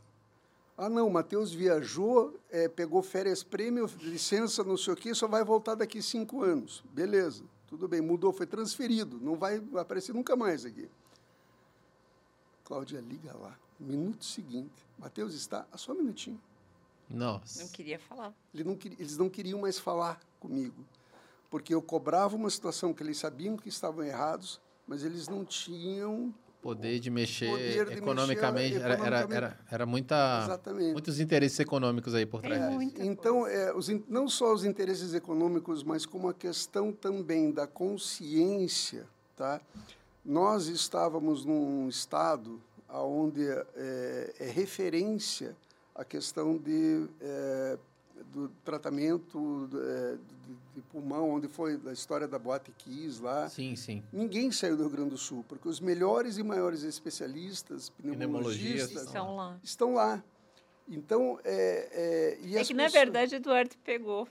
[0.76, 5.28] Ah, não, o Matheus viajou, é, pegou férias prêmio, licença, não sei o quê, só
[5.28, 6.84] vai voltar daqui cinco anos.
[6.92, 10.90] Beleza, tudo bem, mudou, foi transferido, não vai aparecer nunca mais aqui.
[12.64, 14.88] Cláudia, liga lá, minuto seguinte.
[14.98, 16.42] Matheus está, ah, só um minutinho.
[17.10, 17.62] Nossa.
[17.62, 18.34] Não queria falar.
[18.54, 20.86] Ele não eles não queriam mais falar comigo,
[21.50, 26.34] porque eu cobrava uma situação que eles sabiam que estavam errados, mas eles não tinham
[26.62, 28.74] Poder de mexer Poder de economicamente.
[28.76, 29.36] mexer era, era, economicamente.
[29.36, 30.92] era, era muita, exatamente.
[30.94, 32.64] muitos interesses econômicos aí por Tem trás.
[32.64, 32.76] disso.
[32.76, 37.68] muita Então, é, os, não só os interesses econômicos, mas como a questão também da
[37.68, 39.06] consciência,
[39.36, 39.60] tá?
[40.24, 45.58] Nós estávamos num estado onde é, é referência
[45.94, 47.78] a questão de, é,
[48.32, 50.12] do tratamento é,
[50.48, 53.50] de, de pulmão, onde foi a história da Boate Kiss lá.
[53.50, 54.04] Sim, sim.
[54.12, 58.90] Ninguém saiu do Rio Grande do Sul, porque os melhores e maiores especialistas, Pneumologistas.
[58.92, 59.58] pneumologistas, Estão lá.
[59.64, 60.24] estão lá.
[60.88, 64.28] Então, é, é, e É que, na pessoas- verdade, Eduardo pegou.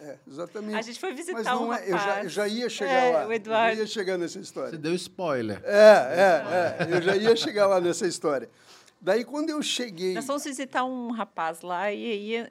[0.00, 0.74] É, exatamente.
[0.76, 3.12] A gente foi visitar Mas não um é, eu, já, eu já ia chegar É,
[3.12, 3.26] lá.
[3.28, 3.70] o Eduardo.
[3.72, 4.76] Eu já ia chegar nessa Você história.
[4.78, 5.62] deu spoiler.
[5.64, 6.96] É, é, é.
[6.96, 8.50] Eu já ia chegar lá nessa história.
[9.00, 10.12] Daí, quando eu cheguei...
[10.14, 12.50] Nós fomos visitar um rapaz lá e aí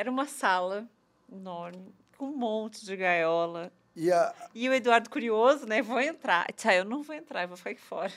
[0.00, 0.88] era uma sala
[1.30, 3.70] enorme, com um monte de gaiola.
[3.94, 5.82] E a, E o Eduardo curioso, né?
[5.82, 6.46] Vou entrar.
[6.48, 8.10] Eu disse, "Ah, eu não vou entrar, eu vou ficar aqui fora.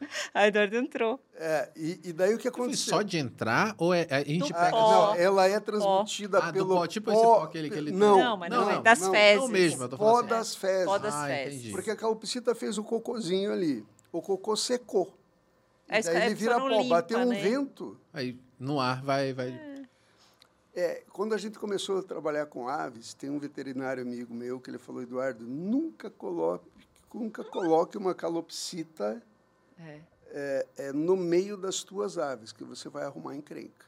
[0.32, 1.20] Aí o Eduardo entrou.
[1.34, 2.94] é, e, e daí o que Foi aconteceu?
[2.94, 4.70] só de entrar ou é, a gente Do pega...
[4.70, 5.08] pó.
[5.08, 8.00] não, ela é transmitida Ah, pelo pó, tipo esse pó aquele que ele tem.
[8.00, 9.40] Não, Não, mas não, não, é das não, fezes.
[9.42, 10.34] Não mesmo, eu tô pó falando assim.
[10.38, 10.84] das fezes.
[10.86, 11.54] Pó das Ah, fezes.
[11.58, 11.70] entendi.
[11.72, 13.84] Porque a calopsita fez o cocôzinho ali.
[14.10, 15.14] O cocô secou.
[15.86, 16.68] A E daí ele vira pó.
[16.68, 17.38] limpa, Bateu um né?
[17.42, 19.34] vento, Aí no ar vai...
[19.34, 19.48] vai...
[19.48, 19.69] É,
[21.12, 24.78] quando a gente começou a trabalhar com aves, tem um veterinário amigo meu que ele
[24.78, 26.68] falou, Eduardo, nunca coloque,
[27.12, 29.22] nunca coloque uma calopsita
[29.78, 30.00] É.
[30.32, 33.86] é, é, no meio das tuas aves, que você vai arrumar encrenca.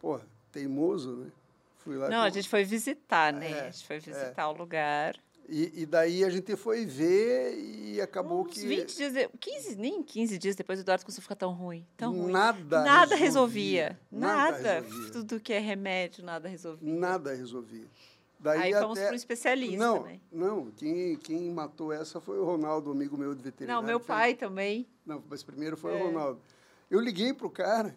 [0.00, 1.30] Porra, teimoso, né?
[1.78, 3.50] Fui lá Não, com- a gente foi visitar, né?
[3.50, 5.14] É, a gente foi visitar o lugar.
[5.48, 9.28] E, e daí a gente foi ver e acabou Uns que 20 dias, de...
[9.38, 11.86] 15, nem 15 dias depois o Eduardo começou a ficar tão ruim.
[11.96, 12.32] Tão ruim.
[12.32, 13.98] nada Nada resolvia.
[14.10, 14.80] Nada Nada.
[14.80, 15.12] resolvia.
[15.12, 16.92] Tudo que é remédio, nada resolvia.
[16.98, 17.86] Nada resolvia.
[18.40, 20.20] Daí Aí fomos até- para um especialista, Não, né?
[20.30, 20.70] não.
[20.72, 23.80] Quem, quem matou essa foi o Ronaldo, amigo meu de veterinário.
[23.80, 24.86] Não, meu pai também.
[25.06, 26.02] Não, mas primeiro foi É.
[26.02, 26.40] o Ronaldo.
[26.90, 27.96] Eu liguei pro cara,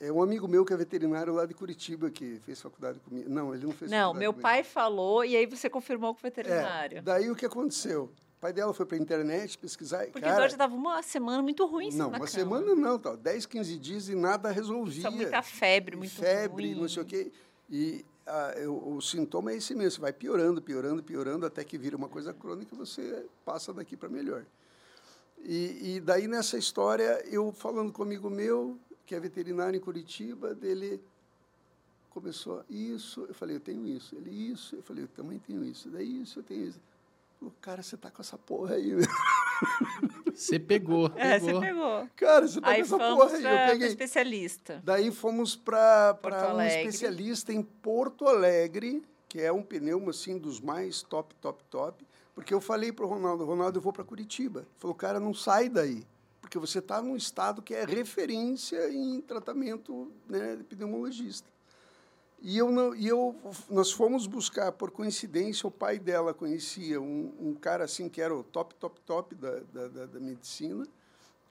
[0.00, 3.28] é um amigo meu que é veterinário lá de Curitiba, que fez faculdade comigo.
[3.28, 4.42] Não, ele não fez Não, faculdade meu comigo.
[4.42, 7.02] pai falou e aí você confirmou com o É, veterinário.
[7.02, 8.04] daí o que aconteceu?
[8.36, 10.34] O pai dela foi pra internet pesquisar Porque o cara...
[10.34, 12.28] Eduardo já estava uma semana muito ruim cima não, uma cama.
[12.30, 15.02] semana não, tá, 10, 15 dias e nada resolvia.
[15.02, 16.80] Só muita febre, muito febre, ruim.
[16.80, 17.32] não sei o quê.
[17.68, 21.76] E ah, eu- o sintoma é esse mesmo, você vai piorando, piorando, piorando, até que
[21.76, 24.44] vira uma coisa crônica e você passa daqui para melhor.
[25.40, 29.80] E, e daí, nessa história, eu falando com um amigo meu, que é veterinário em
[29.80, 31.00] Curitiba, dele
[32.10, 34.14] começou, isso, eu falei, eu tenho isso.
[34.14, 35.88] Ele, isso, eu falei, eu também tenho isso.
[35.88, 36.78] Daí, isso, eu tenho isso.
[37.38, 38.90] Falou, cara, você tá com essa porra aí.
[40.34, 41.60] Você pegou, É, você pegou.
[41.62, 42.08] pegou.
[42.16, 43.44] Cara, você tá Aí com essa porra aí.
[43.44, 43.88] Eu peguei.
[43.88, 44.82] especialista.
[44.84, 46.16] Daí fomos para
[46.54, 52.06] um especialista em Porto Alegre, que é um pneu assim dos mais top, top, top.
[52.34, 54.60] Porque eu falei para o Ronaldo, Ronaldo, eu vou para Curitiba.
[54.60, 56.06] Ele falou, cara, não sai daí,
[56.48, 61.46] porque você está num estado que é referência em tratamento né, de pneumologista.
[62.40, 63.36] E eu, não, e eu,
[63.68, 68.34] nós fomos buscar, por coincidência, o pai dela conhecia um, um cara assim que era
[68.34, 70.86] o top, top, top da, da, da, da medicina,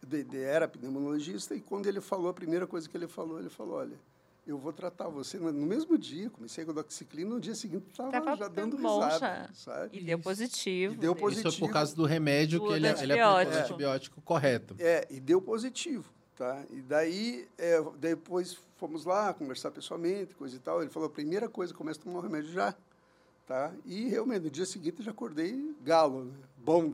[0.01, 3.49] de, de, era pneumologista, e quando ele falou, a primeira coisa que ele falou, ele
[3.49, 3.99] falou, olha,
[4.47, 8.11] eu vou tratar você no mesmo dia, comecei com a doxiclina, no dia seguinte estava
[8.11, 9.97] Tava já dando risada, sabe?
[9.97, 10.93] E deu positivo.
[10.93, 11.49] E deu positivo.
[11.49, 13.63] Isso é por causa do remédio Do que ele, ele aplicou o antibiótico.
[13.63, 14.75] antibiótico correto.
[14.79, 16.05] É, e deu positivo.
[16.35, 16.63] Tá?
[16.69, 20.81] E daí, é, depois fomos lá conversar pessoalmente, coisa e tal.
[20.81, 22.75] Ele falou, a primeira coisa, começa a tomar o remédio já.
[23.47, 23.71] Tá?
[23.85, 26.33] E realmente, no dia seguinte, eu já acordei galo, né?
[26.57, 26.91] bom.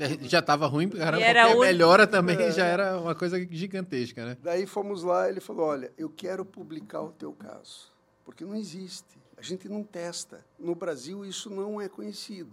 [0.00, 2.50] É, já estava ruim, cara, era qualquer o- melhora também É.
[2.50, 4.36] já era uma coisa gigantesca, né?
[4.42, 7.92] Daí fomos lá, ele falou, olha, eu quero publicar o teu caso,
[8.24, 9.16] porque não existe.
[9.36, 10.44] A gente não testa.
[10.58, 12.50] No Brasil, isso não é conhecido.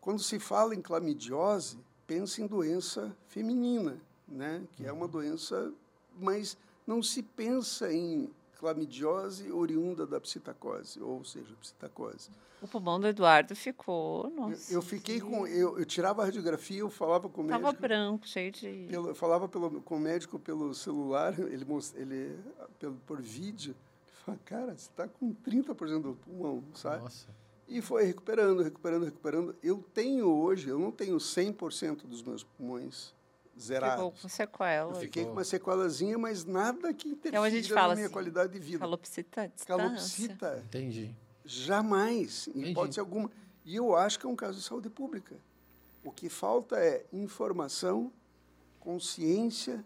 [0.00, 1.76] Quando se fala em clamidiose,
[2.06, 4.62] pensa em doença feminina, né?
[4.74, 5.70] que é uma doença,
[6.18, 8.30] mas não se pensa em
[8.64, 12.30] clamidiose oriunda da psitacose, ou seja, psitacose.
[12.62, 14.24] O pulmão do Eduardo ficou.
[14.24, 14.72] Eu, Nossa.
[14.72, 15.46] eu fiquei com.
[15.46, 17.82] Eu, eu tirava a radiografia, eu falava com o Tava médico.
[17.82, 18.86] branco, cheio de.
[18.88, 22.38] Pelo, eu falava pelo, com o médico pelo celular, ele, ele
[22.78, 23.76] pelo, por vídeo,
[24.06, 27.02] ele falava, cara, você está com 30% do pulmão, sabe?
[27.02, 27.28] Nossa.
[27.68, 29.54] E foi recuperando, recuperando, recuperando.
[29.62, 33.12] Eu tenho hoje, eu não tenho 100% dos meus pulmões
[33.56, 34.90] Ficou com sequela.
[34.92, 35.26] Eu fiquei Ficou.
[35.26, 38.52] com uma sequelazinha, mas nada que interfira Então a gente na fala minha assim, qualidade
[38.52, 38.78] de vida.
[38.80, 39.66] Calopsita distância.
[39.66, 41.14] Calopsita, Entendi.
[41.44, 42.70] jamais, em Entendi.
[42.70, 43.30] hipótese alguma.
[43.64, 45.36] E eu acho que é um caso de saúde pública.
[46.04, 48.12] O que falta é informação,
[48.80, 49.84] consciência,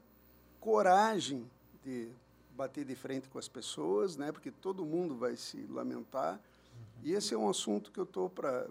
[0.58, 1.48] coragem
[1.84, 2.08] de
[2.56, 4.32] bater de frente com as pessoas, né?
[4.32, 6.40] Porque todo mundo vai se lamentar.
[7.04, 8.66] E esse é um assunto que eu estou para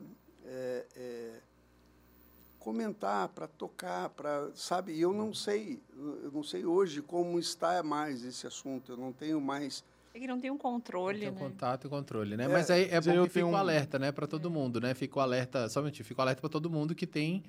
[2.71, 4.99] comentar, para tocar, para sabe.
[4.99, 5.79] Eu não sei,
[6.21, 8.91] eu não sei hoje como está mais esse assunto.
[8.91, 11.39] Eu não tenho mais É que não tem um controle, Tem né?
[11.39, 12.43] contato e controle, né?
[12.43, 14.81] É, Mas aí é bom eu que fica o um- alerta, né, para todo mundo,
[14.81, 14.93] né?
[14.93, 17.41] Fica o alerta, somente fica o alerta para todo mundo que tem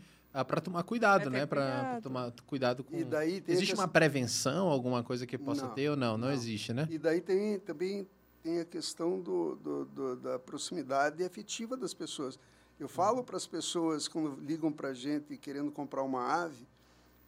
[0.47, 1.45] para tomar cuidado, né?
[1.47, 5.91] Para tomar cuidado com E daí Existe uma prevenção, alguma coisa que possa Não, ter
[5.91, 6.17] ou não?
[6.17, 6.33] Não, não.
[6.33, 6.87] existe, né?
[6.89, 8.07] E daí tem também
[8.41, 12.39] tem a questão do, do- do- da proximidade afetiva das pessoas.
[12.79, 16.67] Eu falo para as pessoas quando ligam para a gente querendo comprar uma ave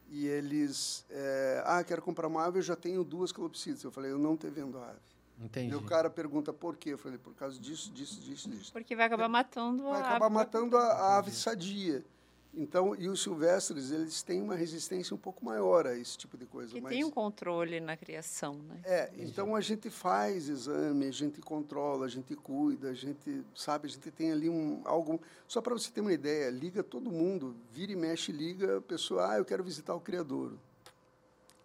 [0.08, 3.82] e eles, é, ah, quero comprar uma ave, eu já tenho duas calopsitas.
[3.82, 4.98] Eu falei, eu não te vendo a ave.
[5.40, 5.72] Entendi.
[5.72, 6.90] E o cara pergunta por quê?
[6.90, 8.72] Eu falei, por causa disso, disso, disso, disso.
[8.72, 10.34] Porque vai acabar matando Vai a acabar ave.
[10.34, 12.04] matando a, a ave sadia.
[12.52, 16.44] Então, e os silvestres, eles têm uma resistência um pouco maior a esse tipo de
[16.46, 16.74] coisa.
[16.74, 18.80] Que mas- tem um controle na criação, né?
[18.84, 23.86] é, então a gente faz exame, a gente controla, a gente cuida, a gente, sabe,
[23.86, 25.20] a gente tem ali um algo.
[25.46, 29.30] Só para você ter uma ideia, liga todo mundo, vira e mexe, liga a pessoa,
[29.32, 30.52] ah, eu quero visitar o criador.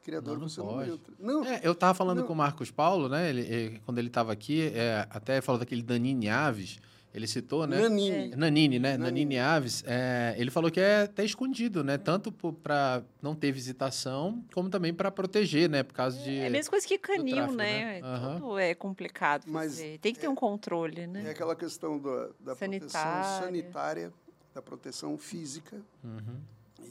[0.03, 0.87] Criador Não, não você pode.
[0.87, 1.13] não entra.
[1.17, 2.27] Não, É, eu tava falando Não.
[2.27, 3.27] com o Marcos Paulo, né?
[3.27, 6.77] Ele, ele- quando ele estava aqui, é, até falou daquele Danine Aves,
[7.15, 7.79] ele citou, né?
[7.79, 8.35] Nanini.
[8.35, 8.97] Nanini, né?
[8.97, 9.03] Nanini.
[9.05, 9.83] Nanini Aves.
[9.87, 11.97] é, ele falou que é até escondido, né?
[11.97, 15.81] Tanto para não ter visitação, como também para proteger, né?
[15.81, 16.35] Por causa de.
[16.39, 18.01] É a mesma coisa que canil, tráfico, né?
[18.01, 18.07] né?
[18.07, 18.39] Aham.
[18.39, 19.97] Tudo é complicado Mas fazer.
[19.99, 21.23] Tem que ter um controle, né?
[21.27, 23.45] É aquela questão da, da proteção Sanitária.
[23.45, 24.13] sanitária,
[24.53, 26.39] da proteção física Uhum.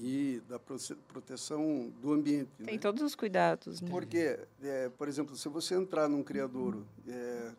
[0.00, 2.48] e da proteção do ambiente.
[2.64, 2.80] Tem né?
[2.80, 3.90] todos os cuidados, né?
[3.90, 7.50] Porque, é, por exemplo, se você entrar num criadouro, é,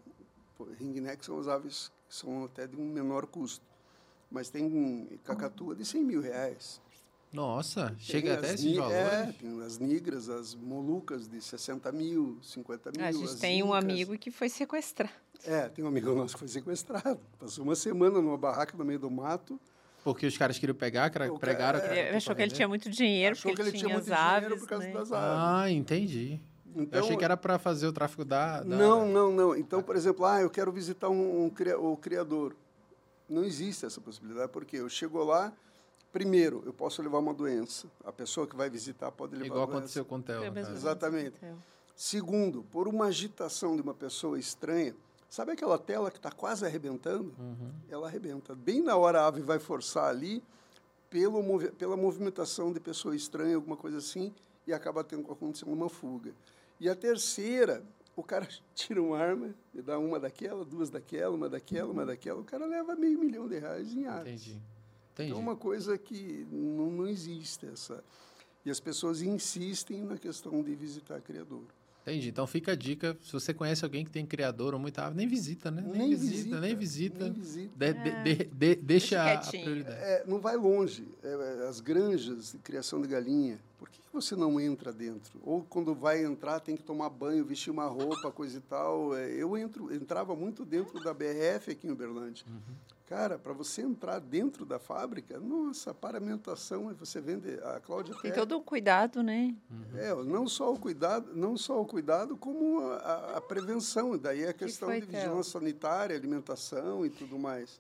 [0.80, 3.66] ringneck são as aves são até de um menor custo,
[4.32, 6.82] mas tem um cacatua de 100 mil reais.
[7.34, 8.96] Nossa, Tem chega até as esses valores.
[8.98, 13.06] É, tem as nigras, as molucas de 60 mil, 50 mil.
[13.06, 13.84] A gente as tem um incas.
[13.84, 15.12] amigo que foi sequestrado.
[15.44, 17.20] É, tem um amigo nosso que foi sequestrado.
[17.38, 19.60] Passou uma semana numa barraca no meio do mato.
[20.02, 21.80] Porque os caras queriam pegar, cara, pregaram.
[21.80, 24.08] pra achou que ele tinha muito dinheiro, Achou porque que ele ele tinha tinha as
[24.08, 24.94] muito dinheiro aves, por causa né?
[24.94, 25.64] das aves.
[25.66, 26.40] Ah, entendi.
[26.76, 28.60] Então, eu achei que era para fazer o tráfico da.
[28.60, 29.56] da- Não, não, não.
[29.56, 31.52] Então, por exemplo, ah, eu quero visitar um, um
[31.92, 32.56] o criador.
[33.30, 35.52] Não existe essa possibilidade, porque eu chego lá,
[36.12, 37.88] primeiro, eu posso levar uma doença.
[38.04, 39.78] A pessoa que vai visitar pode levar Igual a doença.
[39.80, 40.54] aconteceu com o Theo.
[40.54, 40.72] Caso.
[40.72, 41.36] Exatamente.
[41.42, 41.58] Então,
[41.96, 44.94] Segundo, por uma agitação de uma pessoa estranha,
[45.30, 47.34] sabe aquela tela que está quase arrebentando?
[47.40, 47.72] Uhum.
[47.90, 48.54] Ela arrebenta.
[48.54, 50.44] Bem na hora a ave vai forçar ali,
[51.10, 54.34] pelo, movi- pela movimentação de pessoa estranha, alguma coisa assim,
[54.68, 56.34] e acaba tendo acontecendo uma fuga.
[56.80, 57.84] E a terceira,
[58.16, 62.40] o cara tira uma arma, e dá uma daquela, duas daquela, uma daquela, uma daquela,
[62.40, 64.42] o cara leva meio milhão de reais em aves.
[64.42, 64.62] Entendi.
[65.14, 65.30] Entendi.
[65.30, 68.04] Então, é uma coisa que não, não existe essa.
[68.66, 71.64] E as pessoas insistem na questão de visitar criador.
[72.08, 72.30] Entendi.
[72.30, 73.18] Então fica a dica.
[73.24, 75.82] Se você conhece alguém que tem criador ou muita ave, nem visita, né?
[75.82, 77.24] Nem, Nem visita, visita, nem visita.
[77.24, 77.72] nem visita.
[77.76, 79.98] De- de- de- de- deixa Deixa a- prioridade.
[79.98, 81.08] É, não vai longe.
[81.24, 81.28] É,
[81.64, 85.40] é, as granjas de criação de galinha, por que você não entra dentro?
[85.44, 89.16] Ou quando vai entrar tem que tomar banho, vestir uma roupa, coisa e tal.
[89.18, 92.46] É, eu entro, entrava muito dentro da BRF aqui em Uberlândia.
[93.08, 98.40] Cara, para você entrar dentro da fábrica, nossa, paramentação, você vende a Cláudia Tem até-
[98.40, 99.54] todo um cuidado, né?
[99.96, 104.18] É, não só o cuidado, não só o cuidado, como a, a- a prevenção.
[104.18, 105.20] Daí a questão foi, de Theo?
[105.22, 107.80] vigilância sanitária, alimentação e tudo mais.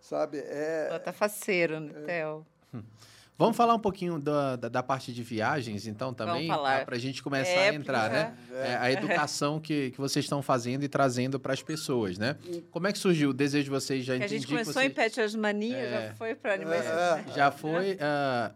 [0.00, 0.38] Sabe?
[0.38, 2.46] É, Ela tá faceiro, né, Theo?
[3.36, 6.46] Vamos falar um pouquinho da, da, da parte de viagens, então, também?
[6.46, 8.34] Para a gente começar é, a entrar, né?
[8.52, 8.76] É.
[8.76, 12.36] a educação que, que vocês estão fazendo e trazendo para as pessoas, né?
[12.70, 14.04] Como é que surgiu o desejo de vocês?
[14.04, 14.86] Já que a gente começou vocês...
[14.86, 15.90] em Pet Asmania, é...
[16.08, 16.86] já foi para animais.
[16.86, 17.24] É.
[17.34, 17.98] Já foi.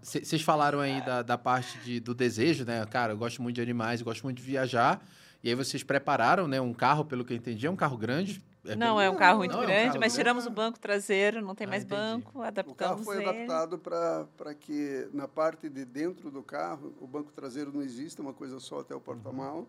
[0.00, 2.86] Vocês uh, falaram aí da, da parte de, do desejo, né?
[2.86, 5.04] Cara, eu gosto muito de animais, eu gosto muito de viajar.
[5.42, 6.60] E aí vocês prepararam, né?
[6.60, 9.38] Um carro, pelo que eu entendi, é um carro grande, é não, é um carro
[9.38, 11.84] muito não, grande, é um carro mas tiramos o banco traseiro, não tem ah, mais
[11.84, 12.00] entendi.
[12.00, 13.28] banco, adaptamos O carro foi ele.
[13.28, 18.22] adaptado para que na parte de dentro do carro, o banco traseiro não existe, é
[18.22, 19.58] uma coisa só até o porta-mal.
[19.58, 19.66] Uhum.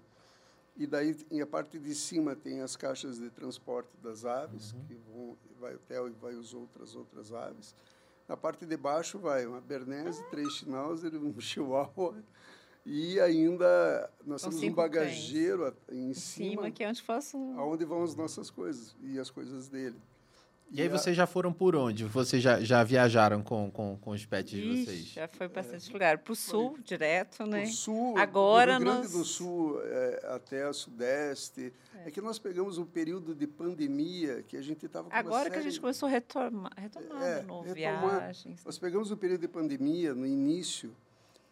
[0.78, 4.86] E daí, a parte de cima tem as caixas de transporte das aves, uhum.
[4.86, 7.76] que vão, vai o Theo e vai as outras outras aves.
[8.30, 12.16] Na parte de baixo vai uma Bernese, três Schnauzer, um Chihuahua
[12.92, 17.86] e ainda nós temos um bagageiro em, em cima, cima, que é onde faço aonde
[17.86, 19.96] vão as nossas coisas e as coisas dele.
[20.72, 20.92] E, e aí a...
[20.92, 22.04] vocês já foram por onde?
[22.06, 25.06] Vocês já, já viajaram com, com, com os pets Ixi, de vocês?
[25.10, 26.18] Já foi bastante é, lugar.
[26.18, 27.64] Para o sul, foi, direto, né?
[27.64, 29.12] O sul, Agora do Rio Grande nós...
[29.12, 31.72] do Sul é, até o Sudeste.
[31.96, 32.08] É.
[32.08, 32.12] é.
[32.12, 35.54] que nós pegamos um período de pandemia que a gente estava com Agora série...
[35.54, 38.20] que a gente começou a retomar, retomar é, de novo, retomar.
[38.20, 38.64] viagens.
[38.66, 40.96] Nós pegamos um período de pandemia no início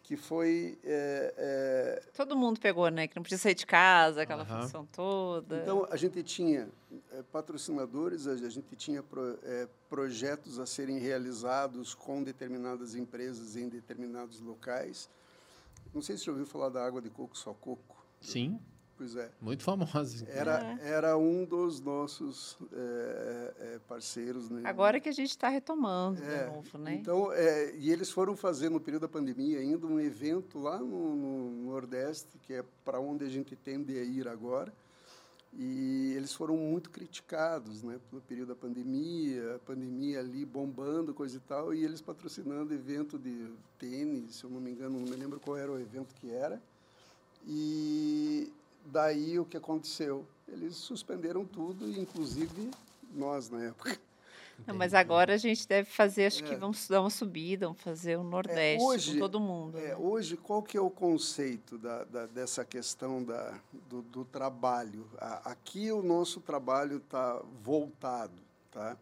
[0.07, 0.79] que foi...
[0.85, 2.11] É, é...
[2.15, 3.09] Todo mundo pegou, né?
[3.09, 4.61] Que não podia sair de casa, aquela uhum.
[4.61, 5.57] função toda.
[5.61, 6.69] Então, a gente tinha
[7.11, 13.67] é, patrocinadores, a gente tinha pro, é, projetos a serem realizados com determinadas empresas em
[13.67, 15.09] determinados locais.
[15.93, 18.01] Não sei se você ouviu falar da água de coco, só coco.
[18.21, 18.61] Sim.
[18.97, 19.29] Pois é.
[19.39, 20.25] Muito famosa.
[20.27, 20.89] Era, é.
[20.89, 24.49] era um dos nossos é, é, parceiros.
[24.49, 24.63] Né?
[24.65, 26.95] Agora que a gente está retomando de é, novo, né?
[26.95, 31.15] Então, é, e eles foram fazer, no período da pandemia, ainda um evento lá no,
[31.15, 34.73] no Nordeste, que é para onde a gente tende a ir agora.
[35.53, 41.37] E eles foram muito criticados, né, pelo período da pandemia, a pandemia ali bombando, coisa
[41.37, 45.15] e tal, e eles patrocinando evento de tênis, se eu não me engano, não me
[45.15, 46.61] lembro qual era o evento que era.
[47.47, 48.51] E
[48.91, 50.25] Daí o que aconteceu?
[50.47, 52.71] Eles suspenderam tudo, inclusive
[53.13, 53.99] nós na época.
[54.65, 56.47] Não, mas agora a gente deve fazer, acho é.
[56.47, 59.77] que vamos dar uma subida, vamos fazer o Nordeste é, hoje, com todo mundo.
[59.77, 59.95] É, né?
[59.97, 65.07] Hoje, qual que é o conceito da, da dessa questão da, do, do trabalho?
[65.19, 68.41] A, aqui o nosso trabalho está voltado.
[68.71, 68.97] Tá?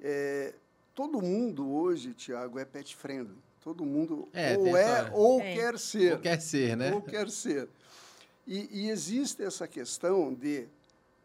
[0.00, 0.54] É,
[0.94, 3.38] todo mundo hoje, Tiago, é pet friendly.
[3.62, 5.54] Todo mundo é, ou é ou é.
[5.54, 6.14] quer ser.
[6.14, 6.92] Ou quer ser, né?
[6.92, 7.68] Ou quer ser.
[8.46, 10.66] E, e existe essa questão de,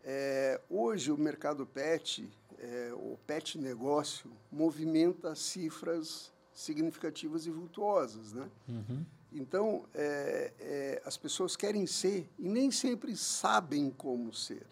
[0.03, 2.29] é, hoje o mercado pet,
[2.59, 8.33] é, o pet negócio, movimenta cifras significativas e vultuosas.
[8.33, 8.49] Né?
[8.67, 9.05] Uhum.
[9.31, 14.65] Então, é, é, as pessoas querem ser e nem sempre sabem como ser.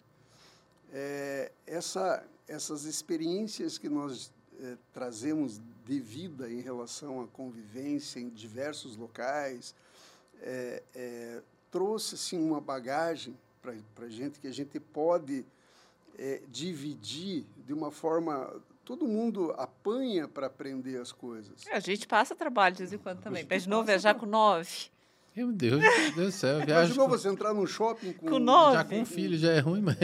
[0.92, 8.28] É, essa, essas experiências que nós é, trazemos de vida em relação à convivência em
[8.28, 9.74] diversos locais,
[10.40, 11.42] é, é,
[11.76, 15.44] trouxe assim, uma bagagem para a gente que a gente pode
[16.18, 18.50] é, dividir de uma forma.
[18.82, 21.66] Todo mundo apanha para aprender as coisas.
[21.66, 23.44] É, a gente passa trabalho de vez em quando também.
[23.44, 24.90] Para de novo viajar com nove.
[25.34, 26.64] Meu Deus, Deus do céu.
[26.64, 27.18] Viajo Imaginou com...
[27.18, 28.76] você entrar num shopping com, com nove.
[28.76, 29.96] Já com um filho já é ruim, mas.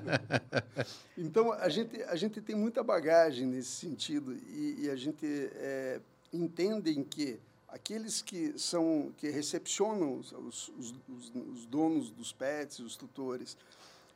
[1.18, 6.00] então, a gente, a gente tem muita bagagem nesse sentido e, e a gente é,
[6.32, 7.38] entende que
[7.72, 10.72] aqueles que são que recepcionam os, os,
[11.08, 13.56] os, os donos dos pets, os tutores,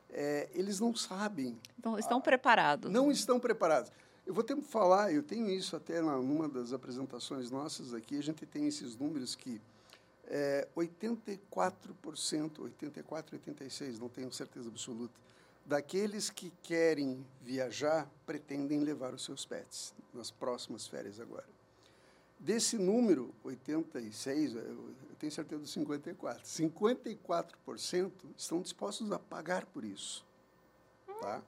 [0.09, 1.57] é, eles não sabem.
[1.79, 2.91] Então, estão preparados.
[2.91, 3.91] Não estão preparados.
[4.25, 8.23] Eu vou ter que falar, eu tenho isso até numa das apresentações nossas aqui, a
[8.23, 9.61] gente tem esses números que
[10.27, 15.13] é, 84%, 84, 86, não tenho certeza absoluta,
[15.63, 21.54] daqueles que querem viajar pretendem levar os seus pets nas próximas férias agora.
[22.39, 30.23] Desse número, 86, eu tenho certeza dos 54, 54% estão dispostos a pagar por isso.
[31.21, 31.41] Tá?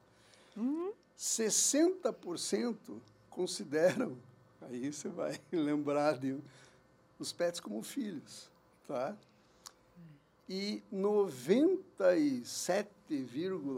[0.55, 0.91] Uhum.
[1.17, 2.99] 60%
[3.29, 4.17] consideram,
[4.61, 6.39] aí você vai lembrar de
[7.19, 8.49] os pets como filhos.
[8.87, 9.15] Tá?
[10.49, 12.89] E 97,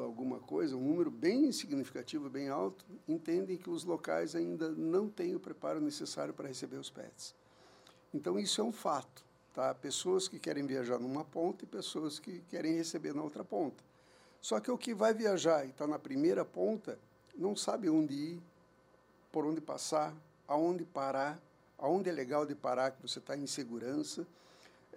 [0.04, 5.36] alguma coisa, um número bem significativo, bem alto, entendem que os locais ainda não têm
[5.36, 7.36] o preparo necessário para receber os pets.
[8.14, 9.24] Então, isso é um fato.
[9.54, 9.74] Tá?
[9.74, 13.84] Pessoas que querem viajar numa ponta e pessoas que querem receber na outra ponta.
[14.42, 16.98] Só que o que vai viajar e está na primeira ponta
[17.36, 18.42] não sabe onde ir,
[19.32, 20.16] por onde passar,
[20.48, 21.40] aonde parar,
[21.78, 24.26] aonde é legal de parar, que você está em segurança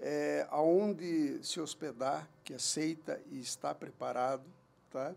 [0.01, 4.45] é, aonde se hospedar, que aceita e está preparado,
[4.91, 5.15] tá?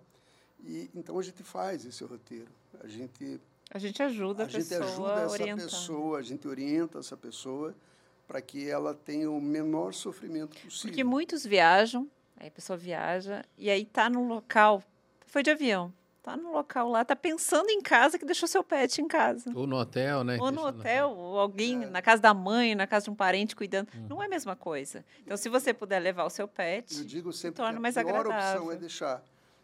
[0.64, 2.52] E então a gente faz esse roteiro.
[2.84, 3.39] A gente
[3.72, 7.76] A gente ajuda a, a gente pessoa ajuda essa pessoa, a gente orienta essa pessoa
[8.27, 10.89] para que ela tenha o menor sofrimento possível.
[10.89, 14.84] Porque muitos viajam, aí a pessoa viaja e aí tá no local,
[15.26, 15.93] foi de avião,
[16.26, 19.52] tá no local lá, tá pensando em casa que deixou seu pet em casa.
[19.56, 20.38] Ou no hotel, né?
[20.41, 21.88] Ou no hotel, ou alguém É.
[21.88, 23.88] na casa da mãe, na casa de um parente cuidando.
[23.93, 24.07] Uhum.
[24.10, 25.06] Não é a mesma coisa.
[25.23, 27.93] Então, se você puder levar o seu pet, Eu digo sempre torna que a mais
[27.93, 28.72] pior opção agradável.
[28.72, 29.23] é deixar.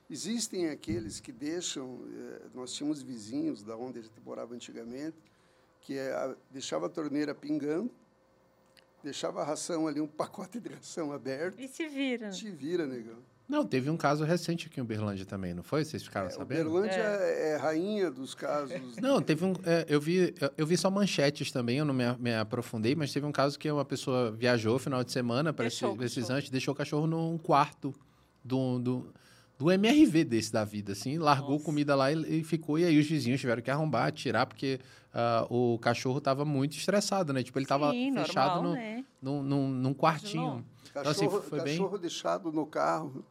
[0.09, 5.17] Existem aqueles que deixam, eh, nós tínhamos vizinhos da onde a gente morava antigamente,
[5.79, 7.89] que é a- deixava a torneira pingando,
[9.03, 10.05] deixava a ração ali, um
[10.51, 12.29] pacote de ração aberto, e se vira.
[12.29, 13.17] te vira, negão.
[13.51, 15.83] Não, teve um caso recente aqui em Uberlândia também, não foi?
[15.83, 16.69] Vocês ficaram É, sabendo?
[16.69, 17.57] Uberlândia é.
[17.57, 18.71] rainha dos casos.
[19.01, 19.51] Não, teve um.
[19.65, 23.25] é, eu, vi, eu- vi só manchetes também, eu não me, me aprofundei, mas teve
[23.25, 26.37] um caso que uma pessoa viajou final de semana para esse, esses cachorro.
[26.37, 27.93] antes, deixou o cachorro num quarto
[28.41, 29.13] do, do,
[29.59, 31.65] do MRV desse da vida, assim, largou Nossa.
[31.65, 34.79] comida lá e, e ficou, e aí os vizinhos tiveram que arrombar, tirar, porque
[35.13, 37.43] ah, o cachorro estava muito estressado, né?
[37.43, 39.03] Tipo, ele estava fechado normal, no, né?
[39.21, 40.41] num, num, num quartinho.
[40.43, 40.63] Imaginou?
[40.89, 43.23] Então, assim, Cachorro, foi bem- cachorro deixado no carro,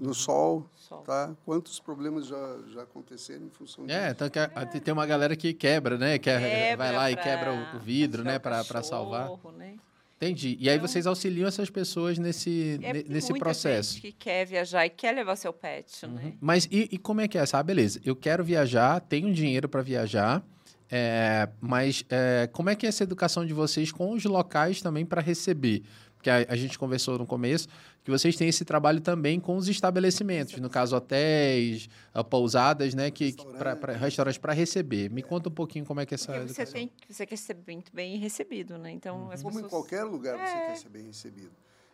[0.00, 1.02] no sol, Sol.
[1.02, 1.34] tá?
[1.44, 4.10] Quantos problemas já, já aconteceram em função É, disso?
[4.12, 6.18] então que a- a- tem uma galera que quebra, né?
[6.18, 6.30] Que
[6.76, 8.38] vai lá e quebra o, o vidro, né?
[8.38, 9.30] Para salvar.
[9.56, 9.74] né?
[10.16, 10.56] Entendi.
[10.58, 13.92] E aí Então- vocês auxiliam essas pessoas nesse, É nesse muita processo.
[13.94, 16.22] gente que quer viajar e quer levar seu pet, né?
[16.24, 16.32] Uhum.
[16.40, 17.44] Mas e, e como é que é?
[17.44, 18.00] Sabe, beleza.
[18.04, 20.42] Eu quero viajar, tenho dinheiro para viajar,
[20.90, 25.04] é, mas é, como é que é essa educação de vocês com os locais também
[25.04, 25.82] para receber?
[26.26, 27.68] Porque a, a gente conversou no começo
[28.02, 33.10] que vocês têm esse trabalho também com os estabelecimentos, no caso hotéis, ah, pousadas, né,
[33.12, 33.98] que Restaurante.
[33.98, 35.08] restaurantes para receber.
[35.08, 36.72] Me conta um pouquinho como é que é essa Porque você educação.
[36.74, 38.90] tem você quer ser muito bem recebido, né?
[38.90, 40.66] Então as Como em pessoas qualquer lugar você É.
[40.66, 41.52] quer ser bem recebido.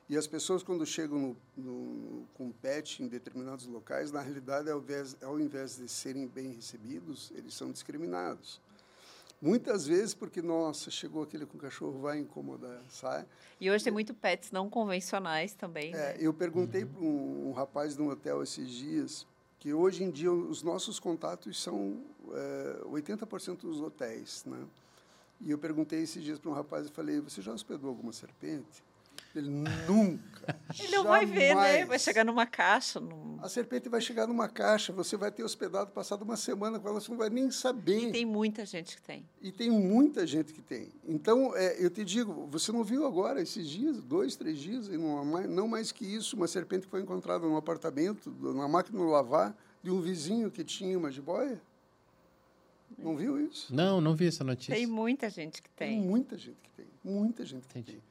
[0.09, 4.79] E as pessoas, quando chegam no, no, com pet em determinados locais, na realidade, ao
[4.81, 8.61] invés, ao invés de serem bem recebidos, eles são discriminados.
[9.43, 13.27] Muitas vezes porque, nossa, chegou aquele com cachorro, vai incomodar, sai.
[13.61, 16.17] E hoje tem muito pets não convencionais também, É, né?
[16.21, 19.27] eu perguntei para um, um rapaz de um hotel esses dias
[19.59, 22.01] que hoje em dia os nossos contatos são
[22.33, 24.65] é, 80% dos hotéis, né?
[25.41, 28.83] E eu perguntei esses dias para um rapaz e falei: "Você já hospedou alguma serpente?"
[29.35, 30.57] Ele nunca.
[30.79, 31.85] Ele não vai ver, né?
[31.85, 33.39] Vai chegar numa caixa, num...
[33.41, 37.01] A serpente vai chegar numa caixa, você vai ter hospedado, passado uma semana com ela,
[37.01, 38.09] você não vai nem saber.
[38.09, 39.25] E tem muita gente que tem.
[39.41, 40.93] E tem muita gente que tem.
[41.07, 44.99] Então, é, eu te digo, você não viu agora, esses dias, dois, três dias, e
[44.99, 48.99] não, mais, não mais que isso, uma serpente que foi encontrada num apartamento, numa máquina
[48.99, 51.61] de lavar, de um vizinho que tinha uma jiboia?
[52.99, 53.75] Não viu isso?
[53.75, 54.75] Não, não vi essa notícia.
[54.75, 56.09] Tem muita gente que Tem tem.
[56.09, 56.87] muita gente que tem.
[57.03, 57.93] Muita gente que Entendi.
[57.93, 58.03] tem.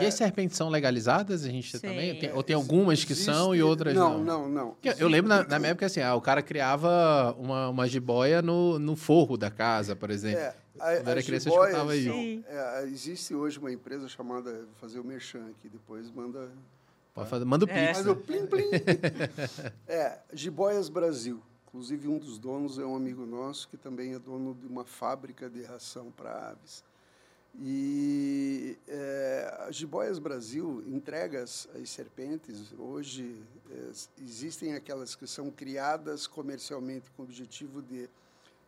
[0.00, 1.44] E as serpentes são legalizadas?
[1.44, 1.86] A gente Sim.
[1.88, 2.18] também?
[2.18, 4.18] Tem- ou tem algumas que são e Existe- outras não?
[4.24, 4.76] Não, não, não.
[4.98, 8.78] Eu lembro na, na minha época assim, ah, o cara criava uma, uma jiboia no,
[8.78, 10.40] no forro da casa, por exemplo.
[10.40, 10.54] É,
[10.96, 12.44] Quando era as criança, jiboias escutava isso.
[12.48, 16.48] é, existe hoje uma empresa chamada, vou fazer o merchan aqui, depois manda
[17.12, 17.74] Pode fazer, manda o É.
[17.86, 17.98] pix.
[17.98, 18.12] Mas né?
[18.12, 18.70] o plim plim.
[19.88, 21.42] é, Jiboias Brasil.
[21.66, 25.50] Inclusive, um dos donos é um amigo nosso que também é dono de uma fábrica
[25.50, 26.82] de ração para aves.
[27.60, 32.72] E é, a Jiboias Brasil entrega as, as serpentes.
[32.78, 33.90] Hoje é,
[34.22, 38.08] existem aquelas que são criadas comercialmente com o objetivo de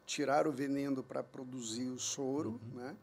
[0.07, 2.97] tirar o veneno para produzir o soro, né?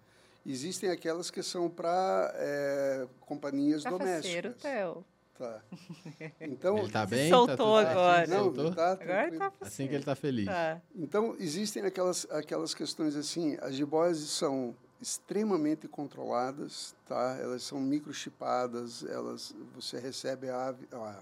[0.46, 4.62] Existem aquelas que são para é, companhias Cafaceiro, domésticas.
[4.62, 5.06] Theo.
[5.38, 5.62] Tá.
[6.42, 7.30] Então, Ele tá bem?
[7.30, 8.28] soltou tá agora.
[8.28, 8.74] não, Soltou?
[8.74, 10.46] tá Agora tá Assim que ele tá feliz.
[10.46, 10.82] Tá.
[10.96, 17.38] Então, existem aquelas, aquelas questões assim, as jiboias são extremamente controladas, tá?
[17.42, 21.20] Elas são microchipadas, elas, você recebe a ave, a,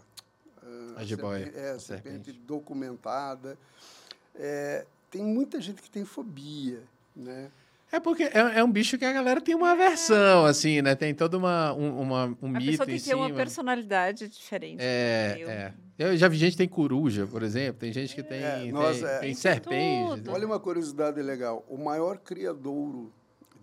[0.98, 2.40] A jiboia, serpente, é, a a serpente serpente.
[2.46, 3.58] documentada.
[4.34, 6.82] É, tem muita gente que tem fobia,
[7.16, 7.52] né?
[7.92, 10.96] É porque é, é um bicho que a galera tem uma aversão, assim, né?
[10.96, 14.28] Tem todo uma, um, uma, um A mito pessoa tem em que ter uma personalidade
[14.28, 14.80] diferente.
[14.82, 15.74] É, Eu- é.
[15.98, 17.80] Eu já vi gente que tem coruja, por exemplo.
[17.80, 19.20] Tem gente que tem, É, tem, nós, tem, é.
[19.20, 20.16] Tem serpente.
[20.24, 20.32] tudo.
[20.34, 23.14] Olha uma curiosidade legal, o maior criadouro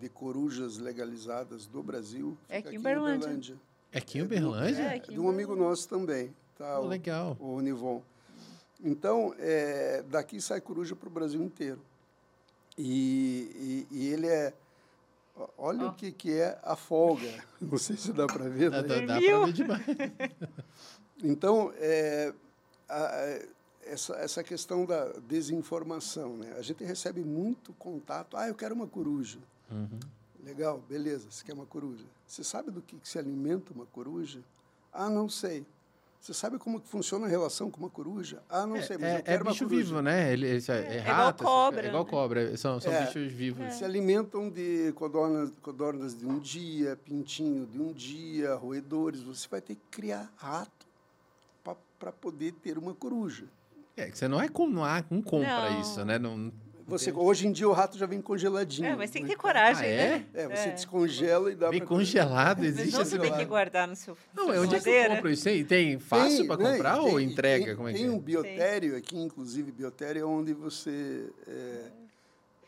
[0.02, 3.56] de corujas legalizadas do Brasil É fica aqui em Uberlândia.
[3.92, 4.82] É aqui em Uberlândia?
[4.82, 6.76] É, É, aqui em de um amigo nosso também, tá?
[6.76, 7.36] Pô, O- legal.
[7.38, 8.02] o Nivon.
[8.82, 11.80] Então, é, daqui sai coruja para o Brasil inteiro.
[12.76, 14.52] E, e, e ele é.
[15.56, 15.88] Olha Ó.
[15.90, 17.28] o que, que é a folga.
[17.62, 18.70] Não sei se dá para ver.
[18.70, 18.88] Dá, né?
[18.88, 19.46] dá, dá pra Viu?
[19.46, 19.84] ver demais.
[21.24, 22.32] Então, é,
[22.88, 23.38] a-
[23.86, 26.36] essa, essa questão da desinformação.
[26.36, 26.52] Né?
[26.58, 28.36] A gente recebe muito contato.
[28.36, 29.38] Ah, eu quero uma coruja.
[29.72, 29.98] Uhum.
[30.44, 32.04] Legal, beleza, você quer uma coruja.
[32.26, 34.40] Você sabe do que, que se alimenta uma coruja?
[34.92, 35.64] Ah, não sei.
[36.20, 38.42] Você sabe como que funciona a relação com uma coruja?
[38.48, 39.84] Ah, não sei, mas é, eu quero é uma bicho coruja.
[39.86, 40.32] vivo, né?
[40.32, 41.84] Ele, ele- é, igual rato, essas cobra, coisas.
[41.84, 42.10] É igual né?
[42.10, 42.56] cobra.
[42.56, 43.06] São, são É.
[43.06, 43.74] bichos vivos.
[43.74, 49.20] Se alimentam de codornas, codornas de um dia, pintinho de um dia, roedores.
[49.22, 50.86] Você vai ter que criar rato
[51.98, 53.46] para poder ter uma coruja.
[53.96, 55.80] É, que você não é com, não, há- não compra Não.
[55.80, 56.18] isso, né?
[56.18, 56.52] Não,
[56.86, 58.88] Você, hoje em dia o rato já vem congeladinho.
[58.88, 59.40] É, mas tem que ter né?
[59.40, 60.08] coragem, Ah, é?
[60.18, 60.26] né?
[60.34, 63.44] É, você descongela e dá vem pra- congelado, Mas existe não esse você tem que
[63.44, 65.64] guardar no seu Não, é onde é que eu compro isso aí?
[65.64, 67.64] Tem fácil Tem, pra né, comprar tem- ou entrega?
[67.66, 68.10] Tem, Como é que tem é?
[68.10, 71.30] um biotério aqui, inclusive biotério, é onde você...
[71.46, 71.84] É,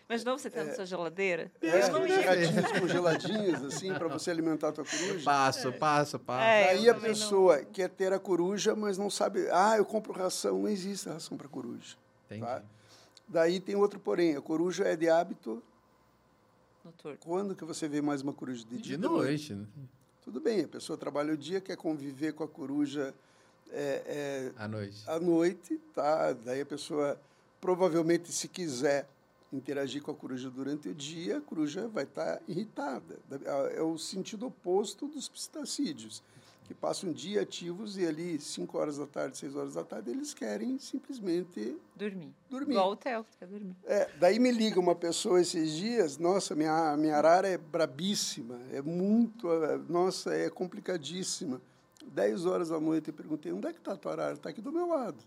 [0.09, 1.51] Mas não você tem na sua geladeira?
[1.63, 2.23] é, não ia.
[2.23, 5.25] gatinhos congeladinhos, assim, para você alimentar a tua coruja.
[5.25, 6.43] Passo, passo, passo.
[6.45, 9.49] É, Aí a também não- pessoa quer ter a coruja, mas não sabe.
[9.51, 10.61] Ah, eu compro ração.
[10.61, 11.97] Não existe ração para coruja.
[12.27, 12.43] Entendi.
[12.43, 12.63] Tá?
[13.27, 14.37] Daí tem outro porém.
[14.37, 15.63] A coruja é de hábito.
[16.85, 17.19] Noturno.
[17.19, 18.65] Quando que você vê mais uma coruja?
[18.65, 19.55] De, De dia, noite.
[19.55, 19.67] né?
[20.23, 23.15] Tudo bem, a pessoa trabalha o dia, quer conviver com a coruja
[23.71, 25.05] é, À noite.
[25.07, 26.33] é, à noite, tá?
[26.33, 27.19] Daí a pessoa,
[27.61, 29.07] provavelmente, se quiser
[29.53, 33.19] interagir com a coruja durante o dia, a coruja vai estar irritada.
[33.75, 36.23] É o sentido oposto dos pistacídeos,
[36.65, 40.11] que passam o dia ativos e ali, 5 horas da tarde, 6 horas da tarde,
[40.11, 42.33] eles querem simplesmente Dormir.
[42.49, 42.73] dormir.
[42.73, 43.77] Igual hotel, quer dormir.
[43.85, 48.81] É, daí me liga uma pessoa esses dias, nossa, minha, minha arara é brabíssima, é
[48.81, 51.61] muito, eh, nossa, é complicadíssima.
[52.07, 54.35] 10 horas da noite eu perguntei, onde é que está a tua arara?
[54.35, 55.19] Está aqui do meu lado.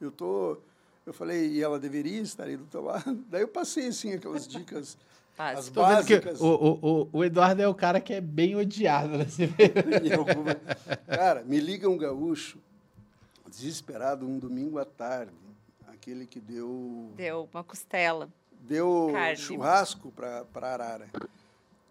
[0.00, 0.58] Eu tô,
[1.04, 3.14] eu falei, e ela deveria estar aí do teu lado?
[3.28, 4.96] Daí eu passei, assim, aquelas dicas,
[5.38, 5.58] Básico.
[5.60, 6.40] as Tô vendo que básicas.
[6.40, 9.26] o, o, o, o Eduardo é o cara que é bem odiado, né?
[10.04, 10.54] Em alguma-
[11.06, 12.58] Cara, me liga um gaúcho,
[13.48, 15.32] desesperado, um domingo à tarde,
[15.86, 18.28] aquele que deu Deu uma costela.
[18.60, 19.36] deu Carne.
[19.36, 20.44] churrasco para
[20.74, 21.06] arara.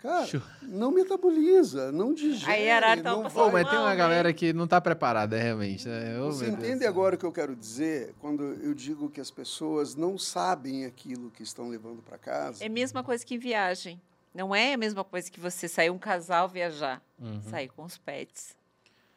[0.07, 2.51] Cara, não metaboliza, não digere.
[2.51, 3.63] Aí a arara tava não Pô, vai...
[3.63, 3.95] mas tem uma né?
[3.95, 6.19] galera que não tá preparada, realmente, né?
[6.21, 6.89] Ô, Você Deus entende céu.
[6.89, 11.29] agora o que eu quero dizer quando eu digo que as pessoas não sabem aquilo
[11.31, 12.63] que estão levando para casa?
[12.63, 13.99] É a mesma coisa que em viagem.
[14.33, 17.01] Não é a mesma coisa que você sair um casal viajar.
[17.19, 17.41] Uhum.
[17.49, 18.55] Sair com os pets.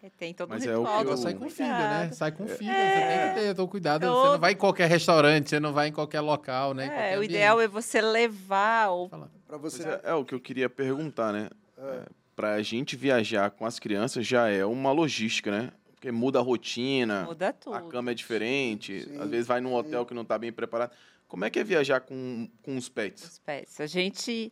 [0.02, 1.04] É, tem todo Mas um é o ritual.
[1.04, 2.10] que eu- sai com filho, né?
[2.12, 4.06] Sai com filho, você tem que ter todo cuidado.
[4.06, 6.86] É Você não vai em qualquer restaurante, você não vai em qualquer local, né?
[6.86, 7.30] É, qualquer o ambiente.
[7.32, 9.30] ideal é você levar ou Fala.
[9.51, 9.82] Para você.
[9.82, 11.51] é, é o que eu queria perguntar, né?
[12.36, 15.72] Para a gente viajar com as crianças já é uma logística, né?
[15.94, 17.74] Porque muda a rotina, mudar tudo.
[17.74, 20.93] a cama é diferente, Sim, às vezes vai num hotel que não está bem preparado.
[21.28, 23.24] Como é que é viajar com, com os pets?
[23.24, 23.78] Os pets.
[23.81, 24.51] A gente,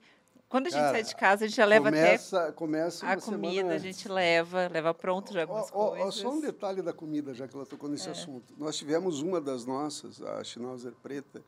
[0.48, 3.16] quando a gente Cara, sai de casa, a gente já leva começa, começa até a
[3.16, 6.14] uma semana comida, a gente leva, leva pronto já algumas Ó, ó, ó, coisas.
[6.16, 7.92] só um detalhe da comida, já que ela tocou É.
[7.92, 8.52] nesse assunto.
[8.58, 11.42] Nós tivemos uma das nossas, a Schnauzer preta,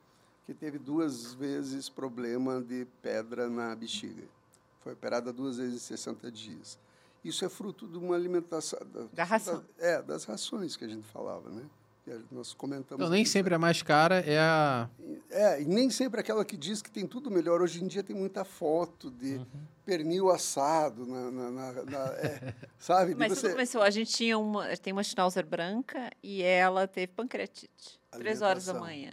[0.50, 4.24] que teve duas vezes problema de pedra na bexiga.
[4.80, 6.76] Foi operada duas vezes em 60 dias.
[7.24, 8.76] Isso é fruto de uma alimentação...
[9.12, 9.62] Da ração.
[9.78, 11.62] é, das rações que a gente falava, né?
[12.32, 13.00] Nós comentamos.
[13.00, 13.30] Então, nem aqui.
[13.30, 14.88] sempre a mais cara é a.
[15.30, 17.62] É, e nem sempre aquela que diz que tem tudo melhor.
[17.62, 19.46] Hoje em dia tem muita foto de Uhum.
[19.84, 23.14] pernil assado, na, na- na- na- é, sabe?
[23.14, 23.82] Mas você- tudo começou.
[23.82, 28.00] A gente tinha uma, tem uma Schnauzer branca e ela teve pancreatite.
[28.10, 29.12] Três horas da manhã.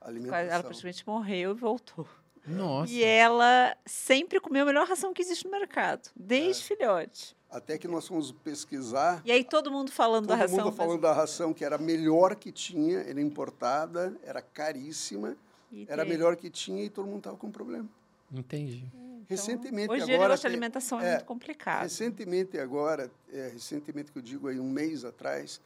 [0.00, 0.38] Alimentação.
[0.54, 2.06] Ela praticamente morreu e voltou.
[2.46, 2.90] Nossa.
[2.92, 6.10] E ela sempre comeu a melhor ração que existe no mercado, É.
[6.16, 7.36] desde filhote.
[7.50, 10.56] Até que nós fomos pesquisar, E aí todo mundo falando da todo ração.
[10.58, 15.36] mundo mas- falando da ração que era a melhor que tinha, era importada, era caríssima,
[15.70, 17.88] e era a melhor que tinha e todo mundo estava com problema.
[18.32, 18.86] Entendi.
[19.28, 21.82] recentemente Hoje o agora negócio de alimentação é, é, muito complicado.
[21.82, 25.60] Recentemente agora, é, recentemente que eu digo aí um mês atrás,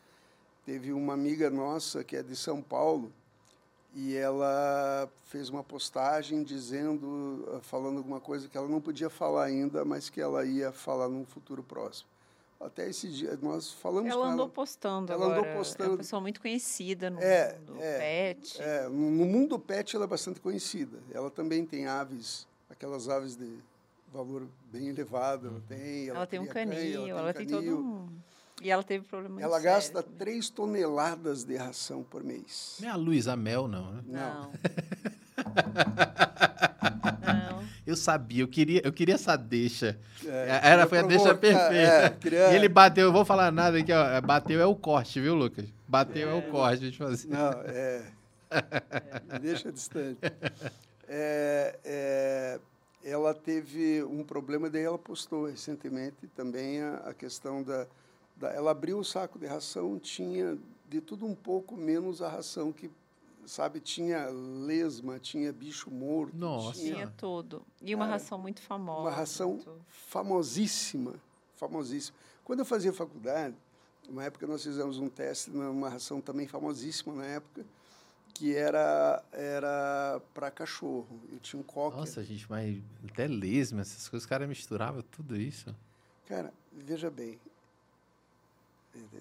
[0.66, 3.12] teve uma amiga nossa que é de São Paulo
[3.94, 9.44] e ela fez uma postagem dizendo, ah, falando alguma coisa que ela não podia falar
[9.44, 12.08] ainda, mas que ela ia falar num futuro próximo.
[12.60, 14.52] Até esse dia nós falamos Ela com andou ela.
[14.54, 15.50] postando Ela andou agora.
[15.50, 15.90] É postando.
[15.90, 17.98] uma pessoa muito conhecida no É, mundo é,
[18.34, 18.62] pet.
[18.62, 20.98] É, no mundo pet ela é bastante conhecida.
[21.12, 23.58] Ela também tem aves, aquelas aves de
[24.12, 25.48] valor bem elevado.
[25.48, 27.78] Ela tem, Ela, tem um canha, canil, ela tem, todo canil.
[27.78, 28.08] um...
[28.65, 30.16] E ela teve problema Ela gasta sério.
[30.19, 32.78] 3 toneladas de ração por mês.
[32.81, 34.03] Não é a Luísa Mel, não, né?
[34.07, 34.51] Não.
[37.23, 37.65] Não.
[37.86, 39.99] Eu sabia, eu queria, eu queria essa deixa.
[40.24, 41.93] É, Era, queria foi a deixa provocar, perfeita.
[41.93, 44.20] é, queria- E ele bateu, eu vou falar nada aqui, ó.
[44.23, 45.66] Bateu é o corte, viu, Lucas?
[45.86, 47.28] Bateu é, o corte, deixa eu fazer.
[47.28, 48.03] Não, é.
[49.43, 50.19] Deixa distante.
[51.09, 52.61] É, é,
[53.05, 57.86] ela teve um problema, daí ela postou recentemente também a, a questão da.
[58.43, 60.59] Ela abriu o saco de ração, tinha
[60.89, 62.90] de tudo um pouco, menos a ração que,
[63.47, 66.36] sabe, tinha lesma, tinha bicho morto.
[66.36, 66.78] Nossa.
[66.78, 67.62] Tinha Tinha tudo.
[67.81, 69.01] E uma Cara, ração muito famosa.
[69.01, 71.15] uma ração muito- famosíssima,
[71.56, 72.16] famosíssima.
[72.44, 73.55] Quando eu fazia faculdade,
[74.06, 77.65] Uma época nós fizemos um teste numa ração também famosíssima na época,
[78.35, 81.09] que era era para cachorro.
[81.32, 81.97] Eu tinha um coque.
[81.97, 85.74] Nossa, gente, mas até lesma, essas coisas, os caras misturavam tudo isso.
[86.27, 87.39] Cara, veja bem.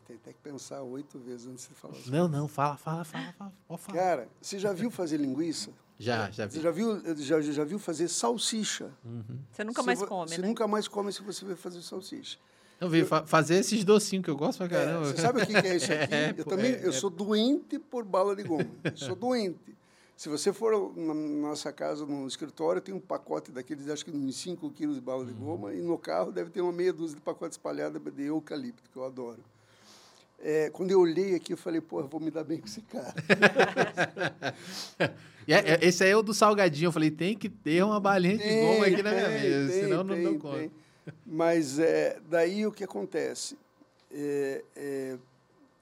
[0.06, 1.96] Tem até que pensar oito vezes antes de falar.
[2.08, 3.34] Não, não, fala, fala, fala,
[3.78, 3.98] fala.
[3.98, 5.72] Cara, você já viu fazer linguiça?
[5.98, 6.54] Já, já vi.
[6.56, 8.92] Você já viu, já, já viu fazer salsicha?
[9.06, 9.40] Uhum.
[9.52, 10.48] Você nunca mais come, Você né?
[10.48, 12.38] nunca mais come se você vai fazer salsicha.
[12.82, 15.06] Eu vi fa- fazer esses docinhos que eu gosto pra É, caramba.
[15.06, 16.14] você sabe o que é isso aqui?
[16.14, 16.92] É, eu também é, eu é.
[16.92, 18.70] sou doente por bala de goma.
[18.84, 19.74] Eu sou doente.
[20.18, 24.36] Se você for na nossa casa, no escritório, tem um pacote daqueles, acho que uns
[24.36, 25.38] 5 quilos de bala de Uhum.
[25.40, 28.98] goma, e no carro deve ter uma meia dúzia de pacotes espalhados de eucalipto, que
[28.98, 29.40] eu adoro.
[30.46, 32.82] É, quando eu olhei aqui, eu falei, pô, eu vou me dar bem com esse
[32.82, 33.14] cara.
[35.46, 36.88] E é- é- esse aí é o do salgadinho.
[36.88, 39.82] Eu falei, tem que ter uma balinha de goma aqui na minha tem, mesa, tem,
[39.84, 40.58] senão não tem, dou conta.
[40.58, 40.72] tem.
[41.26, 43.58] Mas é, daí o que acontece?
[44.10, 45.18] É, é,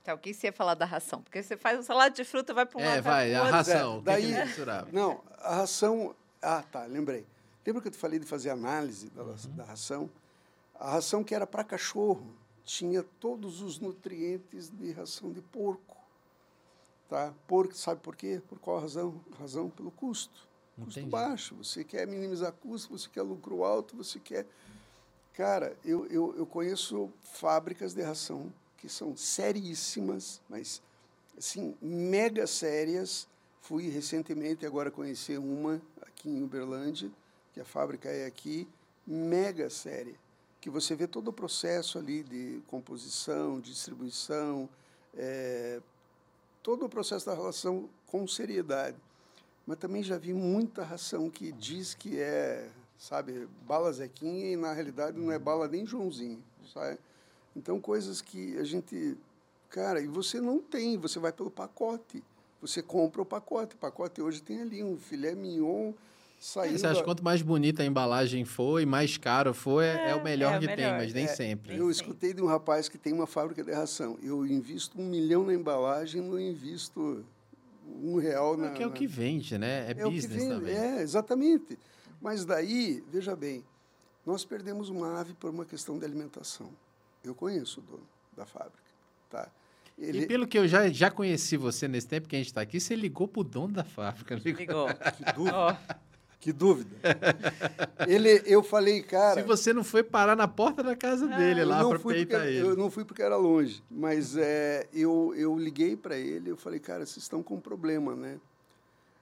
[0.02, 1.22] Então, o que você ia falar da ração?
[1.22, 4.00] Porque você faz um salada de fruta, vai para um É, lado, vai, a ração.
[4.00, 4.88] que daí- que misturava?
[4.92, 6.16] Não, a ração.
[6.42, 7.24] Ah, tá, lembrei.
[7.64, 9.24] Lembra que eu te falei de fazer análise da,
[9.56, 10.10] da ração?
[10.74, 12.34] A ração que era para cachorro
[12.64, 15.98] tinha todos os nutrientes de ração de porco.
[17.10, 17.34] Tá?
[17.48, 18.42] Porco, sabe por quê?
[18.48, 19.22] Por qual razão?
[19.38, 20.48] Razão pelo custo.
[20.76, 21.10] Custo Entendi.
[21.10, 21.56] baixo.
[21.56, 24.46] Você quer minimizar custo, você quer lucro alto, você quer.
[25.34, 30.82] Cara, eu, eu, eu conheço fábricas de ração que são seríssimas, mas
[31.38, 33.28] assim, mega sérias.
[33.62, 37.12] Fui recentemente agora conhecer uma aqui em Uberlândia,
[37.54, 38.68] que a fábrica é aqui,
[39.06, 40.16] mega séria,
[40.62, 44.70] que você vê todo o processo ali de composição, distribuição,
[45.18, 45.82] é,
[46.62, 48.96] todo o processo da relação com seriedade.
[49.66, 54.72] Mas também já vi muita ração que diz que é, sabe, bala Zequinha e na
[54.72, 57.00] realidade não é bala nem Joãozinho, sabe?
[57.56, 59.18] Então coisas que a gente,
[59.68, 62.24] cara, e você não tem, você vai pelo pacote.
[62.62, 63.76] Você compra o pacote.
[63.76, 65.94] O pacote hoje tem ali um filé mignon
[66.42, 66.78] saindo.
[66.78, 70.16] Você acha que quanto mais bonita a embalagem for e mais caro for, é, é
[70.16, 70.98] o melhor é o que tem, melhor.
[70.98, 71.78] mas nem É, sempre.
[71.78, 74.18] Eu escutei de um rapaz que tem uma fábrica de ração.
[74.24, 77.24] Eu invisto um milhão na embalagem, não invisto
[78.04, 78.70] um real na.
[78.70, 79.88] Porque é o que vende, né?
[79.88, 80.76] É, é o que business vem, também.
[80.76, 81.78] É, exatamente.
[82.20, 83.64] Mas daí, veja bem,
[84.26, 86.72] nós perdemos uma ave por uma questão de alimentação.
[87.24, 88.82] Eu conheço o dono da fábrica,
[89.30, 89.48] tá?
[89.98, 92.62] Ele, E pelo que eu já, já conheci você nesse tempo que a gente está
[92.62, 94.34] aqui, você ligou pro dono da fábrica.
[94.36, 94.88] ligou?
[94.88, 94.88] Ligou.
[95.18, 95.76] que dúvida, Ó,
[96.42, 96.98] que dúvida.
[98.08, 101.68] Ele, eu falei, cara, Se você não foi parar na porta da casa dele eu
[101.68, 102.68] lá não para fui porque, peitar ele.
[102.68, 106.80] eu não fui porque era longe, mas é, eu, eu liguei para ele, eu falei,
[106.80, 108.40] cara, vocês estão com um problema, né?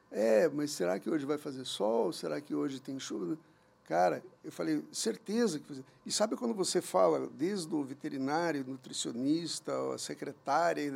[0.10, 2.14] É, mas será que hoje vai fazer sol?
[2.14, 3.38] Será que hoje tem chuva?
[3.84, 5.84] Cara, eu falei, certeza que você...
[6.06, 10.90] E sabe quando você fala, desde o veterinário, nutricionista, a secretária,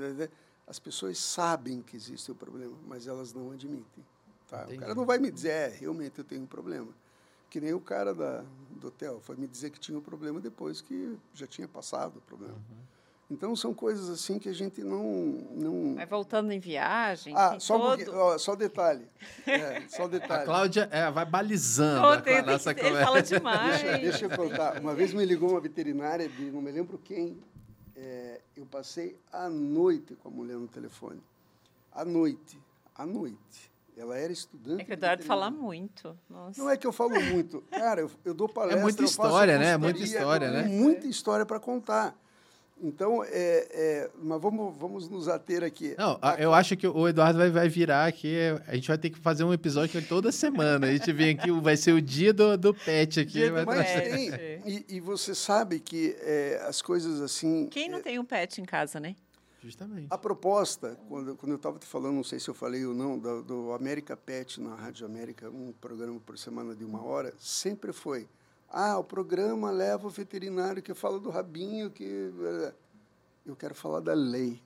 [0.66, 4.06] as pessoas sabem que existe o problema, mas elas não admitem.
[4.54, 4.68] Tá?
[4.72, 6.90] O cara não vai me dizer, é, realmente eu tenho um problema.
[7.50, 10.80] Que nem o cara da, do hotel foi me dizer que tinha um problema depois
[10.80, 12.54] que já tinha passado o problema.
[12.54, 12.84] Uhum.
[13.32, 15.02] Então, são coisas assim que a gente não...
[15.56, 15.96] não...
[15.96, 17.34] Vai voltando em viagem.
[17.36, 17.96] Ah, tem só, um todo...
[17.98, 19.08] pouquinho, ó, só detalhe.
[19.48, 20.46] É, só A detalhe.
[20.46, 23.08] Cláudia é, vai balizando Pô, a, tem- a nossa tem- ele conversa.
[23.08, 23.82] fala demais.
[23.82, 24.80] Deixa, deixa eu contar.
[24.80, 27.40] Uma vez me ligou uma veterinária de não me lembro quem.
[27.96, 31.22] é, eu passei a noite com a mulher no telefone.
[31.92, 32.60] À noite.
[32.94, 33.72] À noite.
[33.98, 34.82] Ela era estudante.
[34.82, 36.18] É que o de Eduardo fala muito.
[36.30, 36.62] Nossa.
[36.62, 37.62] Não é que eu falo muito.
[37.72, 38.82] Cara, eu, eu dou palestra.
[38.82, 39.72] muita eu faço história, né?
[39.72, 40.64] É muita história, né?
[40.64, 42.16] Muita história para contar.
[42.82, 45.96] Então, é, é, mas vamos, vamos nos ater aqui.
[45.98, 48.36] Não, a- eu acho que o Eduardo vai, vai virar aqui.
[48.68, 50.88] A gente vai ter que fazer um episódio toda semana.
[50.88, 53.32] A gente vem aqui, vai ser o dia do, do pet aqui.
[53.34, 54.10] Dia do Mas pet.
[54.10, 54.30] tem.
[54.66, 57.68] E, e você sabe que é, as coisas assim.
[57.68, 59.16] Quem não tem um pet em casa, né?
[59.64, 60.08] Justamente.
[60.10, 63.18] A proposta, quando, quando eu estava te falando, não sei se eu falei ou não,
[63.18, 67.94] do, do América Pet na Rádio América, um programa por semana de uma hora, sempre
[67.94, 68.28] foi.
[68.70, 72.34] Ah, o programa leva o veterinário que fala do rabinho, que.
[73.46, 74.62] Eu quero falar da lei.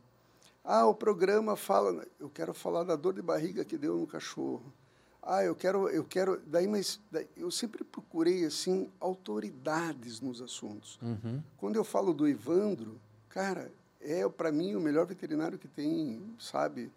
[0.63, 2.03] Ah, o programa fala.
[2.19, 4.73] Eu quero falar da dor de barriga que deu no cachorro.
[5.21, 5.89] Ah, eu quero.
[5.89, 6.41] Eu quero.
[6.47, 10.97] Daí, mas daí, eu sempre procurei assim autoridades nos assuntos.
[11.01, 11.43] Uhum.
[11.57, 12.99] Quando eu falo do Evandro,
[13.29, 13.71] cara,
[14.07, 16.89] é para mim o melhor veterinário que tem, sabe?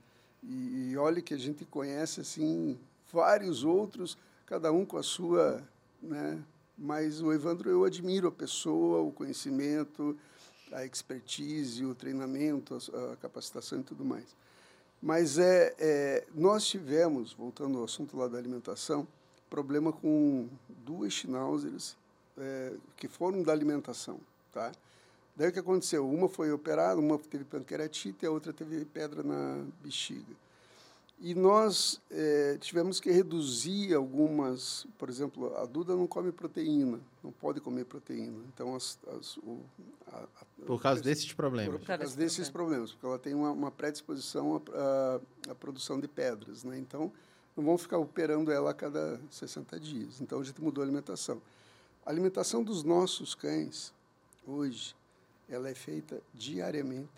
[0.43, 2.79] E, e olha que a gente conhece assim
[3.13, 4.17] vários outros,
[4.47, 5.63] cada um com a sua,
[6.01, 6.43] né?
[6.79, 10.17] Mas o Evandro eu admiro a pessoa, o conhecimento,
[10.73, 14.25] a expertise, o treinamento, a, a capacitação e tudo mais.
[15.03, 19.07] Mas é, é, nós tivemos, voltando ao assunto lá da alimentação,
[19.49, 20.49] problema com
[20.85, 21.97] duas schnauzers
[22.39, 24.21] é, que foram da alimentação,
[24.53, 24.71] tá?
[25.37, 26.09] Daí o que aconteceu?
[26.09, 30.35] Uma foi operada, uma teve pancreatite e a outra teve pedra na bexiga.
[31.23, 37.31] E nós é, tivemos que reduzir algumas, por exemplo, a Duda não come proteína, não
[37.31, 38.43] pode comer proteína.
[38.55, 39.61] Então, as, as, o,
[40.11, 41.75] a, a, por causa desses problemas.
[41.75, 45.21] Por, por causa desses problemas, porque ela tem uma, uma predisposição à,
[45.51, 46.65] à, produção de pedras.
[46.65, 46.79] Né?
[46.79, 47.13] Então,
[47.55, 50.23] não vão ficar operando ela a cada 60 dias.
[50.23, 51.43] Então, a gente mudou a alimentação.
[52.07, 53.93] A alimentação dos nossos cães,
[54.47, 54.97] hoje,
[55.51, 57.09] ela é feita diariamente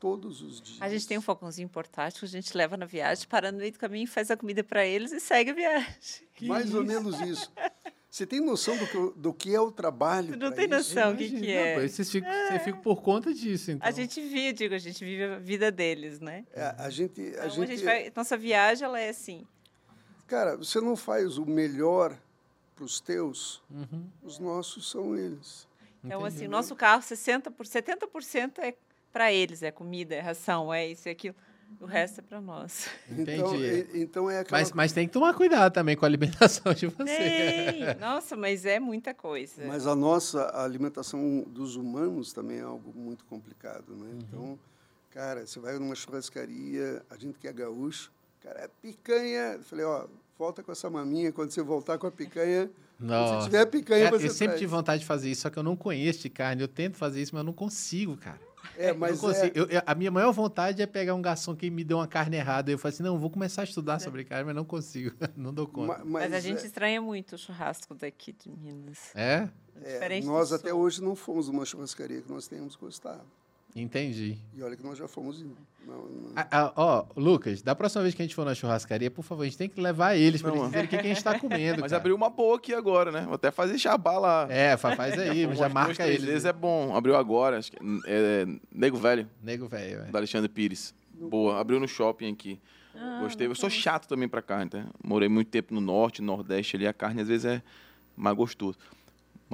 [0.00, 0.82] todos os dias.
[0.82, 3.72] A gente tem um fogãozinho portátil que a gente leva na viagem, para no meio
[3.72, 6.24] do caminho, faz a comida para eles e segue a viagem.
[6.34, 6.76] Que Mais isso?
[6.76, 7.52] ou menos isso.
[8.10, 10.36] Você tem noção do que, do que é o trabalho?
[10.36, 11.76] Não tem noção do que, que é.
[11.76, 12.48] Não, você, fica, é.
[12.48, 13.88] você fica por conta disso, então.
[13.88, 16.44] A gente vive, digo, a gente vive a vida deles, né?
[16.52, 17.62] É, a gente, a então, gente...
[17.62, 19.46] A gente vai, nossa viagem, ela é assim.
[20.26, 22.18] Cara, você não faz o melhor
[22.74, 24.06] para os teus, uhum.
[24.22, 25.68] os nossos são eles.
[26.04, 26.36] Então, Entendi.
[26.36, 28.74] assim, nosso carro, 60%, 70% é
[29.12, 31.34] para eles, é comida, é ração, é isso e aquilo.
[31.80, 32.88] O resto é para nós.
[33.10, 33.32] Entendi.
[33.32, 34.60] Então, é, então é aquela...
[34.60, 37.04] mas, mas tem que tomar cuidado também com a alimentação de você.
[37.04, 37.94] Tem.
[37.98, 39.64] Nossa, mas é muita coisa.
[39.66, 44.06] Mas a nossa alimentação dos humanos também é algo muito complicado, né?
[44.06, 44.18] Uhum.
[44.18, 44.58] Então,
[45.10, 48.12] cara, você vai numa churrascaria, a gente que é gaúcho,
[48.42, 49.54] cara, é picanha.
[49.54, 50.06] Eu falei, ó,
[50.38, 52.70] volta com essa maminha, quando você voltar com a picanha,
[53.04, 53.40] não.
[53.40, 54.60] se tiver picanha, cara, você Eu sempre traz.
[54.60, 56.62] tive vontade de fazer isso, só que eu não conheço de carne.
[56.62, 58.40] Eu tento fazer isso, mas eu não consigo, cara.
[58.76, 59.52] É, mas é...
[59.54, 62.70] eu, a minha maior vontade é pegar um garçom que me deu uma carne errada.
[62.70, 63.98] Eu falo assim, não, vou começar a estudar é.
[63.98, 65.98] sobre carne, mas não consigo, não dou conta.
[65.98, 66.66] Mas, mas a gente é...
[66.66, 68.98] estranha muito o churrasco daqui de Minas.
[69.14, 69.48] É?
[69.82, 73.24] é nós até hoje não fomos uma churrascaria que nós tenhamos gostado.
[73.76, 74.38] Entendi.
[74.54, 75.44] E olha que nós já fomos.
[75.86, 76.32] Não, não...
[76.36, 79.42] Ah, ah, ó, Lucas, da próxima vez que a gente for na churrascaria, por favor,
[79.42, 81.38] a gente tem que levar eles para eles verem o que, que, a gente está
[81.38, 81.80] comendo.
[81.82, 82.00] Mas cara.
[82.00, 83.22] abriu uma boa aqui agora, né?
[83.22, 84.46] Vou até fazer jabá lá.
[84.50, 86.24] É, faz aí, já marca eles.
[86.24, 86.96] Vezes é bom.
[86.96, 89.28] Abriu agora, acho que é, é Nego Velho.
[89.42, 90.10] Nego Velho, é.
[90.10, 90.94] Da Alexandre Pires.
[91.12, 92.60] Boa, abriu no shopping aqui.
[92.94, 93.46] Ah, Gostei.
[93.46, 94.86] Eu sou chato também para carne, tá?
[95.02, 97.62] Morei muito tempo no norte, nordeste ali, a carne às vezes é
[98.16, 98.78] mais gostoso.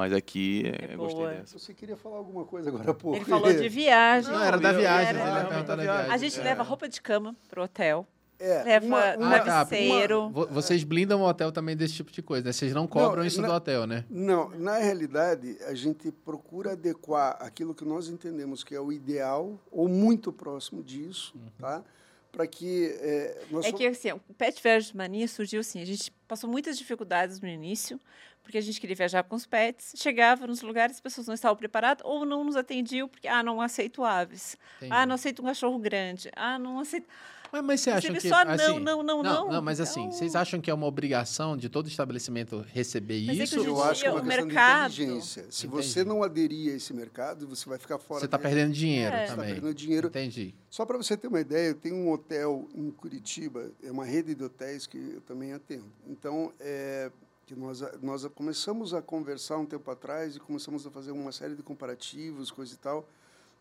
[0.01, 1.59] Mas aqui é, é gostei dessa.
[1.59, 3.19] Você queria falar alguma coisa agora há pouco?
[3.19, 4.33] Ele falou de viagem.
[4.33, 5.21] Não, era da viagem.
[5.21, 5.55] Era...
[5.55, 6.11] Ele da viagem.
[6.11, 6.43] A gente é.
[6.43, 8.07] leva roupa de cama pro hotel.
[8.39, 10.29] É, leva uma, uma, travesseiro.
[10.29, 12.53] Uma, vocês blindam o hotel também desse tipo de coisa, né?
[12.55, 14.07] Vocês não cobram não, isso na, do hotel, né?
[14.09, 19.61] Não, na realidade, a gente procura adequar aquilo que nós entendemos que é o ideal,
[19.71, 21.51] ou muito próximo disso, uhum.
[21.59, 21.85] tá?
[22.33, 26.13] Para que é, nós é que assim o Pet Versus Mania surgiu assim a gente
[26.29, 28.01] passou muitas dificuldades no início
[28.43, 31.57] porque a gente queria viajar com os pets chegava nos lugares as pessoas não estavam
[31.57, 34.57] preparadas ou não nos atendiam porque ah não aceito aves.
[34.77, 34.93] Entendi.
[34.93, 36.31] ah não aceito um cachorro grande.
[36.37, 37.07] Ah não aceito
[37.53, 39.63] mas, mas você acha que só assim, não, não, não, não, não?
[39.63, 40.13] mas assim, então...
[40.13, 43.61] vocês acham que é uma obrigação de todo estabelecimento receber mas isso?
[43.61, 44.91] É que eu acho que é uma o questão mercado...
[44.93, 45.47] de inteligência.
[45.51, 45.83] Se Entendi.
[45.83, 48.21] você não aderir a esse mercado, você vai ficar fora.
[48.21, 49.27] Você está perdendo dinheiro é.
[49.27, 49.27] também.
[49.27, 50.09] Você está perdendo dinheiro.
[50.09, 50.55] Entendi.
[50.69, 54.35] Só para você ter uma ideia, eu tenho um hotel em Curitiba, é uma rede
[54.35, 55.87] de hotéis que eu também atendo.
[56.09, 57.11] Então, é,
[57.47, 61.57] que nós, nós começamos a conversar um tempo atrás e começamos a fazer uma série
[61.57, 63.09] de comparativos, coisa e tal.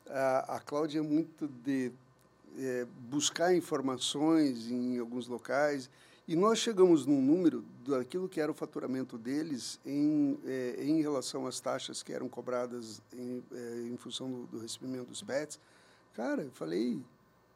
[0.07, 1.91] A, a Cláudia é muito de
[2.57, 5.89] é, buscar informações em alguns locais
[6.29, 11.47] e nós chegamos num número daquilo que era o faturamento deles em, é, em relação
[11.47, 15.59] às taxas que eram cobradas em, é, em função do, do, recebimento dos pets.
[16.13, 17.01] Cara, eu falei,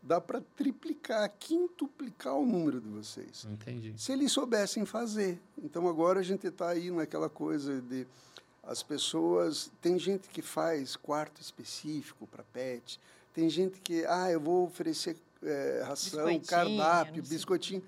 [0.02, 3.46] dá para triplicar, quintuplicar o número de vocês.
[3.48, 3.94] Entendi.
[3.96, 5.40] Se eles soubessem fazer.
[5.62, 8.08] Então agora a gente está aí naquela coisa de
[8.64, 13.00] as pessoas tem gente que faz quarto específico para pet
[13.34, 17.84] tem gente que, ah, eu vou oferecer é, ração, cardápio, biscoitinho.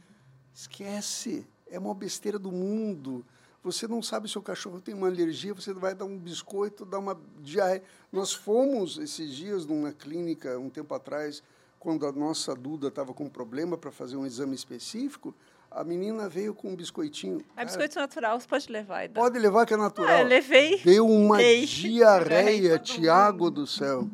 [0.54, 3.24] Esquece, é uma besteira do mundo.
[3.64, 7.00] Você não sabe se o cachorro tem uma alergia, você vai dar um biscoito, dar
[7.00, 7.84] uma diarreia.
[8.12, 11.42] Nós fomos esses dias numa clínica, um tempo atrás,
[11.80, 15.34] quando a nossa Duda estava com um problema para fazer um exame específico,
[15.70, 17.40] a menina veio com um biscoitinho.
[17.40, 19.10] É Cara, biscoito natural, você pode levar.
[19.10, 20.10] Pode levar que é natural.
[20.10, 20.80] Ah, eu levei.
[20.84, 21.66] Deu uma Dei.
[21.66, 24.08] diarreia, Tiago do céu.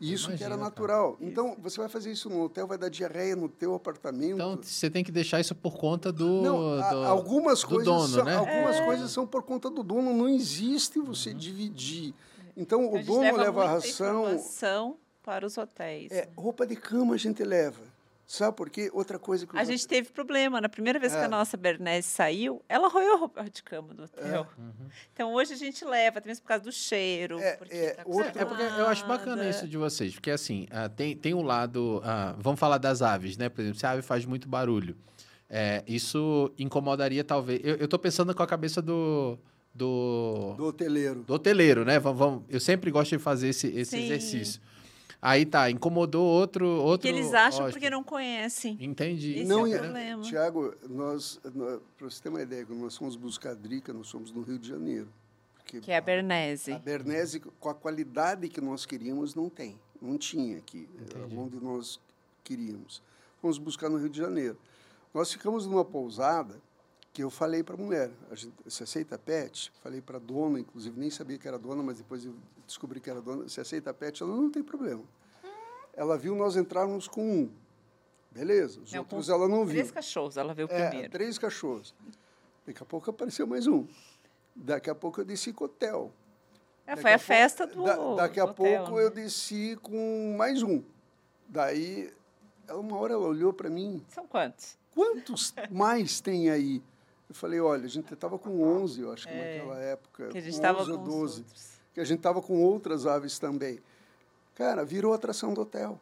[0.00, 1.14] Isso Imagina, que era natural.
[1.14, 1.30] Cara.
[1.30, 4.34] Então, você vai fazer isso no hotel, vai dar diarreia no teu apartamento.
[4.34, 8.08] Então, você tem que deixar isso por conta do, não, do algumas do coisas dono,
[8.08, 8.36] são, né?
[8.36, 8.84] Algumas é.
[8.84, 10.12] coisas são por conta do dono.
[10.12, 11.36] Não existe você uhum.
[11.36, 12.14] dividir.
[12.56, 14.96] Então, então o dono leva, leva a ração...
[15.22, 16.12] para os hotéis.
[16.12, 17.95] É, roupa de cama a gente leva.
[18.26, 18.90] Sabe por quê?
[18.92, 19.56] Outra coisa que...
[19.56, 20.60] A gente teve problema.
[20.60, 21.16] Na primeira vez é.
[21.16, 21.28] que a é.
[21.28, 24.46] nossa Bernese saiu, ela roeu a roupa de cama do hotel.
[24.58, 24.60] É.
[24.60, 24.88] Uhum.
[25.12, 27.38] Então, hoje a gente leva, até mesmo por causa do cheiro.
[27.38, 28.42] É, porque, é, tá outra...
[28.42, 30.14] é porque eu acho bacana isso de vocês.
[30.14, 31.98] Porque, assim, uh, tem, tem um lado...
[31.98, 33.48] Uh, vamos falar das aves, né?
[33.48, 34.96] Por exemplo, se a ave faz muito barulho.
[35.48, 37.60] É, isso incomodaria, talvez...
[37.62, 39.38] Eu estou pensando com a cabeça do
[39.76, 41.22] do, Do hoteleiro.
[41.22, 41.98] do hoteleiro, né?
[41.98, 44.04] Vamos, vamos- eu sempre gosto de fazer esse, esse Sim.
[44.04, 44.60] exercício.
[45.26, 46.64] Aí tá, incomodou outro.
[46.68, 47.72] outro Que eles acham hóspede.
[47.72, 48.78] porque não conhecem.
[48.80, 49.40] Entendi.
[49.40, 50.22] Esse não, é o problema.
[50.22, 51.40] Tiago, nós,
[51.98, 54.56] para você ter uma ideia, quando nós fomos buscar a Drica, nós fomos no Rio
[54.56, 55.08] de Janeiro.
[55.56, 56.70] Porque Que é a Bernese.
[56.70, 59.76] A Bernese, com a qualidade que nós queríamos, não tem.
[60.00, 61.98] Não tinha aqui, eh, onde nós
[62.44, 63.02] queríamos.
[63.40, 64.56] Fomos buscar no Rio de Janeiro.
[65.12, 66.54] Nós ficamos numa pousada
[67.16, 68.10] que eu falei para a mulher,
[68.62, 69.72] você aceita pet?
[69.82, 72.34] Falei para a dona, inclusive, nem sabia que era dona, mas depois eu
[72.66, 73.48] descobri que era dona.
[73.48, 74.22] Você aceita pet?
[74.22, 75.02] Ela não tem problema.
[75.94, 77.50] Ela viu nós entrarmos com um.
[78.30, 78.82] Beleza.
[78.82, 79.76] Os Não, outros com ela não viu.
[79.76, 81.10] Três cachorros, ela viu É, primeiro.
[81.10, 81.94] três cachorros.
[82.66, 83.86] Daqui a pouco apareceu mais um.
[84.54, 86.12] Daqui a pouco eu desci com o hotel.
[86.86, 87.82] É, foi a a festa do.
[87.82, 89.04] Da- daqui a hotel, pouco né?
[89.06, 90.82] eu desci com mais um.
[91.48, 92.12] Daí,
[92.68, 94.76] uma hora ela olhou para mim, São quantos?
[94.94, 96.82] quantos mais tem aí?
[97.28, 100.28] Eu falei, olha, a gente estava com 11, eu acho que É, naquela época.
[100.28, 101.38] Que a gente com estava 11 com ou os 12.
[101.40, 101.66] outros.
[101.94, 103.80] Que a gente estava com outras aves também.
[104.54, 105.98] Cara, virou atração do hotel.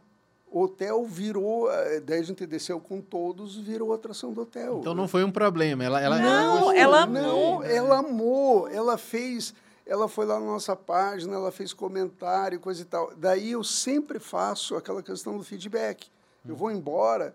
[0.51, 4.78] O hotel virou, eh, daí a gente desceu com todos, virou atração do hotel.
[4.80, 5.82] Então não foi um problema.
[5.82, 7.20] Ela, ela, Não, gostou, ela né?
[7.22, 7.64] Não, amou.
[7.64, 8.68] ela amou.
[8.68, 9.52] Ela fez.
[9.86, 13.12] Ela foi lá na nossa página, ela fez comentário, coisa e tal.
[13.16, 16.06] Daí eu sempre faço aquela questão do feedback.
[16.46, 17.34] Eu vou embora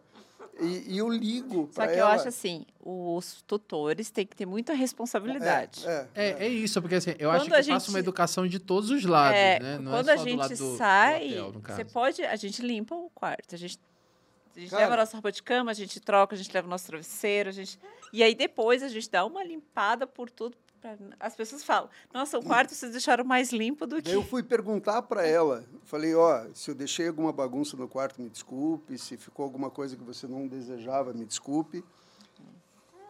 [0.61, 2.11] e, e eu ligo Só para que ela.
[2.11, 5.87] eu acho assim, os tutores têm que ter muita responsabilidade.
[5.87, 7.99] É, é, É, é isso, porque assim, eu Quando acho que a passa gente- uma
[7.99, 9.77] educação de todos os lados, É, né?
[9.79, 12.21] Não quando é a só do gente lado do, do sai, hotel, no você pode.
[12.23, 13.55] A gente limpa o quarto.
[13.55, 13.79] A gente,
[14.55, 14.83] a gente Cara.
[14.83, 17.49] leva a nossa roupa de cama, a gente troca, a gente leva o nosso travesseiro,
[17.49, 17.79] a gente.
[18.11, 20.57] E aí depois a gente dá uma limpada por tudo.
[21.19, 24.09] As pessoas falam, nossa, o quarto vocês deixaram mais limpo do que.
[24.11, 25.63] Eu fui perguntar para ela.
[25.83, 28.97] Falei, ó, se eu deixei alguma bagunça no quarto, me desculpe.
[28.97, 31.83] Se ficou alguma coisa que você não desejava, me desculpe.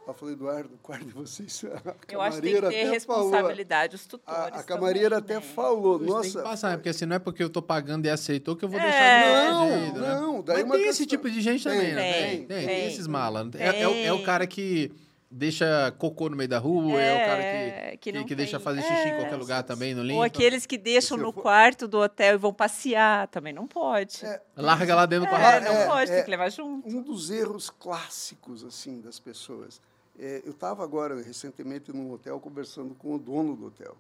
[0.06, 1.64] Ela falou, Eduardo, o quarto de vocês.
[1.86, 2.91] A Eu acho que tem que ter até falou.
[3.30, 4.40] responsabilidade, os tutores.
[4.40, 5.41] A, a também, camareira até né?
[5.41, 6.38] falou, Isso tem nossa.
[6.40, 6.78] que passar, né?
[6.78, 8.84] porque assim, não é porque eu tô pagando e aceitou que eu vou É.
[8.84, 10.16] deixar de Não, né?
[10.16, 12.14] não, daí Mas uma tem esse questão- tipo de gente Tem, também, né?
[12.14, 12.88] tem, Tem, tem, tem.
[12.88, 13.54] esses malas.
[13.54, 14.26] É, é o- é o Tem.
[14.26, 14.91] cara que
[15.31, 18.60] deixa cocô no meio da rua, é, o cara É, que, que que, que deixa
[18.60, 19.15] fazer xixi em É.
[19.18, 20.18] qualquer lugar também, não limpa.
[20.18, 24.26] Ou aqueles que deixam no for- quarto do hotel e vão passear, também não pode.
[24.26, 25.64] É, É, Larga lá dentro do quarto.
[25.65, 26.15] não é, pode, é.
[26.15, 26.88] tem que levar junto.
[26.88, 29.80] um dos erros clássicos assim das pessoas.
[30.18, 33.95] É, eu estava agora recentemente num hotel conversando com o dono do hotel.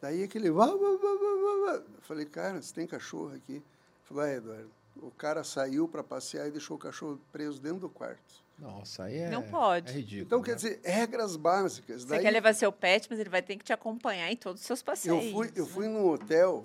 [0.00, 1.72] Daí aquele vá, vá, vá, vá, vá, vá.
[1.76, 3.52] Eu falei, cara, você tem cachorro aqui?
[3.54, 3.62] Ele
[4.04, 4.70] falou, é, Eduardo.
[5.02, 8.43] O cara saiu para passear e deixou o cachorro preso dentro do quarto.
[8.58, 9.30] Nossa, aí é.
[9.30, 9.90] Não pode.
[9.90, 10.22] É ridículo.
[10.26, 10.44] Então, né?
[10.44, 12.02] quer dizer, regras básicas.
[12.02, 14.60] Você Daí, quer levar seu pet, mas ele vai ter que te acompanhar em todos
[14.60, 15.24] os seus passeios.
[15.24, 16.64] eu fui, eu fui num hotel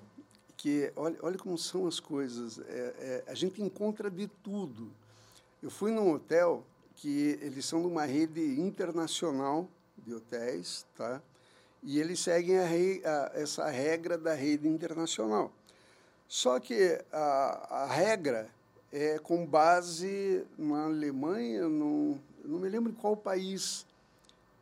[0.56, 2.60] que, olha, olha como são as coisas.
[2.60, 2.64] É,
[3.00, 4.94] é, a gente encontra de tudo.
[5.64, 6.64] Eu fui num hotel
[6.96, 9.68] que eles são de uma rede internacional
[9.98, 11.22] de hotéis, tá?
[11.82, 15.52] E eles seguem a rei- a- essa regra da rede internacional.
[16.28, 18.50] Só que a, a regra
[18.92, 23.86] é com base na Alemanha, eu não me lembro em qual país.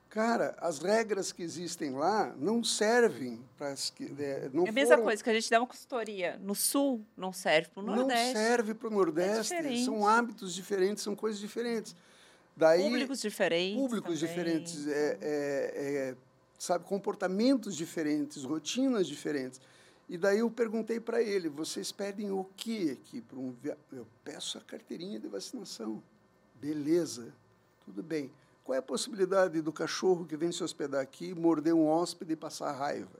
[0.10, 4.72] Cara, as regras que existem lá não servem para as que é, não É a
[4.72, 6.40] mesma foram- coisa que a gente dá uma consultoria.
[6.41, 8.34] No sul, não serve para o não Nordeste.
[8.34, 9.54] serve para o Nordeste.
[9.56, 9.86] diferente.
[9.86, 11.95] são hábitos diferentes, são coisas diferentes.
[12.56, 13.76] Daí Públicos diferentes.
[13.80, 14.28] públicos também.
[14.36, 15.72] diferentes, é, é,
[16.12, 16.16] é,
[16.58, 19.62] sabe, comportamentos diferentes, rotinas diferentes.
[20.10, 23.56] E daí eu perguntei para ele: vocês pedem o que aqui para um.
[23.92, 26.02] Eu peço a carteirinha de vacinação.
[26.56, 27.34] Beleza,
[27.86, 28.32] tudo bem.
[28.64, 32.36] Qual é a possibilidade do cachorro que vem se hospedar aqui morder um hóspede e
[32.36, 33.20] passar raiva?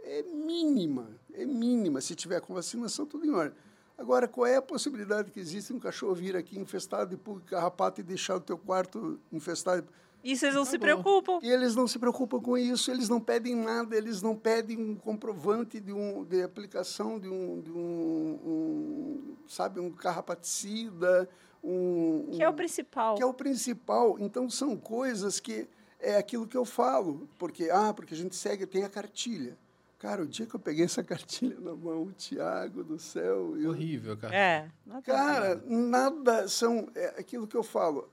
[0.00, 2.00] É mínima, é mínima.
[2.00, 3.56] Se tiver com vacinação, tudo em ordem.
[3.96, 7.50] Agora, qual é a possibilidade que existe um cachorro vir aqui infestado de pulga e
[7.50, 9.86] carrapato e deixar o teu quarto infestado?
[10.22, 10.82] Isso eles não Tá se bom.
[10.82, 11.38] preocupam.
[11.42, 14.94] E eles não se preocupam com isso, eles não pedem nada, eles não pedem um
[14.94, 21.28] comprovante de, um, de aplicação de um, de um, um, sabe, um carrapaticida,
[21.62, 23.14] um, Que é o um- principal.
[23.16, 24.18] que é o principal.
[24.18, 25.66] Então são coisas que
[25.98, 29.56] é aquilo que eu falo, porque ah, porque a gente segue tem a cartilha.
[30.00, 33.68] Cara, o dia que eu peguei essa cartilha na mão, o Tiago do céu, eu,
[33.68, 34.34] Horrível, cara.
[34.34, 34.70] É.
[34.86, 35.02] nada.
[35.02, 38.08] Cara, nada são é aquilo que eu falo.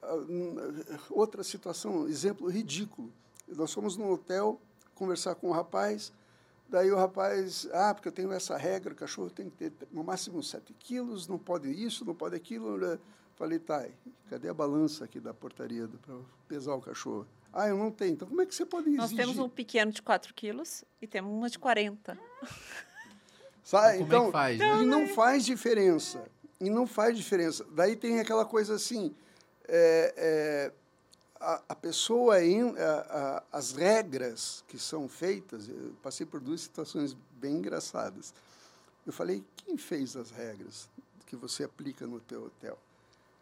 [1.10, 3.12] Outra situação, exemplo ridículo.
[3.48, 4.60] Nós fomos num hotel
[4.94, 6.12] conversar com o rapaz,
[6.68, 10.04] daí o rapaz, ah, porque eu tenho essa regra, o cachorro tem que ter no
[10.04, 12.78] máximo 7 quilos, não pode isso, não pode aquilo.
[12.78, 13.00] né?
[13.38, 13.88] Falei, tá,
[14.30, 16.16] cadê a balança aqui da portaria para
[16.50, 17.26] pesar o cachorro?
[17.53, 18.14] Ah, eu não tenho.
[18.14, 19.02] Então como é que você pode exigir?
[19.02, 22.18] Nós temos um pequeno de 4 quilos e temos uma de 40.
[23.64, 23.98] Sabe?
[23.98, 24.82] Como é Então, que faz, né?
[24.82, 26.24] E não faz diferença.
[26.60, 27.65] E não faz diferença.
[27.72, 29.14] Daí tem aquela coisa assim,
[29.68, 30.72] é, é,
[31.40, 37.15] a, a pessoa, a, a, as regras que são feitas, eu passei por duas situações
[37.40, 38.34] bem engraçadas.
[39.06, 40.90] Eu falei, quem fez as regras
[41.26, 42.78] que você aplica no teu hotel?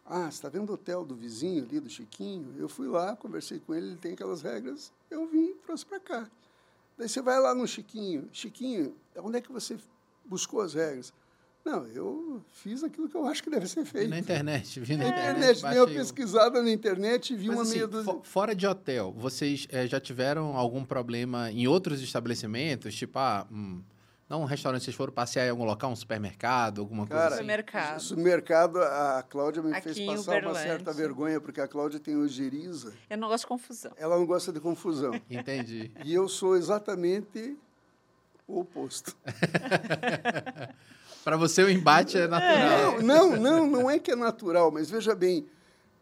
[0.08, 2.54] Ah, você está vendo o hotel do vizinho ali, do Chiquinho?
[2.56, 5.98] Eu fui lá, conversei com ele, ele tem aquelas regras, eu vim e trouxe para
[5.98, 6.30] cá.
[6.96, 9.76] Daí você vai lá no Chiquinho, Chiquinho, onde é que você
[10.24, 11.12] buscou as regras?
[11.66, 14.08] Não, eu fiz aquilo que eu acho que deve ser feito.
[14.08, 15.58] Na internet, vi na é, internet.
[15.58, 18.20] internet dei uma pesquisada na internet e vi Mas, uma assim, meia dúzia.
[18.22, 22.94] Fora de hotel, vocês é, já tiveram algum problema em outros estabelecimentos?
[22.94, 23.82] Tipo, ah, hum,
[24.28, 27.42] não um restaurante, vocês foram passear em algum local, um supermercado, alguma coisa Cara, assim?
[27.42, 28.00] Supermercado.
[28.00, 32.92] Supermercado, a Cláudia me Aqui fez passar uma certa vergonha, porque a Cláudia tem ojeriza.
[33.08, 33.92] Eu não gosto de confusão.
[33.96, 35.14] Ela não gosta de confusão.
[35.30, 35.92] Entendi.
[36.04, 37.56] e eu sou exatamente
[38.48, 39.16] o oposto.
[41.22, 43.02] Para você o embate é natural.
[43.02, 45.46] Não, não, não, não é que é natural, mas veja bem,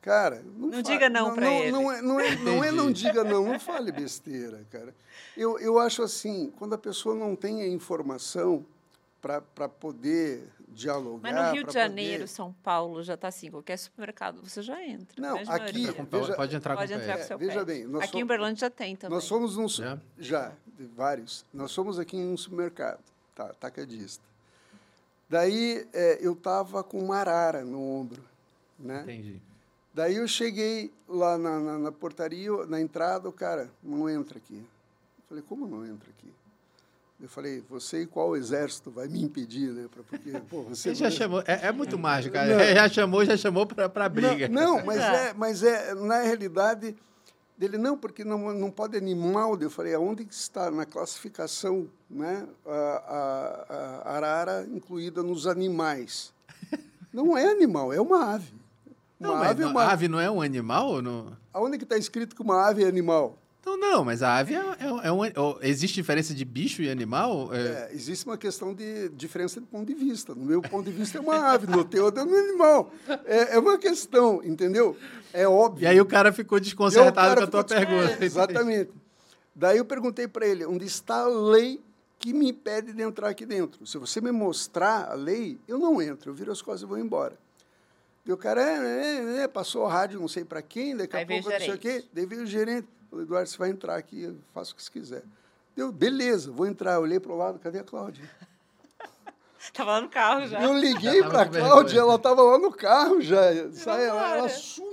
[0.04, 0.42] cara.
[0.56, 1.72] Não, Não fa- diga não não, ele.
[1.72, 4.94] Não é, não, é, não é não diga não, não fale besteira, cara.
[5.34, 8.64] Eu, eu acho assim, quando a pessoa não tem a informação
[9.22, 11.32] para poder dialogar.
[11.32, 14.84] Mas no Rio de Janeiro, poder- São Paulo, já está assim, qualquer supermercado você já
[14.84, 15.06] entra.
[15.18, 17.20] Não, aqui- Veja- pode entrar Pode com entrar pé.
[17.22, 17.66] com seu veja pet.
[17.66, 19.14] bem, nós Aqui em somos- Uberlândia já tem também.
[19.16, 19.66] Nós fomos num.
[19.68, 19.98] su- Já?
[20.18, 21.46] Já, de vários.
[21.54, 23.00] Nós fomos aqui em um supermercado,
[23.34, 24.22] tá, tacadista.
[25.30, 28.22] Daí eh, eu estava com uma arara no ombro,
[28.78, 29.00] né?
[29.04, 29.40] Entendi.
[29.94, 34.56] Daí eu cheguei lá na, na, na portaria, na entrada, o cara, não entra aqui.
[34.56, 36.32] Eu falei, como não entra aqui?
[37.20, 39.86] Eu falei, você e qual exército vai me impedir, né?
[39.90, 42.48] Pra, porque, pô, você já não- chamou, é, é muito mágico, cara.
[42.56, 42.58] Não.
[42.74, 44.48] Já chamou, já chamou pra briga.
[44.48, 45.14] Não, não, mas Ah.
[45.30, 46.96] é, mas é, na realidade,
[47.56, 49.56] dele, não, porque não, não pode animal.
[49.60, 56.32] Eu falei, aonde que está na classificação né, a, a, a arara incluída nos animais?
[57.12, 58.52] Não é animal, é uma ave.
[59.24, 61.02] Uma Não, mas ave é não- uma a ave não é um animal?
[61.02, 61.36] Não...
[61.52, 63.38] Aonde que está escrito que uma ave é animal?
[63.60, 65.20] Então, não, mas a ave é, é- é um.
[65.36, 67.48] ó, Existe diferença de bicho e animal?
[67.54, 70.34] É, É, existe uma questão de diferença de ponto de vista.
[70.34, 72.92] No meu ponto de vista é uma ave, no teu é um animal.
[73.24, 74.94] É, é uma questão, entendeu?
[75.32, 75.84] É óbvio.
[75.84, 78.18] E aí o cara ficou desconcertado o com a cara tua pergunta.
[78.22, 78.90] É, exatamente.
[79.56, 81.80] Daí eu perguntei para ele, onde está a lei
[82.18, 83.86] que me impede de entrar aqui dentro?
[83.86, 86.98] Se você me mostrar a lei, eu não entro, eu viro as costas e vou
[86.98, 87.38] embora.
[88.26, 91.18] E o cara, é, é, é, passou a rádio não sei para quem, daqui a
[91.18, 92.04] Aí veio pouco o não sei o quê.
[92.12, 92.88] Daí veio o gerente.
[93.10, 95.22] Falei, Eduardo, você vai entrar aqui, faça o que você quiser.
[95.76, 96.94] Deu, beleza, vou entrar.
[96.94, 98.28] Eu olhei para o lado, cadê a Cláudia?
[99.72, 100.62] Tava lá no carro já.
[100.62, 102.00] Eu liguei para a Cláudia, vergonha.
[102.00, 103.70] ela estava lá no carro já.
[103.72, 104.04] Sabe?
[104.04, 104.48] Ela, ela.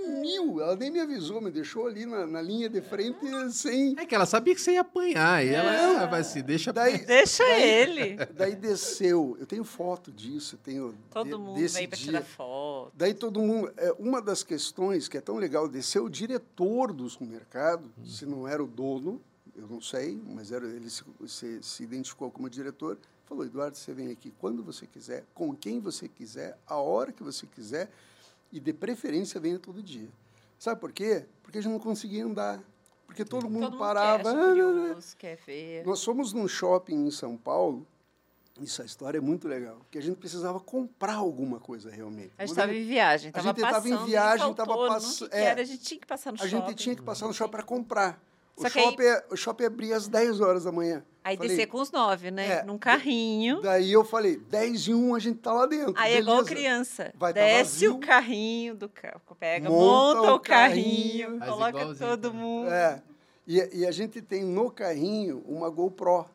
[0.06, 3.20] Sumiu, ela nem me avisou, me deixou ali na, na linha de frente
[3.52, 3.96] sem.
[3.98, 5.46] É que ela sabia que você ia apanhar.
[5.46, 6.72] E ela, ah, vai assim, deixa.
[6.74, 8.16] Daí, Deixa daí- ele.
[8.36, 9.36] Daí desceu.
[9.40, 10.96] Eu tenho foto disso, tenho.
[11.10, 12.92] Todo de- mundo desse vem para tirar foto.
[12.96, 13.72] Daí todo mundo.
[13.78, 18.48] É, uma das questões que é tão legal, desceu o diretor do supermercado, se não
[18.48, 19.22] era o dono,
[19.56, 23.94] eu não sei, mas era, ele se, se, se identificou como diretor, falou, Eduardo, você
[23.94, 27.90] vem aqui quando você quiser, com quem você quiser, a hora que você quiser,
[28.52, 30.10] e de preferência venha todo dia.
[30.60, 31.26] Sabe por quê?
[31.42, 32.62] Porque a gente não conseguia andar.
[33.06, 34.24] Porque todo mundo Todo mundo parava.
[34.24, 35.86] quer, "Ah, acha não, não, não." curioso, quer ver.
[35.86, 37.86] Nós fomos num shopping em São Paulo,
[38.60, 42.32] isso a história é muito legal, que a gente precisava comprar alguma coisa realmente.
[42.38, 44.02] A gente estava em viagem, a estava gente tava passando.
[44.02, 45.52] em viagem, e tava faltou, não pass- que que é.
[45.52, 46.68] a gente tinha que passar no a shopping.
[46.70, 48.22] gente tinha que passar no shopping para comprar.
[48.62, 51.04] O Só que aí- shopping, é- o shopping abria às 10 horas da manhã.
[51.24, 52.60] Aí Falei, descer com os nove, né?
[52.60, 53.62] É, Num carrinho.
[53.62, 55.94] Daí eu falei, 10 e 1 a gente tá lá dentro.
[55.96, 56.56] Aí é igual beleza.
[56.56, 57.14] criança.
[57.16, 57.94] Vai tá Desce vazio.
[57.96, 59.22] o carrinho do carro.
[59.40, 61.46] Pega, Monta monta, o o carrinho, carrinho.
[61.54, 62.72] Coloca todo mundo.
[62.72, 63.02] É.
[63.48, 66.26] E, e a gente tem no carrinho uma GoPro.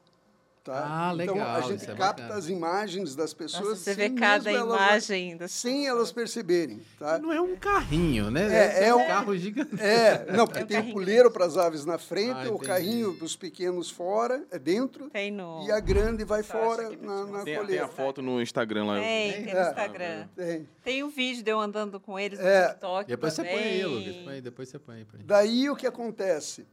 [0.66, 0.84] Tá?
[0.84, 2.34] Ah, Então a gente isso é capta bacana.
[2.40, 5.36] as imagens das pessoas Nossa, você sem vê cada elas- imagem.
[5.36, 6.82] Das sem elas perceberem.
[6.98, 7.20] Tá?
[7.20, 8.46] Não é um carrinho, né?
[8.52, 9.80] É, ser é um um- carro gigante.
[9.80, 12.58] É, não, porque É o tem o puleiro para as aves na frente, Ah, o
[12.58, 15.64] carrinho dos pequenos fora, é dentro, Tem no.
[15.64, 18.98] e a grande vai Só fora na, na Tem, tem a foto no Instagram lá.
[18.98, 19.68] Tem, tem no É.
[19.68, 20.28] Instagram.
[20.34, 20.68] Tem.
[20.82, 22.70] Tem um vídeo de eu andando com eles no É.
[22.70, 23.08] TikTok.
[23.08, 23.56] Depois você também.
[23.56, 24.16] põe aí, Lucas.
[24.24, 25.26] Põe- Depois você põe aí pra gente.
[25.28, 26.66] Daí o que acontece?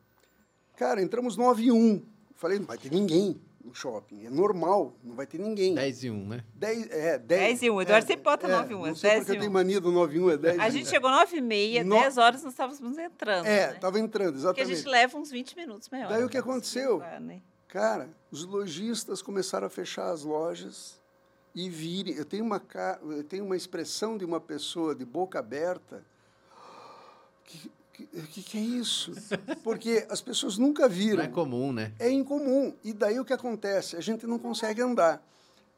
[0.75, 2.01] Cara, entramos 9 e 1.
[2.35, 4.25] Falei, não vai ter ninguém no shopping.
[4.25, 5.73] É normal, não vai ter ninguém.
[5.75, 6.43] 10 e 1, né?
[6.55, 7.81] 10, é, 10, 10 e 1.
[7.81, 9.53] Eduardo sempre bota 9 e 1, Não é sei 10 porque e eu tenho 1.
[9.53, 10.89] mania do 9 e 1, é 10 A gente 1.
[10.89, 13.45] chegou 9 e meia, No- 10 horas nós estávamos entrando.
[13.45, 13.75] É, né?
[13.75, 14.75] estava entrando, Porque a exatamente.
[14.75, 16.09] gente leva uns 20 minutos maior.
[16.09, 16.97] Daí o que aconteceu?
[16.97, 17.41] Lá, né?
[17.67, 21.01] Cara, os lojistas começaram a fechar as lojas
[21.55, 22.13] e virem.
[22.15, 22.61] Eu tenho uma,
[23.09, 26.03] eu tenho uma expressão de uma pessoa de boca aberta.
[27.45, 29.13] Que, que, que, que é isso?
[29.63, 31.17] Porque as pessoas nunca viram.
[31.17, 31.93] Não é comum, né?
[31.99, 32.73] É incomum.
[32.83, 33.95] E daí o que acontece?
[33.95, 35.23] A gente não consegue andar.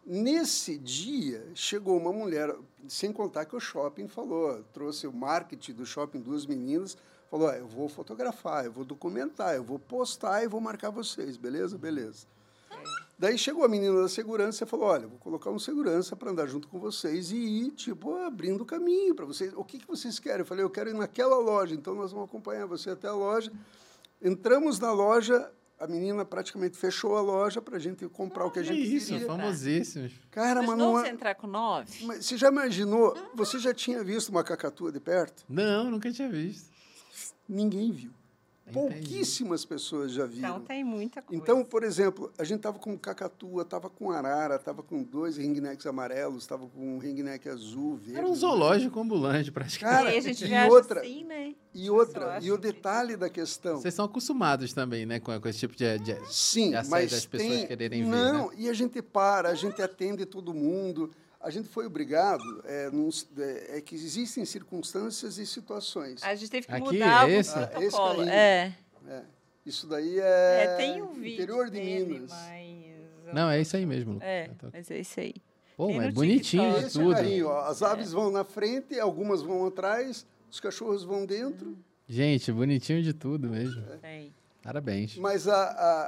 [0.06, 2.56] Nesse dia, chegou uma mulher,
[2.88, 6.96] sem contar que o shopping falou, trouxe o marketing do shopping, duas meninas,
[7.30, 11.38] falou, ah, eu vou fotografar, eu vou documentar, eu vou postar e vou marcar vocês,
[11.38, 11.76] beleza?
[11.76, 12.28] Beleza.
[13.18, 16.48] Daí chegou a menina da segurança e falou, olha, vou colocar um segurança para andar
[16.48, 19.54] junto com vocês e ir, tipo, abrindo o caminho para vocês.
[19.56, 20.40] O que, que vocês querem?
[20.40, 23.52] Eu falei, eu quero ir naquela loja, então nós vamos acompanhar você até a loja.
[24.22, 28.60] Entramos na loja, a menina praticamente fechou a loja para a gente comprar o que
[28.60, 29.28] a gente isso, queria.
[29.28, 30.14] famosíssimos.
[30.30, 31.12] Cara, mas não você é...
[31.12, 32.06] entrar com nove?
[32.06, 33.16] Mas você já imaginou?
[33.34, 35.46] Você já tinha visto uma cacatua de perto?
[35.48, 36.70] Não, nunca tinha visto.
[37.48, 38.12] Ninguém viu.
[38.68, 38.74] Entendi.
[38.96, 40.50] Pouquíssimas pessoas já viram.
[40.50, 41.40] Então tem muita coisa.
[41.42, 45.86] Então, por exemplo, a gente estava com cacatua, estava com arara, estava com dois ringnecks
[45.86, 48.18] amarelos, estava com um ringneck azul, verde.
[48.18, 49.98] Era um zoológico ambulante, praticamente.
[50.04, 51.54] Cara, e a gente e viaja outra- assim, né?
[51.76, 53.80] E outra, e o que- detalhe da questão.
[53.82, 56.00] Vocês são acostumados também, né, com, com esse tipo de...
[56.00, 57.68] de- Sim, de mas das pessoas tem...
[57.68, 58.56] quererem ver, Não, né?
[58.58, 61.12] e a gente para, a gente atende todo mundo.
[61.46, 66.24] A gente foi obrigado, é, num- é, é que existem circunstâncias e situações.
[66.24, 67.52] A gente teve que Aqui, mudar esse?
[67.56, 68.16] o Ah, esse protocolo.
[68.16, 68.30] carrinho.
[68.34, 68.76] É.
[69.08, 69.22] É,
[69.64, 72.32] isso daí é, É, tem um vídeo interior de dele, Minas.
[72.32, 73.34] mas...
[73.34, 74.18] Não, é isso aí mesmo.
[74.22, 75.36] É, tô- mas é isso aí.
[75.78, 77.14] Pô, é bonitinho de Esse é tudo.
[77.16, 77.60] carrinho, ó.
[77.66, 81.78] As aves vão na frente, algumas vão atrás, os cachorros vão dentro.
[82.10, 83.84] Gente, bonitinho de tudo mesmo.
[84.02, 84.34] Tem.
[84.64, 85.16] Parabéns.
[85.18, 85.64] Mas a,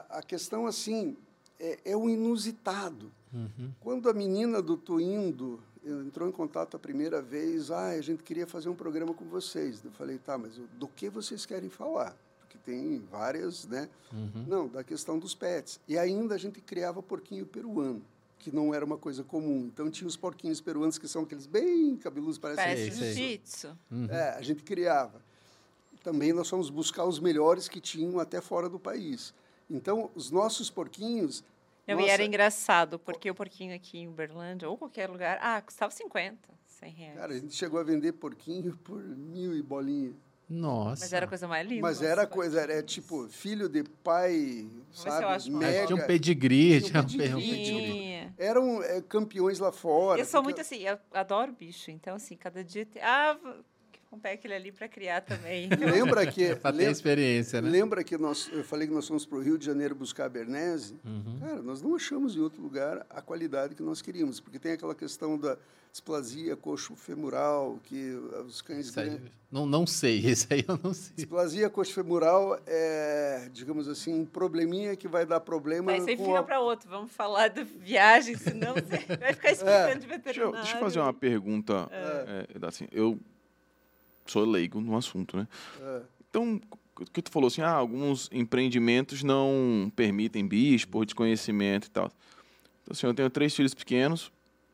[0.10, 1.16] a, a questão, assim,
[1.60, 3.12] é, é o inusitado.
[3.38, 3.72] Uhum.
[3.80, 8.24] Quando a menina do Tô Indo entrou em contato a primeira vez, ah, a gente
[8.24, 9.84] queria fazer um programa com vocês.
[9.84, 12.16] Eu falei, tá, mas do que vocês querem falar?
[12.40, 13.90] Porque tem várias, né?
[14.12, 14.46] Uhum.
[14.48, 15.80] Não, da questão dos pets.
[15.88, 18.02] E ainda a gente criava porquinho peruano,
[18.40, 19.70] que não era uma coisa comum.
[19.74, 23.78] Então tinha os porquinhos peruanos, que são aqueles bem cabeludos, parecem Parece jiu-jitsu.
[23.92, 24.08] Uhum.
[24.10, 25.22] é, a gente criava.
[26.04, 29.34] Também nós fomos buscar os melhores que tinham até fora do país.
[29.70, 31.44] Então, os nossos porquinhos.
[31.88, 35.62] Não, nossa, e era engraçado, porque o porquinho aqui em Uberlândia, ou qualquer lugar, ah,
[35.62, 37.16] custava 50, 100 reais.
[37.18, 40.14] Cara, a gente chegou a vender porquinho por mil e bolinha.
[40.50, 41.04] Nossa.
[41.04, 41.82] Mas era a coisa mais linda.
[41.82, 42.94] Mas era coisa, era porquinhos.
[42.94, 45.50] tipo, filho de pai, se eu sabe?
[45.52, 45.88] Mega.
[45.88, 47.92] tinha um pedigree, Tinha tinha um um pedigree, pedigree.
[47.92, 48.34] Tinha.
[48.38, 50.20] Eram é, campeões lá fora.
[50.22, 51.92] Eu sou porque- muito assim, eu adoro bicho.
[51.92, 53.02] Então, assim, cada dia tem.
[53.02, 53.38] Ah,
[54.10, 55.70] comprar aquele ali para criar também.
[55.80, 56.56] Lembra que.
[56.56, 57.70] Pra ter experiência, né?
[57.70, 60.30] Lembra que nós, eu falei que nós fomos para o Rio de Janeiro buscar a
[60.30, 60.96] Bernese?
[61.06, 61.38] Uhum.
[61.40, 64.96] Cara, nós não achamos em outro lugar a qualidade que nós queríamos, porque tem aquela
[64.96, 65.58] questão da
[65.92, 68.12] displasia coxo-femoral, que
[68.46, 69.20] os cães Isso aí,
[69.52, 71.14] não, não sei, isso aí eu não sei.
[71.16, 76.44] Displasia coxo-femoral é, digamos assim, um probleminha que vai dar problema Mas você fica a-
[76.44, 76.88] para outro.
[76.90, 80.54] Vamos falar da viagem, senão você vai ficar explicando de Deixa eu, veterinário.
[80.62, 81.88] deixa eu fazer uma pergunta.
[81.92, 83.18] é, assim, eu
[84.32, 85.48] sou leigo no assunto, né?
[85.82, 86.02] É.
[86.30, 86.62] Então,
[87.00, 92.12] o que tu falou assim, ah, alguns empreendimentos não permitem bicho por desconhecimento e tal.
[92.84, 94.32] Então, assim, eu tenho três filhos pequenos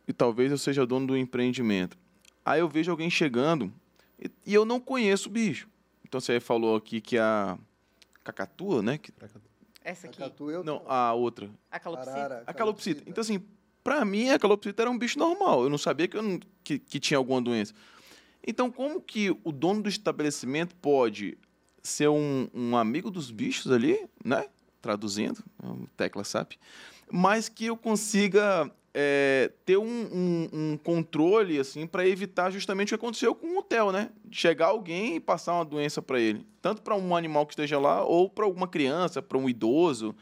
[0.07, 1.97] e talvez eu seja dono do empreendimento.
[2.45, 3.71] Aí eu vejo alguém chegando
[4.19, 5.67] e, e eu não conheço o bicho.
[6.05, 7.57] Então, você falou aqui que a
[8.23, 8.97] cacatua, né?
[8.97, 9.11] Que,
[9.83, 11.49] Essa aqui, Cacatu, eu não, a outra.
[11.71, 12.11] a calopsita.
[12.17, 13.03] Arara, A calopsita.
[13.07, 13.41] Então, assim,
[13.83, 15.63] pra mim, a calopsita era um bicho normal.
[15.63, 17.73] Eu não sabia que, eu não- que, que tinha alguma doença.
[18.45, 21.37] Então, como que o dono do estabelecimento pode
[21.81, 24.45] ser um, um amigo dos bichos ali, né?
[24.81, 26.53] Traduzindo, é tecla SAP,
[27.11, 32.97] mas que eu consiga é, ter um, um- um controle, assim, para evitar justamente o
[32.97, 34.09] que aconteceu com o hotel, né?
[34.29, 36.45] Chegar alguém e passar uma doença para ele.
[36.61, 40.13] Tanto para um animal que esteja lá, ou para alguma criança, para um idoso.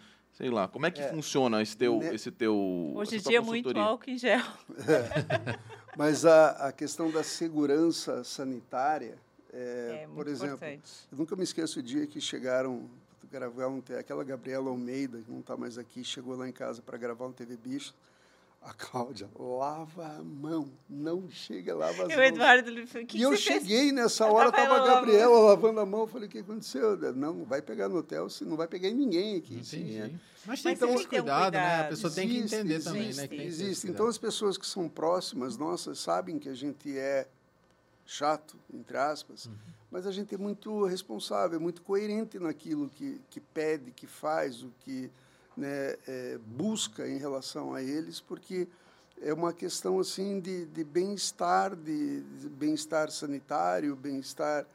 [0.41, 2.15] Sei lá, como é que É, funciona esse teu, né?
[2.15, 2.55] esse teu
[2.95, 3.84] Hoje em dia, muito consultoria?
[3.84, 4.41] álcool em gel.
[5.95, 9.19] Mas a, a questão da segurança sanitária,
[9.53, 10.91] É, é, muito por exemplo, importante.
[11.11, 12.89] eu nunca me esqueço o dia que chegaram
[13.31, 16.81] gravar um, te- aquela Gabriela Almeida, que não está mais aqui, chegou lá em casa
[16.81, 17.93] para gravar um TV Bicho.
[18.62, 22.28] A Cláudia, lava a mão, não chega, lava as E mãos.
[22.28, 23.64] Eduardo, o que, e que eu você fez?
[23.64, 26.02] cheguei nessa hora, tava estava a ela Gabriela lavando a mão.
[26.02, 26.96] Eu falei, o que aconteceu?
[27.16, 29.66] Não, não vai pegar no hotel, se não vai pegar em ninguém aqui.
[29.66, 30.00] sim, Entendi.
[30.00, 30.12] é.
[30.46, 31.82] Mas tem que que ter um cuidado, né?
[31.82, 33.28] A pessoa tem que Existe, entender existe, também, né?
[33.28, 33.88] que que Existe.
[33.88, 37.28] Então, as pessoas que são próximas, nossas, sabem que a gente é
[38.06, 39.54] chato, entre aspas, Uhum.
[39.90, 44.72] mas a gente é muito responsável, muito coerente naquilo que, que pede, que faz, o
[44.82, 45.10] que
[45.56, 48.68] né, é, busca em relação a eles, porque
[49.22, 54.65] é uma questão assim de, de bem-estar, de, de bem-estar sanitário, bem-estar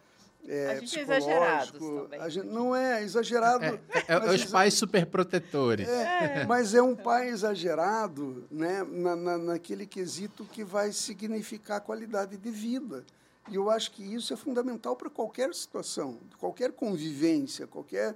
[0.48, 3.65] é, A gente é também, A gente, porque- não é exagerado.
[3.65, 5.89] É, é- é os pais superprotetores.
[5.89, 12.36] é, mas é um pai exagerado né, na, na, naquele quesito que vai significar qualidade
[12.36, 13.05] de vida.
[13.48, 18.15] E eu acho que isso é fundamental para qualquer situação, qualquer convivência, qualquer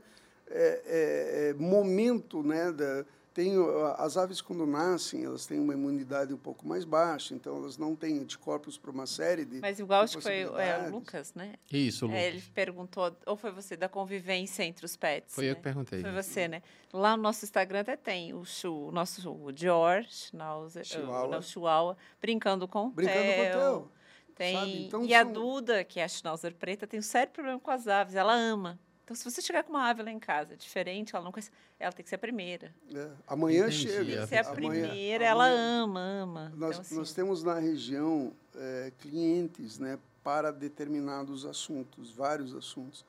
[0.51, 2.43] é, é, é, momento.
[2.43, 6.85] Né, da, tem o- as aves quando nascem, elas têm uma imunidade um pouco mais
[6.85, 10.41] baixa, então elas não têm anticorpos para uma série de Mas igual acho que foi
[10.41, 11.55] é, o Lucas, né?
[11.73, 12.13] Isso, Lu.
[12.13, 15.33] É, ele perguntou, ou foi você, da convivência entre os pets?
[15.33, 15.55] Foi eu né?
[15.55, 16.03] que perguntei.
[16.03, 16.61] Foi você, né?
[16.93, 19.23] Lá no nosso Instagram até tem o, Chu, o nosso
[19.55, 21.29] George, Schnauzer, Chihuahua.
[21.29, 23.53] não, Chihuahua, brincando com o Brincando com o Theo.
[23.53, 23.93] Theo.
[24.35, 24.87] Tem?
[24.87, 27.71] Então e a são- Duda, que é a Schnauzer preta, tem um sério problema com
[27.71, 28.17] as aves.
[28.17, 28.77] Ela ama.
[29.11, 31.51] Então, se você chegar com uma ave lá em casa diferente, ela não conhece,
[31.81, 32.73] ela tem que ser a primeira.
[32.95, 34.05] É, amanhã Entendi, chega.
[34.05, 34.55] Tem é, que ser a amanhã-
[34.89, 36.53] primeira, ela amanhã- ama, ama.
[36.55, 43.05] Nós, então, assim, nós temos na região eh, clientes né, para determinados assuntos, vários assuntos.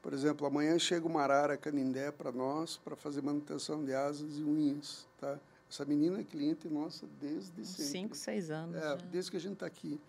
[0.00, 4.44] Por exemplo, amanhã chega uma arara canindé para nós para fazer manutenção de asas e
[4.44, 5.08] unhas.
[5.18, 5.40] Tá?
[5.68, 7.82] Essa menina é cliente nossa desde sempre.
[7.84, 8.76] cinco, seis anos.
[8.76, 8.94] É, já.
[8.94, 10.00] desde que a gente está aqui.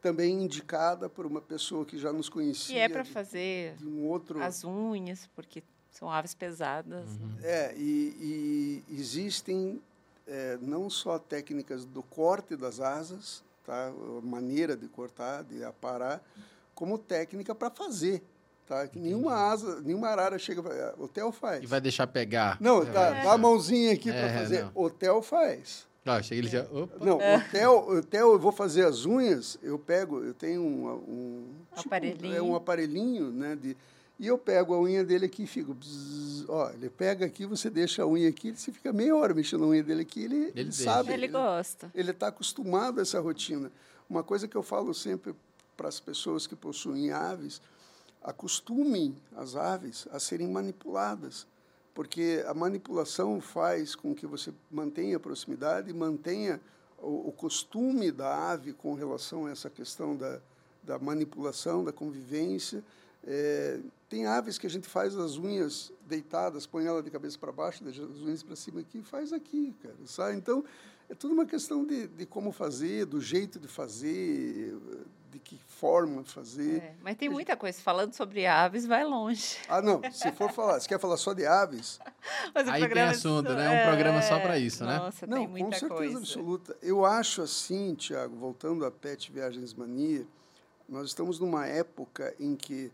[0.00, 2.76] Também indicada por uma pessoa que já nos conhecia.
[2.76, 7.06] E é para fazer de um outro as unhas, porque são aves pesadas.
[7.10, 7.36] Uhum.
[7.42, 9.80] É, e, e existem
[10.26, 13.88] é, não só técnicas do corte das asas, tá?
[13.88, 16.22] a maneira de cortar, de aparar,
[16.74, 18.22] como técnica para fazer.
[18.66, 18.86] Tá?
[18.86, 20.62] Que nenhuma asa, nenhuma arara chega.
[20.62, 21.62] pra- Hotel faz.
[21.62, 22.56] E vai deixar pegar.
[22.60, 24.62] Não, É, tá, dá a mãozinha aqui É, para fazer.
[24.64, 24.70] não.
[24.76, 25.86] Hotel faz.
[26.06, 26.62] Ó, chega ele já.
[26.70, 27.04] Opa.
[27.04, 31.44] Não, hotel, hotel, eu vou fazer as unhas, eu pego, eu tenho um, um
[31.76, 32.34] Aparelhinho.
[32.34, 33.76] é um aparelhinho, né, de,
[34.18, 37.68] e eu pego a unha dele aqui e fico, bzz, ó, ele pega aqui, você
[37.68, 40.36] deixa a unha aqui, ele se fica meia hora mexendo a unha dele aqui, ele,
[40.36, 40.84] ele, deixa.
[40.84, 41.90] sabe, Ele gosta.
[41.94, 43.70] ele está acostumado a essa rotina.
[44.08, 45.34] Uma coisa que eu falo sempre
[45.76, 47.60] para as pessoas que possuem aves,
[48.22, 51.46] acostumem as aves a serem manipuladas,
[52.00, 56.58] porque a manipulação faz com que você mantenha a proximidade, mantenha
[56.96, 60.40] o, o costume da ave com relação a essa questão da,
[60.82, 62.82] da manipulação, da convivência.
[63.22, 67.52] É, tem aves que a gente faz as unhas deitadas, põe ela de cabeça para
[67.52, 69.96] baixo, deixa as unhas para cima aqui, faz aqui, cara.
[70.06, 70.38] Sabe?
[70.38, 70.64] Então,
[71.06, 74.74] é tudo uma questão de, de como fazer, do jeito de fazer,
[75.30, 76.78] de que forma fazer.
[76.82, 77.80] É, mas tem muita coisa.
[77.80, 79.56] Falando sobre aves, vai longe.
[79.68, 82.00] Ah, não, se for falar, se quer falar só de aves,
[82.70, 83.70] Aí tem é assunto, né?
[83.70, 84.98] Um programa só pra isso, né?
[84.98, 86.18] Nossa, não, tem com muita certeza coisa.
[86.18, 86.76] absoluta.
[86.82, 90.26] Eu acho assim, Tiago, voltando a Pet Viagens Mania,
[90.88, 92.92] nós estamos numa época em que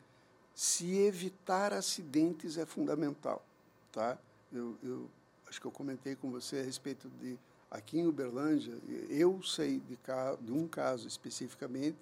[0.54, 3.44] se evitar acidentes é fundamental,
[3.92, 4.16] tá?
[4.52, 5.08] Eu, eu
[5.48, 7.38] acho que eu comentei com você a respeito de
[7.70, 8.74] aqui em Uberlândia,
[9.10, 11.96] eu sei de, ca- de um caso especificamente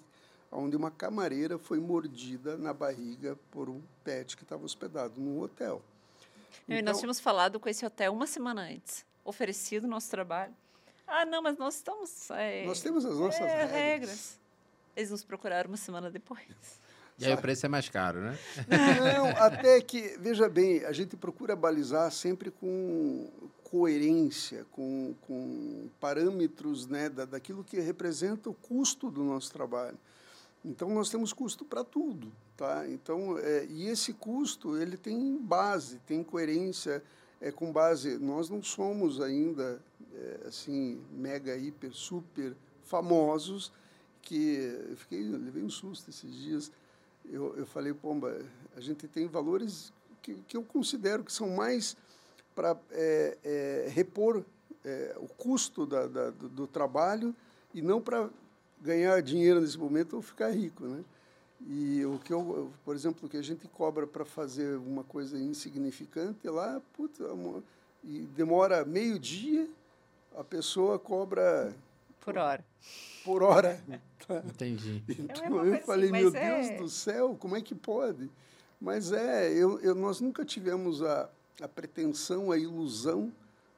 [0.55, 5.81] onde uma camareira foi mordida na barriga por um pet que estava hospedado num hotel.
[6.67, 10.09] Não, e Então- nós tínhamos falado com esse hotel uma semana antes, oferecido o nosso
[10.09, 10.53] trabalho.
[11.07, 12.29] Ah, não, mas nós estamos.
[12.31, 14.39] É, Nós temos as nossas é, regras.
[14.95, 16.41] Eles nos procuraram uma semana depois.
[17.17, 18.37] E aí o preço é mais caro, né?
[19.15, 23.29] Não, até que, veja bem, a gente procura balizar sempre com
[23.63, 29.97] coerência, com, com parâmetros né, da, daquilo que representa o custo do nosso trabalho.
[30.65, 32.31] Então, nós temos custo para tudo.
[32.57, 32.87] Tá?
[32.89, 37.03] Então, é, e esse custo ele tem base, tem coerência,
[37.39, 38.17] é com base.
[38.17, 39.79] Nós não somos ainda
[40.11, 43.71] é, assim mega, hiper, super famosos
[44.23, 44.55] que
[44.89, 46.71] eu fiquei, eu levei um susto esses dias.
[47.23, 48.35] Eu, eu falei, pomba,
[48.75, 51.95] a gente tem valores que, que eu considero que são mais
[52.55, 54.43] para é, é, repor
[54.83, 57.35] é, o custo da, da, do, do trabalho
[57.71, 58.29] e não para
[58.85, 61.03] ganhar dinheiro nesse momento ou ficar rico, né?
[61.67, 65.37] E o que eu, por exemplo, o que a gente cobra para fazer uma coisa
[65.37, 67.63] insignificante lá, puta, amor,
[68.03, 69.67] e demora meio dia,
[70.37, 71.73] a pessoa cobra
[72.21, 72.63] Por hora.
[73.23, 73.81] por hora.
[74.27, 74.43] tá?
[74.45, 75.03] Entendi.
[75.09, 78.29] Então uma eu assim, falei, mas meu é- Deus do céu, como é que pode?
[78.79, 81.29] Mas é, eu, eu, nós nunca tivemos a,
[81.61, 83.31] a pretensão, a ilusão,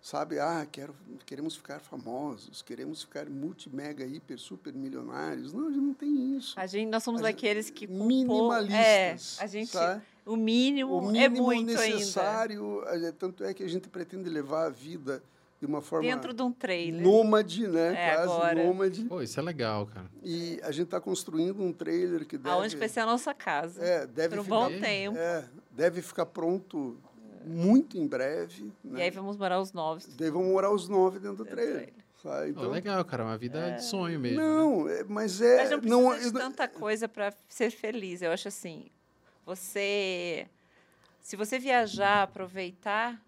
[0.08, 0.40] sabe?
[0.40, 0.95] Ah, quero,
[1.26, 5.52] queremos ficar famosos, queremos ficar multi, mega, hiper, super milionários.
[5.52, 6.58] Não, a gente não tem isso.
[6.58, 7.88] A gente, nós somos A que.
[7.88, 9.38] com pouco- Minimalistas.
[9.40, 9.68] É, a gente.
[9.69, 10.02] sabe?
[10.26, 11.82] O mínimo, O é mínimo muito ainda.
[11.95, 15.22] necessário, é, tanto é que a gente pretende levar a vida
[15.60, 17.02] de uma forma Dentro de um trailer.
[17.02, 17.94] nômade, né?
[17.94, 18.64] É, Quase agora.
[18.64, 19.03] nômade.
[19.06, 20.10] Pô, isso é legal, cara.
[20.24, 22.50] E a gente está construindo um trailer que deve...
[22.56, 23.84] Aonde vai ser a nossa casa.
[23.84, 25.18] É, deve Por um ficar, bom tempo.
[25.18, 26.98] É, deve ficar pronto
[27.45, 28.72] muito em breve.
[28.83, 28.99] Né?
[28.99, 30.07] E aí vamos morar os novos.
[30.16, 31.93] Daí vão morar os nove dentro do trailer.
[32.22, 32.51] sabe?
[32.51, 33.24] Então, legal, cara.
[33.24, 34.40] Uma vida de sonho mesmo.
[34.40, 34.45] né?
[34.45, 35.57] não, é, mas é...
[35.57, 38.22] Mas não precisa eu de tanta coisa para ser feliz.
[38.22, 38.88] Eu acho assim,
[39.45, 40.48] você...
[41.22, 43.22] Se você viajar, aproveitar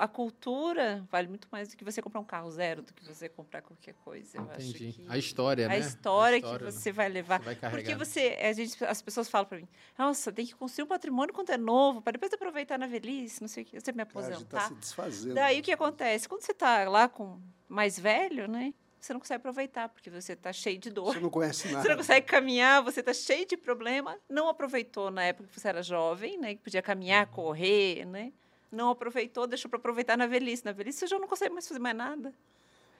[0.00, 3.28] a, cultura vale muito mais do que você comprar um carro zero, do que você
[3.28, 4.38] comprar qualquer coisa.
[4.38, 4.86] Eu Entendi.
[4.88, 5.74] acho que A história, né?
[5.74, 7.38] a história, A história, que você vai levar.
[7.40, 7.98] Você vai Porque carregar.
[7.98, 9.68] você, a gente, as pessoas falam para mim,
[9.98, 13.48] nossa, tem que construir um patrimônio quando é novo, para depois aproveitar na velhice, não
[13.48, 14.68] sei o que, você me Cara, a gente está aposentar.
[14.68, 15.34] se desfazendo.
[15.34, 16.28] Daí o que acontece?
[16.28, 18.74] Quando você está lá com mais velho, né?
[19.00, 21.14] Você não consegue aproveitar, porque você está cheio de dor.
[21.14, 21.82] Você não conhece nada.
[21.82, 24.18] Você não consegue caminhar, você está cheio de problema.
[24.28, 26.54] Não aproveitou na época que você era jovem, né?
[26.54, 28.30] Que podia caminhar, correr, né?
[28.70, 30.64] Não aproveitou, deixou para aproveitar na velhice.
[30.64, 32.32] Na velhice você já não consegue mais fazer mais nada.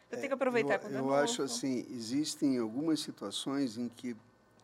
[0.09, 1.15] Você tem que aproveitar eu, quando é eu novo.
[1.15, 4.17] acho assim, existem algumas situações em que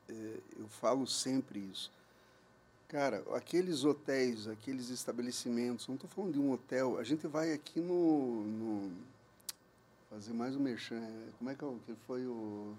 [0.08, 1.92] eh, eu falo sempre isso.
[2.88, 7.78] Cara, aqueles hotéis, aqueles estabelecimentos, não estou falando de um hotel, a gente vai aqui
[7.80, 8.92] no, no-
[10.10, 10.96] fazer mais um merchan.
[11.00, 12.74] eh, Como é que, é que foi o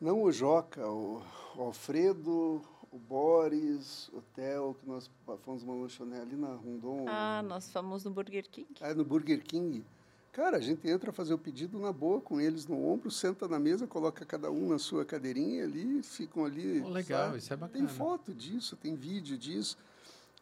[0.00, 1.22] não o Joca, o
[1.56, 2.62] Alfredo,
[2.98, 5.08] o Boris, hotel que nós
[5.44, 7.06] fomos uma lanchonete ali na Rondon.
[7.08, 8.68] Ah, nós fomos no Burger King.
[8.80, 9.84] Aí no Burger King.
[10.32, 13.48] Cara, a gente entra a fazer o pedido na boa com eles no ombro, senta
[13.48, 16.80] na mesa, coloca cada um na sua cadeirinha ali, ficam ali.
[16.80, 17.38] Pô, legal, sabe?
[17.38, 17.86] isso é bacana.
[17.86, 19.76] Tem foto disso, tem vídeo disso.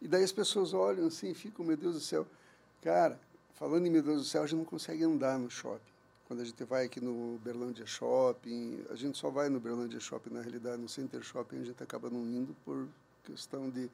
[0.01, 2.27] E daí as pessoas olham assim e ficam, meu Deus do céu.
[2.83, 3.19] Cara,
[3.55, 5.96] falando em meu Deus do céu, a gente não consegue andar no shopping.
[6.27, 10.31] Quando a gente vai aqui no Berlândia Shopping, a gente só vai no Berlândia Shopping,
[10.35, 12.89] na realidade, no Center Shopping a gente acaba não indo por
[13.25, 13.89] questão de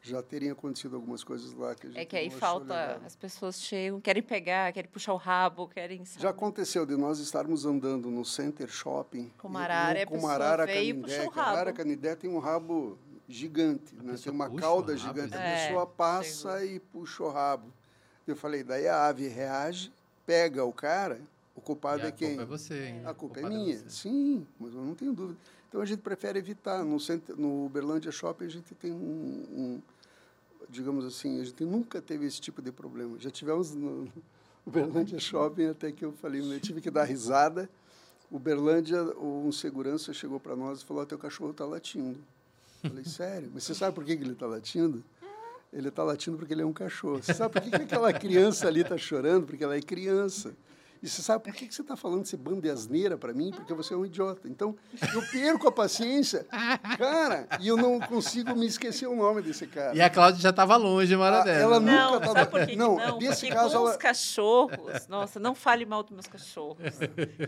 [0.00, 3.00] já terem acontecido algumas coisas lá que a gente É que aí falta, legal.
[3.06, 6.04] as pessoas chegam, querem pegar, querem puxar o rabo, querem...
[6.04, 6.22] sabe?
[6.22, 9.32] Já aconteceu de nós estarmos andando no Center Shopping.
[9.38, 11.72] Com e- Marara, e a com e puxou o que a.
[11.72, 14.14] Canindé tem um rabo gigante, né?
[14.22, 15.34] tem uma cauda rabo, gigante.
[15.34, 17.72] A É, pessoa passa e puxa o rabo.
[18.26, 19.90] Eu falei, daí a ave reage,
[20.26, 21.18] pega o cara,
[21.54, 22.28] o culpado a é quem?
[22.36, 23.10] culpa é você ainda.
[23.10, 23.88] A culpa é minha.
[23.88, 25.38] Sim, mas eu não tenho dúvida.
[25.68, 26.84] Então a gente prefere evitar.
[26.84, 29.82] No, center, no Uberlândia Shopping a gente tem um, um-
[30.68, 33.18] digamos assim, a gente nunca teve esse tipo de problema.
[33.18, 34.08] Já tivemos no
[34.66, 37.68] Uberlândia Shopping até que eu falei, eu tive que dar risada.
[38.30, 42.18] Uberlândia, um segurança chegou para nós e falou: "Ah, teu cachorro está latindo".
[42.82, 43.50] Eu falei, sério?
[43.54, 45.04] Mas você sabe por que que ele está latindo?
[45.72, 47.22] Ele está latindo porque ele é um cachorro.
[47.22, 49.46] Você sabe por que, que aquela criança ali está chorando?
[49.46, 50.54] Porque ela é criança.
[51.04, 53.50] E você sabe por que, que você está falando esse de asneira para mim?
[53.54, 54.48] Porque você é um idiota.
[54.48, 54.74] Então,
[55.12, 56.46] eu perco a paciência,
[56.96, 59.94] cara, e eu não consigo me esquecer o nome desse cara.
[59.94, 61.60] E a Cláudia já estava longe, uma hora Ah, dessa.
[61.60, 63.18] ela nunca Não, tava- sabe por que que não, não?
[63.18, 66.78] Porque caso com ela- os cachorros, nossa, não fale mal dos meus cachorros.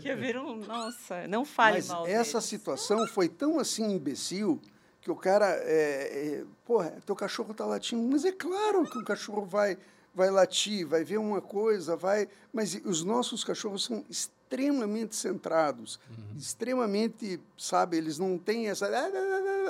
[0.01, 2.45] Que viram, nossa, não fale Mas mal essa deles.
[2.45, 4.61] situação foi tão assim imbecil
[5.01, 8.07] que o cara, é, é, porra, teu cachorro está latindo.
[8.07, 9.77] Mas é claro que o cachorro vai,
[10.17, 12.27] vai latir, vai ver uma coisa, vai.
[12.51, 15.99] Mas os nossos cachorros são extremamente centrados,
[16.35, 18.89] extremamente, sabe, eles não têm essa.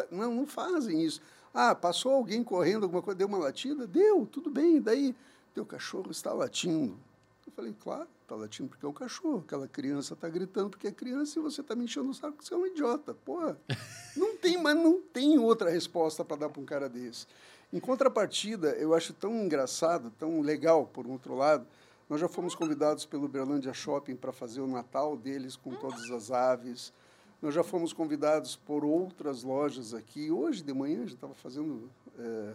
[0.10, 1.22] Não, não fazem isso.
[1.54, 3.86] Ah, passou alguém correndo, alguma coisa, deu uma latida?
[3.86, 5.14] Deu, tudo bem, daí
[5.54, 6.98] teu cachorro está latindo.
[7.46, 9.44] Eu falei, claro, está latindo porque é um cachorro.
[9.46, 12.48] Aquela criança está gritando porque é criança e você está me enchendo o saco porque
[12.48, 13.14] você é um idiota.
[13.14, 13.60] Porra,
[14.16, 17.26] não tem, mas não tem outra resposta para dar para um cara desse.
[17.72, 21.68] Em contrapartida, eu acho tão engraçado, tão legal, por um outro lado,
[22.10, 26.32] nós já fomos convidados pelo Berlândia Shopping para fazer o Natal deles com todas as
[26.32, 26.94] aves.
[27.42, 30.32] Nós já fomos convidados por outras lojas aqui.
[30.32, 32.54] Hoje de manhã a gente estava fazendo, é,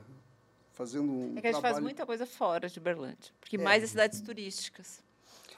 [0.72, 3.30] fazendo um É que a gente faz trabalho muita coisa fora de Berlândia.
[3.38, 3.62] Porque É.
[3.62, 5.04] mais as cidades turísticas.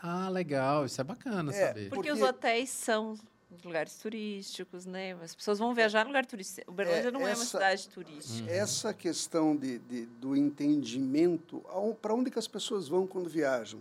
[0.02, 0.84] Ah, legal.
[0.84, 1.88] Isso é bacana É, saber.
[1.88, 3.14] Porque, Porque- os hotéis são
[3.62, 5.12] lugares turísticos, né?
[5.22, 6.70] As pessoas vão viajar no lugar turístico.
[6.70, 8.50] O Berlândia É, não é uma essa- cidade turística.
[8.50, 11.62] Essa questão de, de- do entendimento,
[12.00, 13.80] para onde que as pessoas vão quando viajam?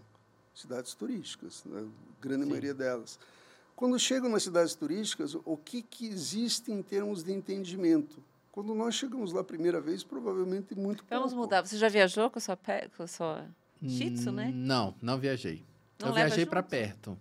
[0.54, 1.82] Cidades turísticas, né?
[1.82, 2.50] a grande Sim.
[2.50, 3.18] maioria delas.
[3.76, 8.24] Quando chegam nas cidades turísticas, o que, que existe em termos de entendimento?
[8.52, 11.42] Quando nós chegamos lá a primeira vez, provavelmente muito Vamos pouco.
[11.46, 11.66] mudar.
[11.66, 13.48] Você já viajou com a sua, pé, com a sua
[13.82, 14.52] Shih Tzu, Hum, né?
[14.54, 15.64] Não, não viajei.
[16.00, 17.18] Não eu viajei para perto.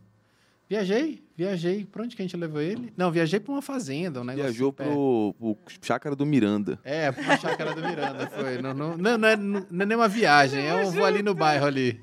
[0.77, 1.85] Viajei, viajei.
[1.85, 2.91] Pra onde que a gente levou ele?
[2.97, 4.91] Não, viajei para uma fazenda, um negócio Viajou perto.
[4.91, 6.79] pro, pro Chácara do Miranda.
[6.83, 8.63] É, pra chácara do Miranda, foi.
[8.63, 11.35] Não, não, não, não é, não é nem uma viagem, é um vou ali no
[11.35, 12.01] bairro ali.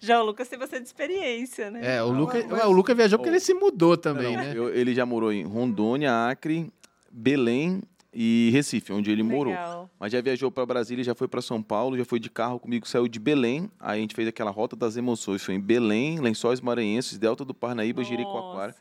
[0.00, 1.96] Já o Lucas tem bastante experiência, né?
[1.96, 4.52] É, o Luca, mas- ué, o Luca viajou porque ele se mudou também, Não, né?
[4.56, 6.72] eu- ele já morou em Rondônia, Acre,
[7.12, 7.82] Belém
[8.14, 9.52] e Recife, onde ele morou.
[9.52, 9.90] Legal.
[9.98, 12.86] Mas já viajou para Brasília, já foi para São Paulo, já foi de carro comigo,
[12.86, 13.70] saiu de Belém.
[13.80, 15.42] Aí a gente fez aquela rota das emoções.
[15.42, 18.74] Foi em Belém, Lençóis Maranhenses, Delta do Parnaíba, Jericoacoara.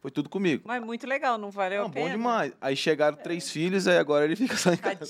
[0.00, 0.62] Foi tudo comigo.
[0.64, 2.06] Mas muito legal, não valeu Não, a pena?
[2.06, 2.52] bom demais.
[2.60, 5.04] Aí chegaram três filhos, aí agora ele fica só em casa.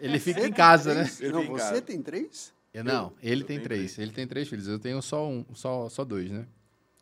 [0.00, 1.02] Ele fica Você em casa, né?
[1.02, 1.20] três?
[1.20, 1.82] Ele Não, você casa.
[1.82, 2.54] tem três?
[2.72, 3.98] Eu, não, ele eu tem tenho três.
[3.98, 4.68] Ele tem três filhos.
[4.68, 6.46] Eu tenho só um, só, só dois, né?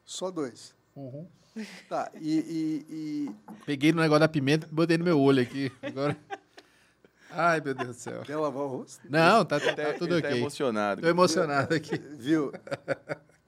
[0.05, 0.75] Só dois.
[0.97, 1.27] Uhum.
[1.89, 3.31] Tá, e, e- e
[3.65, 5.71] Peguei no negócio da pimenta e botei no meu olho aqui.
[5.83, 6.17] Agora.
[7.31, 8.23] Ai, meu Deus do céu.
[8.23, 9.01] Quer lavar o rosto?
[9.09, 10.39] Não, tá, tá Ele tudo tá ok.
[10.41, 11.01] emocionado.
[11.01, 11.97] Tô emocionado aqui.
[12.19, 12.53] Viu?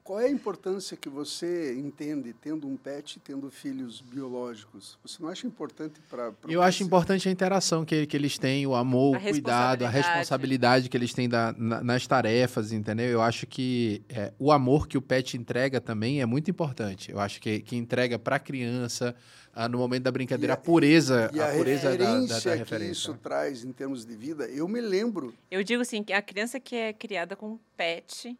[0.07, 4.97] Qual é a importância que você entende tendo um pet, tendo filhos biológicos?
[5.05, 8.73] Você não acha importante para Eu acho importante a interação que, que eles têm, o
[8.73, 10.87] amor, A o cuidado, a responsabilidade.
[10.87, 13.07] que eles têm da- na- nas tarefas, entendeu?
[13.07, 17.11] Eu acho que é, o amor que o pet entrega também é muito importante.
[17.11, 19.13] Eu acho que, que entrega para a criança,
[19.53, 22.03] ah, no momento da brincadeira, E a- a pureza, E a, a pureza da- da,
[22.05, 22.91] da, referência que referência.
[22.93, 26.61] isso traz em termos de vida, eu me lembro Eu digo assim, que a criança
[26.61, 28.37] que é criada com pet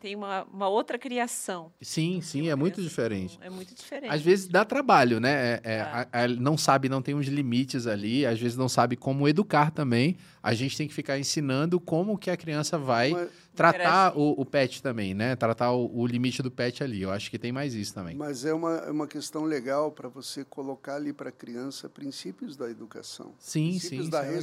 [0.00, 1.70] tem uma, uma outra criação.
[1.82, 3.38] Sim, sim, é muito diferente.
[3.42, 4.10] É muito diferente.
[4.10, 5.30] Às vezes dá trabalho, né?
[5.30, 8.96] É, é, a- a- não sabe, não tem uns limites ali, às vezes não sabe
[8.96, 10.16] como educar também.
[10.42, 14.44] A gente tem que ficar ensinando como que a criança vai Mas- tratar o, o
[14.46, 15.36] pet também, né?
[15.36, 17.02] Tratar o, o limite do pet ali.
[17.02, 18.16] Eu acho que tem mais isso também.
[18.16, 22.56] Mas é uma, é uma questão legal para você colocar ali para a criança princípios
[22.56, 24.40] da educação, Sim, princípios sim, isso da é legal.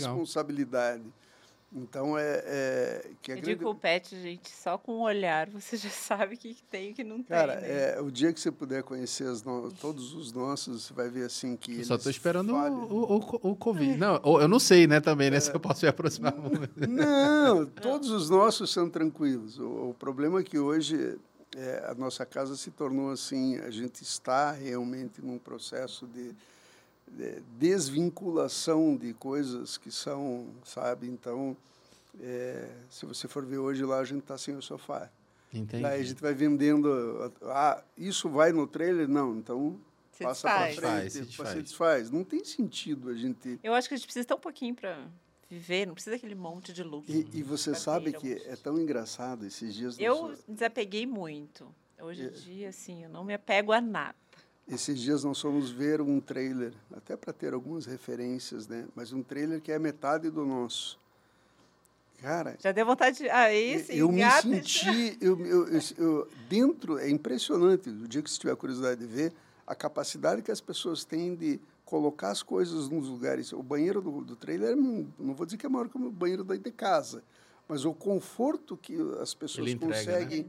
[1.69, 3.57] Então é, é que a Eu grande...
[3.59, 6.89] digo o pet, gente, só com o olhar você já sabe o que que tem
[6.89, 7.67] e o que não Cara, tem.
[7.69, 7.95] né?
[7.97, 11.25] é, o dia que você puder conhecer as no- todos os nossos, você vai ver
[11.25, 12.83] assim que Eu eles só tô esperando falham.
[12.85, 13.97] o, o, o Covid.
[13.97, 15.41] Não, ou- eu não sei, né, também, né?
[15.41, 16.69] Se eu posso me aproximar muito.
[16.87, 19.59] Não, todos os nossos são tranquilos.
[19.59, 21.17] O, o problema é que hoje
[21.55, 26.33] é, a nossa casa se tornou assim, a gente está realmente num processo de
[27.57, 31.07] desvinculação de coisas que são, sabe?
[31.07, 31.55] Então,
[32.19, 35.09] é, se você for ver hoje lá, a gente está sem o sofá.
[35.53, 35.81] Entendi.
[35.83, 39.07] Daí a gente vai vendendo, ah, isso vai no trailer?
[39.07, 39.79] Não, então
[40.11, 42.11] Se passa para frente, se se desfaz.
[42.11, 43.59] Não tem sentido a gente...
[43.63, 45.07] Eu acho que a gente precisa tão pouquinho para
[45.49, 47.09] viver, não precisa daquele monte de luxo.
[47.11, 49.97] E, e você sabe que é tão engraçado esses dias...
[49.97, 51.73] Eu nós- desapeguei muito.
[51.99, 52.27] Hoje É.
[52.27, 54.15] em dia, assim, eu não me apego a nada.
[54.69, 58.85] Esses dias nós fomos ver um trailer, até para ter algumas referências, né?
[58.95, 60.99] Mas um trailer que é metade do nosso.
[62.21, 63.29] Cara, Já deu vontade de.
[63.29, 68.21] Ah, esse eu me gato, senti, eu, eu, eu- eu- dentro, é impressionante, o dia
[68.21, 69.31] que você tiver curiosidade de ver,
[69.65, 73.53] a capacidade que as pessoas têm de colocar as coisas nos lugares.
[73.53, 76.43] O banheiro do, do trailer, não não vou dizer que é maior que o banheiro
[76.43, 77.23] daí de casa,
[77.69, 80.45] mas o conforto que as pessoas Ele entrega, né?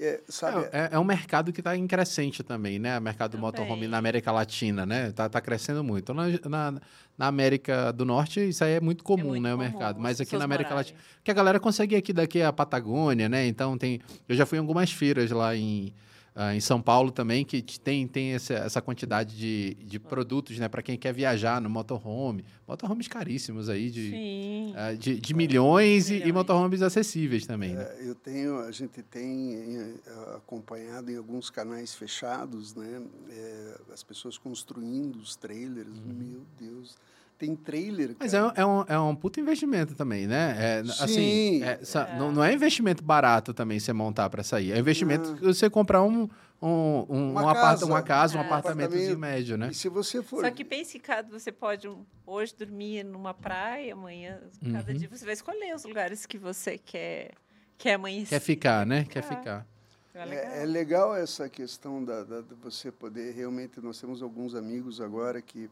[0.00, 0.64] É, sabe?
[0.72, 2.98] É, é- é um mercado que está em crescente também, né?
[2.98, 3.46] O mercado do Também.
[3.46, 5.12] motorhome na América Latina, né?
[5.12, 6.12] Tá, tá crescendo muito.
[6.14, 6.80] Na, na,
[7.18, 9.54] na América do Norte, isso aí é muito comum, muito né?
[9.54, 9.96] O comum, mercado.
[9.96, 10.92] as Mas aqui na América morarem.
[10.92, 11.14] Latina.
[11.16, 13.46] Porque a galera consegue ir aqui daqui a Patagônia, né?
[13.46, 14.00] Então tem.
[14.28, 15.92] Eu já fui em algumas feiras lá em,
[16.34, 20.68] ah, em São Paulo também, que tem, tem essa, essa quantidade de, de produtos, né?
[20.68, 22.44] Para quem quer viajar no motorhome.
[22.68, 26.32] Motorhomes caríssimos aí, de, ah, de, de milhões, e- E, Milhões.
[26.34, 27.82] motorhomes acessíveis também, né?
[27.82, 29.94] É, Eu tenho, a gente tem eh,
[30.36, 33.02] acompanhado em alguns canais fechados, né?
[33.30, 35.88] eh, as pessoas construindo os trailers.
[36.04, 36.96] Meu Deus,
[37.40, 38.14] tem trailer.
[38.20, 38.52] Mas cara.
[38.54, 40.54] é, um- é um, é um puto investimento também, né?
[40.58, 40.90] É, Sim.
[41.02, 44.72] Assim, é, Não, não é investimento barato também você montar para sair.
[44.72, 46.28] É investimento que você comprar um,
[46.60, 46.68] um,
[47.08, 47.86] um, Uma um aparta- casa.
[47.86, 48.44] uma casa, um É.
[48.44, 49.18] Apartamento.
[49.18, 49.70] médio, né?
[49.70, 51.90] E se você for Só que pense que você pode
[52.26, 54.38] hoje dormir numa praia, amanhã,
[54.70, 54.98] cada Uhum.
[54.98, 57.30] dia você vai escolher os lugares que você quer,
[57.78, 58.38] quer amanhecer.
[58.38, 59.04] Quer ficar, né?
[59.08, 59.36] Quer ficar.
[59.38, 59.66] ficar.
[60.12, 60.44] É legal.
[60.52, 63.80] É, é legal essa questão da, da- de você poder realmente.
[63.80, 65.70] Nós temos alguns amigos agora que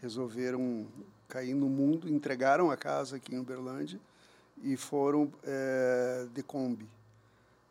[0.00, 0.86] resolveram
[1.28, 4.00] cair no mundo, entregaram a casa aqui em Uberlândia
[4.62, 6.88] e foram é, de Kombi.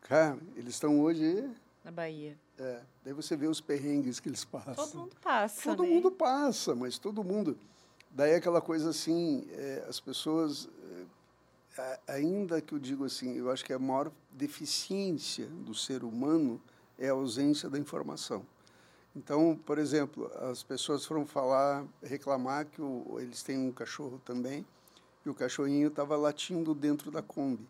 [0.02, 1.50] Cara, eles estão hoje.
[1.84, 2.38] Na Bahia.
[2.58, 4.76] É, daí você vê os perrengues que eles passam.
[4.76, 5.64] Todo mundo passa.
[5.64, 5.90] Todo né?
[5.90, 7.58] mundo passa, mas todo mundo.
[8.10, 10.70] Daí aquela coisa assim, é, as pessoas,
[11.78, 16.62] é, ainda que eu digo assim, eu acho que a maior deficiência do ser humano
[16.98, 18.46] é a ausência da informação.
[19.18, 24.64] Então, por exemplo, as pessoas foram falar, reclamar que o, eles têm um cachorro também,
[25.26, 27.68] e o cachorrinho estava latindo dentro da Kombi.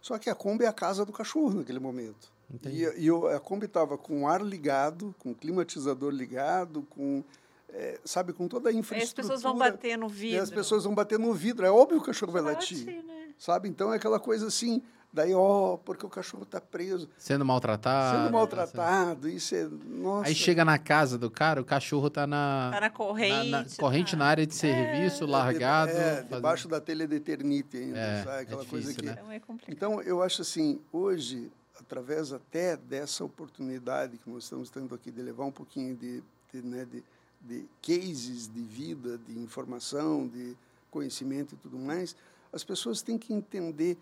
[0.00, 2.32] Só que a Kombi é a casa do cachorro naquele momento.
[2.52, 2.84] Entendi.
[2.84, 7.24] E, e o- a Kombi estava com o ar ligado, com o climatizador ligado, com,
[7.70, 9.26] eh, sabe, com toda a Aí infraestrutura.
[9.26, 10.42] as pessoas vão bater no E vidro.
[10.42, 11.66] as pessoas vão bater no vidro.
[11.66, 13.02] É óbvio que o cachorro vai Late, latir.
[13.04, 13.28] né?
[13.36, 13.68] Sabe?
[13.68, 14.80] Então é aquela coisa assim,
[15.14, 18.18] daí, ó, porque o cachorro está preso, Sendo maltratado.
[18.24, 19.68] sendo maltratado, isso é.
[19.68, 20.28] Nossa.
[20.28, 23.50] Aí chega na casa do cara, o cachorro tá na, Tá na corrente.
[23.50, 24.16] na, na- corrente tá.
[24.18, 25.92] na área de serviço, largado.
[25.92, 28.36] É, fazendo- debaixo da telha de eternite ainda, É, sabe?
[28.36, 29.06] é Aquela coisa difícil, que.
[29.06, 29.12] né?
[29.16, 29.72] Então é complicado.
[29.76, 35.22] Então, eu acho assim, hoje, através até dessa oportunidade que nós estamos tendo aqui de
[35.22, 37.04] levar um pouquinho de, de, né, de,
[37.40, 40.56] de cases de vida, de informação, de
[40.90, 42.16] conhecimento e tudo mais,
[42.52, 43.96] as pessoas têm que entender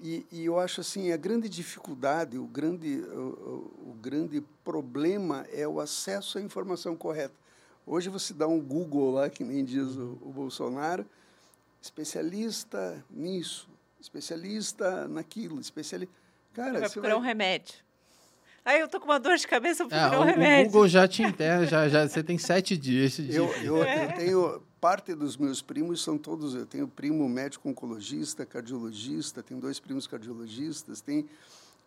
[0.00, 5.46] e, e eu acho assim a grande dificuldade, o grande, o, o- o grande problema
[5.52, 7.34] é o acesso à informação correta.
[7.86, 11.04] Hoje você dá um Google lá, que nem diz o, o Bolsonaro,
[11.80, 13.68] especialista nisso,
[14.00, 16.14] especialista naquilo, especialista.
[16.54, 17.18] Cara, vai procurar vai...
[17.18, 17.74] um remédio.
[18.64, 20.30] Aí eu tô com uma dor de cabeça, eu vou É, procurar um o, o
[20.30, 20.66] remédio.
[20.66, 23.12] Google já te enterra, já, já, você tem sete dias.
[23.16, 26.56] de- Eu, eu, eu tenho parte dos meus primos são todos.
[26.56, 31.24] Eu tenho primo médico oncologista, cardiologista, tenho dois primos cardiologistas, tem.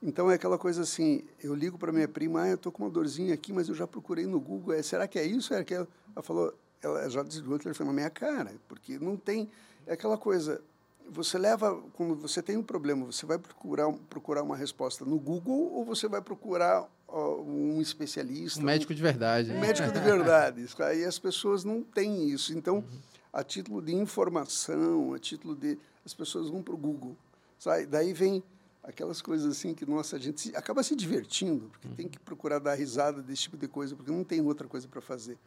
[0.02, 1.22] Então é aquela coisa assim.
[1.44, 3.86] Eu ligo para minha prima, ah, eu tô com uma dorzinha aqui, mas eu já
[3.86, 4.74] procurei no Google.
[4.74, 5.54] É, será que é isso?
[5.54, 5.86] É aquela?
[6.16, 9.50] Ela falou, ela já desligou o telefone na minha cara, porque não tem.
[9.86, 10.62] É aquela coisa.
[11.10, 15.74] Você leva, quando você tem um problema, você vai procurar, procurar uma resposta no Google
[15.74, 18.60] ou você vai procurar um especialista?
[18.60, 19.52] Um médico de verdade.
[19.52, 19.62] Um né?
[19.62, 20.64] médico de verdade.
[20.64, 22.58] Isso aí as pessoas não têm isso.
[22.58, 22.84] Então,
[23.32, 25.78] a título de informação, a título de.
[26.06, 27.16] As pessoas vão para o Google.
[27.58, 27.86] Sabe?
[27.86, 28.44] Daí vem
[28.84, 32.60] aquelas coisas assim que, nossa, a gente se- acaba se divertindo, porque tem que procurar
[32.60, 35.38] dar risada desse tipo de coisa, porque não tem outra coisa para fazer.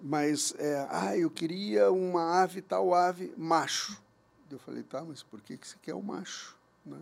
[0.00, 4.00] Mas, é, ah, eu queria uma ave, tal ave, macho.
[4.50, 6.56] Eu falei, tá, mas por que, que você quer o macho?
[6.84, 6.98] Né?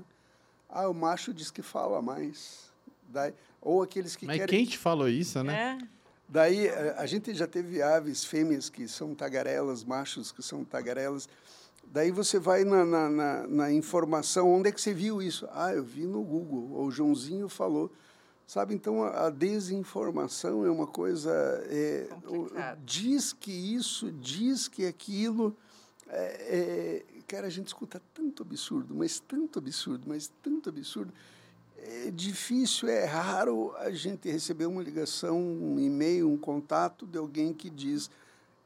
[0.68, 2.70] Ah, o macho diz que fala mais.
[3.08, 4.58] Daí, ou aqueles que Mas querem.
[4.58, 5.78] quem te falou isso, né?
[5.80, 5.86] É.
[6.28, 11.28] Daí, a a gente já teve aves fêmeas que são tagarelas, machos que são tagarelas.
[11.92, 15.48] Daí você vai na, na, na, na informação, onde é que você viu isso?
[15.52, 17.90] Ah, eu vi no Google, ou o Joãozinho falou.
[18.46, 21.32] Sabe, então a, a desinformação é uma coisa...
[21.68, 22.08] É,
[22.84, 25.56] diz que isso, diz que aquilo...
[26.08, 31.12] É, é, cara, a gente escuta tanto absurdo, mas tanto absurdo, mas tanto absurdo.
[31.82, 37.52] É difícil, é raro a gente receber uma ligação, um e-mail, um contato de alguém
[37.54, 38.10] que diz: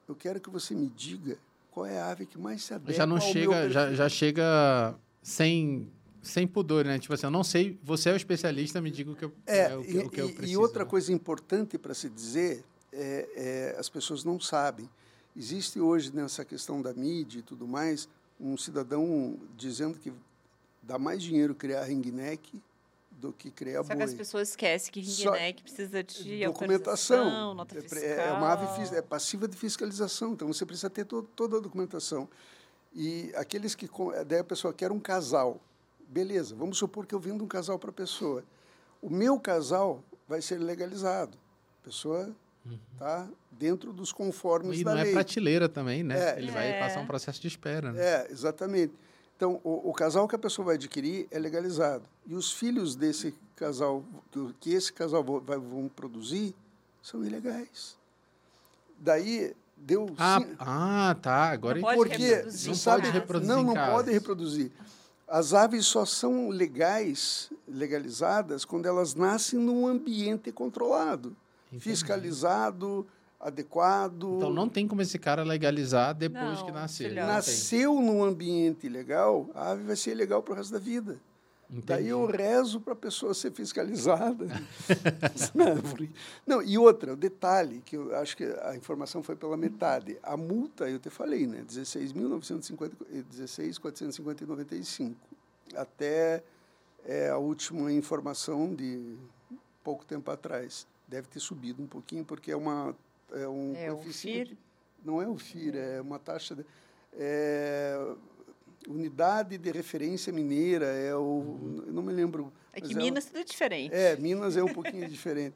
[0.09, 1.39] Eu quero que você me diga
[1.71, 4.95] qual é a ave que mais se adequa Já não chega, já, perfil." já chega
[5.23, 5.89] sem,
[6.23, 6.99] sem pudor, né?
[6.99, 9.77] Tipo assim, eu não sei, você é o especialista, me diga o que eu, É,
[9.77, 10.53] o que, e, o que eu preciso.
[10.53, 10.91] e outra né?
[10.91, 14.89] coisa importante para se dizer, é, é, as pessoas não sabem.
[15.37, 18.09] Existe hoje, nessa questão da mídia e tudo mais,
[18.41, 20.13] um cidadão dizendo que
[20.83, 22.61] dá mais dinheiro criar ringneck
[23.21, 24.05] do que criar Só que boi.
[24.05, 27.55] as pessoas esquecem que Só- ringneck precisa de documentação.
[27.55, 28.03] nota É- fiscal.
[28.03, 32.29] É, uma ave é passiva de fiscalização, então você precisa ter to- toda a documentação.
[32.95, 33.89] E aqueles que.
[34.27, 35.61] Daí a pessoa quer um casal.
[36.09, 38.45] Beleza, vamos supor que eu vendo um casal para a pessoa.
[39.03, 41.37] O meu casal vai ser legalizado.
[41.83, 42.31] A pessoa
[42.93, 45.13] está dentro dos conformes E da não é lei.
[45.13, 46.35] prateleira também, né?
[46.35, 46.39] É.
[46.39, 46.79] Ele vai É.
[46.81, 48.01] passar um processo de espera, né?
[48.03, 48.93] É, exatamente.
[49.45, 52.05] Então, o, o casal que a pessoa vai adquirir é legalizado.
[52.27, 56.55] E os filhos desse casal, que, que esse casal vai, vão produzir,
[57.03, 57.95] são ilegais.
[58.99, 60.07] Daí, deu...
[60.17, 61.51] Ah, sim- ah, tá.
[61.51, 64.73] Agora Não pode porque, reproduzir não sabe, pode reproduzir não, não pode reproduzir.
[65.29, 71.83] As aves só são legais, legalizadas, quando elas nascem num ambiente controlado, Entendi.
[71.83, 73.07] fiscalizado,
[73.45, 74.37] adequado.
[74.37, 77.15] Então não tem como esse cara legalizar depois Não, que nascer.
[77.15, 77.23] tem.
[77.23, 81.21] Nasceu num ambiente legal, a ave vai ser ilegal para o resto da vida.
[81.69, 82.09] Daí Entendi.
[82.11, 84.47] eu rezo para a pessoa ser fiscalizada.
[86.47, 90.19] Não, e outra, o detalhe, que eu acho que a informação foi pela metade.
[90.23, 91.65] A multa, eu te falei, né?
[91.67, 95.15] 16.950, eh, 16.450,95.
[95.75, 96.43] Até
[97.05, 99.17] é, a última informação de
[99.83, 100.87] pouco tempo atrás.
[101.09, 102.95] Deve ter subido um pouquinho, porque é uma.
[103.33, 104.59] É um É o coeficiente- FIR?
[105.05, 106.55] Não é o FIR, é uma taxa.
[106.55, 106.65] De,
[107.13, 108.15] é,
[108.89, 111.83] unidade de referência mineira, é o.
[111.87, 112.53] eu Não me lembro.
[112.73, 113.95] É que é Minas tudo é diferente.
[113.95, 115.55] é, Minas é um pouquinho diferente.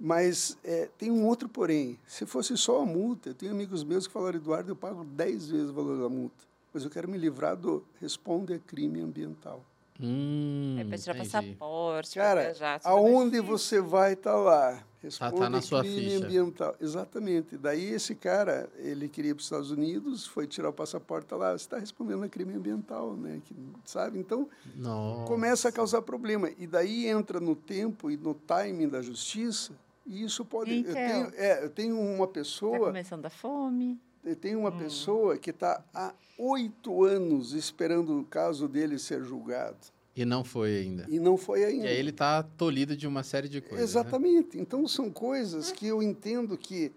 [0.00, 1.98] Mas é, tem um outro porém.
[2.06, 5.50] Se fosse só a multa, eu tenho amigos meus que falaram, Eduardo, eu pago 10
[5.50, 6.36] vezes o valor da multa.
[6.72, 9.64] Mas eu quero me livrar do responde a crime ambiental.
[10.00, 11.30] Hum, É pra tirar entendi.
[11.32, 12.78] passaporte, pra Cara, viajar.
[12.80, 14.84] tudo é aonde você vai estar lá?
[15.02, 16.24] Responde tá na sua crime ficha.
[16.24, 16.76] ambiental.
[16.80, 17.56] Exatamente.
[17.56, 21.36] Daí esse cara, ele queria ir para os Estados Unidos, foi tirar o passaporte, tá
[21.36, 23.40] lá, você está respondendo a crime ambiental, né?
[23.44, 23.54] Que,
[23.84, 24.18] sabe?
[24.18, 25.24] Então, Nossa.
[25.26, 26.50] começa a causar problema.
[26.58, 29.72] E daí entra no tempo e no timing da justiça,
[30.04, 30.72] e isso pode...
[30.72, 30.92] Eu Então.
[30.94, 32.86] tenho, é, eu tenho uma Tá pessoa...
[32.86, 34.00] começando a fome.
[34.24, 34.78] Eu tenho uma Hum.
[34.78, 39.76] pessoa que está há oito anos esperando o caso dele ser julgado.
[40.20, 41.06] E não foi ainda.
[41.08, 41.86] E não foi E ainda.
[41.86, 43.78] aí ele tá tolhido de uma série de coisas.
[43.78, 43.84] né?
[43.84, 44.58] Exatamente.
[44.58, 46.90] Então, são coisas que eu entendo que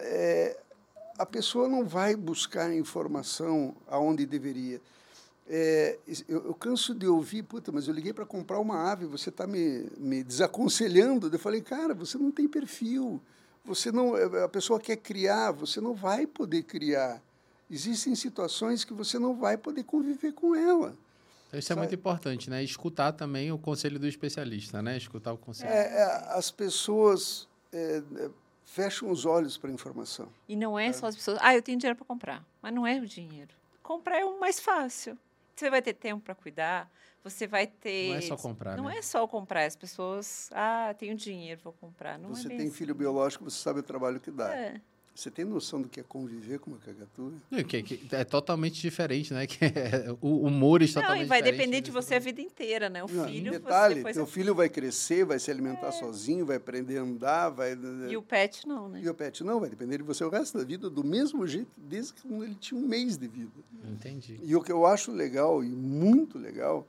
[0.00, 0.58] é,
[1.16, 4.80] a pessoa não vai buscar informação aonde deveria.
[5.48, 9.28] É, eu, eu canso de ouvir, puta, mas eu liguei para comprar uma ave, você
[9.28, 11.30] está me, me desaconselhando.
[11.32, 13.20] Eu falei, cara, você não tem perfil.
[13.64, 17.22] Você não, é, a pessoa quer criar, você não vai poder criar.
[17.70, 20.94] Existem situações que você não vai poder conviver com ela.
[21.48, 22.62] Então, isso é muito importante, né?
[22.62, 24.98] Escutar também o conselho do especialista, né?
[24.98, 25.70] Escutar o conselho.
[25.70, 26.02] É, é,
[26.34, 28.30] as pessoas é, é,
[28.64, 30.28] fecham os olhos para a informação.
[30.46, 31.38] E não é só as pessoas.
[31.40, 32.44] Ah, eu tenho dinheiro para comprar.
[32.60, 33.50] Mas não é o dinheiro.
[33.82, 35.18] comprar é o mais fácil.
[35.56, 36.88] Você vai ter tempo para cuidar,
[37.24, 38.10] você vai ter.
[38.10, 38.98] Não é só comprar, Não né?
[38.98, 39.64] é só comprar.
[39.64, 42.18] As pessoas, ah, tenho dinheiro, vou comprar.
[42.18, 42.76] Não você é bem tem assim.
[42.76, 44.54] filho biológico, você sabe o trabalho que dá.
[44.54, 44.80] É.
[45.18, 47.32] Você tem noção do que é conviver com uma cagatua?
[47.50, 49.48] Não, que- que é totalmente diferente, né?
[49.50, 52.40] Que é, o humor está Não, totalmente e vai depender de desse você a vida
[52.40, 53.02] inteira, né?
[53.02, 54.14] O Não, filho, detalhe, você depois...
[54.14, 57.76] teu filho vai crescer, vai se alimentar sozinho, vai aprender a andar, vai...
[58.08, 59.00] E o pet não, né?
[59.02, 61.72] E o pet não, vai depender de você o resto da vida, do mesmo jeito,
[61.76, 63.50] desde que ele tinha um mês de vida.
[63.90, 64.38] Entendi.
[64.44, 66.86] E o que eu acho legal, e muito legal,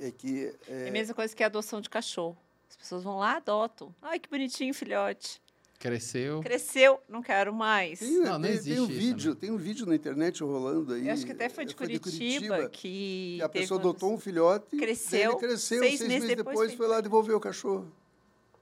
[0.00, 0.52] é que...
[0.66, 2.36] É é, a mesma coisa que a adoção de cachorro.
[2.68, 3.94] As pessoas vão lá, adotam.
[4.02, 5.40] Ai, que bonitinho, filhote.
[5.78, 6.40] Cresceu.
[6.40, 8.00] Cresceu, não quero mais.
[8.00, 9.36] Tem, Não, não tem- existe tem um isso, vídeo, né?
[9.40, 11.06] tem um vídeo na internet rolando aí.
[11.06, 13.36] Eu acho que até foi de é, Curitiba, que.
[13.38, 16.70] que a pessoa adotou um filhote, Cresceu, ele cresceu, seis seis, meses meses depois depois,
[16.70, 17.86] foi foi lá devolver o cachorro.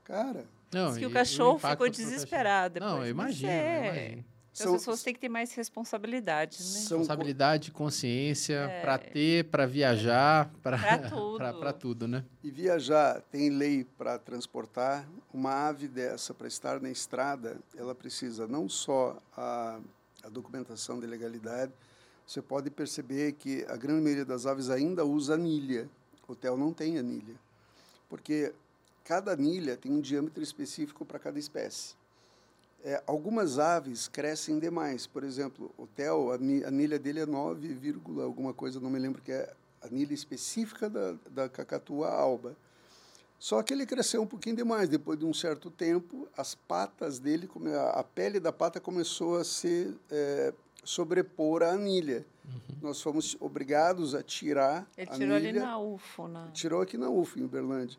[0.05, 3.79] Cara, Não, Diz que e- o cachorro ficou desesperado Não, eu imagino, é.
[3.89, 4.25] eu imagino.
[4.59, 6.65] Então, as pessoas têm que ter mais responsabilidade, né?
[6.65, 11.37] são Responsabilidade, consciência, pra ter, pra viajar, pra, Pra tudo.
[11.37, 12.25] pra, pra tudo, né?
[12.43, 15.07] E viajar, tem lei para transportar.
[15.33, 19.79] Uma ave dessa, para estar na estrada, ela precisa não só a,
[20.23, 21.73] a documentação de legalidade,
[22.27, 25.89] você pode perceber que a grande maioria das aves ainda usa anilha.
[26.27, 27.35] O hotel não tem anilha.
[28.09, 28.53] Porque
[29.05, 31.95] cada anilha tem um diâmetro específico para cada espécie.
[32.89, 35.09] É, algumas aves crescem demais.
[35.09, 38.89] Por exemplo, o Theo, a ni- a anilha dele é 9, vírgula alguma coisa, não
[38.89, 42.57] me lembro que é a anilha específica da, da cacatua alba.
[43.41, 44.89] Só que ele cresceu um pouquinho demais.
[44.89, 47.51] Depois de um certo tempo, as patas dele,
[47.93, 52.25] a pele da pata começou a se é, sobrepor à anilha.
[52.81, 56.47] Nós fomos obrigados a tirar Ele a tirou ali anilha na UFO, na...
[56.53, 57.99] tirou aqui na UF, em Uberlândia.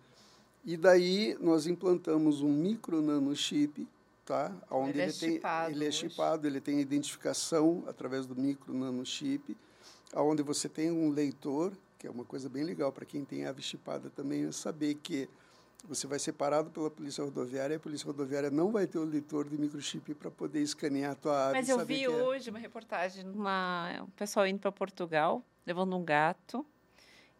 [0.63, 3.85] E daí nós implantamos um micro nanochip,
[4.27, 4.53] tá?
[4.69, 5.97] Onde Ele é tem, chipado ele é hoje.
[5.97, 9.55] chipado, ele tem identificação através do micro nanochip,
[10.13, 13.61] onde você tem um leitor, que é uma coisa bem legal para quem tem ave
[13.61, 15.29] chipada também, é saber que
[15.87, 19.05] você vai ser parado pela polícia rodoviária e a polícia rodoviária não vai ter o
[19.05, 21.53] leitor de microchip para poder escanear a tua ave.
[21.59, 22.09] Mas eu vi é.
[22.09, 26.65] hoje uma reportagem, uma, o pessoal indo para Portugal, levando um gato.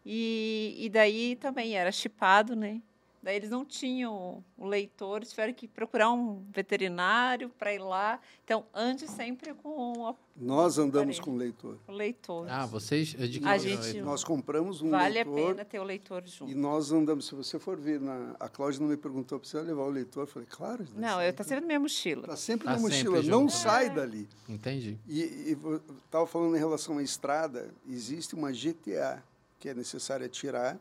[0.06, 2.80] E, e daí também era chipado, né?
[3.20, 8.20] Daí eles não tinham o leitor, tiveram que procurar um veterinário para ir lá.
[8.44, 11.76] Então, ande sempre com a- Nós andamos com leitor.
[11.88, 12.46] o leitor.
[12.48, 13.50] Ah, vocês adquiriram.
[13.50, 15.32] A gente- Nós compramos um vale leitor.
[15.32, 16.50] a pena ter o leitor junto.
[16.50, 19.82] E nós andamos, se você for ver, na, a Cláudia não me perguntou, precisa levar
[19.82, 20.22] o leitor?
[20.22, 20.86] Eu falei, claro.
[20.94, 22.20] Não, eu tá sempre na minha mochila.
[22.22, 23.30] Está sempre Tá na sempre mochila, junto.
[23.30, 23.50] não É.
[23.50, 24.28] sai dali.
[24.48, 24.96] Entendi.
[25.08, 25.56] E
[26.04, 29.22] estava falando em relação à estrada, existe uma GTA
[29.58, 30.78] que é necessária tirar,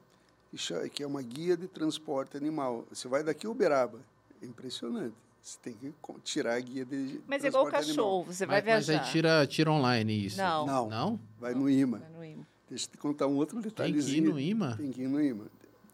[0.49, 2.85] que cha- que é uma guia de transporte animal.
[2.89, 3.99] Você vai daqui a Uberaba,
[4.41, 5.15] é impressionante.
[5.41, 5.93] Você tem que
[6.23, 8.23] tirar a guia de Mas é igual o cachorro, animal.
[8.25, 9.03] você vai mas, mas viajar.
[9.05, 10.37] aí tira, tira online isso.
[10.37, 10.65] Não.
[10.65, 11.19] Não, Não?
[11.39, 11.99] vai no IMA.
[11.99, 12.47] Vai no IMA.
[12.69, 14.31] Deixa eu te contar um outro Tem que ir detalhezinho.
[14.31, 14.75] no imã?
[14.75, 15.45] Tem que ir no imã.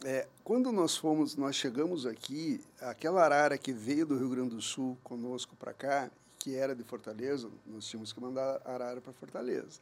[0.03, 4.61] É, quando nós fomos, nós chegamos aqui, aquela arara que veio do Rio Grande do
[4.61, 6.09] Sul conosco para cá,
[6.39, 9.79] que era de Fortaleza, nós tínhamos que mandar a arara para Fortaleza.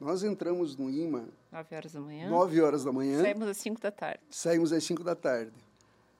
[0.00, 2.30] Nós entramos no imã 9 horas da manhã.
[2.30, 4.20] 9 horas da manhã, Saímos às 5 da tarde.
[4.30, 5.52] saímos às 5 da tarde.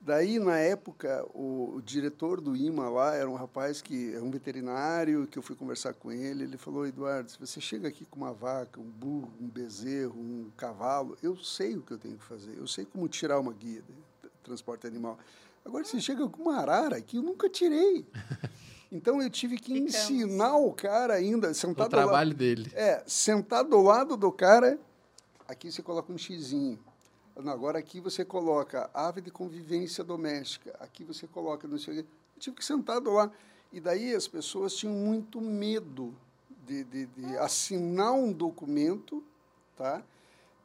[0.03, 4.31] Daí, na época, o, o diretor do IMA lá era um rapaz que é um
[4.31, 6.45] veterinário, que eu fui conversar com ele.
[6.45, 10.51] Ele falou, Eduardo, se você chega aqui com uma vaca, um burro, um bezerro, um
[10.57, 12.57] cavalo, eu sei o que eu tenho que fazer.
[12.57, 15.19] Eu sei como tirar uma guia de transporte animal.
[15.67, 18.07] Agora, você chega com uma arara aqui, eu nunca tirei.
[18.93, 19.95] Então, eu tive que Ficamos.
[19.95, 22.03] ensinar o cara ainda, O sentado lá.
[22.03, 22.71] trabalho dele.
[22.75, 24.79] É, sentado do lado do cara,
[25.47, 26.79] aqui você coloca um xizinho.
[27.47, 30.77] Agora aqui você coloca ave de convivência doméstica.
[30.81, 32.09] Aqui você coloca não sei o quê.
[32.37, 33.33] Eu tive que sentar do lado.
[33.73, 36.15] E daí as pessoas tinham muito medo
[36.67, 39.23] de, de, de assinar um documento,
[39.77, 40.03] tá?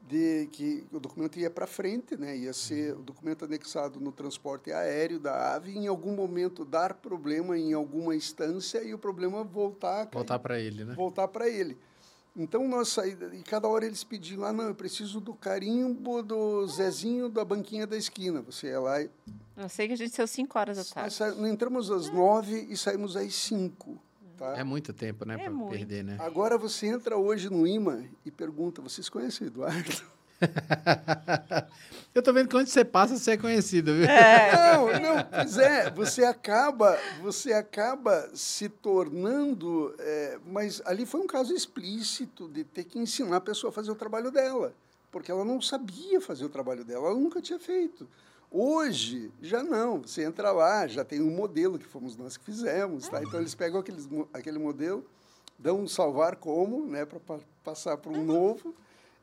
[0.08, 2.38] De que o documento ia para frente, né?
[2.38, 7.58] Ia ser o documento anexado no transporte aéreo da ave, em algum momento dar problema
[7.58, 10.94] em alguma instância e o problema voltar Voltar pra ele, né?
[10.94, 11.76] voltar para ele.
[12.38, 16.68] Então nós saímos, e cada hora eles pediam lá, não, eu preciso do carimbo do
[16.68, 18.42] Zezinho da banquinha da esquina.
[18.42, 19.10] Você ia lá e.
[19.58, 21.14] Eu sei que a gente saiu 5 horas da Nós, tarde.
[21.16, 23.98] sa- nós entramos às nove e saímos às cinco.
[24.38, 24.58] Tá?
[24.58, 25.38] É muito tempo, né?
[25.40, 25.72] É muito.
[25.72, 26.18] perder, né?
[26.20, 30.04] Agora você entra hoje no IMA e pergunta: vocês conhecem o Eduardo?
[32.14, 34.08] Eu tô vendo que onde você passa, você é conhecido, viu?
[34.08, 41.28] Não, não, pois é, você acaba, você acaba se tornando, é, mas ali foi um
[41.28, 44.74] caso explícito de ter que ensinar a pessoa a fazer o trabalho dela,
[45.12, 48.08] porque ela não sabia fazer o trabalho dela, ela nunca tinha feito.
[48.52, 53.10] Hoje, já não, você entra lá, já tem um modelo que fomos nós que fizemos,
[53.10, 53.22] tá?
[53.22, 55.06] Então eles pegam aqueles, aquele modelo,
[55.58, 58.74] dão um salvar como, né, para passar para um novo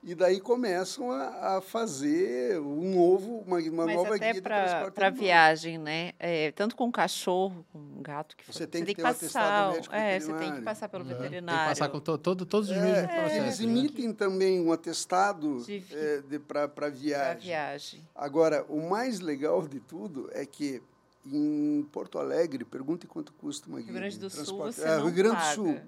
[0.03, 5.11] e daí começam a, a, fazer um novo, uma, uma Mas nova até guia para
[5.11, 6.13] viagem, né?
[6.19, 10.19] É, tanto com cachorro, com gato que você tem você que, tem que passar, é,
[10.19, 11.47] você tem que passar pelo veterinário.
[11.47, 13.37] Tem que passar com to, todo, todos os é, mesmos processos.
[13.37, 13.65] Eles né?
[13.65, 17.35] emitem também um atestado é, para viagem.
[17.35, 18.01] Pra viagem.
[18.13, 20.83] Agora, o mais legal de tudo é que
[21.25, 23.93] em Porto Alegre, pergunte quanto custa uma guia.
[23.93, 24.75] Rio Grande de do Sul transporte.
[24.75, 25.81] você É, não Rio Grande do Sul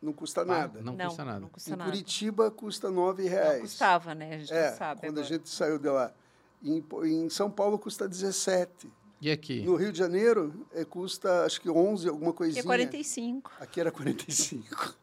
[0.00, 0.80] não custa nada.
[0.80, 1.40] Não, custa nada.
[1.40, 1.90] Não custa em nada.
[1.90, 3.54] Curitiba custa nove reais.
[3.54, 4.34] Não custava, né?
[4.34, 5.26] A gente É, não sabe quando agora.
[5.26, 6.12] a gente saiu de lá.
[6.62, 8.90] Em, em São Paulo custa 17.
[9.20, 9.62] E aqui?
[9.62, 12.60] No Rio de Janeiro é, custa acho que 11, alguma Aqui coisinha.
[12.60, 13.50] é 45.
[13.60, 14.96] Aqui era 45.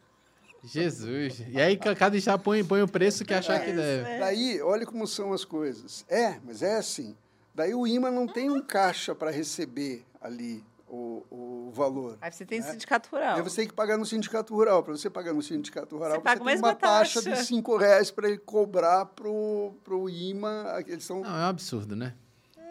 [0.64, 1.43] Jesus.
[1.49, 4.09] E aí ca- cada estado põe, põe o preço que achar que deve.
[4.09, 4.19] É.
[4.19, 6.06] Daí, olha como são as coisas.
[6.09, 7.15] É, mas é assim.
[7.53, 10.64] Daí o IMA não tem um caixa para receber ali
[10.95, 12.17] o, o valor.
[12.22, 12.72] Aí você tem né?
[12.72, 13.35] sindicato rural.
[13.35, 14.83] Aí você tem que pagar no sindicato rural.
[14.83, 17.41] Para você pagar no sindicato rural, você, paga a tem uma taxa, taxa.
[17.41, 20.83] de 5 reais para ele cobrar pro, pro IMA.
[20.88, 22.15] Eles são Não, é um absurdo, né?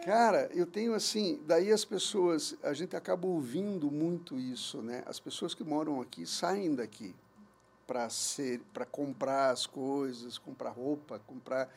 [0.03, 5.03] Cara, eu tenho assim, daí as pessoas, a gente acaba ouvindo muito isso, né?
[5.07, 7.15] As pessoas que moram aqui saem daqui
[7.87, 11.69] para ser, para comprar as coisas, comprar roupa, comprar.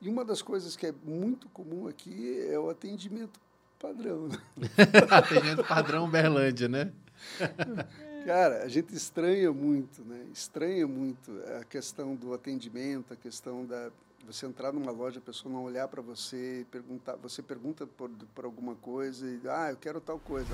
[0.00, 3.40] E uma das coisas que é muito comum aqui é o atendimento
[3.80, 4.28] padrão.
[4.28, 4.38] né?
[5.10, 6.92] Atendimento padrão Berlândia, né?
[8.24, 10.26] Cara, a gente estranha muito, né?
[10.32, 13.90] Estranha muito a questão do atendimento, a questão da
[14.26, 18.10] você entrar numa loja, a pessoa não olhar para você e perguntar, você pergunta por,
[18.34, 20.50] por alguma coisa e ah, eu quero tal coisa.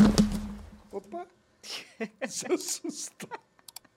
[0.91, 1.27] Opa!
[2.29, 3.29] Se assustou.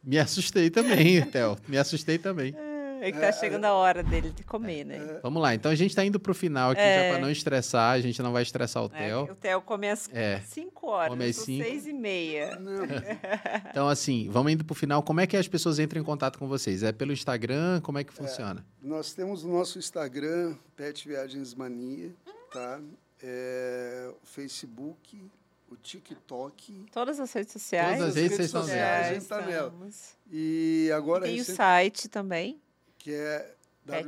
[0.03, 1.55] Me assustei também, Theo.
[1.67, 2.55] Me assustei também.
[3.03, 5.19] É que tá chegando a hora dele de comer, né?
[5.23, 7.03] Vamos lá, então a gente está indo para o final aqui, É.
[7.05, 9.23] já para não estressar, a gente não vai estressar o É, Theo.
[9.31, 10.41] o Theo come às É.
[10.41, 11.63] 5 horas, Come às são cinco.
[11.63, 12.55] 6 e meia.
[12.59, 12.83] Não,
[13.71, 15.01] Então, assim, vamos indo para o final.
[15.03, 16.83] Como é que as pessoas entram em contato com vocês?
[16.83, 17.81] É pelo Instagram?
[17.81, 18.65] Como é que funciona?
[18.81, 22.11] nós temos o nosso Instagram, Pet Viagens Mania,
[22.51, 22.79] tá?
[23.21, 25.21] É, o Facebook,
[25.69, 27.97] o TikTok Todas as redes sociais.
[27.97, 29.41] Todas as redes redes sociais, a gente tá
[30.31, 32.59] e agora Tem o recente- site também.
[32.99, 33.55] Que é
[33.85, 34.03] Pet-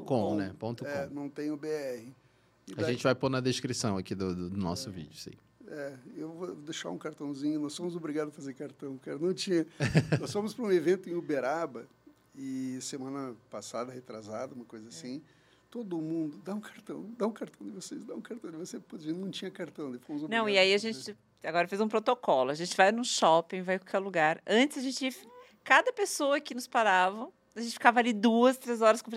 [0.00, 0.52] com, né?
[0.58, 1.14] Ponto É, com.
[1.14, 1.68] não tem o BR.
[1.68, 5.28] E A daí- gente vai pôr na descrição aqui do, do- do nosso vídeo, isso
[5.28, 5.38] aí.
[5.72, 7.60] É, eu vou deixar um cartãozinho.
[7.60, 9.18] Nós somos obrigados a fazer cartão, cara.
[9.18, 9.64] Não tinha.
[10.20, 11.86] Nós fomos para um evento em Uberaba
[12.34, 15.22] e semana passada, retrasada, uma coisa assim.
[15.70, 18.82] Todo mundo, dá um cartão, dá um cartão de vocês, dá um cartão de vocês.
[18.88, 19.96] Pô, a gente não tinha cartão.
[20.00, 22.50] fomos Não, e aí a gente agora fez um protocolo.
[22.50, 24.42] A gente vai no shopping, vai em qualquer lugar.
[24.44, 25.16] Antes a gente
[25.70, 29.00] cada pessoa que nos parava, a gente ficava ali duas, três horas.
[29.00, 29.12] com-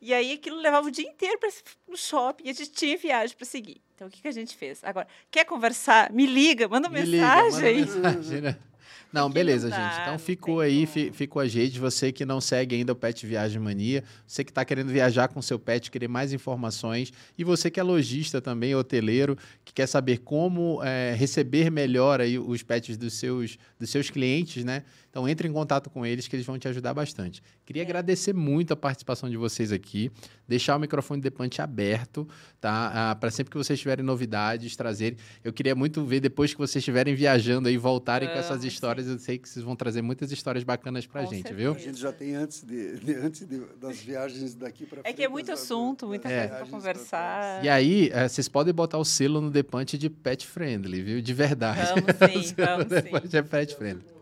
[0.00, 1.50] E aí aquilo levava o dia inteiro para
[1.88, 3.80] no shopping e a gente tinha viagem para seguir.
[3.96, 4.84] Então o que, que a gente fez?
[4.84, 6.12] Agora, quer conversar?
[6.12, 7.74] Me liga, manda Me liga, manda mensagem.
[7.80, 8.56] mensagem, né?
[9.12, 10.00] Não, Porque beleza, não dá, gente.
[10.02, 11.12] Então ficou aí, como.
[11.12, 11.80] ficou a gente.
[11.80, 15.42] Você que não segue ainda o Pet Viagem Mania, você que está querendo viajar com
[15.42, 20.18] seu pet, querer mais informações, e você que é lojista também, hoteleiro, que quer saber
[20.18, 24.84] como é, receber melhor aí os pets dos seus, dos seus clientes, né?
[25.10, 27.42] Então entre em contato com eles que eles vão te ajudar bastante.
[27.66, 27.84] Queria É.
[27.84, 30.10] agradecer muito a participação de vocês aqui,
[30.46, 32.28] deixar o microfone Depante aberto,
[32.60, 33.16] tá?
[33.18, 35.18] Para sempre que vocês tiverem novidades, trazerem.
[35.42, 38.68] Eu queria muito ver depois que vocês estiverem viajando aí, voltarem com essas sim.
[38.68, 39.08] histórias.
[39.08, 41.72] Eu sei que vocês vão trazer muitas histórias bacanas pra Com gente, viu?
[41.72, 45.12] A gente já tem antes, de, de- antes de- das viagens daqui para frente.
[45.12, 47.64] É que é muito as- assunto, muita das coisa pra viagens conversar.
[47.64, 51.20] E aí, eh, vocês podem botar o selo no Depante de pet friendly, viu?
[51.20, 51.80] De verdade.
[51.80, 52.86] Vamos sim, vamos
[53.30, 53.36] sim.
[53.36, 54.19] É pet friendly.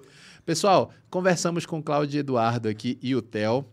[0.49, 3.67] Pessoal, conversamos com Cláudio Eduardo aqui e o Theo.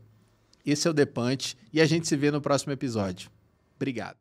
[0.65, 3.31] Esse é o Depante e a gente se vê no próximo episódio.
[3.77, 4.17] Obrigado.